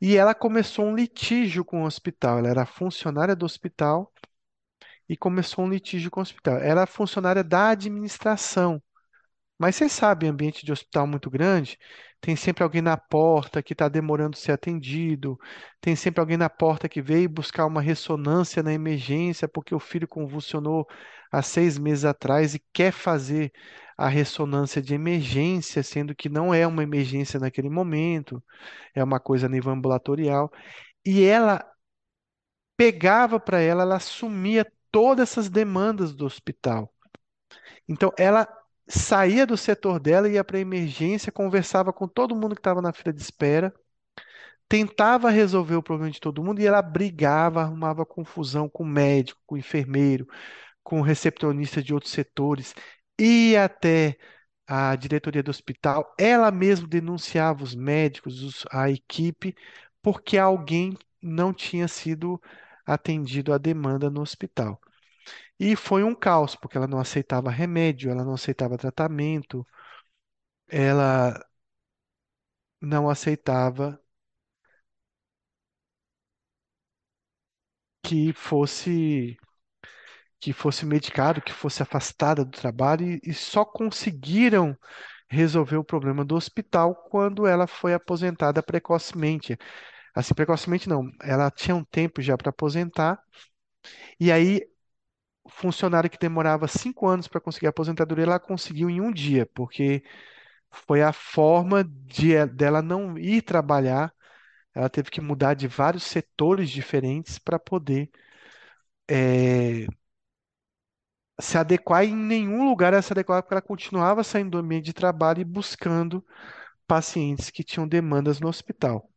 E 0.00 0.16
ela 0.16 0.34
começou 0.34 0.86
um 0.86 0.94
litígio 0.94 1.64
com 1.64 1.82
o 1.82 1.86
hospital. 1.86 2.38
Ela 2.38 2.48
era 2.48 2.66
funcionária 2.66 3.36
do 3.36 3.44
hospital 3.44 4.12
e 5.08 5.16
começou 5.16 5.64
um 5.64 5.68
litígio 5.68 6.10
com 6.10 6.20
o 6.20 6.22
hospital. 6.22 6.56
Ela 6.56 6.82
era 6.82 6.86
funcionária 6.86 7.44
da 7.44 7.70
administração. 7.70 8.82
Mas 9.58 9.76
vocês 9.76 9.92
sabem, 9.92 10.30
ambiente 10.30 10.64
de 10.66 10.72
hospital 10.72 11.06
muito 11.06 11.30
grande, 11.30 11.78
tem 12.26 12.34
sempre 12.34 12.64
alguém 12.64 12.82
na 12.82 12.96
porta 12.96 13.62
que 13.62 13.72
está 13.72 13.88
demorando 13.88 14.36
ser 14.36 14.50
atendido, 14.50 15.38
tem 15.80 15.94
sempre 15.94 16.20
alguém 16.20 16.36
na 16.36 16.50
porta 16.50 16.88
que 16.88 17.00
veio 17.00 17.28
buscar 17.28 17.64
uma 17.66 17.80
ressonância 17.80 18.64
na 18.64 18.72
emergência 18.72 19.46
porque 19.46 19.72
o 19.72 19.78
filho 19.78 20.08
convulsionou 20.08 20.88
há 21.30 21.40
seis 21.40 21.78
meses 21.78 22.04
atrás 22.04 22.52
e 22.52 22.62
quer 22.72 22.90
fazer 22.90 23.52
a 23.96 24.08
ressonância 24.08 24.82
de 24.82 24.92
emergência, 24.92 25.84
sendo 25.84 26.16
que 26.16 26.28
não 26.28 26.52
é 26.52 26.66
uma 26.66 26.82
emergência 26.82 27.38
naquele 27.38 27.70
momento, 27.70 28.42
é 28.92 29.04
uma 29.04 29.20
coisa 29.20 29.46
a 29.46 29.48
nível 29.48 29.70
ambulatorial. 29.70 30.50
E 31.04 31.22
ela 31.22 31.64
pegava 32.76 33.38
para 33.38 33.60
ela, 33.60 33.82
ela 33.82 33.96
assumia 33.98 34.66
todas 34.90 35.30
essas 35.30 35.48
demandas 35.48 36.12
do 36.12 36.26
hospital. 36.26 36.92
Então, 37.88 38.12
ela 38.18 38.48
saía 38.88 39.46
do 39.46 39.56
setor 39.56 40.00
dela, 40.00 40.28
ia 40.28 40.44
para 40.44 40.58
emergência, 40.58 41.32
conversava 41.32 41.92
com 41.92 42.08
todo 42.08 42.34
mundo 42.36 42.54
que 42.54 42.60
estava 42.60 42.82
na 42.82 42.92
fila 42.92 43.12
de 43.12 43.20
espera, 43.22 43.72
tentava 44.68 45.30
resolver 45.30 45.76
o 45.76 45.82
problema 45.82 46.10
de 46.10 46.20
todo 46.20 46.42
mundo 46.42 46.60
e 46.60 46.66
ela 46.66 46.82
brigava, 46.82 47.62
arrumava 47.62 48.04
confusão 48.06 48.68
com 48.68 48.82
o 48.84 48.86
médico, 48.86 49.40
com 49.46 49.54
o 49.54 49.58
enfermeiro, 49.58 50.26
com 50.82 51.00
o 51.00 51.02
recepcionista 51.04 51.82
de 51.82 51.94
outros 51.94 52.12
setores, 52.12 52.74
ia 53.20 53.64
até 53.64 54.16
a 54.66 54.96
diretoria 54.96 55.42
do 55.42 55.50
hospital, 55.50 56.14
ela 56.18 56.50
mesma 56.50 56.88
denunciava 56.88 57.64
os 57.64 57.74
médicos, 57.74 58.42
os- 58.42 58.64
a 58.72 58.90
equipe, 58.90 59.54
porque 60.02 60.38
alguém 60.38 60.96
não 61.22 61.52
tinha 61.54 61.88
sido 61.88 62.40
atendido 62.86 63.52
à 63.52 63.58
demanda 63.58 64.10
no 64.10 64.20
hospital. 64.22 64.80
E 65.58 65.76
foi 65.76 66.02
um 66.04 66.14
caos, 66.14 66.54
porque 66.56 66.76
ela 66.78 66.86
não 66.86 66.98
aceitava 66.98 67.50
remédio, 67.50 68.10
ela 68.10 68.24
não 68.24 68.34
aceitava 68.34 68.78
tratamento, 68.78 69.66
ela 70.68 71.34
não 72.80 73.10
aceitava 73.10 74.00
que 78.02 78.32
fosse 78.32 79.36
que 80.40 80.52
fosse 80.52 80.84
medicado, 80.86 81.40
que 81.42 81.52
fosse 81.52 81.82
afastada 81.82 82.44
do 82.44 82.50
trabalho 82.50 83.06
e, 83.06 83.20
e 83.24 83.34
só 83.34 83.64
conseguiram 83.64 84.76
resolver 85.28 85.76
o 85.76 85.84
problema 85.84 86.24
do 86.24 86.36
hospital 86.36 86.94
quando 87.10 87.46
ela 87.46 87.66
foi 87.66 87.94
aposentada 87.94 88.62
precocemente. 88.62 89.56
Assim, 90.14 90.34
precocemente 90.34 90.88
não, 90.88 91.10
ela 91.22 91.50
tinha 91.50 91.76
um 91.76 91.84
tempo 91.84 92.22
já 92.22 92.36
para 92.36 92.50
aposentar 92.50 93.20
e 94.20 94.30
aí 94.32 94.62
funcionário 95.48 96.10
que 96.10 96.18
demorava 96.18 96.68
cinco 96.68 97.06
anos 97.06 97.28
para 97.28 97.40
conseguir 97.40 97.66
a 97.66 97.70
aposentadoria, 97.70 98.24
ela 98.24 98.40
conseguiu 98.40 98.90
em 98.90 99.00
um 99.00 99.12
dia, 99.12 99.46
porque 99.54 100.02
foi 100.70 101.02
a 101.02 101.12
forma 101.12 101.84
de, 101.84 102.46
dela 102.46 102.82
não 102.82 103.18
ir 103.18 103.42
trabalhar. 103.42 104.12
Ela 104.74 104.90
teve 104.90 105.10
que 105.10 105.20
mudar 105.20 105.54
de 105.54 105.68
vários 105.68 106.04
setores 106.04 106.70
diferentes 106.70 107.38
para 107.38 107.58
poder 107.58 108.10
eh, 109.08 109.86
se 111.40 111.58
adequar 111.58 112.04
e 112.04 112.08
em 112.10 112.16
nenhum 112.16 112.68
lugar 112.68 112.92
ela 112.92 113.02
se 113.02 113.12
adequava 113.12 113.42
porque 113.42 113.54
ela 113.54 113.62
continuava 113.62 114.24
saindo 114.24 114.50
do 114.52 114.58
ambiente 114.58 114.86
de 114.86 114.92
trabalho 114.92 115.40
e 115.40 115.44
buscando 115.44 116.24
pacientes 116.86 117.50
que 117.50 117.64
tinham 117.64 117.88
demandas 117.88 118.40
no 118.40 118.48
hospital. 118.48 119.10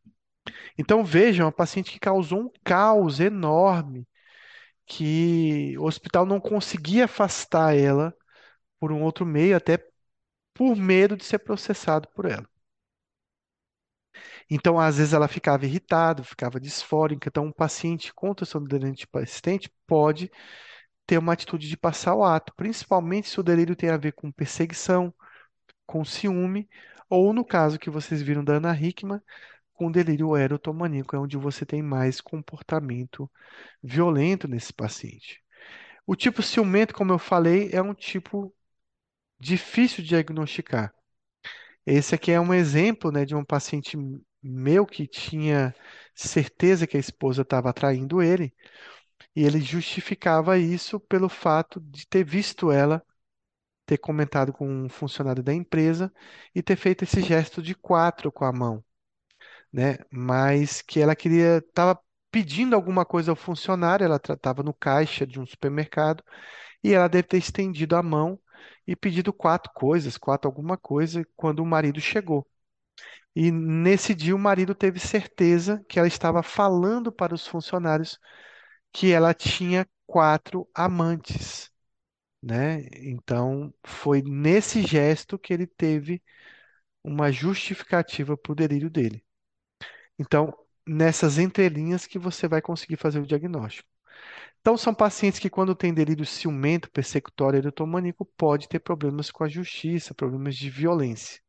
Então 0.78 1.04
vejam, 1.04 1.46
uma 1.46 1.52
paciente 1.52 1.92
que 1.92 2.00
causou 2.00 2.40
um 2.42 2.50
caos 2.64 3.20
enorme, 3.20 4.06
que 4.90 5.78
o 5.78 5.84
hospital 5.84 6.26
não 6.26 6.40
conseguia 6.40 7.04
afastar 7.04 7.76
ela 7.76 8.12
por 8.80 8.92
um 8.92 9.02
outro 9.02 9.26
meio, 9.26 9.56
até 9.56 9.78
por 10.54 10.76
medo 10.76 11.16
de 11.16 11.24
ser 11.24 11.40
processado 11.40 12.08
por 12.14 12.26
ela. 12.26 12.48
Então, 14.50 14.78
às 14.78 14.96
vezes, 14.98 15.12
ela 15.12 15.28
ficava 15.28 15.64
irritada, 15.64 16.24
ficava 16.24 16.60
disfórica. 16.60 17.28
Então, 17.28 17.46
um 17.46 17.52
paciente 17.52 18.12
com 18.14 18.34
transtorno 18.34 18.68
delirante 18.68 19.06
persistente 19.06 19.70
pode 19.86 20.30
ter 21.06 21.18
uma 21.18 21.32
atitude 21.32 21.68
de 21.68 21.76
passar 21.76 22.14
o 22.14 22.24
ato, 22.24 22.54
principalmente 22.56 23.28
se 23.28 23.40
o 23.40 23.42
delírio 23.42 23.76
tem 23.76 23.90
a 23.90 23.96
ver 23.96 24.12
com 24.12 24.32
perseguição, 24.32 25.14
com 25.86 26.04
ciúme, 26.04 26.68
ou 27.08 27.32
no 27.32 27.44
caso 27.44 27.78
que 27.78 27.90
vocês 27.90 28.22
viram 28.22 28.44
da 28.44 28.54
Ana 28.54 28.74
Hickman, 28.80 29.20
com 29.80 29.90
delírio 29.90 30.36
erotomaníaco, 30.36 31.16
é 31.16 31.18
onde 31.18 31.38
você 31.38 31.64
tem 31.64 31.80
mais 31.82 32.20
comportamento 32.20 33.30
violento 33.82 34.46
nesse 34.46 34.74
paciente. 34.74 35.42
O 36.06 36.14
tipo 36.14 36.42
ciumento, 36.42 36.94
como 36.94 37.14
eu 37.14 37.18
falei, 37.18 37.70
é 37.72 37.80
um 37.80 37.94
tipo 37.94 38.54
difícil 39.40 40.02
de 40.02 40.10
diagnosticar. 40.10 40.92
Esse 41.86 42.14
aqui 42.14 42.30
é 42.30 42.38
um 42.38 42.52
exemplo, 42.52 43.10
né, 43.10 43.24
de 43.24 43.34
um 43.34 43.42
paciente 43.42 43.96
meu 44.42 44.84
que 44.84 45.06
tinha 45.06 45.74
certeza 46.14 46.86
que 46.86 46.98
a 46.98 47.00
esposa 47.00 47.40
estava 47.40 47.72
traindo 47.72 48.20
ele, 48.20 48.54
e 49.34 49.44
ele 49.44 49.62
justificava 49.62 50.58
isso 50.58 51.00
pelo 51.00 51.30
fato 51.30 51.80
de 51.80 52.06
ter 52.06 52.22
visto 52.22 52.70
ela 52.70 53.02
ter 53.86 53.96
comentado 53.96 54.52
com 54.52 54.68
um 54.68 54.90
funcionário 54.90 55.42
da 55.42 55.54
empresa 55.54 56.12
e 56.54 56.62
ter 56.62 56.76
feito 56.76 57.04
esse 57.04 57.22
gesto 57.22 57.62
de 57.62 57.74
quatro 57.74 58.30
com 58.30 58.44
a 58.44 58.52
mão, 58.52 58.84
né? 59.72 59.98
Mas 60.10 60.82
que 60.82 61.00
ela 61.00 61.16
queria, 61.16 61.58
estava 61.58 61.98
pedindo 62.30 62.76
alguma 62.76 63.04
coisa 63.04 63.32
ao 63.32 63.36
funcionário, 63.36 64.04
ela 64.04 64.16
estava 64.16 64.62
no 64.62 64.74
caixa 64.74 65.26
de 65.26 65.40
um 65.40 65.46
supermercado 65.46 66.22
e 66.84 66.94
ela 66.94 67.08
deve 67.08 67.24
ter 67.28 67.38
estendido 67.38 67.96
a 67.96 68.02
mão 68.02 68.40
e 68.86 68.96
pedido 68.96 69.32
quatro 69.32 69.72
coisas, 69.74 70.18
quatro 70.18 70.48
alguma 70.48 70.76
coisa, 70.78 71.24
quando 71.36 71.60
o 71.60 71.66
marido 71.66 72.00
chegou. 72.00 72.46
E 73.34 73.50
nesse 73.50 74.14
dia 74.14 74.34
o 74.34 74.38
marido 74.38 74.74
teve 74.74 74.98
certeza 75.00 75.84
que 75.88 75.98
ela 75.98 76.08
estava 76.08 76.42
falando 76.42 77.12
para 77.12 77.34
os 77.34 77.46
funcionários 77.46 78.18
que 78.92 79.12
ela 79.12 79.34
tinha 79.34 79.86
quatro 80.06 80.68
amantes, 80.74 81.70
né? 82.42 82.82
Então 82.94 83.72
foi 83.86 84.22
nesse 84.22 84.82
gesto 84.82 85.38
que 85.38 85.52
ele 85.54 85.66
teve 85.66 86.22
uma 87.04 87.32
justificativa 87.32 88.36
para 88.36 88.52
o 88.52 88.56
delírio 88.56 88.90
dele. 88.90 89.24
Então, 90.20 90.54
nessas 90.86 91.38
entrelinhas 91.38 92.06
que 92.06 92.18
você 92.18 92.46
vai 92.46 92.60
conseguir 92.60 92.96
fazer 92.98 93.20
o 93.20 93.26
diagnóstico. 93.26 93.88
Então, 94.60 94.76
são 94.76 94.94
pacientes 94.94 95.40
que, 95.40 95.48
quando 95.48 95.74
têm 95.74 95.94
delírio 95.94 96.26
ciumento, 96.26 96.90
persecutório, 96.90 97.56
erotomaníaco, 97.56 98.26
pode 98.36 98.68
ter 98.68 98.80
problemas 98.80 99.30
com 99.30 99.44
a 99.44 99.48
justiça, 99.48 100.12
problemas 100.14 100.56
de 100.56 100.68
violência. 100.68 101.40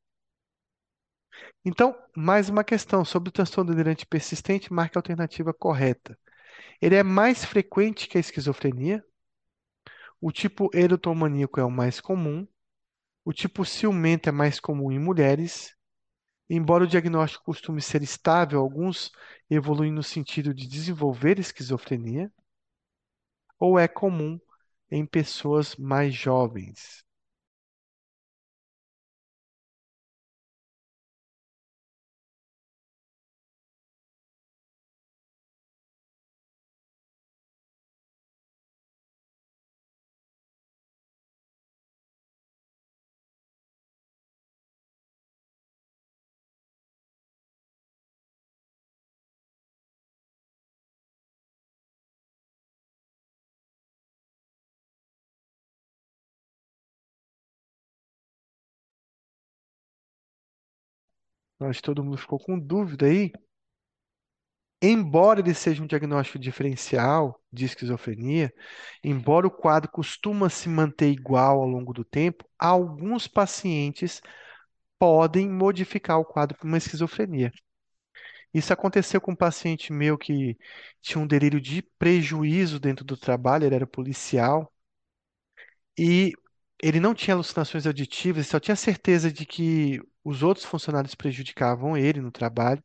Então, 1.65 1.93
mais 2.15 2.47
uma 2.47 2.63
questão 2.63 3.03
sobre 3.03 3.27
o 3.27 3.31
transtorno 3.33 3.71
delirante 3.71 4.05
persistente, 4.05 4.71
marque 4.71 4.97
a 4.97 4.99
alternativa 4.99 5.53
correta. 5.53 6.17
Ele 6.81 6.95
é 6.95 7.03
mais 7.03 7.43
frequente 7.43 8.07
que 8.07 8.17
a 8.17 8.21
esquizofrenia. 8.21 9.03
O 10.21 10.31
tipo 10.31 10.69
erotomaníaco 10.73 11.59
é 11.59 11.65
o 11.65 11.69
mais 11.69 11.99
comum. 11.99 12.47
O 13.25 13.33
tipo 13.33 13.65
ciumento 13.65 14.29
é 14.29 14.31
mais 14.31 14.61
comum 14.61 14.93
em 14.93 14.99
mulheres. 14.99 15.75
Embora 16.49 16.83
o 16.83 16.87
diagnóstico 16.87 17.45
costume 17.45 17.81
ser 17.81 18.03
estável, 18.03 18.59
alguns 18.59 19.11
evoluem 19.49 19.91
no 19.91 20.03
sentido 20.03 20.53
de 20.53 20.67
desenvolver 20.67 21.39
esquizofrenia, 21.39 22.31
ou 23.57 23.79
é 23.79 23.87
comum 23.87 24.37
em 24.89 25.05
pessoas 25.05 25.77
mais 25.77 26.13
jovens. 26.13 27.05
Acho 61.61 61.79
que 61.79 61.85
todo 61.85 62.03
mundo 62.03 62.17
ficou 62.17 62.37
com 62.39 62.59
dúvida 62.59 63.05
aí. 63.05 63.31
Embora 64.83 65.39
ele 65.39 65.53
seja 65.53 65.83
um 65.83 65.87
diagnóstico 65.87 66.39
diferencial 66.39 67.39
de 67.53 67.65
esquizofrenia, 67.65 68.51
embora 69.03 69.45
o 69.47 69.51
quadro 69.51 69.91
costuma 69.91 70.49
se 70.49 70.67
manter 70.69 71.11
igual 71.11 71.59
ao 71.61 71.67
longo 71.67 71.93
do 71.93 72.03
tempo, 72.03 72.43
alguns 72.57 73.27
pacientes 73.27 74.21
podem 74.99 75.49
modificar 75.49 76.19
o 76.19 76.25
quadro 76.25 76.57
para 76.57 76.67
uma 76.67 76.77
esquizofrenia. 76.79 77.51
Isso 78.53 78.73
aconteceu 78.73 79.19
com 79.21 79.31
um 79.31 79.35
paciente 79.35 79.91
meu 79.93 80.17
que 80.17 80.57
tinha 81.01 81.21
um 81.21 81.27
delírio 81.27 81.59
de 81.61 81.81
prejuízo 81.99 82.79
dentro 82.79 83.03
do 83.05 83.17
trabalho, 83.17 83.65
ele 83.65 83.75
era 83.75 83.87
policial, 83.87 84.71
e 85.97 86.33
ele 86.81 86.99
não 86.99 87.13
tinha 87.13 87.35
alucinações 87.35 87.85
auditivas, 87.87 88.47
só 88.47 88.59
tinha 88.59 88.75
certeza 88.75 89.31
de 89.31 89.45
que 89.45 90.01
os 90.23 90.43
outros 90.43 90.65
funcionários 90.65 91.15
prejudicavam 91.15 91.97
ele 91.97 92.21
no 92.21 92.31
trabalho. 92.31 92.83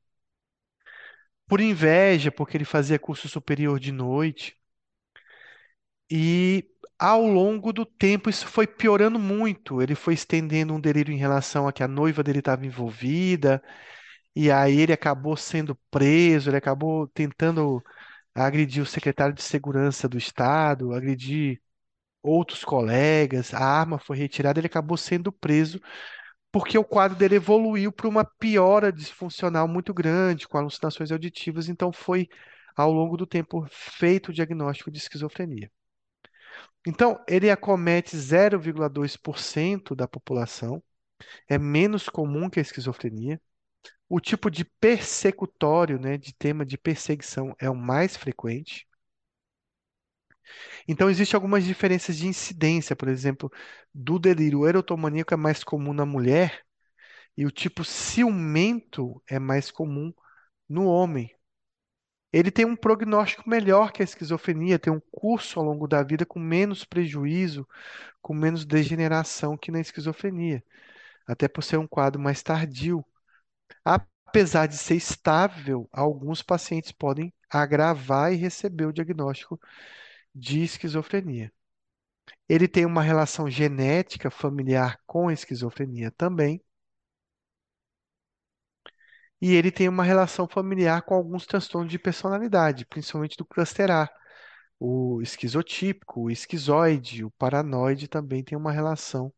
Por 1.49 1.61
inveja, 1.61 2.31
porque 2.31 2.57
ele 2.57 2.65
fazia 2.65 2.99
curso 3.01 3.29
superior 3.29 3.79
de 3.81 3.91
noite. 3.93 4.57
E 6.11 6.65
ao 6.99 7.27
longo 7.27 7.73
do 7.73 7.85
tempo 7.85 8.31
isso 8.31 8.47
foi 8.47 8.67
piorando 8.67 9.19
muito. 9.19 9.83
Ele 9.83 9.95
foi 9.95 10.15
estendendo 10.15 10.75
um 10.75 10.81
delírio 10.81 11.13
em 11.13 11.17
relação 11.19 11.67
a 11.69 11.73
que 11.73 11.83
a 11.83 11.89
noiva 11.89 12.23
dele 12.23 12.39
estava 12.41 12.65
envolvida, 12.67 13.63
e 14.37 14.51
aí 14.51 14.81
ele 14.81 14.93
acabou 14.93 15.37
sendo 15.37 15.77
preso, 15.91 16.51
ele 16.51 16.59
acabou 16.59 17.09
tentando 17.09 17.83
agredir 18.35 18.83
o 18.83 18.87
secretário 18.87 19.35
de 19.35 19.43
Segurança 19.43 20.09
do 20.09 20.19
Estado, 20.19 20.95
agredir 20.95 21.61
outros 22.31 22.65
colegas, 22.65 23.55
a 23.55 23.61
arma 23.61 23.99
foi 23.99 24.17
retirada, 24.19 24.59
ele 24.61 24.67
acabou 24.67 24.97
sendo 24.97 25.33
preso 25.33 25.81
porque 26.53 26.79
o 26.79 26.85
quadro 26.85 27.19
dele 27.19 27.37
evoluiu 27.37 27.93
para 27.93 28.09
uma 28.09 28.25
piora 28.25 28.93
disfuncional 28.93 29.69
muito 29.69 29.93
grande, 29.93 30.49
com 30.49 30.57
alucinações 30.57 31.13
auditivas, 31.13 31.69
então 31.69 31.93
foi, 31.93 32.29
ao 32.75 32.91
longo 32.93 33.17
do 33.17 33.27
tempo, 33.27 33.67
feito 33.71 34.31
o 34.31 34.33
diagnóstico 34.33 34.91
de 34.91 34.99
esquizofrenia. 34.99 35.71
Então, 36.87 37.23
ele 37.29 37.51
acomete 37.51 38.17
0,2% 38.17 39.95
da 39.95 40.07
população, 40.09 40.83
é 41.49 41.59
menos 41.59 42.09
comum 42.09 42.49
que 42.49 42.59
a 42.59 42.63
esquizofrenia. 42.63 43.41
O 44.09 44.21
tipo 44.21 44.51
de 44.51 44.65
persecutório, 44.65 45.99
né, 45.99 46.17
de 46.17 46.35
tema 46.35 46.65
de 46.65 46.79
perseguição, 46.79 47.55
é 47.61 47.69
o 47.69 47.77
mais 47.77 48.17
frequente. 48.17 48.87
Então, 50.89 51.11
existem 51.11 51.37
algumas 51.37 51.65
diferenças 51.65 52.17
de 52.17 52.27
incidência, 52.27 52.97
por 52.97 53.09
exemplo, 53.09 53.51
do 53.95 54.19
delírio 54.19 54.67
erotomaníaco 54.67 55.35
é 55.35 55.37
mais 55.37 55.65
comum 55.65 55.93
na 55.93 56.07
mulher 56.07 56.63
e 57.37 57.47
o 57.47 57.51
tipo 57.51 57.85
ciumento 57.85 59.23
é 59.29 59.39
mais 59.39 59.71
comum 59.71 60.13
no 60.69 60.87
homem. 60.87 61.33
Ele 62.33 62.51
tem 62.51 62.67
um 62.67 62.77
prognóstico 62.77 63.49
melhor 63.49 63.93
que 63.93 64.03
a 64.03 64.05
esquizofrenia, 64.05 64.79
tem 64.79 64.93
um 64.93 65.01
curso 65.11 65.59
ao 65.59 65.65
longo 65.65 65.87
da 65.89 66.03
vida 66.03 66.27
com 66.27 66.39
menos 66.39 66.85
prejuízo, 66.85 67.67
com 68.23 68.35
menos 68.35 68.65
degeneração 68.65 69.57
que 69.57 69.71
na 69.73 69.81
esquizofrenia, 69.81 70.63
até 71.27 71.49
por 71.49 71.63
ser 71.63 71.79
um 71.79 71.87
quadro 71.87 72.21
mais 72.21 72.43
tardio. 72.43 73.05
Apesar 73.85 74.67
de 74.67 74.77
ser 74.79 74.97
estável, 74.97 75.89
alguns 75.93 76.43
pacientes 76.43 76.93
podem 76.93 77.33
agravar 77.51 78.33
e 78.33 78.37
receber 78.37 78.87
o 78.87 78.93
diagnóstico 78.93 79.61
de 80.37 80.63
esquizofrenia. 80.63 81.53
Ele 82.49 82.69
tem 82.69 82.85
uma 82.87 83.03
relação 83.03 83.51
genética 83.51 84.31
familiar 84.31 85.01
com 85.07 85.29
a 85.29 85.33
esquizofrenia 85.33 86.11
também. 86.13 86.63
E 89.41 89.55
ele 89.55 89.71
tem 89.71 89.89
uma 89.89 90.05
relação 90.05 90.49
familiar 90.49 91.03
com 91.03 91.15
alguns 91.15 91.47
transtornos 91.47 91.91
de 91.91 91.99
personalidade, 91.99 92.87
principalmente 92.87 93.37
do 93.37 93.45
cluster 93.45 93.91
A. 93.91 94.09
O 94.79 95.23
esquizotípico, 95.23 96.23
o 96.23 96.31
esquizoide, 96.31 97.25
o 97.25 97.31
paranoide 97.33 98.09
também 98.09 98.45
tem 98.45 98.59
uma 98.59 98.73
relação 98.73 99.33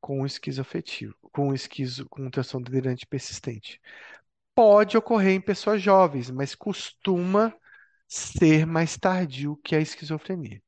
com 0.00 0.22
o 0.22 0.26
esquizoafetivo, 0.26 1.14
com 1.32 1.48
o 1.50 1.54
esquizo, 1.54 2.08
com 2.08 2.26
o 2.26 2.30
transtorno 2.30 2.66
delirante 2.66 3.06
persistente. 3.06 3.80
Pode 4.54 4.96
ocorrer 4.96 5.34
em 5.34 5.40
pessoas 5.40 5.82
jovens, 5.82 6.30
mas 6.30 6.54
costuma 6.54 7.54
ser 8.12 8.66
mais 8.66 8.98
tardio 8.98 9.56
que 9.64 9.74
a 9.74 9.80
esquizofrenia. 9.80 10.62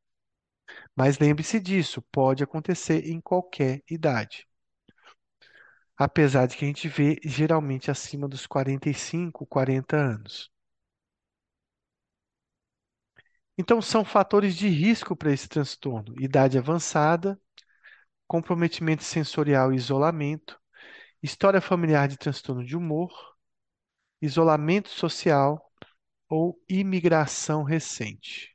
Mas 0.97 1.19
lembre-se 1.19 1.61
disso, 1.61 2.01
pode 2.11 2.43
acontecer 2.43 3.07
em 3.07 3.21
qualquer 3.21 3.83
idade. 3.91 4.49
Apesar 5.97 6.47
de 6.47 6.57
que 6.57 6.65
a 6.65 6.69
gente 6.69 6.89
vê 6.89 7.21
geralmente 7.23 7.91
acima 7.91 8.27
dos 8.27 8.47
45, 8.47 9.47
40 9.47 9.97
anos. 9.97 10.51
Então, 13.59 13.81
são 13.83 14.05
fatores 14.05 14.57
de 14.57 14.69
risco 14.69 15.15
para 15.15 15.31
esse 15.33 15.47
transtorno: 15.47 16.15
idade 16.21 16.57
avançada, 16.57 17.39
comprometimento 18.27 19.05
sensorial 19.05 19.73
e 19.73 19.77
isolamento, 19.77 20.59
história 21.23 21.61
familiar 21.61 22.09
de 22.09 22.17
transtorno 22.17 22.65
de 22.65 22.77
humor, 22.77 23.13
isolamento 24.21 24.89
social 24.89 25.64
ou 26.35 26.61
imigração 26.69 27.63
recente. 27.63 28.54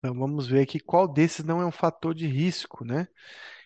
Então, 0.00 0.14
vamos 0.14 0.46
ver 0.48 0.62
aqui 0.62 0.80
qual 0.80 1.06
desses 1.06 1.44
não 1.44 1.60
é 1.60 1.66
um 1.66 1.70
fator 1.70 2.14
de 2.14 2.26
risco, 2.26 2.84
né? 2.84 3.06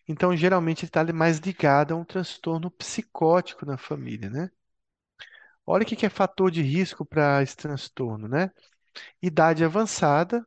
Então, 0.08 0.36
geralmente, 0.36 0.80
ele 0.84 0.88
está 0.90 1.04
mais 1.12 1.38
ligado 1.38 1.94
a 1.94 1.96
um 1.96 2.04
transtorno 2.04 2.70
psicótico 2.70 3.66
na 3.66 3.78
família, 3.78 4.30
né? 4.30 4.50
Olha 5.66 5.82
o 5.82 5.86
que 5.86 6.04
é 6.06 6.08
fator 6.10 6.50
de 6.50 6.62
risco 6.62 7.04
para 7.04 7.42
esse 7.42 7.56
transtorno, 7.56 8.28
né? 8.28 8.50
Idade 9.22 9.64
avançada. 9.64 10.46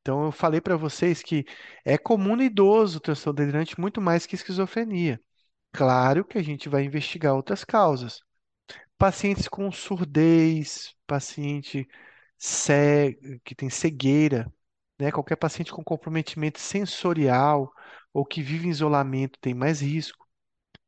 Então, 0.00 0.24
eu 0.26 0.32
falei 0.32 0.60
para 0.60 0.76
vocês 0.76 1.22
que 1.22 1.44
é 1.84 1.98
comum 1.98 2.36
no 2.36 2.42
idoso 2.42 2.98
o 2.98 3.00
transtorno 3.00 3.36
delirante 3.38 3.80
muito 3.80 4.00
mais 4.00 4.26
que 4.26 4.34
esquizofrenia. 4.34 5.20
Claro 5.72 6.24
que 6.24 6.38
a 6.38 6.42
gente 6.42 6.68
vai 6.68 6.84
investigar 6.84 7.34
outras 7.34 7.64
causas. 7.64 8.20
Pacientes 8.98 9.48
com 9.48 9.70
surdez, 9.72 10.94
paciente 11.06 11.88
cego, 12.38 13.40
que 13.44 13.54
tem 13.54 13.70
cegueira, 13.70 14.52
né? 15.02 15.12
Qualquer 15.12 15.36
paciente 15.36 15.72
com 15.72 15.84
comprometimento 15.84 16.60
sensorial 16.60 17.72
ou 18.12 18.24
que 18.24 18.42
vive 18.42 18.68
em 18.68 18.70
isolamento 18.70 19.38
tem 19.40 19.54
mais 19.54 19.80
risco. 19.82 20.26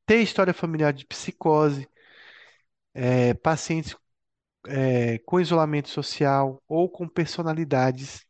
Ter 0.07 0.23
história 0.23 0.55
familiar 0.55 0.93
de 0.93 1.07
psicose, 1.07 1.89
é, 2.93 3.35
pacientes 3.35 3.97
é, 4.69 5.19
com 5.21 5.41
isolamento 5.41 5.89
social 5.89 6.63
ou 6.69 6.89
com 6.91 7.09
personalidades, 7.09 8.27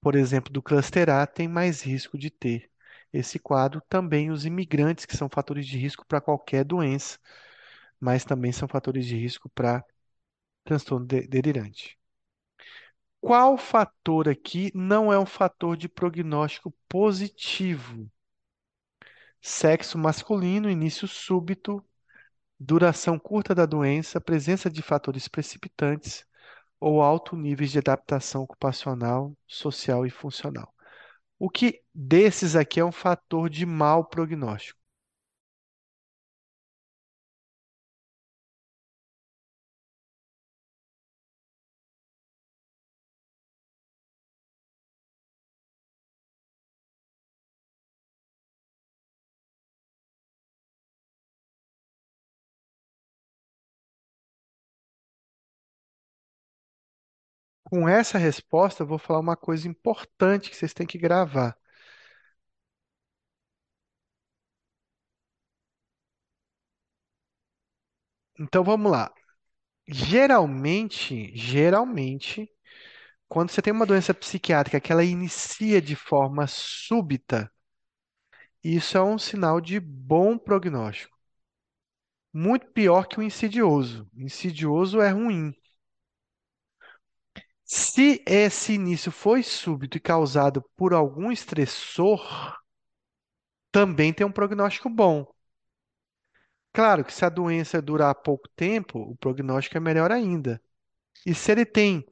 por 0.00 0.14
exemplo, 0.16 0.52
do 0.52 0.62
cluster 0.62 1.10
A, 1.10 1.26
tem 1.26 1.48
mais 1.48 1.82
risco 1.82 2.18
de 2.18 2.30
ter 2.30 2.70
esse 3.12 3.38
quadro. 3.38 3.82
Também 3.88 4.30
os 4.30 4.46
imigrantes, 4.46 5.06
que 5.06 5.16
são 5.16 5.28
fatores 5.30 5.66
de 5.66 5.78
risco 5.78 6.06
para 6.06 6.20
qualquer 6.20 6.64
doença, 6.64 7.18
mas 8.00 8.24
também 8.24 8.52
são 8.52 8.68
fatores 8.68 9.06
de 9.06 9.16
risco 9.16 9.50
para 9.50 9.84
transtorno 10.64 11.06
de- 11.06 11.26
delirante. 11.28 11.98
Qual 13.22 13.56
fator 13.56 14.28
aqui 14.28 14.72
não 14.74 15.12
é 15.12 15.18
um 15.18 15.24
fator 15.24 15.76
de 15.76 15.88
prognóstico 15.88 16.74
positivo? 16.88 18.10
Sexo 19.40 19.96
masculino, 19.96 20.68
início 20.68 21.06
súbito, 21.06 21.84
duração 22.58 23.20
curta 23.20 23.54
da 23.54 23.64
doença, 23.64 24.20
presença 24.20 24.68
de 24.68 24.82
fatores 24.82 25.28
precipitantes 25.28 26.26
ou 26.80 27.00
alto 27.00 27.36
nível 27.36 27.68
de 27.68 27.78
adaptação 27.78 28.42
ocupacional, 28.42 29.32
social 29.46 30.04
e 30.04 30.10
funcional. 30.10 30.74
O 31.38 31.48
que 31.48 31.80
desses 31.94 32.56
aqui 32.56 32.80
é 32.80 32.84
um 32.84 32.90
fator 32.92 33.48
de 33.48 33.64
mau 33.64 34.04
prognóstico? 34.04 34.81
Com 57.72 57.88
essa 57.88 58.18
resposta, 58.18 58.84
eu 58.84 58.86
vou 58.86 58.98
falar 58.98 59.18
uma 59.18 59.34
coisa 59.36 59.66
importante 59.66 60.48
que 60.48 60.54
vocês 60.54 60.72
têm 60.72 60.86
que 60.86 60.96
gravar. 60.96 61.58
Então 68.38 68.62
vamos 68.64 68.90
lá. 68.90 69.12
Geralmente, 69.88 71.32
geralmente, 71.36 72.50
quando 73.28 73.50
você 73.50 73.62
tem 73.62 73.72
uma 73.74 73.86
doença 73.86 74.14
psiquiátrica 74.14 74.80
que 74.80 74.92
ela 74.92 75.04
inicia 75.04 75.82
de 75.82 75.96
forma 75.96 76.46
súbita, 76.48 77.50
isso 78.64 78.98
é 78.98 79.02
um 79.02 79.18
sinal 79.18 79.60
de 79.60 79.78
bom 79.78 80.36
prognóstico. 80.36 81.16
Muito 82.30 82.66
pior 82.72 83.06
que 83.08 83.18
o 83.18 83.22
insidioso. 83.22 84.06
Insidioso 84.14 85.00
é 85.00 85.08
ruim. 85.08 85.54
Se 87.74 88.22
esse 88.26 88.74
início 88.74 89.10
foi 89.10 89.42
súbito 89.42 89.96
e 89.96 90.00
causado 90.00 90.62
por 90.76 90.92
algum 90.92 91.32
estressor, 91.32 92.20
também 93.70 94.12
tem 94.12 94.26
um 94.26 94.32
prognóstico 94.32 94.88
bom. 94.88 95.26
Claro 96.72 97.04
que 97.04 97.12
se 97.12 97.24
a 97.24 97.28
doença 97.28 97.80
durar 97.82 98.14
pouco 98.14 98.48
tempo, 98.56 98.98
o 98.98 99.16
prognóstico 99.16 99.76
é 99.76 99.80
melhor 99.80 100.10
ainda. 100.10 100.60
E 101.26 101.34
se 101.34 101.52
ele 101.52 101.66
tem 101.66 102.06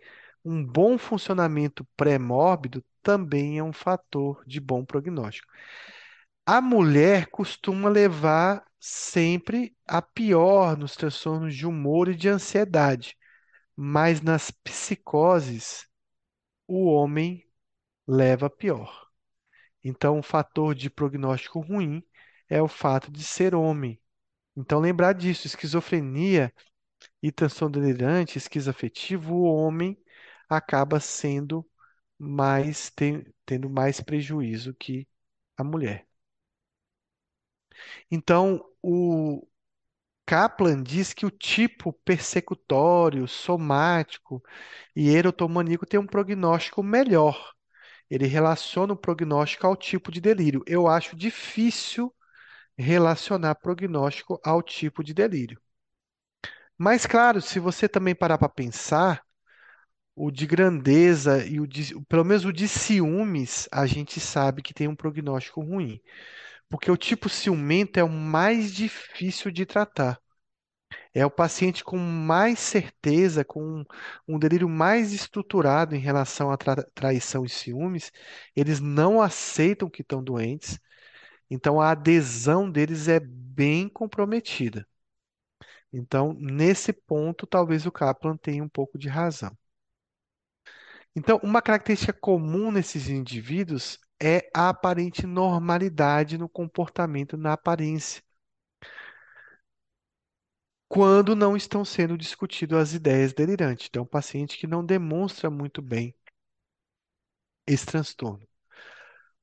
um 0.44 0.64
bom 0.64 0.98
funcionamento 0.98 1.86
pré-mórbido, 1.96 2.84
também 3.02 3.58
é 3.58 3.64
um 3.64 3.72
fator 3.72 4.44
de 4.46 4.60
bom 4.60 4.84
prognóstico. 4.84 5.48
A 6.46 6.60
mulher 6.60 7.28
costuma 7.28 7.88
levar 7.88 8.64
sempre 8.78 9.76
a 9.86 10.02
pior 10.02 10.76
nos 10.76 10.96
transtornos 10.96 11.54
de 11.54 11.66
humor 11.66 12.08
e 12.08 12.14
de 12.16 12.28
ansiedade, 12.28 13.16
mas 13.76 14.20
nas 14.20 14.50
psicoses, 14.50 15.86
o 16.68 16.86
homem 16.86 17.46
leva 18.06 18.50
pior. 18.50 19.08
Então, 19.84 20.18
o 20.18 20.22
fator 20.22 20.74
de 20.74 20.90
prognóstico 20.90 21.60
ruim 21.60 22.02
é 22.48 22.62
o 22.62 22.68
fato 22.68 23.10
de 23.10 23.24
ser 23.24 23.54
homem. 23.54 24.00
Então, 24.56 24.80
lembrar 24.80 25.14
disso, 25.14 25.46
esquizofrenia 25.46 26.52
e 27.22 27.32
transtorno 27.32 27.80
delirante, 27.80 28.38
esquizoafetivo, 28.38 29.34
o 29.34 29.44
homem 29.44 29.98
acaba 30.48 31.00
sendo 31.00 31.68
mais, 32.18 32.90
ten- 32.90 33.24
tendo 33.46 33.70
mais 33.70 34.00
prejuízo 34.00 34.74
que 34.74 35.08
a 35.56 35.64
mulher. 35.64 36.06
Então, 38.10 38.64
o 38.82 39.46
Kaplan 40.30 40.80
diz 40.80 41.12
que 41.12 41.26
o 41.26 41.30
tipo 41.30 41.92
persecutório, 41.92 43.26
somático 43.26 44.40
e 44.94 45.10
erotomaníaco 45.10 45.84
tem 45.84 45.98
um 45.98 46.06
prognóstico 46.06 46.84
melhor. 46.84 47.52
Ele 48.08 48.28
relaciona 48.28 48.92
o 48.92 48.96
prognóstico 48.96 49.66
ao 49.66 49.76
tipo 49.76 50.12
de 50.12 50.20
delírio. 50.20 50.62
Eu 50.68 50.86
acho 50.86 51.16
difícil 51.16 52.14
relacionar 52.78 53.56
prognóstico 53.56 54.40
ao 54.44 54.62
tipo 54.62 55.02
de 55.02 55.12
delírio. 55.12 55.60
Mas, 56.78 57.06
claro, 57.06 57.42
se 57.42 57.58
você 57.58 57.88
também 57.88 58.14
parar 58.14 58.38
para 58.38 58.48
pensar, 58.48 59.24
o 60.14 60.30
de 60.30 60.46
grandeza 60.46 61.44
e 61.46 61.60
o 61.60 61.66
de, 61.66 61.98
pelo 62.04 62.24
menos 62.24 62.44
o 62.44 62.52
de 62.52 62.68
ciúmes, 62.68 63.68
a 63.72 63.86
gente 63.86 64.20
sabe 64.20 64.62
que 64.62 64.74
tem 64.74 64.86
um 64.86 64.94
prognóstico 64.94 65.60
ruim. 65.60 66.00
Porque 66.70 66.90
o 66.90 66.96
tipo 66.96 67.28
ciumento 67.28 67.98
é 68.00 68.04
o 68.04 68.08
mais 68.08 68.72
difícil 68.72 69.50
de 69.50 69.66
tratar. 69.66 70.18
É 71.14 71.24
o 71.26 71.30
paciente 71.30 71.84
com 71.84 71.98
mais 71.98 72.58
certeza, 72.60 73.44
com 73.44 73.84
um, 74.28 74.38
delírio 74.38 74.68
mais 74.68 75.12
estruturado 75.12 75.94
em 75.96 76.00
relação 76.00 76.50
à 76.50 76.56
tra- 76.56 76.84
traição 76.94 77.44
e 77.44 77.48
ciúmes. 77.48 78.12
Eles 78.56 78.80
não 78.80 79.20
aceitam 79.22 79.90
que 79.90 80.02
estão 80.02 80.22
doentes, 80.22 80.78
então 81.50 81.80
a 81.80 81.90
adesão 81.92 82.70
deles 82.70 83.08
é 83.08 83.20
bem 83.20 83.88
comprometida. 83.88 84.86
Então, 85.92 86.32
nesse 86.34 86.92
ponto, 86.92 87.46
talvez 87.46 87.86
o 87.86 87.92
Kaplan 87.92 88.36
tenha 88.36 88.62
um 88.64 88.68
pouco 88.68 88.98
de 88.98 89.08
razão. 89.08 89.56
Então, 91.14 91.38
uma 91.42 91.62
característica 91.62 92.12
comum 92.12 92.70
nesses 92.70 93.08
indivíduos 93.08 93.98
é 94.22 94.50
a 94.54 94.68
aparente 94.70 95.26
normalidade 95.26 96.38
no 96.38 96.48
comportamento, 96.48 97.36
na 97.36 97.52
aparência, 97.54 98.22
quando 100.90 101.34
não 101.34 101.56
estão 101.56 101.86
sendo 101.86 102.18
discutidas 102.18 102.78
as 102.90 102.92
ideias 102.94 103.32
delirantes. 103.32 103.86
Então, 103.88 104.00
é 104.00 104.04
um 104.04 104.06
paciente 104.06 104.58
que 104.58 104.66
não 104.66 104.84
demonstra 104.84 105.48
muito 105.48 105.80
bem 105.80 106.14
esse 107.66 107.86
transtorno. 107.86 108.46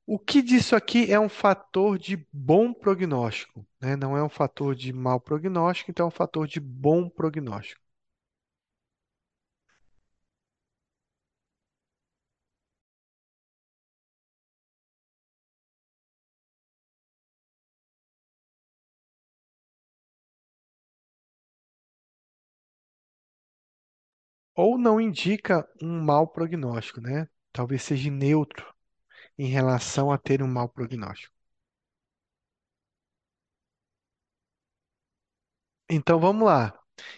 O 0.07 0.17
que 0.17 0.41
disso 0.41 0.75
aqui 0.75 1.11
é 1.11 1.19
um 1.19 1.29
fator 1.29 1.99
de 1.99 2.25
bom 2.33 2.73
prognóstico, 2.73 3.63
né? 3.79 3.95
Não 3.95 4.17
é 4.17 4.23
um 4.23 4.29
fator 4.29 4.73
de 4.75 4.91
mau 4.91 5.19
prognóstico, 5.19 5.91
então 5.91 6.05
é 6.05 6.07
um 6.07 6.11
fator 6.11 6.47
de 6.47 6.59
bom 6.59 7.07
prognóstico. 7.09 7.81
Ou 24.57 24.77
não 24.77 24.99
indica 24.99 25.65
um 25.81 26.01
mau 26.01 26.27
prognóstico, 26.27 26.99
né? 26.99 27.29
Talvez 27.53 27.81
seja 27.83 28.11
neutro 28.11 28.73
em 29.37 29.47
relação 29.47 30.11
a 30.11 30.17
ter 30.17 30.43
um 30.43 30.47
mau 30.47 30.69
prognóstico. 30.69 31.33
Então 35.89 36.19
vamos 36.19 36.45
lá. 36.45 36.77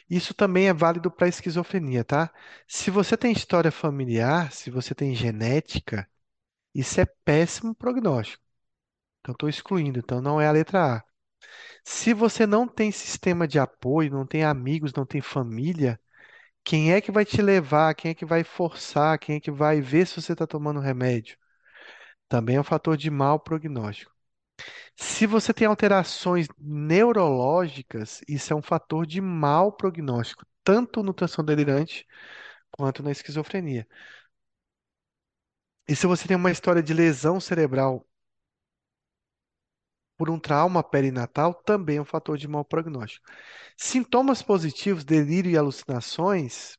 Isso 0.09 0.33
também 0.33 0.67
é 0.67 0.73
válido 0.73 1.09
para 1.11 1.27
esquizofrenia, 1.27 2.03
tá? 2.03 2.31
Se 2.67 2.91
você 2.91 3.15
tem 3.17 3.31
história 3.31 3.71
familiar, 3.71 4.51
se 4.51 4.69
você 4.69 4.93
tem 4.93 5.15
genética, 5.15 6.07
isso 6.75 7.01
é 7.01 7.05
péssimo 7.05 7.75
prognóstico. 7.75 8.43
Então 9.21 9.33
estou 9.33 9.49
excluindo, 9.49 9.99
então 9.99 10.21
não 10.21 10.41
é 10.41 10.47
a 10.47 10.53
letra 10.53 10.97
A. 10.97 11.03
Se 11.85 12.13
você 12.13 12.47
não 12.47 12.67
tem 12.67 12.91
sistema 12.91 13.47
de 13.47 13.59
apoio, 13.59 14.11
não 14.11 14.25
tem 14.27 14.43
amigos, 14.45 14.93
não 14.93 15.05
tem 15.05 15.21
família, 15.21 15.99
quem 16.63 16.93
é 16.93 17.01
que 17.01 17.11
vai 17.11 17.25
te 17.25 17.41
levar? 17.41 17.93
Quem 17.95 18.11
é 18.11 18.13
que 18.15 18.25
vai 18.25 18.43
forçar? 18.43 19.17
Quem 19.19 19.37
é 19.37 19.39
que 19.39 19.51
vai 19.51 19.81
ver 19.81 20.07
se 20.07 20.21
você 20.21 20.33
está 20.33 20.45
tomando 20.47 20.79
remédio? 20.79 21.37
Também 22.29 22.57
é 22.57 22.61
um 22.61 22.63
fator 22.63 22.97
de 22.97 23.09
mau 23.11 23.39
prognóstico. 23.39 24.11
Se 24.95 25.25
você 25.25 25.53
tem 25.53 25.67
alterações 25.67 26.47
neurológicas, 26.59 28.21
isso 28.27 28.53
é 28.53 28.55
um 28.55 28.61
fator 28.61 29.05
de 29.05 29.21
mau 29.21 29.71
prognóstico, 29.71 30.45
tanto 30.63 31.03
no 31.03 31.13
transtorno 31.13 31.47
delirante 31.47 32.05
quanto 32.71 33.03
na 33.03 33.11
esquizofrenia. 33.11 33.87
E 35.89 35.95
se 35.95 36.07
você 36.07 36.25
tem 36.27 36.37
uma 36.37 36.51
história 36.51 36.81
de 36.81 36.93
lesão 36.93 37.39
cerebral 37.39 38.05
por 40.19 40.29
um 40.29 40.39
trauma 40.39 40.83
perinatal, 40.83 41.55
também 41.55 41.97
é 41.97 42.01
um 42.03 42.05
fator 42.05 42.37
de 42.37 42.49
mau 42.49 42.65
prognóstico. 42.65 43.27
Sintomas 43.77 44.43
positivos, 44.43 45.05
delírio 45.05 45.51
e 45.51 45.57
alucinações, 45.57 46.77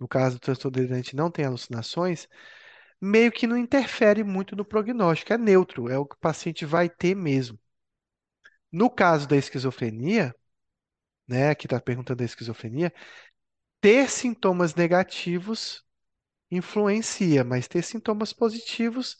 no 0.00 0.08
caso 0.08 0.36
do 0.36 0.40
transtorno 0.40 0.76
delirante 0.76 1.16
não 1.16 1.30
tem 1.30 1.44
alucinações, 1.46 2.28
meio 3.00 3.32
que 3.32 3.46
não 3.46 3.56
interfere 3.58 4.24
muito 4.24 4.56
no 4.56 4.64
prognóstico, 4.64 5.32
é 5.32 5.38
neutro, 5.38 5.88
é 5.90 5.98
o 5.98 6.06
que 6.06 6.16
o 6.16 6.20
paciente 6.20 6.66
vai 6.66 6.88
ter 6.90 7.14
mesmo. 7.16 7.58
No 8.70 8.90
caso 8.90 9.26
da 9.28 9.36
esquizofrenia, 9.36 10.34
né, 11.28 11.54
que 11.54 11.66
está 11.66 11.80
perguntando 11.80 12.18
da 12.18 12.24
esquizofrenia, 12.24 12.92
ter 13.80 14.10
sintomas 14.10 14.74
negativos 14.74 15.84
influencia, 16.50 17.44
mas 17.44 17.68
ter 17.68 17.82
sintomas 17.82 18.32
positivos, 18.32 19.18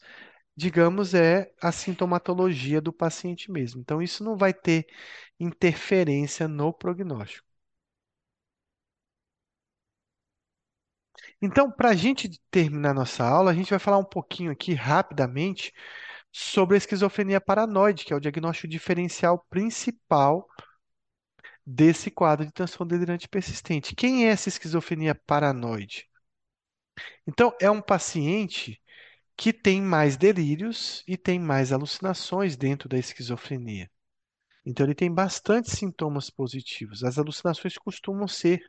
digamos, 0.57 1.13
é 1.13 1.51
a 1.61 1.71
sintomatologia 1.71 2.81
do 2.81 2.91
paciente 2.93 3.51
mesmo. 3.51 3.81
Então, 3.81 4.01
isso 4.01 4.23
não 4.23 4.35
vai 4.37 4.53
ter 4.53 4.87
interferência 5.39 6.47
no 6.47 6.73
prognóstico. 6.73 7.47
Então, 11.41 11.71
para 11.71 11.89
a 11.89 11.95
gente 11.95 12.29
terminar 12.51 12.93
nossa 12.93 13.23
aula, 13.23 13.51
a 13.51 13.53
gente 13.53 13.69
vai 13.69 13.79
falar 13.79 13.97
um 13.97 14.03
pouquinho 14.03 14.51
aqui 14.51 14.73
rapidamente 14.73 15.73
sobre 16.31 16.75
a 16.75 16.77
esquizofrenia 16.77 17.41
paranoide, 17.41 18.05
que 18.05 18.13
é 18.13 18.15
o 18.15 18.19
diagnóstico 18.19 18.67
diferencial 18.67 19.45
principal 19.49 20.47
desse 21.65 22.09
quadro 22.09 22.45
de 22.47 22.51
transtorno 22.51 22.89
delirante 22.89 23.27
persistente. 23.29 23.95
Quem 23.95 24.25
é 24.25 24.29
essa 24.29 24.49
esquizofrenia 24.49 25.13
paranoide? 25.13 26.07
Então, 27.27 27.53
é 27.61 27.69
um 27.69 27.81
paciente 27.81 28.81
que 29.37 29.53
tem 29.53 29.81
mais 29.81 30.17
delírios 30.17 31.03
e 31.07 31.17
tem 31.17 31.39
mais 31.39 31.71
alucinações 31.71 32.57
dentro 32.57 32.89
da 32.89 32.97
esquizofrenia. 32.97 33.89
Então, 34.65 34.85
ele 34.85 34.95
tem 34.95 35.13
bastante 35.13 35.71
sintomas 35.71 36.29
positivos. 36.29 37.03
As 37.03 37.17
alucinações 37.19 37.77
costumam 37.77 38.27
ser 38.27 38.61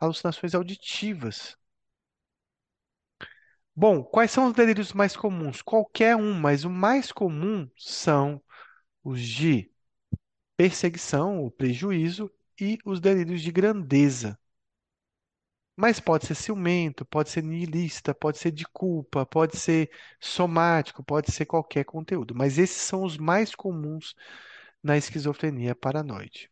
alucinações 0.00 0.54
auditivas. 0.54 1.56
Bom, 3.74 4.02
quais 4.04 4.30
são 4.30 4.46
os 4.48 4.52
delírios 4.54 4.92
mais 4.92 5.16
comuns? 5.16 5.62
Qualquer 5.62 6.16
um, 6.16 6.34
mas 6.34 6.64
o 6.64 6.70
mais 6.70 7.10
comum 7.12 7.68
são 7.76 8.40
os 9.04 9.22
de 9.22 9.70
perseguição 10.56 11.40
ou 11.40 11.50
prejuízo 11.50 12.30
e 12.60 12.78
os 12.84 13.00
delírios 13.00 13.42
de 13.42 13.52
grandeza. 13.52 14.38
Mas 15.80 15.98
pode 15.98 16.26
ser 16.26 16.34
ciumento, 16.34 17.06
pode 17.06 17.30
ser 17.30 17.42
niilista, 17.42 18.14
pode 18.14 18.36
ser 18.36 18.50
de 18.50 18.66
culpa, 18.66 19.24
pode 19.24 19.56
ser 19.56 19.90
somático, 20.20 21.02
pode 21.02 21.32
ser 21.32 21.46
qualquer 21.46 21.84
conteúdo. 21.84 22.34
Mas 22.34 22.58
esses 22.58 22.82
são 22.82 23.02
os 23.02 23.16
mais 23.16 23.54
comuns 23.54 24.14
na 24.82 24.98
esquizofrenia 24.98 25.74
paranoide. 25.74 26.50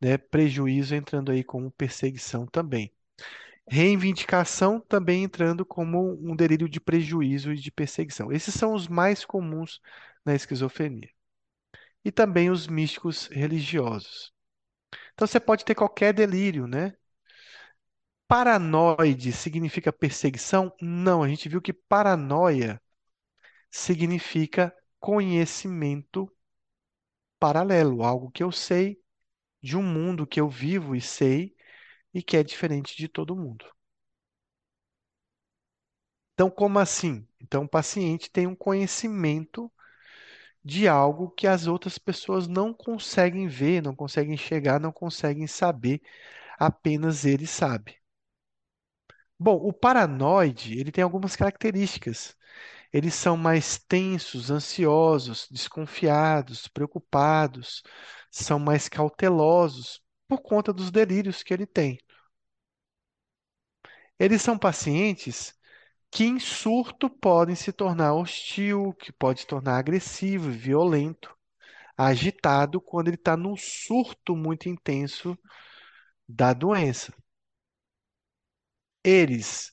Né? 0.00 0.16
Prejuízo 0.18 0.94
entrando 0.94 1.32
aí 1.32 1.42
como 1.44 1.72
perseguição 1.72 2.46
também. 2.46 2.94
Reivindicação 3.68 4.80
também 4.80 5.24
entrando 5.24 5.66
como 5.66 6.12
um 6.22 6.36
delírio 6.36 6.68
de 6.68 6.80
prejuízo 6.80 7.52
e 7.52 7.56
de 7.56 7.72
perseguição. 7.72 8.30
Esses 8.32 8.54
são 8.54 8.74
os 8.74 8.88
mais 8.88 9.24
comuns 9.24 9.80
na 10.24 10.36
esquizofrenia. 10.36 11.10
E 12.04 12.12
também 12.12 12.50
os 12.50 12.68
místicos 12.68 13.26
religiosos. 13.28 14.32
Então 15.14 15.26
você 15.26 15.40
pode 15.40 15.64
ter 15.64 15.74
qualquer 15.74 16.14
delírio, 16.14 16.68
né? 16.68 16.94
Paranoide 18.28 19.32
significa 19.32 19.92
perseguição? 19.92 20.72
Não, 20.80 21.22
a 21.24 21.28
gente 21.28 21.48
viu 21.48 21.60
que 21.60 21.72
paranoia 21.72 22.80
significa 23.70 24.74
conhecimento 25.00 26.30
paralelo, 27.40 28.02
algo 28.02 28.30
que 28.30 28.42
eu 28.42 28.52
sei 28.52 29.00
de 29.62 29.76
um 29.76 29.82
mundo 29.82 30.26
que 30.26 30.40
eu 30.40 30.48
vivo 30.50 30.96
e 30.96 31.00
sei 31.02 31.54
e 32.14 32.22
que 32.22 32.36
é 32.36 32.42
diferente 32.44 32.96
de 32.96 33.08
todo 33.08 33.36
mundo. 33.36 33.66
Então, 36.34 36.50
como 36.50 36.78
assim? 36.78 37.26
Então, 37.40 37.64
o 37.64 37.68
paciente 37.68 38.30
tem 38.30 38.46
um 38.46 38.54
conhecimento 38.54 39.72
de 40.64 40.88
algo 40.88 41.30
que 41.30 41.46
as 41.46 41.66
outras 41.66 41.98
pessoas 41.98 42.48
não 42.48 42.74
conseguem 42.74 43.48
ver, 43.48 43.82
não 43.82 43.94
conseguem 43.96 44.34
enxergar, 44.34 44.80
não 44.80 44.92
conseguem 44.92 45.46
saber, 45.46 46.02
apenas 46.58 47.24
ele 47.26 47.46
sabe. 47.46 47.96
Bom, 49.38 49.56
o 49.56 49.72
paranoide, 49.72 50.78
ele 50.78 50.90
tem 50.92 51.04
algumas 51.04 51.36
características. 51.36 52.34
Eles 52.92 53.14
são 53.14 53.36
mais 53.36 53.78
tensos, 53.78 54.50
ansiosos, 54.50 55.48
desconfiados, 55.50 56.68
preocupados, 56.68 57.82
são 58.30 58.58
mais 58.60 58.88
cautelosos 58.88 60.02
por 60.28 60.40
conta 60.42 60.72
dos 60.72 60.90
delírios 60.92 61.42
que 61.42 61.54
ele 61.54 61.66
tem. 61.66 61.98
Eles 64.18 64.42
são 64.42 64.58
pacientes 64.58 65.54
que 66.10 66.24
em 66.24 66.40
surto 66.40 67.10
podem 67.10 67.54
se 67.56 67.72
tornar 67.72 68.14
hostil, 68.14 68.94
que 68.94 69.12
pode 69.12 69.40
se 69.42 69.46
tornar 69.46 69.78
agressivo, 69.78 70.50
violento, 70.50 71.36
agitado 71.96 72.80
quando 72.80 73.08
ele 73.08 73.16
está 73.16 73.36
num 73.36 73.56
surto 73.56 74.36
muito 74.36 74.68
intenso 74.68 75.38
da 76.28 76.52
doença. 76.54 77.12
Eles 79.06 79.72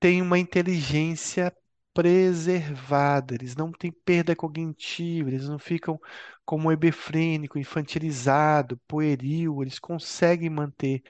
têm 0.00 0.22
uma 0.22 0.38
inteligência 0.38 1.54
preservada, 1.94 3.34
eles 3.34 3.56
não 3.56 3.72
têm 3.72 3.92
perda 3.92 4.36
cognitiva, 4.36 5.30
eles 5.30 5.48
não 5.48 5.58
ficam 5.58 6.00
como 6.46 6.72
hebefrênico, 6.72 7.58
infantilizado, 7.58 8.78
pueril, 8.88 9.62
eles 9.62 9.78
conseguem 9.80 10.50
manter 10.50 11.02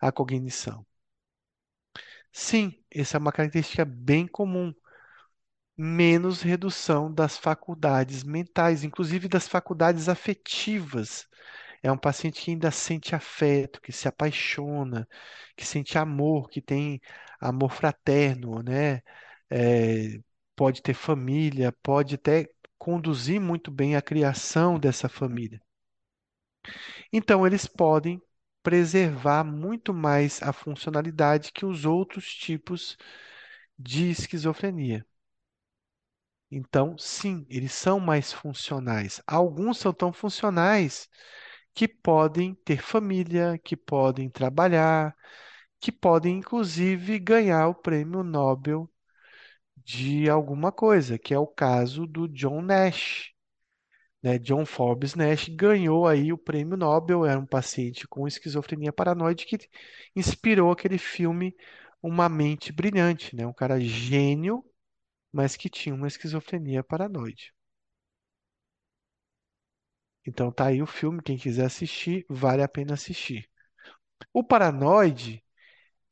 a 0.00 0.12
cognição. 0.12 0.86
Sim, 2.32 2.72
essa 2.90 3.16
é 3.16 3.20
uma 3.20 3.32
característica 3.32 3.84
bem 3.84 4.26
comum. 4.26 4.74
Menos 5.76 6.42
redução 6.42 7.12
das 7.12 7.36
faculdades 7.38 8.24
mentais, 8.24 8.82
inclusive 8.82 9.28
das 9.28 9.46
faculdades 9.48 10.08
afetivas. 10.08 11.28
É 11.84 11.92
um 11.92 11.98
paciente 11.98 12.42
que 12.42 12.50
ainda 12.52 12.70
sente 12.72 13.14
afeto, 13.14 13.80
que 13.80 13.92
se 13.92 14.08
apaixona, 14.08 15.08
que 15.56 15.64
sente 15.66 15.98
amor, 15.98 16.48
que 16.50 16.60
tem 16.62 17.00
amor 17.40 17.70
fraterno, 17.72 18.62
né? 18.62 19.02
É, 19.50 20.20
pode 20.56 20.82
ter 20.82 20.94
família, 20.94 21.72
pode 21.82 22.16
até 22.16 22.48
conduzir 22.78 23.40
muito 23.40 23.70
bem 23.70 23.96
a 23.96 24.02
criação 24.02 24.78
dessa 24.80 25.08
família. 25.08 25.62
Então, 27.12 27.46
eles 27.46 27.66
podem 27.66 28.20
preservar 28.62 29.42
muito 29.44 29.92
mais 29.94 30.42
a 30.42 30.52
funcionalidade 30.52 31.50
que 31.52 31.64
os 31.66 31.84
outros 31.86 32.26
tipos 32.34 32.96
de 33.78 34.10
esquizofrenia. 34.10 35.06
Então, 36.50 36.96
sim, 36.98 37.44
eles 37.50 37.72
são 37.72 37.98
mais 38.00 38.32
funcionais. 38.32 39.20
Alguns 39.26 39.78
são 39.78 39.92
tão 39.92 40.12
funcionais 40.12 41.08
que 41.74 41.88
podem 41.88 42.54
ter 42.54 42.82
família, 42.82 43.58
que 43.58 43.76
podem 43.76 44.30
trabalhar, 44.30 45.16
que 45.80 45.92
podem 45.92 46.38
inclusive 46.38 47.18
ganhar 47.18 47.68
o 47.68 47.74
prêmio 47.74 48.22
Nobel 48.24 48.90
de 49.76 50.28
alguma 50.30 50.72
coisa, 50.72 51.18
que 51.18 51.34
é 51.34 51.38
o 51.38 51.46
caso 51.46 52.06
do 52.06 52.28
John 52.28 52.62
Nash. 52.62 53.32
Né? 54.22 54.38
John 54.38 54.66
Forbes 54.66 55.14
Nash 55.14 55.48
ganhou 55.48 56.06
aí 56.06 56.32
o 56.32 56.38
prêmio 56.38 56.76
Nobel, 56.76 57.26
era 57.26 57.38
um 57.38 57.46
paciente 57.46 58.08
com 58.08 58.26
esquizofrenia 58.26 58.92
paranoide 58.92 59.46
que 59.46 59.58
inspirou 60.16 60.70
aquele 60.72 60.98
filme 60.98 61.54
Uma 62.02 62.28
Mente 62.28 62.72
Brilhante, 62.72 63.36
né? 63.36 63.46
Um 63.46 63.52
cara 63.52 63.80
gênio, 63.80 64.64
mas 65.32 65.56
que 65.56 65.70
tinha 65.70 65.94
uma 65.96 66.08
esquizofrenia 66.08 66.84
paranoide. 66.84 67.53
Então 70.26 70.50
tá 70.52 70.66
aí 70.66 70.82
o 70.82 70.86
filme, 70.86 71.22
quem 71.22 71.36
quiser 71.36 71.66
assistir, 71.66 72.24
vale 72.28 72.62
a 72.62 72.68
pena 72.68 72.94
assistir. 72.94 73.48
O 74.32 74.44
paranoide, 74.44 75.44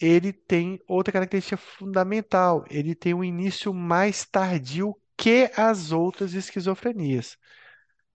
ele 0.00 0.32
tem 0.32 0.80
outra 0.88 1.12
característica 1.12 1.56
fundamental, 1.58 2.64
ele 2.70 2.94
tem 2.94 3.14
um 3.14 3.24
início 3.24 3.74
mais 3.74 4.24
tardio 4.26 4.96
que 5.16 5.50
as 5.56 5.92
outras 5.92 6.34
esquizofrenias, 6.34 7.38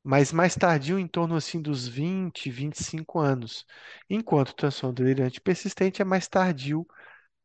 mas 0.04 0.32
mais 0.34 0.56
tardio 0.56 1.00
em 1.00 1.08
torno 1.08 1.36
assim 1.36 1.62
dos 1.62 1.88
20, 1.88 2.50
25 2.52 3.20
anos, 3.20 3.66
enquanto 4.10 4.50
o 4.52 4.56
transtorno 4.56 4.96
delirante 4.96 5.42
persistente 5.42 6.02
é 6.02 6.06
mais 6.06 6.28
tardio 6.28 6.88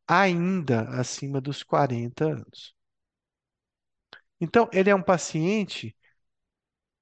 ainda 0.07 0.89
acima 0.99 1.41
dos 1.41 1.63
40 1.63 2.25
anos. 2.25 2.75
Então, 4.39 4.69
ele 4.73 4.89
é 4.89 4.95
um 4.95 5.01
paciente 5.01 5.95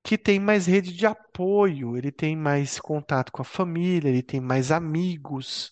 que 0.03 0.18
tem 0.18 0.40
mais 0.40 0.65
rede 0.65 0.94
de 0.94 1.06
apoio, 1.06 1.98
ele 1.98 2.11
tem 2.11 2.36
mais 2.36 2.80
contato 2.80 3.32
com 3.32 3.41
a 3.41 3.45
família, 3.45 4.10
ele 4.10 4.23
tem 4.23 4.40
mais 4.41 4.72
amigos, 4.72 5.72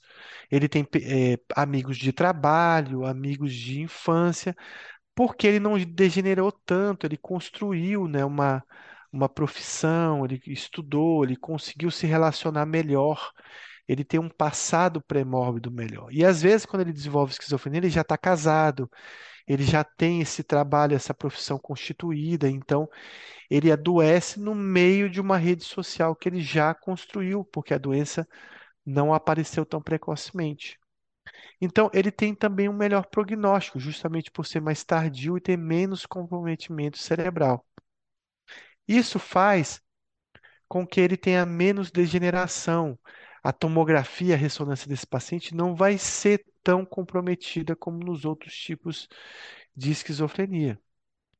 ele 0.51 0.67
tem 0.69 0.87
é, 0.95 1.39
amigos 1.55 1.97
de 1.97 2.13
trabalho, 2.13 3.05
amigos 3.05 3.53
de 3.53 3.81
infância, 3.81 4.55
porque 5.15 5.47
ele 5.47 5.59
não 5.59 5.77
degenerou 5.77 6.51
tanto, 6.51 7.05
ele 7.05 7.17
construiu, 7.17 8.07
né, 8.07 8.23
uma, 8.25 8.63
uma 9.11 9.27
profissão, 9.29 10.25
ele 10.25 10.41
estudou, 10.47 11.23
ele 11.23 11.35
conseguiu 11.35 11.91
se 11.91 12.07
relacionar 12.07 12.65
melhor, 12.65 13.31
ele 13.87 14.03
tem 14.05 14.19
um 14.19 14.29
passado 14.29 15.01
pré-mórbido 15.01 15.71
melhor. 15.71 16.13
E 16.13 16.23
às 16.23 16.41
vezes, 16.41 16.65
quando 16.65 16.83
ele 16.83 16.93
desenvolve 16.93 17.33
esquizofrenia, 17.33 17.79
ele 17.79 17.89
já 17.89 18.01
está 18.01 18.17
casado, 18.17 18.89
ele 19.49 19.63
já 19.65 19.83
tem 19.83 20.21
esse 20.21 20.43
trabalho, 20.43 20.95
essa 20.95 21.13
profissão 21.15 21.59
constituída, 21.59 22.49
então 22.49 22.89
ele 23.49 23.71
adoece 23.71 24.39
no 24.39 24.55
meio 24.55 25.09
de 25.09 25.21
uma 25.21 25.37
rede 25.37 25.63
social 25.65 26.15
que 26.15 26.29
ele 26.29 26.41
já 26.41 26.73
construiu, 26.75 27.45
porque 27.45 27.73
a 27.73 27.77
doença 27.79 28.27
não 28.85 29.13
apareceu 29.13 29.65
tão 29.65 29.81
precocemente. 29.81 30.79
Então, 31.61 31.89
ele 31.93 32.11
tem 32.11 32.35
também 32.35 32.69
um 32.69 32.73
melhor 32.73 33.05
prognóstico, 33.07 33.79
justamente 33.79 34.31
por 34.31 34.45
ser 34.45 34.61
mais 34.61 34.83
tardio 34.83 35.37
e 35.37 35.41
ter 35.41 35.57
menos 35.57 36.05
comprometimento 36.05 36.97
cerebral. 36.97 37.65
Isso 38.87 39.19
faz 39.19 39.81
com 40.67 40.85
que 40.87 41.01
ele 41.01 41.17
tenha 41.17 41.45
menos 41.45 41.91
degeneração. 41.91 42.99
A 43.43 43.53
tomografia, 43.53 44.35
a 44.35 44.37
ressonância 44.37 44.87
desse 44.87 45.07
paciente 45.07 45.55
não 45.55 45.75
vai 45.75 45.97
ser 45.97 46.45
tão 46.63 46.85
comprometida 46.85 47.75
como 47.75 47.99
nos 48.03 48.25
outros 48.25 48.55
tipos 48.55 49.07
de 49.75 49.91
esquizofrenia. 49.91 50.79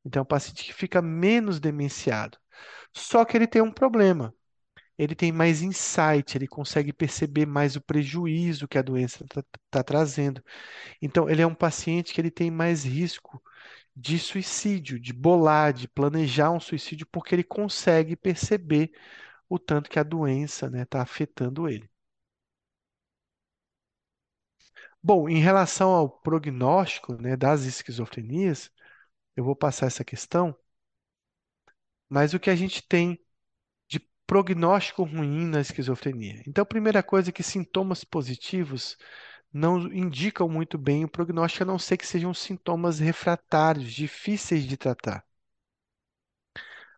Então, 0.06 0.22
é 0.22 0.24
um 0.24 0.26
paciente 0.26 0.64
que 0.64 0.74
fica 0.74 1.02
menos 1.02 1.60
demenciado. 1.60 2.38
Só 2.94 3.26
que 3.26 3.38
ele 3.38 3.48
tem 3.48 3.62
um 3.62 3.72
problema. 3.72 4.34
Ele 4.98 5.16
tem 5.16 5.32
mais 5.32 5.62
insight, 5.62 6.38
ele 6.38 6.48
consegue 6.48 6.92
perceber 6.94 7.46
mais 7.46 7.76
o 7.76 7.82
prejuízo 7.82 8.68
que 8.68 8.78
a 8.78 8.82
doença 8.82 9.24
está 9.24 9.44
tá 9.70 9.84
trazendo. 9.84 10.44
Então, 11.02 11.30
ele 11.30 11.42
é 11.42 11.48
um 11.48 11.56
paciente 11.56 12.14
que 12.14 12.22
ele 12.22 12.32
tem 12.32 12.52
mais 12.52 12.84
risco 12.86 13.42
de 13.96 14.20
suicídio, 14.20 15.00
de 15.00 15.14
bolar, 15.14 15.74
de 15.74 15.88
planejar 15.88 16.52
um 16.52 16.60
suicídio, 16.60 17.08
porque 17.08 17.36
ele 17.36 17.44
consegue 17.44 18.16
perceber 18.16 18.92
o 19.50 19.60
tanto 19.60 19.90
que 19.90 20.00
a 20.00 20.04
doença 20.04 20.68
está 20.68 20.78
né, 20.78 20.86
tá 20.86 21.02
afetando 21.02 21.68
ele. 21.70 21.89
Bom, 25.04 25.28
em 25.30 25.40
relação 25.40 25.90
ao 25.92 26.10
prognóstico 26.10 27.14
né, 27.22 27.36
das 27.36 27.64
esquizofrenias, 27.64 28.72
eu 29.36 29.44
vou 29.46 29.56
passar 29.56 29.88
essa 29.88 30.04
questão, 30.06 30.56
mas 32.08 32.34
o 32.34 32.40
que 32.40 32.50
a 32.50 32.56
gente 32.56 32.82
tem 32.88 33.20
de 33.90 34.00
prognóstico 34.28 35.04
ruim 35.04 35.48
na 35.48 35.62
esquizofrenia? 35.62 36.44
Então, 36.48 36.64
a 36.64 36.66
primeira 36.66 37.04
coisa 37.04 37.30
é 37.30 37.34
que 37.34 37.44
sintomas 37.44 38.04
positivos 38.04 38.98
não 39.54 39.80
indicam 39.94 40.50
muito 40.50 40.78
bem 40.78 41.06
o 41.06 41.10
prognóstico, 41.10 41.64
a 41.64 41.68
não 41.68 41.80
ser 41.80 41.98
que 41.98 42.08
sejam 42.08 42.34
sintomas 42.34 43.00
refratários, 43.00 43.94
difíceis 43.94 44.66
de 44.66 44.78
tratar. 44.78 45.26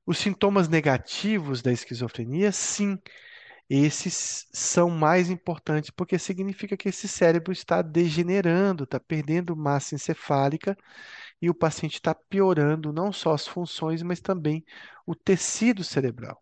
Os 0.05 0.17
sintomas 0.19 0.67
negativos 0.67 1.61
da 1.61 1.71
esquizofrenia, 1.71 2.51
sim, 2.51 2.99
esses 3.73 4.47
são 4.53 4.89
mais 4.89 5.29
importantes 5.29 5.89
porque 5.91 6.19
significa 6.19 6.77
que 6.77 6.89
esse 6.89 7.07
cérebro 7.07 7.51
está 7.53 7.81
degenerando, 7.81 8.83
está 8.85 8.99
perdendo 8.99 9.55
massa 9.55 9.95
encefálica 9.95 10.77
e 11.41 11.49
o 11.49 11.55
paciente 11.55 11.95
está 11.95 12.15
piorando 12.15 12.93
não 12.93 13.11
só 13.13 13.33
as 13.33 13.47
funções, 13.47 14.03
mas 14.03 14.19
também 14.21 14.65
o 15.05 15.15
tecido 15.15 15.83
cerebral. 15.83 16.41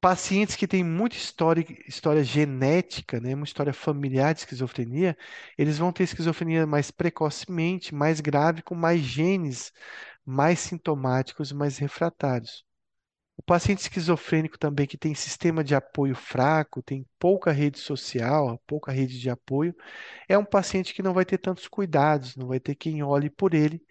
Pacientes 0.00 0.56
que 0.56 0.66
têm 0.68 0.82
muita 0.84 1.16
história, 1.16 1.64
história 1.86 2.22
genética, 2.24 3.18
né, 3.20 3.34
uma 3.34 3.44
história 3.44 3.72
familiar 3.72 4.32
de 4.34 4.40
esquizofrenia, 4.40 5.16
eles 5.58 5.76
vão 5.78 5.92
ter 5.92 6.04
esquizofrenia 6.04 6.66
mais 6.66 6.90
precocemente, 6.90 7.94
mais 7.94 8.20
grave, 8.20 8.62
com 8.62 8.74
mais 8.74 9.00
genes, 9.02 9.72
mais 10.24 10.60
sintomáticos, 10.60 11.52
mais 11.52 11.76
refratários. 11.78 12.64
O 13.40 13.42
paciente 13.42 13.80
esquizofrênico 13.80 14.58
também 14.58 14.86
que 14.86 14.98
tem 14.98 15.14
sistema 15.14 15.64
de 15.64 15.74
apoio 15.74 16.14
fraco, 16.14 16.82
tem 16.82 17.06
pouca 17.18 17.50
rede 17.50 17.78
social, 17.78 18.62
pouca 18.66 18.92
rede 18.92 19.18
de 19.18 19.30
apoio, 19.30 19.74
é 20.28 20.36
um 20.36 20.44
paciente 20.44 20.92
que 20.92 21.02
não 21.02 21.14
vai 21.14 21.24
ter 21.24 21.38
tantos 21.38 21.66
cuidados, 21.66 22.36
não 22.36 22.48
vai 22.48 22.60
ter 22.60 22.74
quem 22.74 23.02
olhe 23.02 23.30
por 23.30 23.54
ele, 23.54 23.82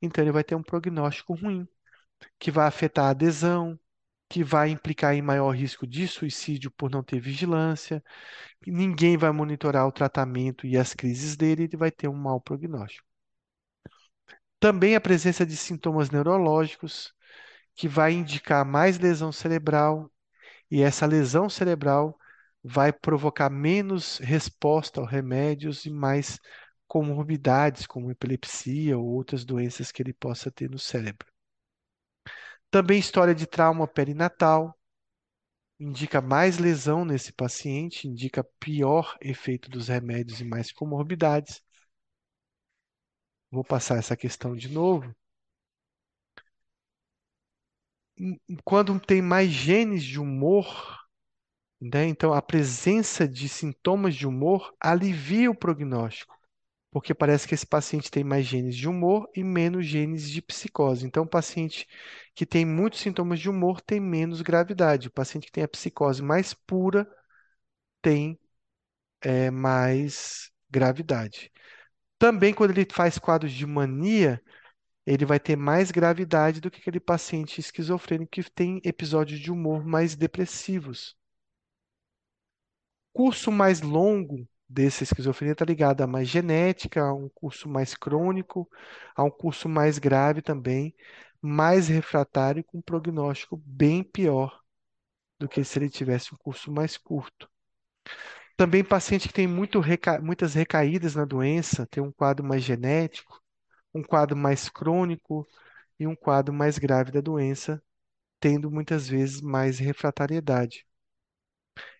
então 0.00 0.22
ele 0.22 0.30
vai 0.30 0.44
ter 0.44 0.54
um 0.54 0.62
prognóstico 0.62 1.34
ruim, 1.34 1.66
que 2.38 2.50
vai 2.52 2.68
afetar 2.68 3.06
a 3.06 3.10
adesão, 3.10 3.78
que 4.28 4.44
vai 4.44 4.70
implicar 4.70 5.14
em 5.14 5.22
maior 5.22 5.50
risco 5.50 5.86
de 5.86 6.06
suicídio 6.06 6.70
por 6.70 6.88
não 6.90 7.02
ter 7.02 7.20
vigilância, 7.20 8.04
ninguém 8.66 9.16
vai 9.16 9.32
monitorar 9.32 9.86
o 9.88 9.92
tratamento 9.92 10.66
e 10.66 10.78
as 10.78 10.94
crises 10.94 11.36
dele, 11.36 11.64
ele 11.64 11.76
vai 11.76 11.90
ter 11.90 12.08
um 12.08 12.14
mau 12.14 12.40
prognóstico. 12.40 13.06
Também 14.60 14.94
a 14.94 15.00
presença 15.00 15.44
de 15.44 15.56
sintomas 15.56 16.08
neurológicos, 16.10 17.12
que 17.74 17.88
vai 17.88 18.12
indicar 18.12 18.64
mais 18.64 18.98
lesão 18.98 19.32
cerebral, 19.32 20.10
e 20.70 20.82
essa 20.82 21.06
lesão 21.06 21.48
cerebral 21.48 22.18
vai 22.64 22.92
provocar 22.92 23.50
menos 23.50 24.18
resposta 24.18 25.00
aos 25.00 25.10
remédios 25.10 25.84
e 25.86 25.90
mais 25.90 26.38
comorbidades, 26.86 27.86
como 27.86 28.10
epilepsia 28.10 28.98
ou 28.98 29.06
outras 29.06 29.44
doenças 29.44 29.92
que 29.92 30.02
ele 30.02 30.12
possa 30.12 30.50
ter 30.50 30.70
no 30.70 30.78
cérebro. 30.78 31.26
Também 32.70 32.98
história 32.98 33.34
de 33.34 33.46
trauma 33.46 33.86
perinatal, 33.86 34.76
indica 35.78 36.20
mais 36.20 36.58
lesão 36.58 37.04
nesse 37.04 37.32
paciente, 37.32 38.08
indica 38.08 38.42
pior 38.58 39.16
efeito 39.20 39.68
dos 39.70 39.88
remédios 39.88 40.40
e 40.40 40.44
mais 40.44 40.72
comorbidades. 40.72 41.60
Vou 43.52 43.62
passar 43.62 43.98
essa 43.98 44.16
questão 44.16 44.56
de 44.56 44.68
novo. 44.68 45.14
Quando 48.64 48.98
tem 49.00 49.22
mais 49.22 49.50
genes 49.50 50.02
de 50.04 50.20
humor, 50.20 51.00
né, 51.80 52.06
então 52.06 52.32
a 52.32 52.42
presença 52.42 53.26
de 53.28 53.48
sintomas 53.48 54.14
de 54.14 54.26
humor 54.26 54.74
alivia 54.80 55.50
o 55.50 55.54
prognóstico 55.54 56.34
porque 56.92 57.14
parece 57.14 57.48
que 57.48 57.54
esse 57.54 57.66
paciente 57.66 58.10
tem 58.10 58.24
mais 58.24 58.46
genes 58.46 58.76
de 58.76 58.88
humor 58.88 59.28
e 59.36 59.44
menos 59.44 59.86
genes 59.86 60.30
de 60.30 60.42
psicose. 60.42 61.06
Então, 61.06 61.24
o 61.24 61.28
paciente 61.28 61.86
que 62.34 62.46
tem 62.46 62.64
muitos 62.66 63.00
sintomas 63.00 63.40
de 63.40 63.50
humor 63.50 63.80
tem 63.80 64.00
menos 64.00 64.42
gravidade. 64.42 65.08
O 65.08 65.12
paciente 65.12 65.46
que 65.46 65.52
tem 65.52 65.64
a 65.64 65.68
psicose 65.68 66.22
mais 66.22 66.54
pura 66.54 67.08
tem 68.02 68.38
é, 69.20 69.50
mais 69.50 70.50
gravidade. 70.70 71.52
Também, 72.18 72.54
quando 72.54 72.72
ele 72.72 72.86
faz 72.92 73.18
quadros 73.18 73.52
de 73.52 73.66
mania, 73.66 74.42
ele 75.06 75.24
vai 75.24 75.40
ter 75.40 75.56
mais 75.56 75.90
gravidade 75.90 76.60
do 76.60 76.70
que 76.70 76.80
aquele 76.80 77.00
paciente 77.00 77.60
esquizofrênico 77.60 78.30
que 78.30 78.50
tem 78.50 78.80
episódios 78.84 79.40
de 79.40 79.50
humor 79.50 79.84
mais 79.84 80.14
depressivos. 80.14 81.16
Curso 83.12 83.52
mais 83.52 83.80
longo 83.80 84.48
dessa 84.68 85.02
esquizofrenia 85.02 85.52
está 85.52 85.64
ligada 85.64 86.04
a 86.04 86.06
mais 86.06 86.28
genética, 86.28 87.02
a 87.02 87.12
um 87.12 87.28
curso 87.28 87.68
mais 87.68 87.94
crônico, 87.94 88.68
a 89.14 89.22
um 89.22 89.30
curso 89.30 89.68
mais 89.68 89.98
grave 89.98 90.40
também, 90.40 90.94
mais 91.40 91.88
refratário, 91.88 92.64
com 92.64 92.80
prognóstico 92.80 93.56
bem 93.56 94.02
pior 94.02 94.62
do 95.38 95.48
que 95.48 95.62
se 95.64 95.78
ele 95.78 95.90
tivesse 95.90 96.32
um 96.34 96.38
curso 96.38 96.72
mais 96.72 96.96
curto. 96.96 97.50
Também 98.56 98.84
paciente 98.84 99.28
que 99.28 99.34
tem 99.34 99.46
muito 99.46 99.80
reca... 99.80 100.20
muitas 100.20 100.54
recaídas 100.54 101.14
na 101.14 101.24
doença, 101.24 101.86
tem 101.86 102.02
um 102.02 102.12
quadro 102.12 102.46
mais 102.46 102.62
genético, 102.62 103.41
um 103.94 104.02
quadro 104.02 104.36
mais 104.36 104.68
crônico 104.68 105.46
e 105.98 106.06
um 106.06 106.16
quadro 106.16 106.54
mais 106.54 106.78
grave 106.78 107.12
da 107.12 107.20
doença, 107.20 107.82
tendo 108.40 108.70
muitas 108.70 109.08
vezes 109.08 109.40
mais 109.42 109.78
refratariedade. 109.80 110.86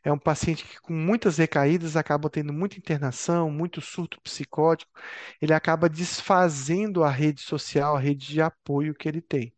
É 0.04 0.12
um 0.12 0.18
paciente 0.18 0.64
que, 0.64 0.80
com 0.80 0.92
muitas 0.92 1.38
recaídas, 1.38 1.96
acaba 1.96 2.30
tendo 2.30 2.52
muita 2.52 2.78
internação, 2.78 3.50
muito 3.50 3.80
surto 3.80 4.20
psicótico. 4.20 4.92
Ele 5.40 5.52
acaba 5.54 5.88
desfazendo 5.88 7.02
a 7.04 7.10
rede 7.10 7.40
social, 7.40 7.96
a 7.96 8.00
rede 8.00 8.26
de 8.28 8.40
apoio 8.40 8.94
que 8.94 9.08
ele 9.08 9.20
tem. 9.20 9.52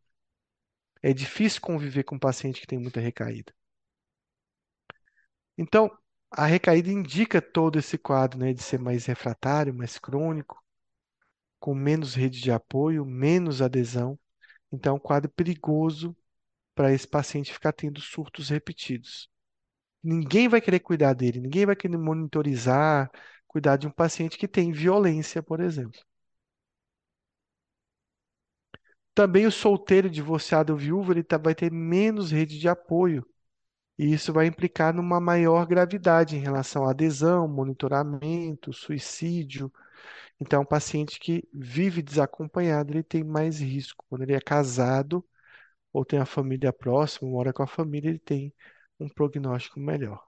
É 1.01 1.13
difícil 1.13 1.61
conviver 1.61 2.03
com 2.03 2.17
um 2.17 2.19
paciente 2.19 2.61
que 2.61 2.67
tem 2.67 2.81
muita 2.81 2.99
recaída. 2.99 3.55
Então, 5.59 5.91
a 6.31 6.47
recaída 6.47 6.91
indica 6.91 7.41
todo 7.43 7.77
esse 7.79 7.99
quadro, 7.99 8.39
né, 8.39 8.53
de 8.53 8.63
ser 8.63 8.79
mais 8.79 9.07
refratário, 9.07 9.75
mais 9.75 9.99
crônico, 9.99 10.63
com 11.65 11.75
menos 11.75 12.15
rede 12.15 12.43
de 12.43 12.53
apoio, 12.53 13.07
menos 13.07 13.63
adesão. 13.63 14.19
Então, 14.71 14.93
é 14.93 14.97
um 14.97 15.01
quadro 15.01 15.31
perigoso 15.31 16.15
para 16.75 16.93
esse 16.93 17.09
paciente 17.09 17.55
ficar 17.55 17.73
tendo 17.73 18.03
surtos 18.03 18.51
repetidos. 18.51 19.31
Ninguém 20.03 20.49
vai 20.49 20.61
querer 20.61 20.81
cuidar 20.81 21.15
dele, 21.15 21.41
ninguém 21.41 21.67
vai 21.67 21.77
querer 21.77 21.97
monitorizar, 21.97 23.11
cuidar 23.47 23.79
de 23.79 23.87
um 23.87 23.91
paciente 23.91 24.37
que 24.39 24.47
tem 24.47 24.73
violência, 24.73 25.43
por 25.43 25.61
exemplo. 25.61 25.99
Também 29.15 29.47
o 29.47 29.51
solteiro, 29.51 30.11
divorciado 30.11 30.75
ou 30.75 30.79
viúvo, 30.79 31.13
ele 31.13 31.23
tá, 31.23 31.39
vai 31.39 31.55
ter 31.55 31.73
menos 31.73 32.31
rede 32.31 32.59
de 32.59 32.69
apoio. 32.69 33.27
E 33.99 34.13
isso 34.13 34.33
vai 34.35 34.47
implicar 34.47 34.95
numa 34.95 35.21
maior 35.21 35.67
gravidade 35.67 36.37
em 36.37 36.41
relação 36.41 36.85
à 36.87 36.91
adesão, 36.91 37.49
monitoramento, 37.49 38.73
suicídio. 38.73 39.73
Então, 40.41 40.63
um 40.63 40.67
paciente 40.67 41.19
que 41.21 41.49
vive 41.53 42.03
desacompanhado, 42.03 42.93
ele 42.93 43.03
tem 43.03 43.25
mais 43.25 43.61
risco. 43.61 44.05
Quando 44.09 44.23
ele 44.23 44.35
é 44.35 44.41
casado 44.41 45.25
ou 45.93 46.05
tem 46.05 46.19
a 46.21 46.27
família 46.27 46.73
próxima, 46.73 47.31
mora 47.31 47.53
com 47.53 47.63
a 47.65 47.67
família, 47.69 48.11
ele 48.11 48.19
tem 48.21 48.55
um 49.01 49.09
prognóstico 49.09 49.81
melhor. 49.81 50.23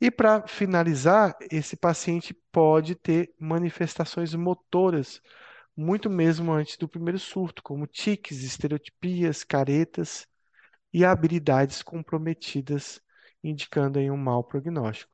E 0.00 0.10
para 0.10 0.46
finalizar, 0.48 1.36
esse 1.50 1.76
paciente 1.76 2.34
pode 2.52 2.94
ter 2.96 3.32
manifestações 3.38 4.34
motoras, 4.34 5.20
muito 5.76 6.10
mesmo 6.10 6.52
antes 6.52 6.76
do 6.76 6.88
primeiro 6.88 7.18
surto, 7.18 7.62
como 7.62 7.86
tiques, 7.86 8.42
estereotipias, 8.42 9.44
caretas 9.44 10.26
e 10.92 11.04
habilidades 11.04 11.82
comprometidas, 11.82 13.00
indicando 13.44 13.98
aí 14.00 14.10
um 14.10 14.16
mau 14.18 14.44
prognóstico. 14.44 15.12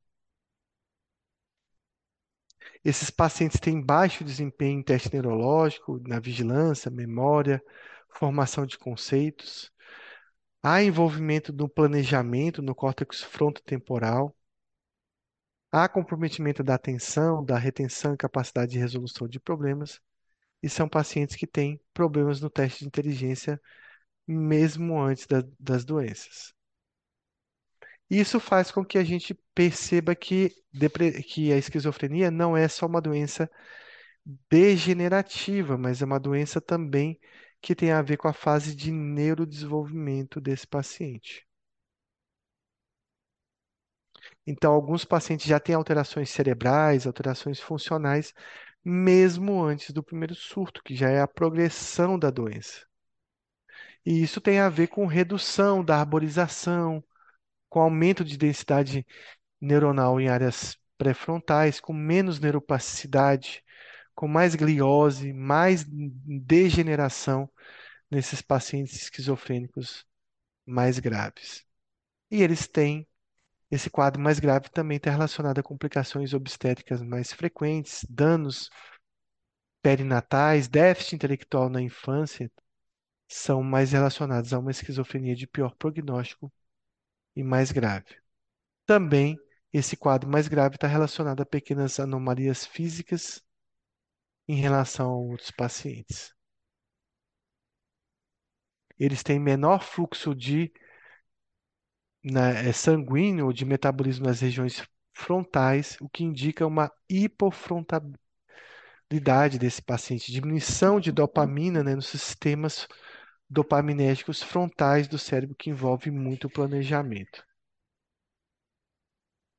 Esses 2.85 3.11
pacientes 3.11 3.61
têm 3.61 3.81
baixo 3.81 4.24
desempenho 4.24 4.81
em 4.81 4.82
teste 4.82 5.12
neurológico, 5.12 6.01
na 6.07 6.20
vigilância, 6.20 6.91
memória, 6.91 7.62
formação 8.11 8.66
de 8.66 8.78
conceitos. 8.78 9.73
Há 10.62 10.82
envolvimento 10.82 11.53
no 11.53 11.69
planejamento, 11.69 12.62
no 12.62 12.74
córtex 12.74 13.23
frontotemporal. 13.23 14.35
Há 15.70 15.89
comprometimento 15.89 16.62
da 16.62 16.74
atenção, 16.74 17.45
da 17.45 17.59
retenção 17.59 18.15
e 18.15 18.16
capacidade 18.16 18.73
de 18.73 18.78
resolução 18.78 19.28
de 19.28 19.41
problemas. 19.41 20.01
E 20.62 20.69
são 20.69 20.89
pacientes 20.89 21.36
que 21.36 21.47
têm 21.47 21.81
problemas 21.93 22.41
no 22.41 22.49
teste 22.49 22.81
de 22.81 22.86
inteligência 22.86 23.61
mesmo 24.27 25.01
antes 25.01 25.27
da, 25.27 25.45
das 25.59 25.85
doenças. 25.85 26.55
Isso 28.10 28.39
faz 28.40 28.70
com 28.70 28.85
que 28.85 28.97
a 28.98 29.05
gente 29.05 29.35
perceba 29.55 30.14
que, 30.14 30.51
que 31.26 31.52
a 31.52 31.56
esquizofrenia 31.59 32.31
não 32.31 32.56
é 32.56 32.66
só 32.68 32.86
uma 32.86 33.01
doença 33.01 33.51
degenerativa, 34.51 35.76
mas 35.78 36.02
é 36.02 36.05
uma 36.05 36.20
doença 36.20 36.60
também 36.60 37.18
que 37.60 37.74
tem 37.74 37.93
a 37.93 38.02
ver 38.02 38.16
com 38.18 38.28
a 38.28 38.32
fase 38.32 38.74
de 38.74 38.90
neurodesenvolvimento 38.93 40.40
desse 40.40 40.66
paciente. 40.66 41.47
Então, 44.47 44.72
alguns 44.72 45.05
pacientes 45.05 45.47
já 45.47 45.60
têm 45.60 45.74
alterações 45.74 46.31
cerebrais, 46.31 47.06
alterações 47.06 47.60
funcionais, 47.60 48.32
mesmo 48.85 49.62
antes 49.62 49.90
do 49.90 50.02
primeiro 50.02 50.35
surto, 50.35 50.82
que 50.82 50.94
já 50.94 51.09
é 51.10 51.20
a 51.20 51.28
progressão 51.28 52.18
da 52.18 52.31
doença. 52.31 52.82
E 54.05 54.22
isso 54.22 54.40
tem 54.40 54.60
a 54.60 54.68
ver 54.68 54.89
com 54.89 55.06
redução 55.06 55.85
da 55.85 55.98
arborização, 56.01 57.02
com 57.75 57.81
aumento 57.81 58.25
de 58.25 58.37
densidade 58.39 59.05
neuronal 59.61 60.21
em 60.21 60.29
áreas 60.29 60.79
pré-frontais, 60.97 61.81
com 61.81 61.93
menos 61.93 62.39
neuroplasticidade, 62.39 63.65
com 64.15 64.29
mais 64.29 64.55
gliose, 64.55 65.33
mais 65.33 65.85
degeneração 65.85 67.51
nesses 68.09 68.41
pacientes 68.41 68.95
esquizofrênicos 69.03 70.07
mais 70.65 71.01
graves. 71.01 71.67
E 72.31 72.43
eles 72.45 72.69
têm 72.69 73.09
esse 73.69 73.91
quadro 73.91 74.23
mais 74.23 74.39
grave 74.39 74.69
também 74.71 74.99
está 74.99 75.11
relacionado 75.11 75.59
a 75.59 75.63
complicações 75.63 76.33
obstétricas 76.33 77.03
mais 77.03 77.33
frequentes, 77.33 78.07
danos 78.09 78.71
perinatais, 79.83 80.69
déficit 80.69 81.17
intelectual 81.17 81.69
na 81.69 81.83
infância, 81.83 82.49
são 83.27 83.65
mais 83.65 83.91
relacionados 83.91 84.53
a 84.53 84.61
uma 84.61 84.71
esquizofrenia 84.71 85.35
de 85.35 85.49
pior 85.49 85.75
prognóstico 85.77 86.53
e 87.36 87.43
mais 87.43 87.73
grave. 87.73 88.16
Também, 88.86 89.39
esse 89.73 89.97
quadro 89.97 90.31
mais 90.31 90.48
grave 90.48 90.77
está 90.77 90.86
relacionado 90.86 91.40
a 91.43 91.47
pequenas 91.47 92.01
anomalias 92.01 92.66
físicas 92.66 93.43
em 94.48 94.56
relação 94.56 95.11
a 95.11 95.16
outros 95.16 95.51
pacientes. 95.51 96.35
Eles 98.98 99.23
têm 99.23 99.39
menor 99.39 99.82
fluxo 99.82 100.35
de 100.35 100.73
né, 102.24 102.69
é 102.69 102.73
sanguíneo 102.73 103.47
ou 103.47 103.52
de 103.52 103.65
metabolismo 103.65 104.27
nas 104.27 104.40
regiões 104.40 104.82
frontais, 105.12 105.97
o 106.01 106.09
que 106.09 106.24
indica 106.24 106.66
uma 106.66 106.90
hipofrontalidade 107.09 108.19
desse 109.59 109.82
paciente, 109.82 110.32
diminuição 110.32 110.98
de 110.98 111.12
dopamina, 111.12 111.82
né, 111.85 111.94
nos 111.94 112.09
sistemas 112.09 112.89
dopaminérgicos 113.55 114.43
frontais 114.43 115.09
do 115.09 115.18
cérebro, 115.18 115.56
que 115.56 115.70
envolve 115.70 116.10
muito 116.10 116.51
planejamento. 116.51 117.44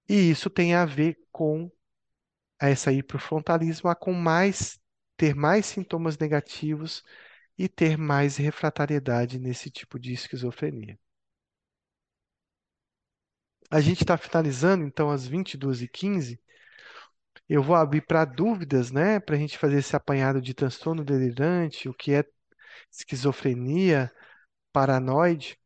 E 0.07 0.29
isso 0.29 0.49
tem 0.49 0.75
a 0.75 0.85
ver 0.85 1.17
com 1.31 1.71
essa 2.59 2.91
hiperfrontalismo, 2.91 3.89
a 3.89 3.95
com 3.95 4.13
mais 4.13 4.79
ter 5.17 5.35
mais 5.35 5.65
sintomas 5.65 6.17
negativos 6.17 7.03
e 7.57 7.69
ter 7.69 7.97
mais 7.97 8.37
refratariedade 8.37 9.39
nesse 9.39 9.71
tipo 9.71 9.99
de 9.99 10.13
esquizofrenia. 10.13 10.99
A 13.71 13.81
gente 13.81 14.01
está 14.03 14.17
finalizando, 14.17 14.83
então, 14.85 15.09
às 15.09 15.27
22h15. 15.27 16.39
Eu 17.49 17.63
vou 17.63 17.75
abrir 17.75 18.01
para 18.01 18.25
dúvidas, 18.25 18.91
né? 18.91 19.19
Para 19.19 19.35
a 19.35 19.39
gente 19.39 19.57
fazer 19.57 19.77
esse 19.79 19.95
apanhado 19.95 20.41
de 20.41 20.53
transtorno 20.53 21.03
delirante, 21.03 21.89
o 21.89 21.93
que 21.93 22.13
é 22.13 22.23
esquizofrenia, 22.91 24.11
paranoide. 24.73 25.57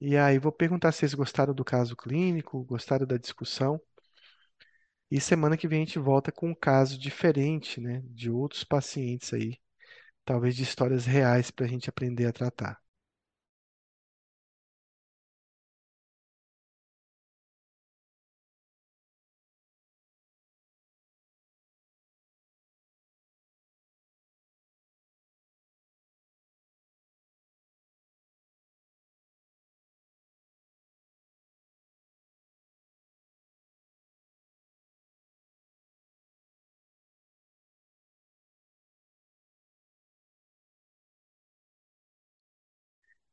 E 0.00 0.16
aí 0.16 0.38
vou 0.38 0.52
perguntar 0.52 0.92
se 0.92 1.00
vocês 1.00 1.14
gostaram 1.14 1.54
do 1.54 1.64
caso 1.64 1.96
clínico, 1.96 2.64
gostaram 2.64 3.06
da 3.06 3.16
discussão. 3.18 3.80
E 5.08 5.20
semana 5.20 5.56
que 5.56 5.68
vem 5.68 5.82
a 5.82 5.84
gente 5.84 5.98
volta 6.00 6.32
com 6.32 6.50
um 6.50 6.54
caso 6.56 6.98
diferente, 6.98 7.80
né? 7.80 8.02
De 8.06 8.28
outros 8.30 8.64
pacientes 8.64 9.32
aí, 9.32 9.56
talvez 10.24 10.56
de 10.56 10.64
histórias 10.64 11.06
reais 11.06 11.50
para 11.52 11.66
a 11.66 11.68
gente 11.70 11.90
aprender 11.90 12.26
a 12.26 12.32
tratar. 12.34 12.81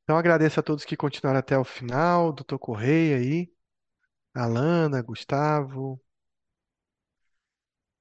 Então 0.09 0.17
agradeço 0.17 0.59
a 0.59 0.63
todos 0.63 0.85
que 0.85 0.97
continuaram 0.97 1.37
até 1.39 1.55
o 1.55 1.63
final, 1.63 2.33
doutor 2.33 2.57
Correia 2.57 3.17
aí, 3.17 3.53
Alana, 4.33 5.03
Gustavo. 5.03 6.01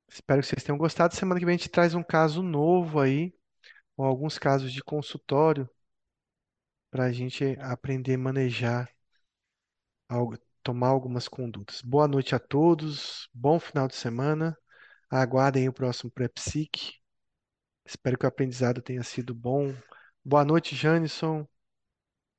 Espero 0.09 0.40
que 0.40 0.47
vocês 0.47 0.64
tenham 0.64 0.78
gostado. 0.78 1.14
Semana 1.14 1.39
que 1.39 1.44
vem 1.44 1.55
a 1.55 1.59
gente 1.59 1.68
traz 1.68 1.94
um 1.94 2.02
caso 2.02 2.43
novo 2.43 2.98
aí, 2.98 3.35
ou 3.94 4.06
alguns 4.06 4.39
casos 4.39 4.72
de 4.72 4.82
consultório, 4.82 5.68
para 6.90 7.05
a 7.05 7.12
gente 7.12 7.44
aprender 7.60 8.14
a 8.14 8.18
manejar, 8.18 8.90
tomar 10.62 10.89
algumas 10.89 11.28
condutas. 11.28 11.82
Boa 11.82 12.09
noite 12.09 12.35
a 12.35 12.39
todos, 12.39 13.28
bom 13.35 13.60
final 13.60 13.86
de 13.86 13.97
semana. 13.97 14.56
Aguardem 15.10 15.68
o 15.68 15.74
próximo 15.74 16.10
Prepsic. 16.10 17.02
Espero 17.85 18.16
que 18.16 18.24
o 18.24 18.28
aprendizado 18.28 18.80
tenha 18.80 19.02
sido 19.02 19.35
bom. 19.35 19.74
Boa 20.24 20.43
noite, 20.43 20.74
Janison. 20.74 21.47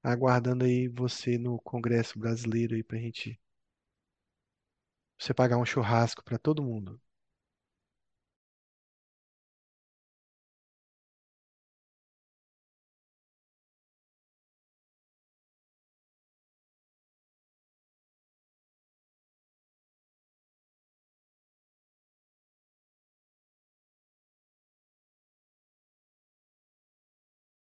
Aguardando 0.03 0.65
aí 0.65 0.89
você 0.89 1.37
no 1.37 1.57
Congresso 1.61 2.19
Brasileiro 2.19 2.75
aí 2.75 2.83
para 2.83 2.97
a 2.97 3.01
gente 3.01 3.39
você 5.19 5.35
pagar 5.35 5.57
um 5.59 5.65
churrasco 5.65 6.23
para 6.23 6.39
todo 6.39 6.63
mundo. 6.63 6.99